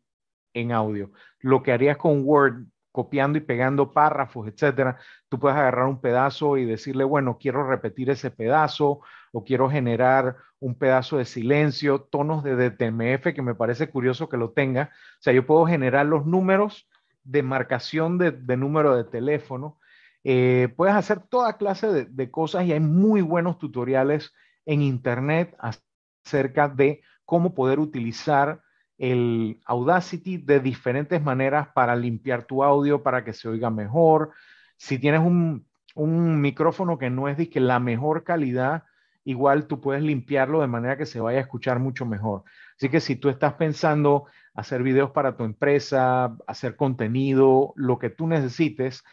en 0.53 0.71
audio. 0.71 1.11
Lo 1.39 1.63
que 1.63 1.71
harías 1.71 1.97
con 1.97 2.21
Word, 2.23 2.65
copiando 2.93 3.39
y 3.39 3.41
pegando 3.41 3.91
párrafos, 3.91 4.47
etcétera, 4.47 4.99
tú 5.27 5.39
puedes 5.39 5.57
agarrar 5.57 5.87
un 5.87 5.99
pedazo 5.99 6.57
y 6.57 6.65
decirle, 6.65 7.03
bueno, 7.03 7.39
quiero 7.39 7.67
repetir 7.67 8.11
ese 8.11 8.29
pedazo 8.29 9.01
o 9.31 9.43
quiero 9.43 9.67
generar 9.67 10.37
un 10.59 10.75
pedazo 10.75 11.17
de 11.17 11.25
silencio, 11.25 12.01
tonos 12.01 12.43
de 12.43 12.55
DTMF, 12.55 13.33
que 13.33 13.41
me 13.41 13.55
parece 13.55 13.89
curioso 13.89 14.29
que 14.29 14.37
lo 14.37 14.51
tenga. 14.51 14.91
O 15.19 15.21
sea, 15.23 15.33
yo 15.33 15.45
puedo 15.47 15.65
generar 15.65 16.05
los 16.05 16.27
números 16.27 16.87
de 17.23 17.41
marcación 17.41 18.19
de, 18.19 18.31
número 18.57 18.95
de 18.95 19.05
teléfono. 19.05 19.79
Eh, 20.23 20.71
puedes 20.77 20.93
hacer 20.93 21.19
toda 21.19 21.57
clase 21.57 21.87
de, 21.87 22.05
de 22.05 22.29
cosas 22.29 22.65
y 22.65 22.73
hay 22.73 22.79
muy 22.79 23.21
buenos 23.21 23.57
tutoriales 23.57 24.33
en 24.67 24.83
Internet 24.83 25.57
acerca 25.57 26.69
de 26.69 27.01
cómo 27.25 27.55
poder 27.55 27.79
utilizar 27.79 28.61
el 29.03 29.59
Audacity 29.65 30.37
de 30.37 30.61
diferentes 30.61 31.21
maneras 31.21 31.67
para 31.75 31.93
limpiar 31.93 32.45
tu 32.45 32.63
audio, 32.63 33.03
para 33.03 33.25
que 33.25 33.33
se 33.33 33.49
oiga 33.49 33.69
mejor. 33.69 34.31
Si 34.77 34.97
tienes 34.97 35.19
un, 35.19 35.65
micrófono 36.41 36.97
que 36.97 37.09
no 37.09 37.27
es 37.27 37.35
de 37.35 37.49
la 37.59 37.81
mejor 37.81 38.23
calidad, 38.23 38.83
igual 39.25 39.67
tú 39.67 39.81
puedes 39.81 40.01
limpiarlo 40.03 40.61
de 40.61 40.67
manera 40.67 40.97
que 40.97 41.05
se 41.05 41.19
vaya 41.19 41.39
a 41.39 41.41
escuchar 41.41 41.79
mucho 41.79 42.05
mejor. 42.05 42.43
Así 42.77 42.87
que 42.87 43.01
si 43.01 43.17
tú 43.17 43.27
estás 43.27 43.55
pensando 43.55 44.25
hacer 44.53 44.81
videos 44.83 45.11
para 45.11 45.35
tu 45.35 45.43
empresa, 45.43 46.37
hacer 46.47 46.77
contenido, 46.77 47.73
lo 47.75 47.99
que 47.99 48.09
tú 48.09 48.25
necesites, 48.25 49.03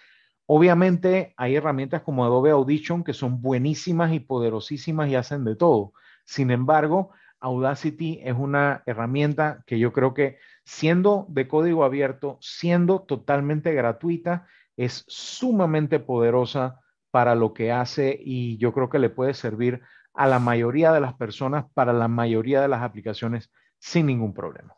obviamente 0.46 1.34
hay 1.36 1.56
herramientas 1.56 2.02
como 2.02 2.24
Adobe 2.24 2.52
Audition 2.52 3.02
que 3.02 3.12
son 3.12 3.42
buenísimas 3.42 4.12
y 4.12 4.20
poderosísimas 4.20 5.08
y 5.08 5.16
hacen 5.16 5.44
de 5.44 5.56
todo. 5.56 5.94
Sin 6.24 6.52
embargo, 6.52 7.10
Audacity 7.40 8.20
es 8.22 8.34
una 8.36 8.82
herramienta 8.86 9.64
que 9.66 9.78
yo 9.78 9.92
creo 9.92 10.14
que 10.14 10.38
siendo 10.64 11.26
de 11.28 11.48
código 11.48 11.84
abierto, 11.84 12.38
siendo 12.40 13.00
totalmente 13.02 13.72
gratuita, 13.72 14.46
es 14.76 15.04
sumamente 15.08 15.98
poderosa 16.00 16.80
para 17.10 17.34
lo 17.34 17.52
que 17.54 17.72
hace 17.72 18.18
y 18.22 18.56
yo 18.58 18.72
creo 18.72 18.88
que 18.88 18.98
le 18.98 19.10
puede 19.10 19.34
servir 19.34 19.80
a 20.14 20.26
la 20.26 20.38
mayoría 20.38 20.92
de 20.92 21.00
las 21.00 21.14
personas 21.14 21.64
para 21.74 21.92
la 21.92 22.08
mayoría 22.08 22.60
de 22.60 22.68
las 22.68 22.82
aplicaciones 22.82 23.50
sin 23.78 24.06
ningún 24.06 24.34
problema. 24.34 24.74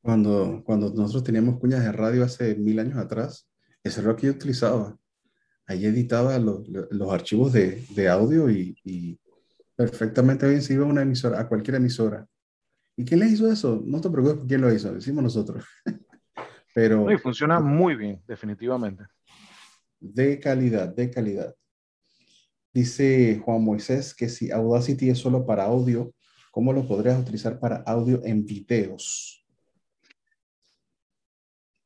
Cuando, 0.00 0.62
cuando 0.64 0.90
nosotros 0.90 1.24
teníamos 1.24 1.58
cuñas 1.58 1.82
de 1.82 1.92
radio 1.92 2.24
hace 2.24 2.54
mil 2.54 2.78
años 2.78 2.96
atrás, 2.96 3.48
ese 3.82 4.00
era 4.00 4.10
lo 4.10 4.16
que 4.16 4.28
yo 4.28 4.32
utilizaba. 4.32 4.96
Ahí 5.66 5.84
editaba 5.84 6.38
los, 6.38 6.62
archivos 7.10 7.52
de, 7.52 8.08
audio 8.08 8.48
y 8.48 9.18
perfectamente 9.78 10.48
bien 10.48 10.60
si 10.60 10.72
iba 10.72 10.84
a 10.84 10.88
una 10.88 11.02
emisora, 11.02 11.38
a 11.38 11.46
cualquier 11.46 11.76
emisora. 11.76 12.26
¿Y 12.96 13.04
quién 13.04 13.20
le 13.20 13.26
hizo 13.26 13.50
eso? 13.50 13.80
No 13.86 14.00
te 14.00 14.10
preocupes 14.10 14.44
quién 14.48 14.60
lo 14.60 14.74
hizo, 14.74 14.92
decimos 14.92 15.22
nosotros. 15.22 15.64
Pero... 16.74 17.10
y 17.12 17.16
funciona 17.16 17.60
muy 17.60 17.94
bien, 17.94 18.20
definitivamente. 18.26 19.04
De 20.00 20.40
calidad, 20.40 20.88
de 20.88 21.08
calidad. 21.08 21.54
Dice 22.74 23.40
Juan 23.44 23.62
Moisés 23.62 24.14
que 24.14 24.28
si 24.28 24.50
Audacity 24.50 25.10
es 25.10 25.18
solo 25.18 25.46
para 25.46 25.66
audio, 25.66 26.12
¿cómo 26.50 26.72
lo 26.72 26.86
podrías 26.86 27.20
utilizar 27.20 27.60
para 27.60 27.76
audio 27.76 28.20
en 28.24 28.44
videos? 28.44 29.46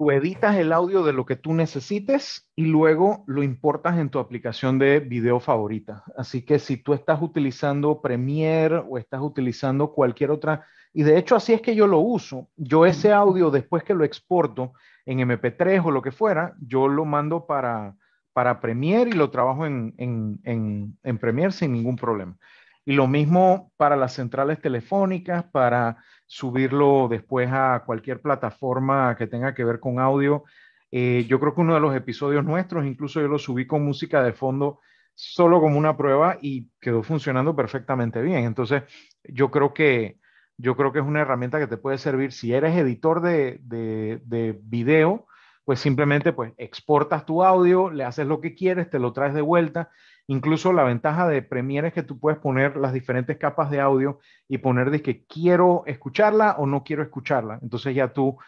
Tú 0.03 0.11
editas 0.11 0.57
el 0.57 0.73
audio 0.73 1.05
de 1.05 1.13
lo 1.13 1.25
que 1.25 1.37
tú 1.37 1.55
necesites 1.55 2.51
y 2.57 2.67
luego 2.67 3.23
lo 3.29 3.45
importas 3.45 4.01
en 4.01 4.11
tu 4.11 4.19
aplicación 4.19 4.77
de 4.77 4.99
video 4.99 5.39
favorita. 5.39 6.03
Así 6.17 6.45
que 6.45 6.59
si 6.59 6.77
tú 6.77 6.93
estás 6.93 7.23
utilizando 7.23 8.03
Premiere 8.03 8.83
o 8.89 8.99
estás 8.99 9.21
utilizando 9.21 9.93
cualquier 9.93 10.33
otra, 10.33 10.67
y 10.93 11.05
de 11.05 11.17
hecho 11.19 11.37
así 11.37 11.53
es 11.53 11.61
que 11.61 11.77
yo 11.77 11.87
lo 11.87 12.01
uso, 12.01 12.49
yo 12.57 12.85
ese 12.85 13.13
audio 13.13 13.53
después 13.53 13.85
que 13.85 13.95
lo 13.95 14.03
exporto 14.03 14.73
en 15.07 15.21
MP3 15.21 15.85
o 15.85 15.93
lo 15.93 16.03
que 16.03 16.11
fuera, 16.11 16.57
yo 16.59 16.89
lo 16.89 17.05
mando 17.05 17.47
para, 17.47 17.95
para 18.33 18.61
Premiere 18.61 19.11
y 19.11 19.13
lo 19.13 19.31
trabajo 19.31 19.67
en, 19.67 19.95
en, 19.99 20.41
en, 20.43 20.99
en 21.05 21.19
Premiere 21.19 21.53
sin 21.53 21.73
ningún 21.73 21.95
problema. 21.95 22.37
Y 22.85 22.95
lo 22.95 23.07
mismo 23.07 23.71
para 23.77 23.95
las 23.95 24.15
centrales 24.15 24.61
telefónicas, 24.61 25.45
para 25.45 25.99
subirlo 26.33 27.09
después 27.11 27.51
a 27.53 27.83
cualquier 27.85 28.23
plataforma 28.23 29.15
que 29.19 29.27
tenga 29.27 29.53
que 29.53 29.65
ver 29.65 29.81
con 29.81 29.99
audio. 29.99 30.45
Eh, 30.91 31.27
yo 31.29 31.39
creo 31.39 31.55
que 31.55 31.61
uno 31.61 31.75
de 31.75 31.81
los 31.81 31.95
episodios 31.95 32.43
nuestros, 32.43 32.87
incluso 32.87 33.21
yo 33.21 33.29
lo 33.29 33.39
subí 33.39 33.67
con 33.67 33.85
música 33.85 34.23
de 34.23 34.33
fondo 34.33 34.81
solo 35.15 35.61
como 35.61 35.77
una 35.77 35.95
prueba 35.95 36.39
y 36.41 36.71
quedó 36.81 37.03
funcionando 37.03 37.55
perfectamente 37.55 38.23
bien. 38.23 38.47
Entonces, 38.47 38.85
yo 39.25 39.51
creo 39.51 39.75
que, 39.75 40.17
yo 40.57 40.75
creo 40.75 40.91
que 40.91 41.01
es 41.01 41.05
una 41.05 41.21
herramienta 41.21 41.59
que 41.59 41.67
te 41.67 41.77
puede 41.77 41.99
servir 41.99 42.33
si 42.33 42.55
eres 42.55 42.79
editor 42.79 43.21
de, 43.21 43.59
de, 43.65 44.23
de 44.25 44.59
video, 44.63 45.27
pues 45.67 45.81
simplemente 45.81 46.33
pues 46.33 46.55
exportas 46.57 47.27
tu 47.27 47.45
audio, 47.45 47.91
le 47.91 48.05
haces 48.05 48.27
lo 48.27 48.41
que 48.41 48.55
quieres, 48.55 48.89
te 48.89 48.99
lo 48.99 49.13
traes 49.13 49.35
de 49.35 49.43
vuelta 49.43 49.91
Incluso 50.29 50.73
la 50.73 50.85
ventaja 50.85 51.29
de 51.29 51.43
Premiere 51.43 51.89
es 51.89 51.95
que 51.95 52.03
tú 52.03 52.19
puedes 52.19 52.39
poner 52.39 52.77
las 52.77 52.93
diferentes 52.93 53.37
capas 53.39 53.71
de 53.71 53.81
audio 53.81 54.21
y 54.49 54.59
poner 54.59 54.91
de 54.91 55.03
que 55.03 55.25
quiero 55.25 55.83
escucharla 55.87 56.53
o 56.59 56.67
no 56.67 56.85
quiero 56.85 57.03
escucharla. 57.03 57.59
Entonces 57.63 57.95
ya 57.95 58.13
tú 58.13 58.39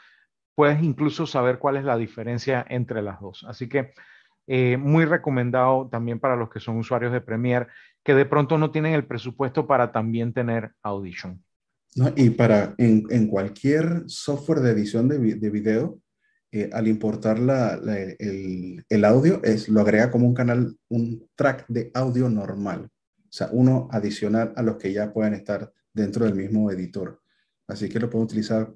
puedes 0.54 0.82
incluso 0.82 1.26
saber 1.26 1.58
cuál 1.58 1.76
es 1.76 1.84
la 1.84 1.96
diferencia 1.96 2.64
entre 2.68 3.02
las 3.02 3.20
dos. 3.20 3.44
Así 3.48 3.68
que 3.68 3.92
eh, 4.46 4.76
muy 4.76 5.04
recomendado 5.04 5.88
también 5.90 6.20
para 6.20 6.36
los 6.36 6.50
que 6.50 6.60
son 6.60 6.76
usuarios 6.76 7.12
de 7.12 7.20
Premiere 7.20 7.66
que 8.04 8.14
de 8.14 8.26
pronto 8.26 8.58
no 8.58 8.70
tienen 8.70 8.92
el 8.92 9.06
presupuesto 9.06 9.66
para 9.66 9.90
también 9.90 10.32
tener 10.32 10.72
Audition. 10.82 11.42
y 12.16 12.30
para 12.30 12.74
en, 12.76 13.26
cualquier 13.28 14.04
software 14.06 14.60
de 14.60 14.72
edición 14.72 15.08
de 15.08 15.50
video, 15.50 15.98
eh, 16.56 16.70
al 16.72 16.86
importar 16.86 17.36
el, 17.36 18.84
el, 18.88 19.04
audio, 19.04 19.42
es, 19.42 19.68
lo 19.68 19.80
agrega 19.80 20.12
como 20.12 20.28
un 20.28 20.34
canal, 20.34 20.78
un 20.88 21.28
track 21.34 21.64
de 21.66 21.90
audio 21.94 22.28
normal. 22.28 22.88
O 23.16 23.26
sea, 23.28 23.48
uno 23.50 23.88
adicional 23.90 24.52
a 24.54 24.62
los 24.62 24.76
que 24.76 24.92
ya 24.92 25.12
pueden 25.12 25.34
estar 25.34 25.72
dentro 25.92 26.26
del 26.26 26.36
mismo 26.36 26.70
editor. 26.70 27.20
Así 27.66 27.88
que 27.88 27.98
lo 27.98 28.08
puedo 28.08 28.24
utilizar 28.24 28.72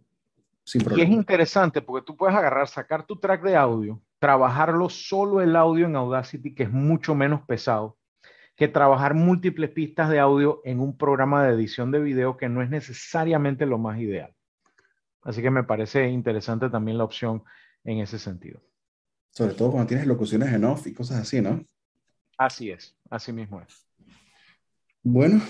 sin 0.65 0.83
problema. 0.83 1.09
Y 1.09 1.13
es 1.13 1.17
interesante 1.17 1.81
porque 1.81 2.05
tú 2.05 2.17
puedes 2.17 2.35
agarrar, 2.35 2.67
sacar 2.67 3.07
tu 3.07 3.15
track 3.21 3.45
de 3.45 3.55
audio, 3.55 4.03
trabajarlo 4.19 4.89
solo 4.89 5.41
el 5.41 5.55
audio 5.55 5.87
en 5.87 5.95
Audacity, 5.95 6.57
que 6.57 6.65
es 6.65 6.73
mucho 6.73 7.15
menos 7.15 7.43
pesado, 7.43 7.97
que 8.57 8.67
trabajar 8.67 9.15
múltiples 9.15 9.71
pistas 9.71 10.11
de 10.11 10.19
audio 10.19 10.63
en 10.65 10.81
un 10.81 10.99
programa 10.99 11.45
de 11.45 11.55
edición 11.55 11.93
de 11.93 12.01
video 12.01 12.37
que 12.37 12.49
no 12.49 12.61
es 12.61 12.71
necesariamente 12.71 13.67
lo 13.67 13.79
más 13.79 14.01
ideal. 14.01 14.35
Así 15.23 15.43
que 15.43 15.51
me 15.53 15.63
parece 15.63 16.09
interesante 16.09 16.69
también 16.71 16.99
la 16.99 17.05
opción 17.05 17.45
en 17.89 18.01
ese 18.01 18.19
sentido. 18.19 18.61
Sobre 19.31 19.55
todo 19.55 19.71
cuando 19.71 19.89
tienes 19.89 20.07
locuciones 20.07 20.53
en 20.53 20.65
off 20.65 20.87
y 20.87 20.93
cosas 20.93 21.21
así, 21.21 21.41
¿no? 21.41 21.65
Así 22.37 22.71
es, 22.71 22.95
así 23.09 23.33
mismo 23.33 23.63
es. 23.63 23.87
Bueno, 25.03 25.43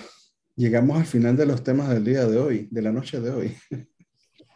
llegamos 0.54 0.98
al 0.98 1.04
final 1.04 1.36
de 1.36 1.46
los 1.46 1.64
temas 1.64 1.88
del 1.88 2.04
día 2.04 2.24
de 2.26 2.38
hoy, 2.38 2.68
de 2.70 2.82
la 2.82 2.92
noche 2.92 3.20
de 3.20 3.30
hoy. 3.30 3.56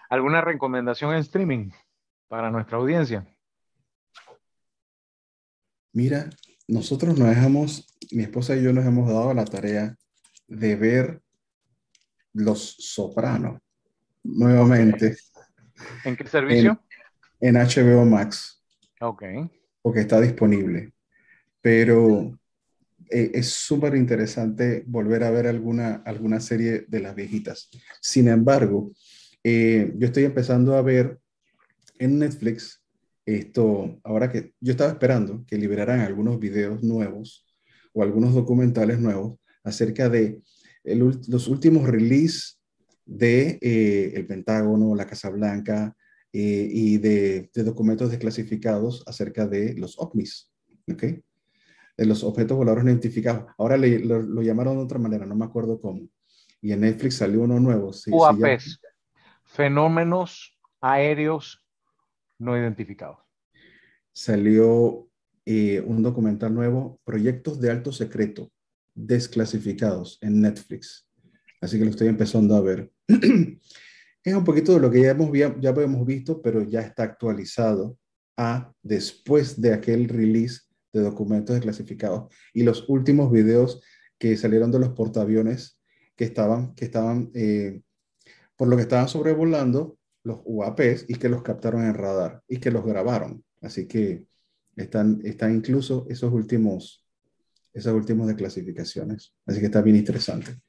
¿Alguna 0.08 0.42
recomendación 0.42 1.12
en 1.12 1.18
streaming 1.18 1.70
para 2.28 2.50
nuestra 2.50 2.78
audiencia? 2.78 3.26
Mira, 5.92 6.30
nosotros 6.68 7.18
nos 7.18 7.28
dejamos, 7.28 7.98
mi 8.12 8.22
esposa 8.22 8.54
y 8.54 8.62
yo 8.62 8.72
nos 8.72 8.86
hemos 8.86 9.08
dado 9.08 9.34
la 9.34 9.44
tarea 9.44 9.96
de 10.46 10.76
ver 10.76 11.22
Los 12.32 12.76
Sopranos 12.78 13.60
nuevamente. 14.22 15.16
¿En 16.04 16.16
qué 16.16 16.26
servicio? 16.28 16.80
En 17.42 17.56
HBO 17.56 18.04
Max. 18.06 18.62
Ok. 19.00 19.24
Porque 19.82 20.00
está 20.00 20.20
disponible. 20.20 20.92
Pero 21.60 22.38
eh, 23.10 23.32
es 23.34 23.48
súper 23.48 23.96
interesante 23.96 24.84
volver 24.86 25.24
a 25.24 25.30
ver 25.30 25.48
alguna, 25.48 26.02
alguna 26.06 26.40
serie 26.40 26.86
de 26.88 27.00
las 27.00 27.14
viejitas. 27.14 27.68
Sin 28.00 28.28
embargo, 28.28 28.92
eh, 29.42 29.92
yo 29.96 30.06
estoy 30.06 30.24
empezando 30.24 30.76
a 30.76 30.82
ver 30.82 31.18
en 31.98 32.20
Netflix 32.20 32.80
esto, 33.26 34.00
ahora 34.04 34.30
que 34.30 34.54
yo 34.60 34.72
estaba 34.72 34.90
esperando 34.90 35.44
que 35.46 35.58
liberaran 35.58 36.00
algunos 36.00 36.38
videos 36.38 36.82
nuevos 36.82 37.46
o 37.92 38.02
algunos 38.02 38.34
documentales 38.34 38.98
nuevos 38.98 39.38
acerca 39.64 40.08
de 40.08 40.42
los 40.84 41.48
últimos 41.48 41.86
releases 41.86 42.60
de 43.04 43.58
eh, 43.60 44.12
el 44.14 44.26
Pentágono, 44.26 44.94
la 44.94 45.06
Casa 45.06 45.28
Blanca, 45.28 45.96
eh, 46.34 46.68
y 46.70 46.96
de, 46.96 47.50
documentos 47.56 48.10
desclasificados 48.10 49.04
acerca 49.06 49.46
de 49.46 49.74
los 49.74 49.98
ovnis, 49.98 50.50
¿ok? 50.90 51.02
De 51.98 52.06
los 52.06 52.24
objetos 52.24 52.56
voladores 52.56 52.84
no 52.84 52.90
identificados. 52.90 53.52
Ahora 53.58 53.76
lo, 53.76 54.40
llamaron 54.42 54.78
de 54.78 54.82
otra 54.82 54.98
manera, 54.98 55.26
no 55.26 55.34
me 55.34 55.44
acuerdo 55.44 55.78
cómo. 55.78 56.08
Y 56.62 56.72
en 56.72 56.80
Netflix 56.80 57.16
salió 57.16 57.42
uno 57.42 57.60
nuevo. 57.60 57.92
Sí, 57.92 58.10
UAPs, 58.10 58.80
fenómenos 59.44 60.58
aéreos 60.80 61.66
no 62.38 62.56
identificados. 62.56 63.18
Salió 64.12 65.08
eh, 65.44 65.82
un 65.84 66.02
documental 66.02 66.54
nuevo, 66.54 66.98
Proyectos 67.04 67.60
de 67.60 67.70
Alto 67.70 67.92
Secreto, 67.92 68.50
desclasificados 68.94 70.18
en 70.22 70.40
Netflix. 70.40 71.06
Así 71.60 71.78
que 71.78 71.84
lo 71.84 71.90
estoy 71.90 72.08
empezando 72.08 72.56
a 72.56 72.62
ver. 72.62 72.90
es 74.24 74.34
un 74.34 74.44
poquito 74.44 74.72
de 74.74 74.80
lo 74.80 74.90
que 74.90 75.02
ya 75.02 75.10
hemos, 75.10 75.30
ya 75.32 75.70
hemos 75.70 76.06
visto, 76.06 76.40
pero 76.40 76.62
ya 76.62 76.80
está 76.80 77.02
actualizado 77.02 77.98
a 78.36 78.72
después 78.82 79.60
de 79.60 79.74
aquel 79.74 80.08
release 80.08 80.62
de 80.92 81.00
documentos 81.00 81.54
desclasificados 81.54 82.32
y 82.52 82.62
los 82.62 82.88
últimos 82.88 83.30
videos 83.32 83.82
que 84.18 84.36
salieron 84.36 84.70
de 84.70 84.78
los 84.78 84.90
portaaviones 84.90 85.80
que 86.16 86.24
estaban, 86.24 86.74
que 86.74 86.84
estaban 86.84 87.30
eh, 87.34 87.82
por 88.56 88.68
lo 88.68 88.76
que 88.76 88.82
estaban 88.82 89.08
sobrevolando 89.08 89.98
los 90.22 90.40
UAPs 90.44 91.06
y 91.08 91.14
que 91.16 91.28
los 91.28 91.42
captaron 91.42 91.84
en 91.84 91.94
radar 91.94 92.42
y 92.46 92.58
que 92.58 92.70
los 92.70 92.84
grabaron. 92.84 93.44
Así 93.60 93.86
que 93.86 94.26
están, 94.76 95.20
están 95.24 95.54
incluso 95.54 96.06
esos 96.08 96.32
últimos, 96.32 97.04
esas 97.72 97.92
últimas 97.94 98.28
desclasificaciones. 98.28 99.34
Así 99.46 99.58
que 99.58 99.66
está 99.66 99.82
bien 99.82 99.96
interesante. 99.96 100.60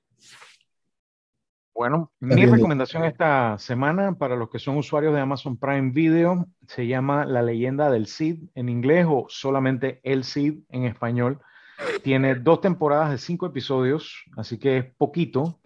Bueno, 1.75 2.11
mi 2.19 2.45
recomendación 2.45 3.03
esta 3.03 3.57
semana 3.57 4.13
para 4.13 4.35
los 4.35 4.49
que 4.51 4.59
son 4.59 4.77
usuarios 4.77 5.11
de 5.13 5.21
Amazon 5.21 5.57
Prime 5.57 5.89
Video 5.91 6.45
se 6.67 6.85
llama 6.85 7.25
La 7.25 7.41
leyenda 7.41 7.89
del 7.89 8.05
Cid 8.05 8.43
en 8.53 8.69
inglés 8.69 9.07
o 9.09 9.25
solamente 9.27 9.99
El 10.03 10.23
Cid 10.23 10.59
en 10.69 10.85
español. 10.85 11.41
Tiene 12.03 12.35
dos 12.35 12.61
temporadas 12.61 13.09
de 13.09 13.17
cinco 13.17 13.47
episodios, 13.47 14.23
así 14.37 14.59
que 14.59 14.77
es 14.77 14.85
poquito, 14.95 15.61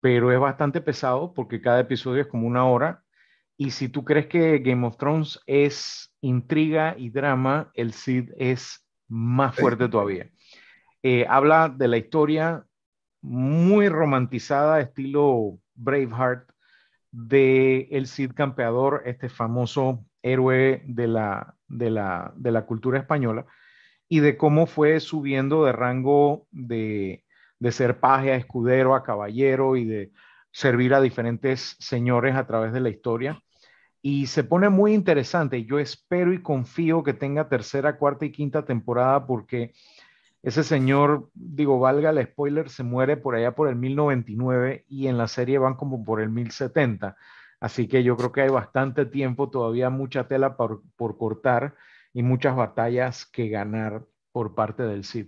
pero 0.00 0.30
es 0.30 0.38
bastante 0.38 0.80
pesado 0.80 1.34
porque 1.34 1.60
cada 1.60 1.80
episodio 1.80 2.22
es 2.22 2.28
como 2.28 2.46
una 2.46 2.64
hora. 2.66 3.02
Y 3.56 3.72
si 3.72 3.88
tú 3.88 4.04
crees 4.04 4.26
que 4.26 4.60
Game 4.60 4.86
of 4.86 4.98
Thrones 4.98 5.40
es 5.46 6.14
intriga 6.20 6.94
y 6.96 7.10
drama, 7.10 7.72
El 7.74 7.92
Cid 7.92 8.30
es 8.38 8.86
más 9.08 9.56
fuerte 9.56 9.88
todavía. 9.88 10.30
Eh, 11.02 11.26
habla 11.28 11.68
de 11.68 11.88
la 11.88 11.96
historia 11.96 12.64
muy 13.22 13.88
romantizada, 13.88 14.80
estilo 14.80 15.58
Braveheart, 15.74 16.50
de 17.12 17.88
el 17.90 18.06
Cid 18.06 18.32
Campeador, 18.34 19.02
este 19.04 19.28
famoso 19.28 20.04
héroe 20.22 20.82
de 20.86 21.08
la, 21.08 21.56
de 21.66 21.90
la, 21.90 22.32
de 22.36 22.52
la 22.52 22.66
cultura 22.66 22.98
española, 22.98 23.46
y 24.08 24.20
de 24.20 24.36
cómo 24.36 24.66
fue 24.66 25.00
subiendo 25.00 25.64
de 25.64 25.72
rango 25.72 26.46
de, 26.50 27.24
de 27.58 27.72
ser 27.72 28.00
paje 28.00 28.32
a 28.32 28.36
escudero, 28.36 28.94
a 28.94 29.04
caballero 29.04 29.76
y 29.76 29.84
de 29.84 30.12
servir 30.50 30.94
a 30.94 31.00
diferentes 31.00 31.76
señores 31.78 32.34
a 32.34 32.46
través 32.46 32.72
de 32.72 32.80
la 32.80 32.88
historia. 32.88 33.40
Y 34.02 34.26
se 34.26 34.44
pone 34.44 34.68
muy 34.70 34.94
interesante. 34.94 35.64
Yo 35.64 35.78
espero 35.78 36.32
y 36.32 36.42
confío 36.42 37.02
que 37.02 37.12
tenga 37.12 37.48
tercera, 37.48 37.98
cuarta 37.98 38.24
y 38.24 38.32
quinta 38.32 38.64
temporada 38.64 39.26
porque 39.26 39.72
ese 40.42 40.64
señor, 40.64 41.30
digo, 41.34 41.78
valga 41.78 42.10
el 42.10 42.24
spoiler, 42.24 42.70
se 42.70 42.82
muere 42.82 43.16
por 43.16 43.34
allá 43.34 43.54
por 43.54 43.68
el 43.68 43.76
1099 43.76 44.86
y 44.88 45.06
en 45.06 45.18
la 45.18 45.28
serie 45.28 45.58
van 45.58 45.74
como 45.74 46.02
por 46.02 46.20
el 46.20 46.30
1070. 46.30 47.16
Así 47.60 47.88
que 47.88 48.02
yo 48.02 48.16
creo 48.16 48.32
que 48.32 48.40
hay 48.42 48.48
bastante 48.48 49.04
tiempo, 49.04 49.50
todavía 49.50 49.90
mucha 49.90 50.28
tela 50.28 50.56
por, 50.56 50.82
cortar 50.96 51.74
y 52.14 52.22
muchas 52.22 52.56
batallas 52.56 53.26
que 53.26 53.48
ganar 53.50 54.04
por 54.32 54.54
parte 54.54 54.82
del 54.82 55.04
Cid. 55.04 55.26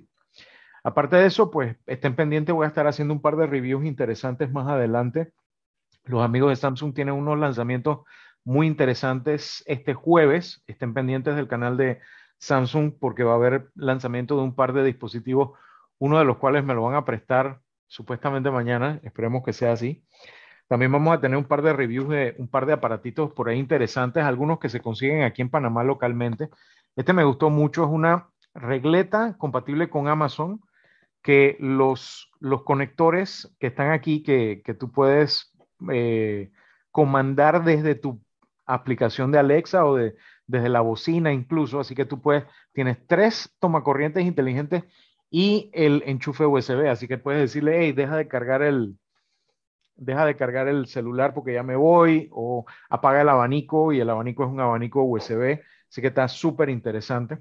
Aparte 0.82 1.16
de 1.16 1.26
eso, 1.26 1.50
pues 1.50 1.76
estén 1.86 2.16
pendientes, 2.16 2.54
voy 2.54 2.64
a 2.64 2.68
estar 2.68 2.86
haciendo 2.86 3.12
un 3.12 3.20
par 3.20 3.36
de 3.36 3.46
reviews 3.46 3.84
interesantes 3.84 4.50
más 4.50 4.66
adelante. 4.66 5.32
Los 6.04 6.22
amigos 6.22 6.50
de 6.50 6.56
Samsung 6.56 6.94
tienen 6.94 7.14
unos 7.14 7.38
lanzamientos 7.38 8.00
muy 8.44 8.66
interesantes 8.66 9.62
este 9.66 9.92
jueves. 9.94 10.62
Estén 10.66 10.94
pendientes 10.94 11.36
del 11.36 11.48
canal 11.48 11.76
de 11.76 12.00
Samsung 12.42 12.92
porque 12.98 13.22
va 13.22 13.32
a 13.32 13.36
haber 13.36 13.70
lanzamiento 13.76 14.36
de 14.36 14.42
un 14.42 14.54
par 14.56 14.72
de 14.72 14.82
dispositivos, 14.82 15.56
uno 15.98 16.18
de 16.18 16.24
los 16.24 16.38
cuales 16.38 16.64
me 16.64 16.74
lo 16.74 16.82
van 16.82 16.96
a 16.96 17.04
prestar 17.04 17.60
supuestamente 17.86 18.50
mañana. 18.50 18.98
Esperemos 19.04 19.44
que 19.44 19.52
sea 19.52 19.72
así. 19.72 20.04
También 20.66 20.90
vamos 20.90 21.14
a 21.14 21.20
tener 21.20 21.38
un 21.38 21.44
par 21.44 21.62
de 21.62 21.72
reviews 21.72 22.08
de 22.08 22.34
un 22.38 22.48
par 22.48 22.66
de 22.66 22.72
aparatitos 22.72 23.30
por 23.30 23.48
ahí 23.48 23.58
interesantes, 23.58 24.24
algunos 24.24 24.58
que 24.58 24.68
se 24.68 24.80
consiguen 24.80 25.22
aquí 25.22 25.40
en 25.40 25.50
Panamá 25.50 25.84
localmente. 25.84 26.50
Este 26.96 27.12
me 27.12 27.22
gustó 27.22 27.48
mucho, 27.48 27.84
es 27.84 27.90
una 27.90 28.28
regleta 28.54 29.36
compatible 29.38 29.88
con 29.88 30.08
Amazon 30.08 30.60
que 31.22 31.56
los, 31.60 32.28
los 32.40 32.64
conectores 32.64 33.54
que 33.60 33.68
están 33.68 33.92
aquí, 33.92 34.24
que, 34.24 34.62
que 34.64 34.74
tú 34.74 34.90
puedes 34.90 35.52
eh, 35.92 36.50
comandar 36.90 37.62
desde 37.62 37.94
tu 37.94 38.20
aplicación 38.66 39.30
de 39.30 39.38
Alexa 39.38 39.84
o 39.84 39.94
de, 39.94 40.16
desde 40.46 40.68
la 40.68 40.80
bocina 40.80 41.32
incluso, 41.32 41.80
así 41.80 41.94
que 41.94 42.04
tú 42.04 42.20
puedes, 42.20 42.44
tienes 42.72 42.98
tres 43.06 43.54
tomacorrientes 43.58 44.24
inteligentes 44.24 44.84
y 45.30 45.70
el 45.72 46.02
enchufe 46.06 46.44
USB, 46.44 46.88
así 46.88 47.08
que 47.08 47.18
puedes 47.18 47.40
decirle, 47.40 47.78
hey, 47.80 47.92
deja 47.92 48.16
de 48.16 48.28
cargar 48.28 48.62
el, 48.62 48.96
deja 49.96 50.26
de 50.26 50.36
cargar 50.36 50.68
el 50.68 50.86
celular 50.86 51.32
porque 51.32 51.54
ya 51.54 51.62
me 51.62 51.76
voy, 51.76 52.28
o 52.32 52.66
apaga 52.90 53.22
el 53.22 53.28
abanico 53.28 53.92
y 53.92 54.00
el 54.00 54.10
abanico 54.10 54.44
es 54.44 54.50
un 54.50 54.60
abanico 54.60 55.02
USB, 55.02 55.60
así 55.88 56.00
que 56.00 56.08
está 56.08 56.28
súper 56.28 56.68
interesante. 56.68 57.38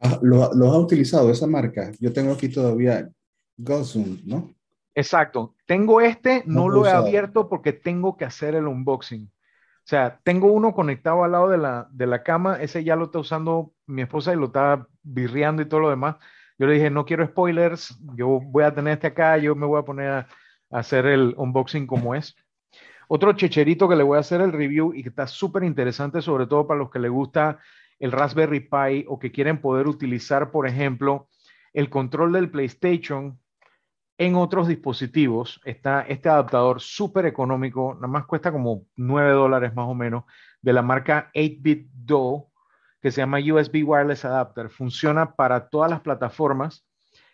Ah, 0.00 0.18
¿Lo, 0.22 0.54
¿Lo, 0.54 0.70
ha 0.70 0.78
utilizado 0.78 1.30
esa 1.30 1.46
marca? 1.46 1.90
Yo 1.98 2.12
tengo 2.12 2.32
aquí 2.32 2.48
todavía 2.48 3.10
Gosum, 3.56 4.20
¿no? 4.24 4.54
Exacto. 4.94 5.54
Tengo 5.66 6.00
este, 6.00 6.42
no, 6.46 6.62
no 6.62 6.68
lo 6.68 6.86
he 6.86 6.90
abierto 6.90 7.48
porque 7.48 7.72
tengo 7.72 8.16
que 8.16 8.24
hacer 8.24 8.54
el 8.54 8.66
unboxing. 8.66 9.30
O 9.88 9.90
sea, 9.90 10.20
tengo 10.22 10.52
uno 10.52 10.74
conectado 10.74 11.24
al 11.24 11.32
lado 11.32 11.48
de 11.48 11.56
la, 11.56 11.88
de 11.90 12.06
la 12.06 12.22
cama, 12.22 12.58
ese 12.60 12.84
ya 12.84 12.94
lo 12.94 13.06
está 13.06 13.20
usando 13.20 13.72
mi 13.86 14.02
esposa 14.02 14.34
y 14.34 14.36
lo 14.36 14.48
está 14.48 14.86
birreando 15.02 15.62
y 15.62 15.64
todo 15.64 15.80
lo 15.80 15.88
demás. 15.88 16.16
Yo 16.58 16.66
le 16.66 16.74
dije, 16.74 16.90
no 16.90 17.06
quiero 17.06 17.26
spoilers, 17.26 17.98
yo 18.14 18.38
voy 18.38 18.64
a 18.64 18.74
tener 18.74 18.92
este 18.92 19.06
acá, 19.06 19.38
yo 19.38 19.54
me 19.54 19.64
voy 19.64 19.80
a 19.80 19.86
poner 19.86 20.10
a, 20.10 20.28
hacer 20.70 21.06
el 21.06 21.32
unboxing 21.38 21.86
como 21.86 22.14
es. 22.14 22.36
Otro 23.08 23.32
checherito 23.32 23.88
que 23.88 23.96
le 23.96 24.02
voy 24.02 24.18
a 24.18 24.20
hacer 24.20 24.42
el 24.42 24.52
review 24.52 24.92
y 24.92 25.02
que 25.02 25.08
está 25.08 25.26
súper 25.26 25.64
interesante, 25.64 26.20
sobre 26.20 26.46
todo 26.46 26.66
para 26.66 26.80
los 26.80 26.90
que 26.90 26.98
les 26.98 27.10
gusta 27.10 27.58
el 27.98 28.12
Raspberry 28.12 28.60
Pi 28.60 29.06
o 29.08 29.18
que 29.18 29.32
quieren 29.32 29.58
poder 29.58 29.88
utilizar, 29.88 30.50
por 30.50 30.68
ejemplo, 30.68 31.30
el 31.72 31.88
control 31.88 32.34
del 32.34 32.50
PlayStation 32.50 33.40
en 34.18 34.34
otros 34.34 34.68
dispositivos. 34.68 35.60
Está 35.64 36.02
este 36.02 36.28
adaptador 36.28 36.80
súper 36.80 37.24
económico, 37.26 37.94
nada 37.94 38.08
más 38.08 38.26
cuesta 38.26 38.52
como 38.52 38.84
9 38.96 39.30
dólares 39.32 39.74
más 39.74 39.86
o 39.86 39.94
menos, 39.94 40.24
de 40.60 40.72
la 40.72 40.82
marca 40.82 41.30
8-Bit 41.34 41.88
Do, 41.92 42.48
que 43.00 43.12
se 43.12 43.20
llama 43.20 43.38
USB 43.38 43.84
Wireless 43.86 44.24
Adapter. 44.24 44.68
Funciona 44.70 45.34
para 45.36 45.68
todas 45.68 45.88
las 45.88 46.00
plataformas 46.00 46.84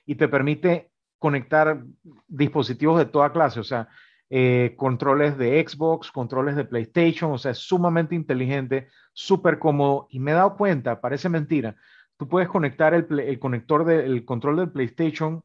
y 0.04 0.14
te 0.16 0.28
permite 0.28 0.90
conectar 1.18 1.82
dispositivos 2.28 2.98
de 2.98 3.06
toda 3.06 3.32
clase, 3.32 3.58
o 3.58 3.64
sea, 3.64 3.88
eh, 4.28 4.74
controles 4.76 5.38
de 5.38 5.66
Xbox, 5.66 6.10
controles 6.12 6.54
de 6.54 6.66
PlayStation, 6.66 7.32
o 7.32 7.38
sea, 7.38 7.52
es 7.52 7.58
sumamente 7.58 8.14
inteligente, 8.14 8.88
súper 9.14 9.58
cómodo 9.58 10.06
y 10.10 10.18
me 10.18 10.32
he 10.32 10.34
dado 10.34 10.56
cuenta, 10.56 11.00
parece 11.00 11.30
mentira, 11.30 11.76
tú 12.18 12.28
puedes 12.28 12.48
conectar 12.48 12.92
el, 12.92 13.06
el 13.20 13.38
conector 13.38 13.86
del 13.86 14.24
control 14.26 14.56
del 14.56 14.72
PlayStation 14.72 15.42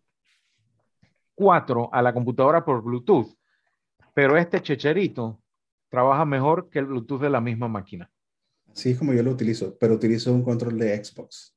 4 1.40 1.90
a 1.94 2.02
la 2.02 2.14
computadora 2.14 2.66
por 2.66 2.84
Bluetooth, 2.84 3.34
pero 4.14 4.38
este 4.38 4.62
checherito 4.62 5.42
trabaja 5.88 6.26
mejor 6.26 6.70
que 6.70 6.80
el 6.80 6.86
Bluetooth 6.86 7.22
de 7.22 7.30
la 7.30 7.40
misma 7.40 7.70
máquina. 7.70 8.12
Sí, 8.74 8.92
es 8.92 9.00
como 9.00 9.14
yo 9.14 9.24
lo 9.24 9.32
utilizo, 9.32 9.78
pero 9.80 9.94
utilizo 9.94 10.34
un 10.34 10.44
control 10.44 10.78
de 10.78 11.02
Xbox. 11.02 11.56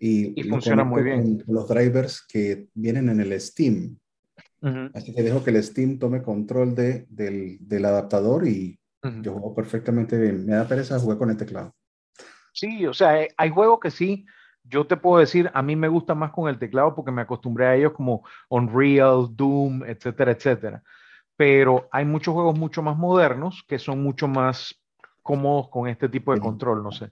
Y, 0.00 0.40
y 0.40 0.42
funciona 0.42 0.82
muy 0.82 1.04
bien. 1.04 1.44
los 1.46 1.68
drivers 1.68 2.26
que 2.26 2.66
vienen 2.74 3.08
en 3.10 3.20
el 3.20 3.40
Steam. 3.40 3.96
Uh 4.60 4.66
-huh. 4.66 4.90
Así 4.92 5.14
que 5.14 5.22
dejo 5.22 5.44
que 5.44 5.50
el 5.50 5.62
Steam 5.62 6.00
tome 6.00 6.20
control 6.20 6.74
de, 6.74 7.06
del, 7.08 7.58
del 7.60 7.84
adaptador 7.84 8.48
y 8.48 8.80
uh 9.04 9.06
-huh. 9.08 9.22
yo 9.22 9.32
juego 9.34 9.54
perfectamente 9.54 10.18
bien. 10.18 10.44
Me 10.44 10.54
da 10.54 10.66
pereza 10.66 10.98
jugar 10.98 11.18
con 11.18 11.30
el 11.30 11.36
teclado. 11.36 11.72
Sí, 12.52 12.84
o 12.86 12.92
sea, 12.92 13.24
hay 13.36 13.50
juegos 13.50 13.78
que 13.78 13.90
sí, 13.92 14.26
yo 14.64 14.86
te 14.86 14.96
puedo 14.96 15.18
decir, 15.18 15.50
a 15.54 15.62
mí 15.62 15.76
me 15.76 15.88
gusta 15.88 16.14
más 16.14 16.30
con 16.30 16.48
el 16.48 16.58
teclado 16.58 16.94
porque 16.94 17.10
me 17.10 17.22
acostumbré 17.22 17.66
a 17.66 17.76
ellos 17.76 17.92
como 17.92 18.24
Unreal, 18.48 19.28
Doom, 19.30 19.84
etcétera, 19.84 20.32
etcétera. 20.32 20.82
Pero 21.36 21.88
hay 21.90 22.04
muchos 22.04 22.34
juegos 22.34 22.58
mucho 22.58 22.82
más 22.82 22.96
modernos 22.96 23.64
que 23.66 23.78
son 23.78 24.02
mucho 24.02 24.28
más 24.28 24.80
cómodos 25.22 25.68
con 25.68 25.88
este 25.88 26.08
tipo 26.08 26.34
de 26.34 26.40
control, 26.40 26.82
no 26.82 26.92
sé. 26.92 27.10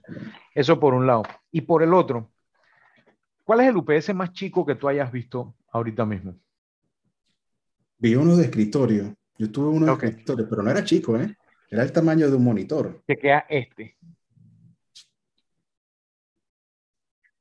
Eso 0.53 0.79
por 0.79 0.93
un 0.93 1.07
lado. 1.07 1.23
Y 1.51 1.61
por 1.61 1.83
el 1.83 1.93
otro, 1.93 2.31
¿cuál 3.43 3.61
es 3.61 3.67
el 3.67 3.77
UPS 3.77 4.13
más 4.13 4.31
chico 4.33 4.65
que 4.65 4.75
tú 4.75 4.87
hayas 4.87 5.11
visto 5.11 5.55
ahorita 5.71 6.05
mismo? 6.05 6.35
Vi 7.97 8.15
uno 8.15 8.35
de 8.35 8.45
escritorio. 8.45 9.15
Yo 9.37 9.51
tuve 9.51 9.69
uno 9.69 9.95
de 9.95 10.07
escritorio, 10.07 10.47
pero 10.49 10.61
no 10.61 10.71
era 10.71 10.83
chico, 10.83 11.17
¿eh? 11.17 11.35
Era 11.69 11.83
el 11.83 11.91
tamaño 11.91 12.29
de 12.29 12.35
un 12.35 12.43
monitor. 12.43 13.01
Que 13.07 13.17
queda 13.17 13.45
este. 13.47 13.95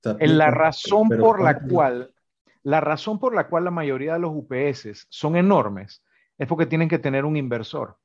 En 0.04 0.38
la 0.38 0.50
razón 0.50 1.08
por 1.08 1.42
la 1.42 1.60
cual, 1.60 2.14
la 2.62 2.80
razón 2.80 3.18
por 3.18 3.34
la 3.34 3.48
cual 3.48 3.64
la 3.64 3.70
mayoría 3.70 4.14
de 4.14 4.20
los 4.20 4.32
UPS 4.34 5.06
son 5.08 5.36
enormes 5.36 6.02
es 6.38 6.48
porque 6.48 6.66
tienen 6.66 6.88
que 6.88 6.98
tener 6.98 7.24
un 7.24 7.36
inversor. 7.36 7.98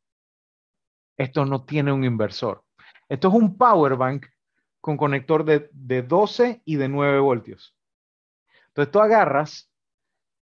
Esto 1.17 1.45
no 1.45 1.63
tiene 1.63 1.93
un 1.93 2.03
inversor. 2.03 2.63
Esto 3.07 3.29
es 3.29 3.33
un 3.33 3.57
power 3.57 3.95
bank 3.95 4.25
con 4.81 4.97
conector 4.97 5.45
de, 5.45 5.69
de 5.71 6.01
12 6.01 6.61
y 6.65 6.75
de 6.75 6.89
9 6.89 7.19
voltios. 7.19 7.77
Entonces 8.67 8.91
tú 8.91 8.99
agarras 8.99 9.71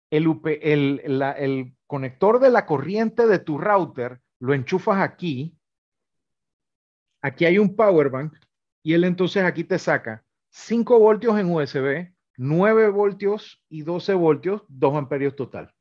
el, 0.10 0.28
UP, 0.28 0.48
el, 0.48 1.02
la, 1.06 1.34
el 1.34 1.76
conector 1.86 2.40
de 2.40 2.50
la 2.50 2.66
corriente 2.66 3.28
de 3.28 3.40
tu 3.40 3.58
router, 3.60 4.22
lo 4.40 4.54
enchufas 4.54 5.00
aquí. 5.02 5.56
Aquí 7.22 7.46
hay 7.46 7.60
un 7.60 7.76
power 7.76 8.10
bank 8.10 8.34
y 8.84 8.94
él 8.94 9.04
entonces 9.04 9.44
aquí 9.44 9.64
te 9.64 9.78
saca 9.78 10.24
5 10.60 11.00
voltios 11.00 11.38
en 11.38 11.52
USB, 11.52 12.12
9 12.36 12.90
voltios 12.90 13.64
y 13.70 13.84
12 13.84 14.16
voltios, 14.16 14.64
2 14.68 14.96
amperios 14.96 15.36
total. 15.36 15.72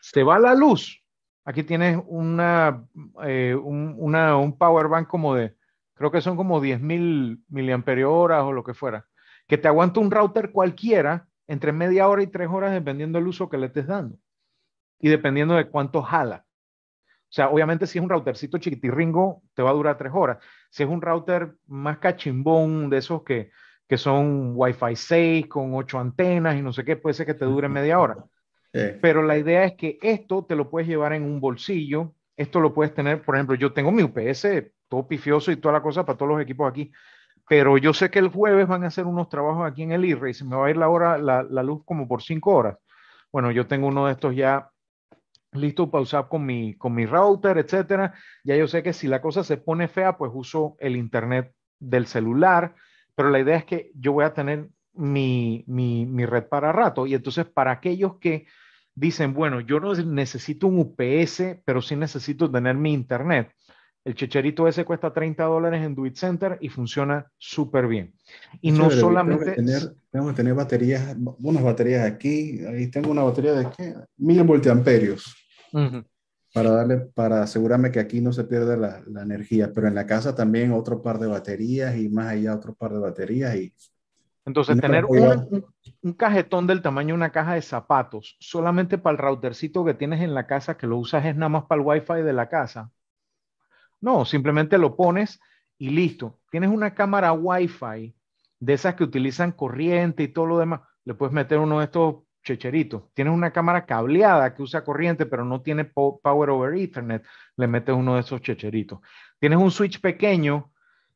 Se 0.00 0.22
va 0.22 0.38
la 0.38 0.54
luz. 0.54 1.04
Aquí 1.44 1.62
tienes 1.62 2.00
una, 2.06 2.84
eh, 3.22 3.54
un, 3.54 3.94
una, 3.98 4.38
un 4.38 4.56
power 4.56 4.88
bank 4.88 5.06
como 5.06 5.34
de, 5.34 5.56
creo 5.94 6.10
que 6.10 6.22
son 6.22 6.36
como 6.36 6.60
10 6.60 6.80
mil 6.80 7.44
miliamperios 7.48 8.10
o 8.10 8.52
lo 8.52 8.64
que 8.64 8.74
fuera, 8.74 9.06
que 9.46 9.58
te 9.58 9.68
aguanta 9.68 10.00
un 10.00 10.10
router 10.10 10.52
cualquiera 10.52 11.28
entre 11.46 11.70
media 11.70 12.08
hora 12.08 12.22
y 12.22 12.28
tres 12.28 12.48
horas 12.50 12.72
dependiendo 12.72 13.18
del 13.18 13.28
uso 13.28 13.48
que 13.48 13.58
le 13.58 13.66
estés 13.66 13.86
dando 13.86 14.18
y 14.98 15.10
dependiendo 15.10 15.54
de 15.54 15.68
cuánto 15.68 16.02
jala. 16.02 16.46
O 17.28 17.32
sea, 17.36 17.50
obviamente 17.50 17.86
si 17.86 17.98
es 17.98 18.02
un 18.02 18.10
routercito 18.10 18.56
chiquitirringo, 18.56 19.42
te 19.54 19.62
va 19.62 19.70
a 19.70 19.74
durar 19.74 19.98
tres 19.98 20.12
horas. 20.14 20.38
Si 20.70 20.82
es 20.82 20.88
un 20.88 21.02
router 21.02 21.56
más 21.66 21.98
cachimbón, 21.98 22.88
de 22.88 22.96
esos 22.98 23.22
que, 23.22 23.50
que 23.88 23.96
son 23.96 24.52
Wi-Fi 24.54 24.96
6 24.96 25.46
con 25.46 25.74
ocho 25.74 25.98
antenas 25.98 26.56
y 26.56 26.62
no 26.62 26.72
sé 26.72 26.84
qué, 26.84 26.96
puede 26.96 27.14
ser 27.14 27.26
que 27.26 27.34
te 27.34 27.44
dure 27.44 27.68
media 27.68 28.00
hora. 28.00 28.16
Sí. 28.74 28.82
Pero 29.00 29.22
la 29.22 29.38
idea 29.38 29.64
es 29.64 29.72
que 29.72 29.98
esto 30.02 30.44
te 30.44 30.54
lo 30.54 30.68
puedes 30.68 30.86
llevar 30.86 31.14
en 31.14 31.22
un 31.22 31.40
bolsillo, 31.40 32.12
esto 32.36 32.60
lo 32.60 32.74
puedes 32.74 32.92
tener, 32.92 33.22
por 33.22 33.34
ejemplo, 33.34 33.54
yo 33.54 33.72
tengo 33.72 33.90
mi 33.90 34.02
UPS 34.02 34.46
todo 34.88 35.08
pifioso 35.08 35.50
y 35.50 35.56
toda 35.56 35.72
la 35.72 35.82
cosa 35.82 36.04
para 36.04 36.18
todos 36.18 36.32
los 36.32 36.42
equipos 36.42 36.68
aquí, 36.68 36.92
pero 37.48 37.78
yo 37.78 37.92
sé 37.94 38.10
que 38.10 38.18
el 38.18 38.28
jueves 38.28 38.66
van 38.66 38.84
a 38.84 38.88
hacer 38.88 39.06
unos 39.06 39.28
trabajos 39.28 39.66
aquí 39.66 39.82
en 39.82 39.92
el 39.92 40.04
e 40.04 40.30
y 40.30 40.34
se 40.34 40.44
me 40.44 40.56
va 40.56 40.66
a 40.66 40.70
ir 40.70 40.76
la, 40.76 40.88
hora, 40.88 41.16
la, 41.16 41.42
la 41.42 41.62
luz 41.62 41.82
como 41.84 42.08
por 42.08 42.22
cinco 42.22 42.54
horas. 42.54 42.76
Bueno, 43.32 43.50
yo 43.50 43.66
tengo 43.66 43.86
uno 43.86 44.06
de 44.06 44.12
estos 44.12 44.34
ya 44.34 44.70
listo 45.52 45.90
para 45.90 46.02
usar 46.02 46.28
con 46.28 46.44
mi, 46.44 46.74
con 46.74 46.94
mi 46.94 47.06
router, 47.06 47.58
etcétera. 47.58 48.14
Ya 48.44 48.56
yo 48.56 48.66
sé 48.66 48.82
que 48.82 48.92
si 48.92 49.08
la 49.08 49.20
cosa 49.20 49.44
se 49.44 49.56
pone 49.56 49.88
fea, 49.88 50.16
pues 50.16 50.32
uso 50.34 50.76
el 50.80 50.96
internet 50.96 51.52
del 51.78 52.06
celular, 52.06 52.74
pero 53.16 53.30
la 53.30 53.40
idea 53.40 53.56
es 53.56 53.64
que 53.64 53.90
yo 53.98 54.12
voy 54.12 54.24
a 54.24 54.34
tener 54.34 54.68
mi, 54.94 55.64
mi, 55.66 56.06
mi 56.06 56.24
red 56.26 56.44
para 56.44 56.70
rato. 56.70 57.06
Y 57.06 57.14
entonces, 57.14 57.46
para 57.46 57.72
aquellos 57.72 58.18
que 58.20 58.46
dicen, 58.94 59.34
bueno, 59.34 59.60
yo 59.60 59.80
no 59.80 59.94
necesito 59.94 60.66
un 60.68 60.78
UPS, 60.78 61.62
pero 61.64 61.82
sí 61.82 61.96
necesito 61.96 62.50
tener 62.50 62.76
mi 62.76 62.92
internet. 62.92 63.50
El 64.04 64.14
checherito 64.14 64.68
ese 64.68 64.84
cuesta 64.84 65.12
30 65.12 65.42
dólares 65.44 65.84
en 65.84 65.94
Do 65.94 66.06
It 66.06 66.14
Center 66.14 66.58
y 66.60 66.68
funciona 66.68 67.26
súper 67.38 67.88
bien. 67.88 68.14
Y 68.60 68.70
no 68.70 68.88
solamente... 68.88 69.46
Tengo 69.46 69.56
que, 69.56 69.62
tener, 69.62 69.96
tengo 70.10 70.28
que 70.28 70.34
tener 70.34 70.54
baterías, 70.54 71.16
unas 71.40 71.62
baterías 71.62 72.06
aquí, 72.06 72.60
ahí 72.66 72.86
tengo 72.88 73.10
una 73.10 73.24
batería 73.24 73.54
de 73.54 73.68
¿qué? 73.76 73.94
mil 74.18 74.42
voltiamperios. 74.44 75.34
Uh 75.72 75.78
-huh. 75.78 76.04
Para 76.56 76.70
darle, 76.70 76.96
para 76.96 77.42
asegurarme 77.42 77.90
que 77.90 78.00
aquí 78.00 78.22
no 78.22 78.32
se 78.32 78.44
pierde 78.44 78.78
la, 78.78 79.02
la, 79.06 79.20
energía, 79.20 79.72
pero 79.74 79.88
en 79.88 79.94
la 79.94 80.06
casa 80.06 80.34
también 80.34 80.72
otro 80.72 81.02
par 81.02 81.18
de 81.18 81.26
baterías 81.26 81.94
y 81.98 82.08
más 82.08 82.28
allá 82.28 82.54
otro 82.54 82.74
par 82.74 82.94
de 82.94 82.98
baterías 82.98 83.54
y 83.56 83.74
Entonces, 84.46 84.80
tener 84.80 85.04
un, 85.04 85.66
cajetón 86.16 86.66
del 86.66 86.80
tamaño 86.80 87.08
de 87.08 87.18
una 87.18 87.30
caja 87.30 87.52
de 87.52 87.60
zapatos 87.60 88.38
solamente 88.40 88.96
para 88.96 89.12
el 89.12 89.18
routercito 89.18 89.84
que 89.84 89.92
tienes 89.92 90.22
en 90.22 90.32
la 90.32 90.46
casa, 90.46 90.78
que 90.78 90.86
lo 90.86 90.96
usas 90.96 91.26
es 91.26 91.36
nada 91.36 91.50
más 91.50 91.64
para 91.64 91.82
el 91.82 91.86
wifi 91.86 92.22
de 92.22 92.32
la 92.32 92.48
casa. 92.48 92.90
No, 94.00 94.24
simplemente 94.24 94.78
lo 94.78 94.96
pones 94.96 95.38
y 95.76 95.90
listo. 95.90 96.40
Tienes 96.50 96.70
una 96.70 96.94
cámara 96.94 97.34
wifi 97.34 98.16
de 98.60 98.72
esas 98.72 98.94
que 98.94 99.04
utilizan 99.04 99.52
corriente 99.52 100.22
y 100.22 100.28
todo 100.28 100.46
lo 100.46 100.58
demás. 100.58 100.80
Le 101.04 101.12
puedes 101.12 101.34
meter 101.34 101.58
uno 101.58 101.80
de 101.80 101.84
estos 101.84 102.25
checheritos. 102.46 103.02
Tienes 103.12 103.34
una 103.34 103.50
cámara 103.50 103.84
cableada 103.84 104.54
que 104.54 104.62
usa 104.62 104.84
corriente, 104.84 105.26
pero 105.26 105.44
no 105.44 105.60
tiene 105.60 105.84
power 105.84 106.50
over 106.50 106.78
Ethernet. 106.78 107.24
Le 107.56 107.66
metes 107.66 107.94
uno 107.94 108.14
de 108.14 108.20
esos 108.20 108.40
checheritos. 108.40 109.00
Tienes 109.38 109.58
un 109.58 109.70
switch 109.70 110.00
pequeño 110.00 110.70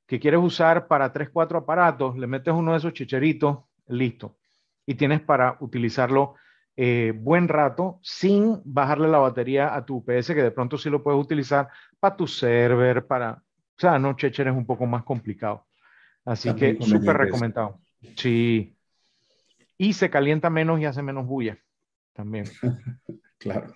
que 0.06 0.18
quieres 0.18 0.40
usar 0.42 0.88
para 0.88 1.12
3, 1.12 1.30
4 1.30 1.58
aparatos, 1.58 2.18
le 2.18 2.26
metes 2.26 2.52
uno 2.52 2.72
de 2.72 2.78
esos 2.78 2.92
chicheritos, 2.92 3.58
listo. 3.86 4.38
Y 4.84 4.96
tienes 4.96 5.20
para 5.20 5.56
utilizarlo 5.60 6.34
eh, 6.76 7.12
buen 7.16 7.46
rato 7.46 8.00
sin 8.02 8.60
bajarle 8.64 9.06
la 9.06 9.18
batería 9.18 9.74
a 9.74 9.84
tu 9.84 9.98
UPS, 9.98 10.34
que 10.34 10.42
de 10.42 10.50
pronto 10.50 10.76
sí 10.76 10.90
lo 10.90 11.02
puedes 11.02 11.20
utilizar 11.20 11.68
para 12.00 12.16
tu 12.16 12.26
server, 12.26 13.06
para, 13.06 13.34
o 13.34 13.78
sea, 13.78 14.00
no, 14.00 14.14
Checher 14.16 14.48
es 14.48 14.54
un 14.54 14.66
poco 14.66 14.84
más 14.84 15.04
complicado. 15.04 15.66
Así 16.24 16.52
que 16.54 16.76
súper 16.80 17.16
recomendado. 17.16 17.80
Sí. 18.16 18.76
Y 19.82 19.94
se 19.94 20.10
calienta 20.10 20.50
menos 20.50 20.78
y 20.78 20.84
hace 20.84 21.00
menos 21.00 21.26
bulla 21.26 21.58
también. 22.12 22.44
claro. 23.38 23.74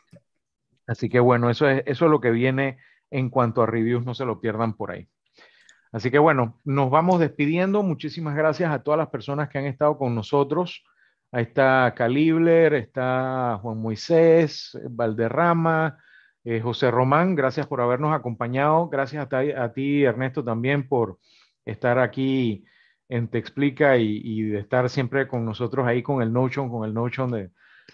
Así 0.86 1.08
que 1.08 1.18
bueno, 1.18 1.48
eso 1.48 1.66
es, 1.66 1.82
eso 1.86 2.04
es 2.04 2.10
lo 2.10 2.20
que 2.20 2.30
viene 2.30 2.76
en 3.10 3.30
cuanto 3.30 3.62
a 3.62 3.66
reviews, 3.66 4.04
no 4.04 4.12
se 4.12 4.26
lo 4.26 4.38
pierdan 4.38 4.76
por 4.76 4.90
ahí. 4.90 5.08
Así 5.92 6.10
que 6.10 6.18
bueno, 6.18 6.60
nos 6.62 6.90
vamos 6.90 7.20
despidiendo. 7.20 7.82
Muchísimas 7.82 8.36
gracias 8.36 8.70
a 8.70 8.82
todas 8.82 8.98
las 8.98 9.08
personas 9.08 9.48
que 9.48 9.56
han 9.56 9.64
estado 9.64 9.96
con 9.96 10.14
nosotros. 10.14 10.84
Ahí 11.32 11.44
está 11.44 11.94
Calibler, 11.96 12.74
está 12.74 13.58
Juan 13.62 13.78
Moisés, 13.78 14.78
Valderrama, 14.90 15.98
eh, 16.44 16.60
José 16.60 16.90
Román, 16.90 17.34
gracias 17.34 17.66
por 17.66 17.80
habernos 17.80 18.14
acompañado. 18.14 18.90
Gracias 18.90 19.26
a, 19.32 19.72
ti, 19.72 20.04
Ernesto, 20.04 20.44
también 20.44 20.86
por 20.86 21.18
estar 21.64 21.98
aquí 21.98 22.66
en 23.08 23.28
Te 23.28 23.38
Explica 23.38 23.96
y, 23.96 24.42
de 24.42 24.58
estar 24.58 24.88
siempre 24.90 25.28
con 25.28 25.44
nosotros 25.44 25.86
ahí 25.86 26.02
con 26.02 26.22
el 26.22 26.32
Notion, 26.32 26.70
con 26.70 26.86
el 26.86 26.94
Notion 26.94 27.30
de, 27.30 27.50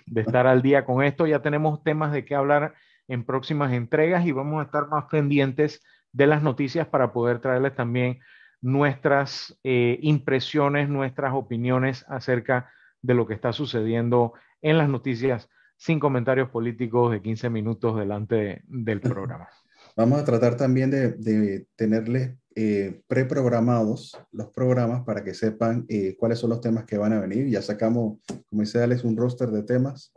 de 0.07 0.21
estar 0.21 0.47
al 0.47 0.63
día 0.63 0.85
con 0.85 1.03
esto. 1.03 1.27
Ya 1.27 1.43
tenemos 1.43 1.83
temas 1.83 2.13
de 2.13 2.25
qué 2.25 2.35
hablar 2.35 2.75
en 3.09 3.25
próximas 3.25 3.73
entregas 3.73 4.25
y 4.25 4.33
vamos 4.33 4.61
a 4.61 4.65
estar 4.65 4.89
más 4.89 5.07
pendientes 5.11 5.83
de 6.13 6.27
las 6.27 6.43
noticias 6.43 6.87
para 6.87 7.13
poder 7.13 7.41
traerles 7.41 7.75
también 7.75 8.21
nuestras 8.61 9.59
eh, 9.65 9.99
impresiones, 10.03 10.89
nuestras 10.89 11.35
opiniones 11.35 12.05
acerca 12.09 12.71
de 13.03 13.15
lo 13.15 13.27
que 13.27 13.35
está 13.35 13.53
sucediendo 13.53 14.35
en 14.63 14.79
las 14.79 14.89
noticias 14.89 15.49
sin 15.77 15.99
comentarios 15.99 16.51
políticos 16.51 17.11
de 17.11 17.23
15 17.23 17.49
minutos 17.49 17.97
delante 17.97 18.63
del 18.67 19.01
programa. 19.01 19.49
Vamos 19.97 20.21
a 20.21 20.25
tratar 20.25 20.57
también 20.57 20.91
de, 20.91 21.67
tenerles 21.75 22.37
eh, 22.57 23.03
preprogramados 23.07 24.19
los 24.33 24.49
programas 24.49 25.05
para 25.05 25.23
que 25.23 25.35
sepan 25.35 25.87
eh, 25.89 26.17
cuáles 26.19 26.39
son 26.39 26.51
los 26.51 26.61
temas 26.61 26.85
que 26.85 26.99
van 26.99 27.13
a 27.13 27.21
venir. 27.21 27.49
Ya 27.49 27.63
sacamos, 27.63 28.19
como 28.49 28.63
dice 28.63 28.83
Alex, 28.83 29.05
un 29.05 29.17
roster 29.17 29.51
de 29.51 29.63
temas, 29.63 30.13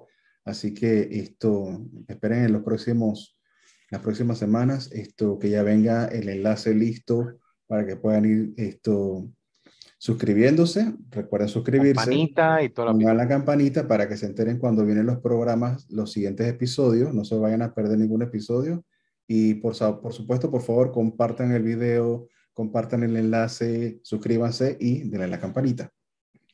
así 0.45 0.73
que 0.73 1.09
esto, 1.11 1.85
esperen 2.07 2.45
en 2.45 2.53
los 2.53 2.63
próximos 2.63 3.37
las 3.93 4.01
próximas 4.01 4.39
semanas, 4.39 4.91
esto 4.91 5.37
que 5.37 5.51
ya 5.51 5.61
venga 5.61 6.07
el 6.07 6.27
enlace 6.27 6.73
listo 6.73 7.37
para 7.67 7.85
que 7.85 7.95
puedan 7.95 8.25
ir 8.25 8.53
esto 8.57 9.29
suscribiéndose. 9.99 10.95
Recuerden 11.11 11.47
suscribirse. 11.47 11.93
Campanita 11.93 12.63
y 12.63 12.69
toda 12.69 12.91
la, 12.91 13.13
la 13.13 13.27
campanita 13.27 13.87
para 13.87 14.09
que 14.09 14.17
se 14.17 14.25
enteren 14.25 14.57
cuando 14.57 14.83
vienen 14.83 15.05
los 15.05 15.19
programas, 15.19 15.87
los 15.91 16.11
siguientes 16.11 16.47
episodios. 16.47 17.13
No 17.13 17.23
se 17.23 17.37
vayan 17.37 17.61
a 17.61 17.75
perder 17.75 17.99
ningún 17.99 18.23
episodio. 18.23 18.83
Y 19.35 19.55
por, 19.55 19.73
supuesto, 19.73 20.51
por 20.51 20.61
favor, 20.61 20.91
compartan 20.91 21.53
el 21.53 21.63
video, 21.63 22.27
compartan 22.53 23.01
el 23.01 23.17
enlace, 23.17 23.99
suscríbanse 24.03 24.77
y 24.79 25.09
denle 25.09 25.27
la 25.27 25.39
campanita. 25.39 25.89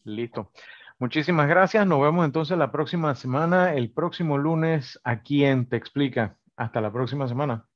Listo. 0.05 0.53
Muchísimas 0.97 1.49
gracias. 1.49 1.85
Nos 1.85 1.99
vemos 1.99 2.23
entonces 2.23 2.57
la 2.57 2.71
próxima 2.71 3.15
semana, 3.15 3.73
el 3.73 3.91
próximo 3.91 4.37
lunes, 4.37 4.97
aquí 5.03 5.43
en 5.43 5.67
Te 5.67 5.75
Explica. 5.75 6.37
Hasta 6.55 6.79
la 6.79 6.89
próxima 6.89 7.27
semana. 7.27 7.68